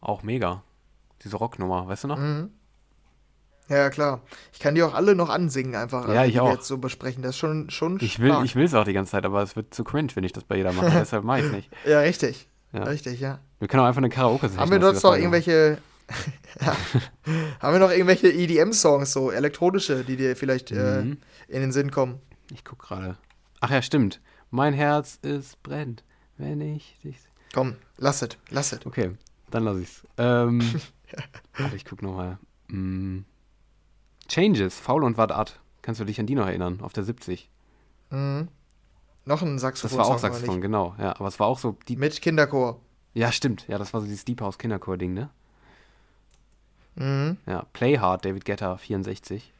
Auch 0.00 0.22
mega. 0.22 0.62
Diese 1.22 1.36
Rocknummer, 1.36 1.86
weißt 1.86 2.04
du 2.04 2.08
noch? 2.08 2.18
Mhm. 2.18 2.50
Ja, 3.68 3.90
klar. 3.90 4.20
Ich 4.52 4.60
kann 4.60 4.74
die 4.76 4.82
auch 4.82 4.94
alle 4.94 5.14
noch 5.16 5.28
ansingen, 5.28 5.74
einfach. 5.74 6.08
Ja, 6.08 6.22
äh, 6.22 6.26
ich 6.28 6.34
die 6.34 6.40
auch. 6.40 6.46
Wir 6.48 6.54
jetzt 6.54 6.66
so 6.68 6.78
besprechen. 6.78 7.22
Das 7.22 7.30
ist 7.30 7.38
schon, 7.38 7.68
schon 7.70 7.98
Ich 8.00 8.20
will 8.20 8.30
stark. 8.30 8.44
ich 8.44 8.54
es 8.56 8.74
auch 8.74 8.84
die 8.84 8.92
ganze 8.92 9.10
Zeit, 9.12 9.24
aber 9.24 9.42
es 9.42 9.56
wird 9.56 9.74
zu 9.74 9.82
cringe, 9.84 10.08
wenn 10.14 10.24
ich 10.24 10.32
das 10.32 10.44
bei 10.44 10.56
jeder 10.56 10.72
mache. 10.72 10.90
Deshalb 10.94 11.24
mache 11.24 11.40
ich 11.40 11.46
es 11.46 11.52
nicht. 11.52 11.70
Ja, 11.84 12.00
richtig. 12.00 12.48
Ja. 12.72 12.84
Richtig, 12.84 13.20
ja. 13.20 13.38
Wir 13.58 13.68
können 13.68 13.82
auch 13.82 13.86
einfach 13.86 13.98
eine 14.00 14.08
Karaoke-Session 14.10 14.60
Haben 14.60 14.70
wir 14.70 14.80
sonst 14.80 15.02
noch 15.02 15.16
irgendwelche. 15.16 15.78
ja. 16.60 16.76
Haben 17.60 17.72
wir 17.74 17.80
noch 17.80 17.90
irgendwelche 17.90 18.28
EDM-Songs, 18.28 19.12
so 19.12 19.30
elektronische, 19.30 20.04
die 20.04 20.16
dir 20.16 20.36
vielleicht 20.36 20.70
äh, 20.70 21.02
Mhm. 21.02 21.18
in 21.48 21.60
den 21.62 21.72
Sinn 21.72 21.90
kommen? 21.90 22.20
Ich 22.52 22.64
guck 22.64 22.78
gerade. 22.80 23.16
Ach 23.60 23.70
ja, 23.70 23.82
stimmt. 23.82 24.20
Mein 24.50 24.74
Herz 24.74 25.18
ist 25.22 25.60
brennt, 25.64 26.04
wenn 26.38 26.60
ich 26.60 26.96
dich. 27.02 27.16
Komm, 27.52 27.74
lass 27.96 28.22
es, 28.22 28.28
lass 28.50 28.72
es. 28.72 28.86
Okay, 28.86 29.12
dann 29.50 29.64
lass 29.64 29.78
ich's. 29.78 30.02
Ähm, 30.18 30.60
warte, 31.58 31.74
ich 31.76 31.84
guck 31.84 32.02
nochmal. 32.02 32.38
Mm. 32.68 33.20
Changes, 34.28 34.78
Faul 34.78 35.04
und 35.04 35.16
Wad 35.18 35.32
Ad. 35.32 35.52
Kannst 35.82 36.00
du 36.00 36.04
dich 36.04 36.18
an 36.20 36.26
die 36.26 36.34
noch 36.34 36.46
erinnern? 36.46 36.80
Auf 36.82 36.92
der 36.92 37.04
70. 37.04 37.48
Mhm. 38.10 38.48
Noch 39.24 39.42
ein 39.42 39.54
Das 39.54 39.62
Saxophon. 39.62 39.98
war 39.98 40.06
auch 40.06 40.18
Saxophon, 40.18 40.60
genau. 40.60 40.94
Ja, 40.98 41.16
aber 41.16 41.28
es 41.28 41.38
war 41.40 41.46
auch 41.48 41.58
so 41.58 41.76
die. 41.88 41.96
Mit 41.96 42.20
Kinderchor. 42.22 42.80
Ja, 43.14 43.32
stimmt. 43.32 43.66
Ja, 43.68 43.78
das 43.78 43.92
war 43.94 44.00
so 44.00 44.06
dieses 44.06 44.24
Deep 44.24 44.40
House 44.40 44.58
Kinderchor-Ding, 44.58 45.14
ne? 45.14 45.30
Mhm. 46.96 47.36
Ja, 47.46 47.66
Play 47.72 47.98
Hard, 47.98 48.24
David 48.24 48.44
Guetta, 48.44 48.76
64. 48.76 49.52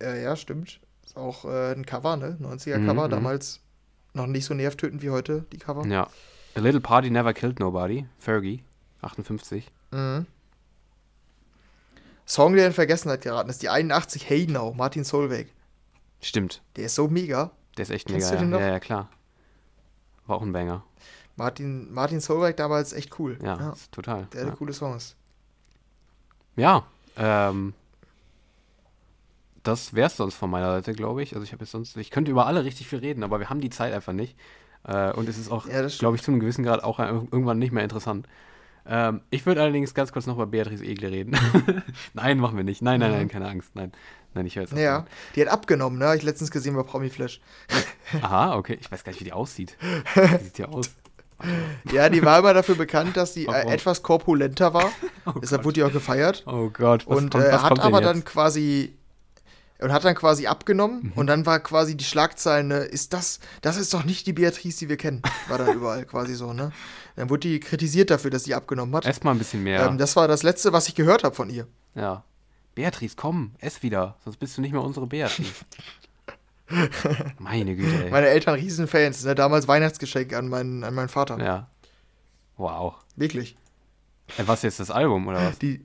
Äh, 0.00 0.22
ja, 0.22 0.36
stimmt. 0.36 0.80
Ist 1.04 1.16
auch 1.16 1.44
äh, 1.44 1.72
ein 1.72 1.86
Cover, 1.86 2.16
ne? 2.16 2.36
90er 2.40 2.78
Mhm, 2.78 2.86
Cover. 2.86 3.06
mhm. 3.06 3.10
Damals 3.10 3.60
noch 4.14 4.26
nicht 4.26 4.44
so 4.44 4.54
nervtötend 4.54 5.02
wie 5.02 5.10
heute, 5.10 5.44
die 5.52 5.58
Cover. 5.58 5.86
Ja. 5.86 6.08
A 6.54 6.60
Little 6.60 6.80
Party 6.80 7.10
Never 7.10 7.32
Killed 7.32 7.60
Nobody, 7.60 8.06
Fergie, 8.18 8.62
58. 9.00 9.70
Mhm. 9.90 10.26
Song, 12.32 12.54
der 12.54 12.66
in 12.66 12.72
Vergessenheit 12.72 13.20
geraten 13.20 13.50
ist, 13.50 13.60
die 13.62 13.68
81 13.68 14.26
Hey 14.28 14.46
Now, 14.46 14.72
Martin 14.74 15.04
Solveig. 15.04 15.48
Stimmt, 16.22 16.62
Der 16.76 16.86
ist 16.86 16.94
so 16.94 17.08
mega. 17.08 17.50
der 17.76 17.82
ist 17.82 17.90
echt 17.90 18.08
Kennst 18.08 18.30
mega. 18.30 18.40
du 18.40 18.44
den 18.46 18.52
ja. 18.52 18.58
noch? 18.58 18.64
ja, 18.66 18.72
ja, 18.72 18.80
klar. 18.80 19.08
War 20.26 20.36
auch 20.36 20.42
ein 20.42 20.52
Banger. 20.52 20.82
Martin, 21.36 21.92
Martin 21.92 22.20
Solveig 22.20 22.56
damals 22.56 22.94
echt 22.94 23.18
cool. 23.18 23.38
Ja, 23.42 23.72
ist 23.72 23.92
total. 23.92 24.28
der 24.32 24.40
hatte 24.42 24.50
ja. 24.50 24.56
coole 24.56 24.72
Songs. 24.72 25.14
Ja, 26.56 26.84
ähm, 27.18 27.74
das 29.62 29.92
wär's 29.94 30.16
sonst 30.16 30.34
von 30.34 30.48
meiner 30.50 30.70
Seite, 30.72 30.92
glaube 30.94 31.22
ich. 31.22 31.34
Also 31.34 31.44
ich 31.44 31.52
habe 31.52 31.62
jetzt 31.64 31.72
sonst, 31.72 31.96
ich 31.98 32.10
könnte 32.10 32.30
über 32.30 32.46
alle 32.46 32.64
richtig 32.64 32.86
viel 32.88 33.00
reden, 33.00 33.24
aber 33.24 33.40
wir 33.40 33.50
haben 33.50 33.60
die 33.60 33.70
Zeit 33.70 33.92
einfach 33.92 34.12
nicht. 34.14 34.36
Äh, 34.84 35.12
und 35.12 35.28
es 35.28 35.36
ist 35.38 35.50
auch, 35.50 35.66
Ja, 35.68 35.86
glaube 35.86 36.16
ich, 36.16 36.22
zu 36.22 36.30
einem 36.30 36.40
gewissen 36.40 36.64
Grad 36.64 36.82
auch 36.82 36.98
ir- 36.98 37.28
irgendwann 37.30 37.58
nicht 37.58 37.72
mehr 37.72 37.84
interessant. 37.84 38.26
Ähm, 38.86 39.20
ich 39.30 39.46
würde 39.46 39.62
allerdings 39.62 39.94
ganz 39.94 40.12
kurz 40.12 40.26
noch 40.26 40.34
über 40.34 40.46
Beatrice 40.46 40.84
Egli 40.84 41.06
reden. 41.06 41.36
nein, 42.14 42.38
machen 42.38 42.56
wir 42.56 42.64
nicht. 42.64 42.82
Nein, 42.82 43.00
nein, 43.00 43.12
nein, 43.12 43.28
keine 43.28 43.48
Angst. 43.48 43.70
Nein, 43.74 43.92
nein, 44.34 44.46
ich 44.46 44.56
höre 44.56 44.64
auf. 44.64 44.72
Ja, 44.72 45.06
die 45.36 45.42
hat 45.42 45.48
abgenommen, 45.48 45.98
ne? 45.98 46.08
Hab 46.08 46.16
ich 46.16 46.22
letztens 46.22 46.50
gesehen 46.50 46.74
bei 46.74 46.82
Promi 46.82 47.10
Flash. 47.10 47.40
Aha, 48.22 48.56
okay. 48.56 48.78
Ich 48.80 48.90
weiß 48.90 49.04
gar 49.04 49.12
nicht, 49.12 49.20
wie 49.20 49.24
die 49.24 49.32
aussieht. 49.32 49.76
Wie 50.14 50.44
sieht 50.44 50.58
die 50.58 50.64
aus? 50.64 50.90
Ja, 51.92 52.08
die 52.08 52.24
war 52.24 52.38
immer 52.38 52.54
dafür 52.54 52.76
bekannt, 52.76 53.16
dass 53.16 53.34
sie 53.34 53.46
äh, 53.46 53.48
Warum? 53.48 53.72
etwas 53.72 54.02
korpulenter 54.02 54.74
war. 54.74 54.92
Oh 55.26 55.32
Deshalb 55.42 55.62
Gott. 55.62 55.64
wurde 55.64 55.74
die 55.74 55.82
auch 55.82 55.92
gefeiert. 55.92 56.44
Oh 56.46 56.70
Gott, 56.70 57.06
was 57.06 57.18
und 57.18 57.30
kommt, 57.32 57.44
äh, 57.44 57.52
was 57.52 57.62
hat 57.62 57.68
kommt 57.68 57.78
denn 57.78 57.86
aber 57.86 58.00
jetzt? 58.00 58.08
dann 58.08 58.24
quasi 58.24 58.94
und 59.82 59.92
hat 59.92 60.04
dann 60.04 60.14
quasi 60.14 60.46
abgenommen 60.46 61.02
Mhm. 61.02 61.12
und 61.16 61.26
dann 61.26 61.44
war 61.46 61.60
quasi 61.60 61.96
die 61.96 62.04
Schlagzeile, 62.04 62.64
ne, 62.64 62.76
ist 62.78 63.12
das, 63.12 63.40
das 63.60 63.76
ist 63.76 63.92
doch 63.94 64.04
nicht 64.04 64.26
die 64.26 64.32
Beatrice, 64.32 64.78
die 64.78 64.88
wir 64.88 64.96
kennen. 64.96 65.22
War 65.48 65.58
dann 65.58 65.74
überall 65.76 66.04
quasi 66.04 66.34
so, 66.34 66.52
ne? 66.52 66.72
Dann 67.16 67.28
wurde 67.28 67.48
die 67.48 67.60
kritisiert 67.60 68.10
dafür, 68.10 68.30
dass 68.30 68.44
sie 68.44 68.54
abgenommen 68.54 68.94
hat. 68.96 69.04
Ess 69.06 69.22
mal 69.22 69.32
ein 69.32 69.38
bisschen 69.38 69.62
mehr. 69.62 69.86
Ähm, 69.86 69.98
das 69.98 70.16
war 70.16 70.28
das 70.28 70.42
Letzte, 70.42 70.72
was 70.72 70.88
ich 70.88 70.94
gehört 70.94 71.24
habe 71.24 71.34
von 71.34 71.50
ihr. 71.50 71.66
ja. 71.94 72.24
Beatrice, 72.74 73.16
komm, 73.16 73.52
ess 73.58 73.82
wieder. 73.82 74.16
Sonst 74.24 74.38
bist 74.38 74.56
du 74.56 74.62
nicht 74.62 74.72
mehr 74.72 74.80
unsere 74.80 75.06
Beatrice. 75.06 75.52
Meine 77.38 77.76
Güte, 77.76 78.04
ey. 78.06 78.10
Meine 78.10 78.28
Eltern 78.28 78.54
Riesenfans, 78.54 79.24
ne? 79.24 79.34
Damals 79.34 79.68
Weihnachtsgeschenk 79.68 80.32
an 80.32 80.48
meinen, 80.48 80.82
an 80.84 80.94
meinen 80.94 81.08
Vater. 81.10 81.38
Ja. 81.38 81.66
Wow. 82.56 82.94
Wirklich. 83.16 83.56
Ey, 84.38 84.48
was 84.48 84.62
jetzt 84.62 84.80
das 84.80 84.90
Album 84.90 85.26
oder 85.28 85.44
was? 85.50 85.58
Die, 85.58 85.84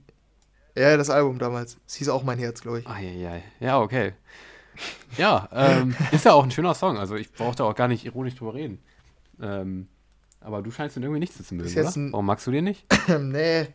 ja, 0.80 0.98
das 0.98 1.10
Album 1.10 1.40
damals. 1.40 1.78
Es 1.88 1.96
hieß 1.96 2.10
auch 2.10 2.24
mein 2.24 2.40
Herz, 2.40 2.62
glaube 2.62 2.80
ich. 2.80 2.88
Eieiei. 2.88 3.44
Ja, 3.60 3.80
okay. 3.80 4.14
Ja, 5.18 5.50
ähm, 5.52 5.96
ist 6.12 6.26
ja 6.26 6.34
auch 6.34 6.44
ein 6.44 6.52
schöner 6.52 6.76
Song. 6.76 6.98
Also 6.98 7.16
ich 7.16 7.32
brauche 7.32 7.56
da 7.56 7.64
auch 7.64 7.76
gar 7.76 7.88
nicht 7.88 8.06
ironisch 8.06 8.36
drüber 8.36 8.54
reden. 8.54 8.80
Ähm, 9.42 9.88
aber 10.40 10.62
du 10.62 10.72
scheinst 10.72 10.96
ihn 10.98 11.04
irgendwie 11.04 11.20
nicht 11.20 11.34
zu 11.34 11.56
mögen, 11.56 11.70
oder? 11.70 11.94
Warum 12.12 12.26
magst 12.26 12.46
du 12.46 12.52
den 12.52 12.66
nicht? 12.66 12.86
nee. 13.20 13.68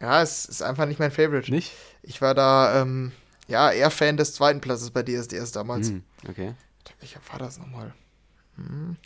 Ja, 0.00 0.22
es 0.22 0.46
ist 0.46 0.62
einfach 0.62 0.86
nicht 0.86 0.98
mein 0.98 1.10
Favorite. 1.10 1.50
Nicht? 1.50 1.72
Ich 2.02 2.22
war 2.22 2.34
da, 2.34 2.80
ähm, 2.80 3.12
ja, 3.46 3.70
eher 3.70 3.90
Fan 3.90 4.16
des 4.16 4.34
zweiten 4.34 4.60
Platzes 4.60 4.90
bei 4.90 5.02
DSDS 5.02 5.52
damals. 5.52 5.90
Hm, 5.90 6.02
okay. 6.28 6.54
Welcher 7.00 7.20
war 7.30 7.38
das 7.38 7.58
nochmal? 7.58 7.92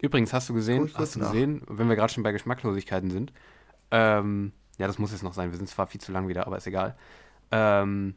Übrigens, 0.00 0.32
hast 0.32 0.48
du 0.48 0.54
gesehen, 0.54 0.90
hast 0.94 1.16
du 1.16 1.20
gesehen, 1.20 1.62
wenn 1.68 1.88
wir 1.88 1.96
gerade 1.96 2.12
schon 2.12 2.22
bei 2.22 2.32
Geschmacklosigkeiten 2.32 3.10
sind, 3.10 3.32
ähm, 3.90 4.52
ja, 4.78 4.86
das 4.86 4.98
muss 4.98 5.12
jetzt 5.12 5.22
noch 5.22 5.32
sein, 5.34 5.50
wir 5.50 5.56
sind 5.58 5.68
zwar 5.68 5.86
viel 5.86 6.00
zu 6.00 6.12
lang 6.12 6.28
wieder, 6.28 6.46
aber 6.46 6.56
ist 6.56 6.66
egal. 6.66 6.96
Ähm, 7.50 8.14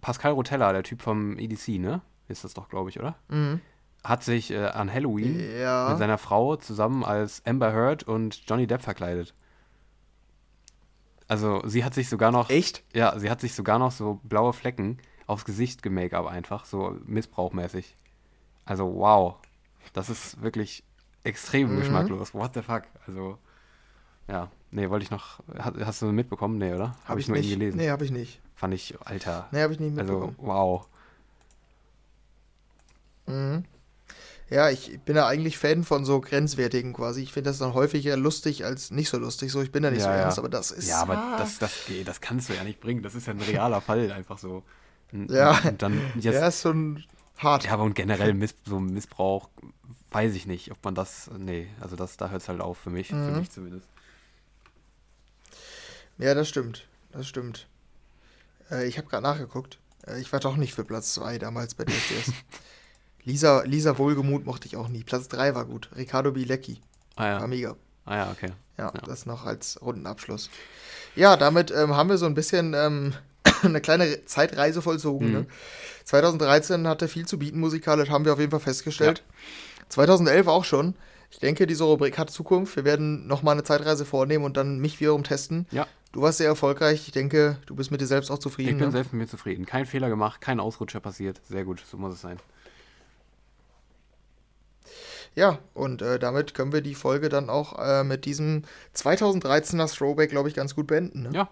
Pascal 0.00 0.32
Rotella, 0.32 0.72
der 0.72 0.82
Typ 0.82 1.00
vom 1.02 1.38
EDC, 1.38 1.78
ne? 1.78 2.00
Ist 2.28 2.44
das 2.44 2.54
doch, 2.54 2.68
glaube 2.68 2.90
ich, 2.90 2.98
oder? 2.98 3.16
Mhm. 3.28 3.60
hat 4.04 4.24
sich 4.24 4.50
äh, 4.50 4.64
an 4.66 4.92
Halloween 4.92 5.38
Ja. 5.60 5.88
mit 5.90 5.98
seiner 5.98 6.18
Frau 6.18 6.56
zusammen 6.56 7.04
als 7.04 7.40
Amber 7.46 7.72
Heard 7.72 8.02
und 8.02 8.42
Johnny 8.48 8.66
Depp 8.66 8.82
verkleidet. 8.82 9.32
Also 11.28 11.62
sie 11.66 11.84
hat 11.84 11.94
sich 11.94 12.08
sogar 12.08 12.30
noch, 12.32 12.50
Echt? 12.50 12.82
ja, 12.94 13.18
sie 13.18 13.30
hat 13.30 13.40
sich 13.40 13.54
sogar 13.54 13.78
noch 13.78 13.92
so 13.92 14.20
blaue 14.24 14.52
Flecken 14.52 14.98
aufs 15.26 15.44
Gesicht 15.44 15.82
gemake-up 15.82 16.26
einfach, 16.26 16.64
so 16.64 16.96
missbrauchmäßig. 17.06 17.94
Also 18.64 18.92
wow, 18.94 19.36
das 19.92 20.10
ist 20.10 20.42
wirklich 20.42 20.82
extrem 21.24 21.72
Mhm. 21.74 21.78
geschmacklos. 21.78 22.34
What 22.34 22.54
the 22.54 22.62
fuck? 22.62 22.82
Also 23.06 23.38
ja, 24.28 24.50
nee, 24.72 24.90
wollte 24.90 25.04
ich 25.04 25.10
noch, 25.10 25.40
hast, 25.58 26.02
du 26.02 26.06
mitbekommen? 26.06 26.58
Nee, 26.58 26.74
oder? 26.74 26.96
Habe 27.04 27.20
ich, 27.20 27.28
nur 27.28 27.36
nicht. 27.36 27.50
eben 27.50 27.60
gelesen. 27.60 27.76
Nee, 27.78 27.90
habe 27.90 28.04
ich 28.04 28.10
nicht. 28.10 28.40
Fand 28.56 28.74
ich, 28.74 28.94
Alter. 29.04 29.48
Nee, 29.52 29.62
habe 29.62 29.72
ich 29.72 29.80
nicht 29.80 29.96
also 29.98 30.12
mitbekommen. 30.12 30.36
wow. 30.38 30.86
Mhm. 33.26 33.64
Ja, 34.50 34.68
ich 34.68 35.00
bin 35.00 35.16
ja 35.16 35.26
eigentlich 35.26 35.56
Fan 35.56 35.82
von 35.82 36.04
so 36.04 36.20
grenzwertigen 36.20 36.92
quasi. 36.92 37.22
Ich 37.22 37.32
finde 37.32 37.48
das 37.50 37.58
dann 37.58 37.72
häufig 37.72 38.04
eher 38.04 38.18
lustig 38.18 38.66
als 38.66 38.90
nicht 38.90 39.08
so 39.08 39.16
lustig. 39.18 39.50
So, 39.50 39.62
ich 39.62 39.72
bin 39.72 39.82
da 39.82 39.90
nicht 39.90 40.02
so 40.02 40.08
Ja, 40.08 40.14
ja. 40.16 40.22
ernst, 40.22 40.38
aber 40.38 40.50
das 40.50 40.70
ist. 40.70 40.88
Ja, 40.88 41.00
aber 41.00 41.16
ah. 41.16 41.36
das, 41.38 41.58
das, 41.58 41.86
geht, 41.86 42.06
das 42.06 42.20
kannst 42.20 42.50
du 42.50 42.54
ja 42.54 42.62
nicht 42.62 42.78
bringen. 42.80 43.02
Das 43.02 43.14
ist 43.14 43.26
ja 43.26 43.32
ein 43.32 43.40
realer 43.40 43.80
Fall, 43.80 44.12
einfach 44.12 44.36
so. 44.38 44.62
Und, 45.10 45.30
Ja. 45.30 45.58
Und 45.64 45.80
dann 45.80 45.98
jetzt, 46.16 46.34
Ja, 46.34 46.46
ist 46.48 46.60
schon 46.62 47.02
hart. 47.38 47.64
Ja, 47.64 47.72
aber 47.72 47.84
und 47.84 47.94
generell 47.94 48.34
Miss, 48.34 48.54
so 48.66 48.78
Missbrauch, 48.78 49.48
weiß 50.10 50.34
ich 50.34 50.44
nicht, 50.46 50.70
ob 50.70 50.84
man 50.84 50.94
das. 50.94 51.30
Nee, 51.38 51.68
also 51.80 51.96
das, 51.96 52.18
da 52.18 52.28
hört 52.28 52.42
es 52.42 52.48
halt 52.48 52.60
auf 52.60 52.76
für 52.76 52.90
mich, 52.90 53.08
für 53.08 53.14
Mhm. 53.14 53.38
mich 53.38 53.50
zumindest. 53.50 53.86
Ja, 56.18 56.34
das 56.34 56.48
stimmt. 56.48 56.86
Das 57.12 57.26
stimmt. 57.26 57.66
Äh, 58.70 58.86
ich 58.86 58.98
habe 58.98 59.08
gerade 59.08 59.22
nachgeguckt. 59.22 59.78
Äh, 60.06 60.20
ich 60.20 60.32
war 60.32 60.40
doch 60.40 60.56
nicht 60.56 60.74
für 60.74 60.84
Platz 60.84 61.14
2 61.14 61.38
damals 61.38 61.74
bei 61.74 61.84
DSDS. 61.84 62.32
Lisa, 63.24 63.62
Lisa 63.64 63.98
Wohlgemuth 63.98 64.44
mochte 64.44 64.66
ich 64.66 64.76
auch 64.76 64.88
nie. 64.88 65.04
Platz 65.04 65.28
3 65.28 65.54
war 65.54 65.64
gut. 65.64 65.88
Ricardo 65.96 66.32
Bilecki. 66.32 66.80
Ah 67.16 67.22
War 67.34 67.40
ja, 67.40 67.46
mega. 67.46 67.76
ah, 68.04 68.16
ja 68.16 68.30
okay. 68.30 68.52
Ja, 68.78 68.86
Ja. 68.94 69.00
das 69.06 69.26
noch 69.26 69.44
als 69.44 69.80
Rundenabschluss. 69.82 70.50
Ja, 71.14 71.36
damit 71.36 71.70
ähm, 71.70 71.94
haben 71.94 72.08
wir 72.08 72.18
so 72.18 72.26
ein 72.26 72.34
bisschen 72.34 72.74
ähm, 72.74 73.12
eine 73.62 73.80
kleine 73.80 74.24
Zeitreise 74.24 74.82
vollzogen. 74.82 75.28
Mhm. 75.28 75.32
Ne? 75.34 75.46
2013 76.04 76.88
hatte 76.88 77.06
viel 77.06 77.26
zu 77.26 77.38
bieten 77.38 77.60
musikalisch, 77.60 78.10
haben 78.10 78.24
wir 78.24 78.32
auf 78.32 78.38
jeden 78.40 78.50
Fall 78.50 78.60
festgestellt. 78.60 79.22
2011 79.90 80.46
auch 80.48 80.64
schon. 80.64 80.94
Ich 81.30 81.38
denke, 81.38 81.66
diese 81.66 81.84
Rubrik 81.84 82.18
hat 82.18 82.30
Zukunft. 82.30 82.76
Wir 82.76 82.84
werden 82.84 83.26
nochmal 83.26 83.52
eine 83.52 83.62
Zeitreise 83.62 84.04
vornehmen 84.04 84.44
und 84.44 84.56
dann 84.56 84.78
mich 84.80 85.00
wiederum 85.00 85.22
testen. 85.22 85.66
Ja, 85.70 85.86
Du 86.12 86.20
warst 86.20 86.38
sehr 86.38 86.48
erfolgreich. 86.48 87.06
Ich 87.06 87.12
denke, 87.12 87.56
du 87.66 87.74
bist 87.74 87.90
mit 87.90 88.00
dir 88.00 88.06
selbst 88.06 88.30
auch 88.30 88.38
zufrieden. 88.38 88.70
ich 88.70 88.76
bin 88.76 88.86
ne? 88.86 88.92
selbst 88.92 89.12
mit 89.12 89.22
mir 89.22 89.28
zufrieden. 89.28 89.64
Kein 89.64 89.86
Fehler 89.86 90.10
gemacht, 90.10 90.40
kein 90.42 90.60
Ausrutscher 90.60 91.00
passiert. 91.00 91.40
Sehr 91.48 91.64
gut, 91.64 91.82
so 91.90 91.96
muss 91.96 92.14
es 92.14 92.20
sein. 92.20 92.38
Ja, 95.34 95.58
und 95.72 96.02
äh, 96.02 96.18
damit 96.18 96.52
können 96.52 96.72
wir 96.74 96.82
die 96.82 96.94
Folge 96.94 97.30
dann 97.30 97.48
auch 97.48 97.78
äh, 97.78 98.04
mit 98.04 98.26
diesem 98.26 98.64
2013er 98.94 99.90
Throwback, 99.96 100.30
glaube 100.30 100.50
ich, 100.50 100.54
ganz 100.54 100.74
gut 100.74 100.86
beenden. 100.86 101.22
Ne? 101.22 101.30
Ja, 101.32 101.48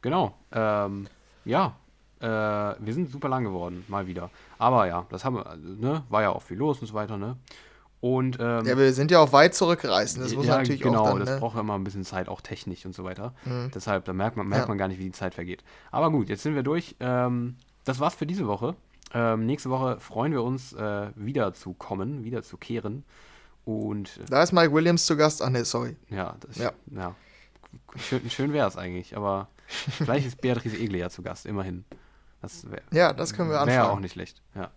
genau. 0.00 0.34
Ähm, 0.50 1.06
ja, 1.44 1.76
äh, 2.18 2.26
wir 2.26 2.94
sind 2.94 3.12
super 3.12 3.28
lang 3.28 3.44
geworden, 3.44 3.84
mal 3.86 4.08
wieder. 4.08 4.30
Aber 4.58 4.88
ja, 4.88 5.06
das 5.10 5.24
haben 5.24 5.36
wir, 5.36 5.56
ne, 5.56 6.02
war 6.08 6.22
ja 6.22 6.30
auch 6.30 6.42
viel 6.42 6.56
los 6.56 6.80
und 6.80 6.88
so 6.88 6.94
weiter, 6.94 7.16
ne? 7.16 7.36
Und 8.02 8.36
ähm, 8.40 8.66
Ja, 8.66 8.76
wir 8.76 8.92
sind 8.92 9.12
ja 9.12 9.20
auch 9.20 9.32
weit 9.32 9.54
zurückgereist. 9.54 10.18
Das 10.20 10.34
muss 10.34 10.44
ja, 10.46 10.56
natürlich 10.58 10.80
genau, 10.82 11.02
auch 11.02 11.10
dann, 11.10 11.20
das 11.20 11.30
ne? 11.30 11.38
braucht 11.38 11.54
ja 11.54 11.60
immer 11.60 11.76
ein 11.76 11.84
bisschen 11.84 12.04
Zeit, 12.04 12.28
auch 12.28 12.40
technisch 12.40 12.84
und 12.84 12.94
so 12.96 13.04
weiter. 13.04 13.32
Mhm. 13.44 13.70
Deshalb, 13.72 14.04
da 14.06 14.12
merkt 14.12 14.36
man, 14.36 14.48
merkt 14.48 14.64
Ja. 14.64 14.68
man 14.68 14.76
gar 14.76 14.88
nicht, 14.88 14.98
wie 14.98 15.04
die 15.04 15.12
Zeit 15.12 15.34
vergeht. 15.34 15.62
Aber 15.92 16.10
gut, 16.10 16.28
jetzt 16.28 16.42
sind 16.42 16.56
wir 16.56 16.64
durch. 16.64 16.96
Ähm, 16.98 17.56
das 17.84 18.00
war's 18.00 18.16
für 18.16 18.26
diese 18.26 18.48
Woche. 18.48 18.74
Ähm, 19.14 19.46
nächste 19.46 19.70
Woche 19.70 20.00
freuen 20.00 20.32
wir 20.32 20.42
uns, 20.42 20.72
äh, 20.72 21.10
wieder 21.14 21.54
zu 21.54 21.74
kommen, 21.74 22.24
wieder 22.24 22.42
zu 22.42 22.56
kehren. 22.56 23.04
Und 23.64 24.16
äh, 24.18 24.24
Da 24.28 24.42
ist 24.42 24.50
Mike 24.52 24.72
Williams 24.72 25.06
zu 25.06 25.16
Gast. 25.16 25.40
Ach 25.40 25.50
ne, 25.50 25.64
sorry. 25.64 25.94
ja, 26.10 26.34
das, 26.40 26.56
Ja. 26.58 26.72
ja. 26.90 27.14
Schön, 27.96 28.28
schön 28.30 28.52
wäre 28.52 28.66
es 28.66 28.76
eigentlich, 28.76 29.16
aber 29.16 29.46
vielleicht 29.66 30.26
ist 30.26 30.40
Beatrice 30.40 30.76
Egle 30.76 30.98
ja 30.98 31.08
zu 31.08 31.22
Gast, 31.22 31.46
immerhin. 31.46 31.84
Das 32.40 32.68
wäre 32.68 32.82
Ja, 32.90 33.12
das 33.12 33.32
können 33.32 33.48
wir 33.48 33.54
wär 33.54 33.60
anfangen. 33.62 33.90
auch 33.90 34.00
nicht 34.00 34.12
schlecht. 34.12 34.42
Ja, 34.56 34.70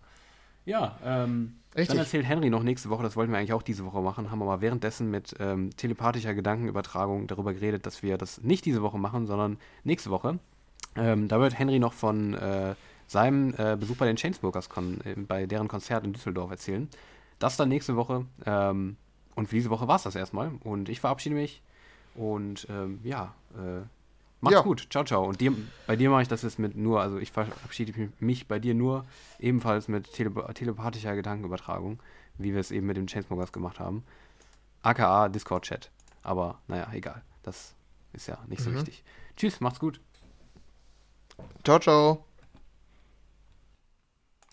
ja 0.66 0.96
ähm, 1.04 1.56
Richtig. 1.76 1.88
dann 1.90 1.98
erzählt 1.98 2.26
Henry 2.26 2.50
noch 2.50 2.64
nächste 2.64 2.90
Woche, 2.90 3.04
das 3.04 3.18
wollten 3.18 3.34
wir 3.34 3.38
eigentlich 3.38 3.52
auch 3.52 3.62
diese 3.62 3.86
Woche 3.86 4.02
machen, 4.02 4.32
haben 4.32 4.42
aber 4.42 4.62
währenddessen 4.62 5.12
mit 5.12 5.36
ähm, 5.40 5.76
telepathischer 5.76 6.34
Gedankenübertragung 6.34 7.28
darüber 7.28 7.54
geredet, 7.54 7.86
dass 7.86 8.02
wir 8.02 8.18
das 8.18 8.42
nicht 8.42 8.64
diese 8.64 8.82
Woche 8.82 8.98
machen, 8.98 9.28
sondern 9.28 9.58
nächste 9.84 10.10
Woche. 10.10 10.40
Ähm, 10.96 11.28
da 11.28 11.40
wird 11.42 11.60
Henry 11.60 11.80
noch 11.80 11.92
von 11.92 12.34
äh, 12.34 12.76
seinem 13.08 13.54
äh, 13.58 13.76
Besuch 13.76 13.98
bei 13.98 14.06
den 14.06 14.16
Chainsmokers 14.16 14.70
äh, 15.04 15.16
bei 15.16 15.46
deren 15.46 15.68
Konzert 15.68 16.06
in 16.06 16.14
Düsseldorf 16.14 16.50
erzählen. 16.50 16.88
Das 17.40 17.58
dann 17.58 17.68
nächste 17.68 17.98
Woche. 17.98 18.26
Ähm, 18.46 18.96
und 19.36 19.50
für 19.50 19.56
diese 19.56 19.70
Woche 19.70 19.88
war 19.88 19.98
es 19.98 20.04
das 20.04 20.16
erstmal. 20.16 20.52
Und 20.64 20.88
ich 20.88 21.02
verabschiede 21.02 21.36
mich. 21.36 21.62
Und 22.16 22.68
ähm, 22.70 23.00
ja, 23.04 23.34
äh, 23.56 23.82
macht's 24.46 24.56
Ja. 24.58 24.62
gut. 24.64 24.88
Ciao, 24.90 25.04
ciao. 25.04 25.24
Und 25.26 25.40
dir, 25.42 25.54
bei 25.88 25.96
dir 25.96 26.10
mache 26.10 26.22
ich 26.24 26.28
das 26.28 26.42
jetzt 26.42 26.58
mit 26.60 26.76
nur, 26.76 27.02
also 27.02 27.18
ich 27.18 27.32
verabschiede 27.32 28.10
mich- 28.20 28.48
bei 28.48 28.60
dir 28.60 28.74
nur 28.74 29.06
ebenfalls 29.40 29.88
mit 29.88 30.12
tele 30.14 30.32
telepathischer 30.54 31.16
Gedankenübertragung, 31.16 32.00
wie 32.38 32.54
wir 32.54 32.60
es 32.60 32.72
eben 32.72 32.88
mit 32.88 32.98
dem 32.98 33.08
Chainsmokers 33.08 33.52
gemacht 33.52 33.80
haben. 33.80 34.04
AKA 34.82 35.30
Discord-Chat. 35.30 35.90
Aber 36.24 36.60
naja, 36.68 36.88
egal. 36.94 37.22
Das 37.44 37.76
ist 38.14 38.28
ja 38.28 38.38
nicht 38.48 38.62
so 38.62 38.70
Mhm. 38.72 38.76
wichtig. 38.76 39.04
Tschüss, 39.38 39.60
macht's 39.62 39.80
gut. 39.80 40.00
Ciao, 41.64 41.80
ciao. 41.80 42.25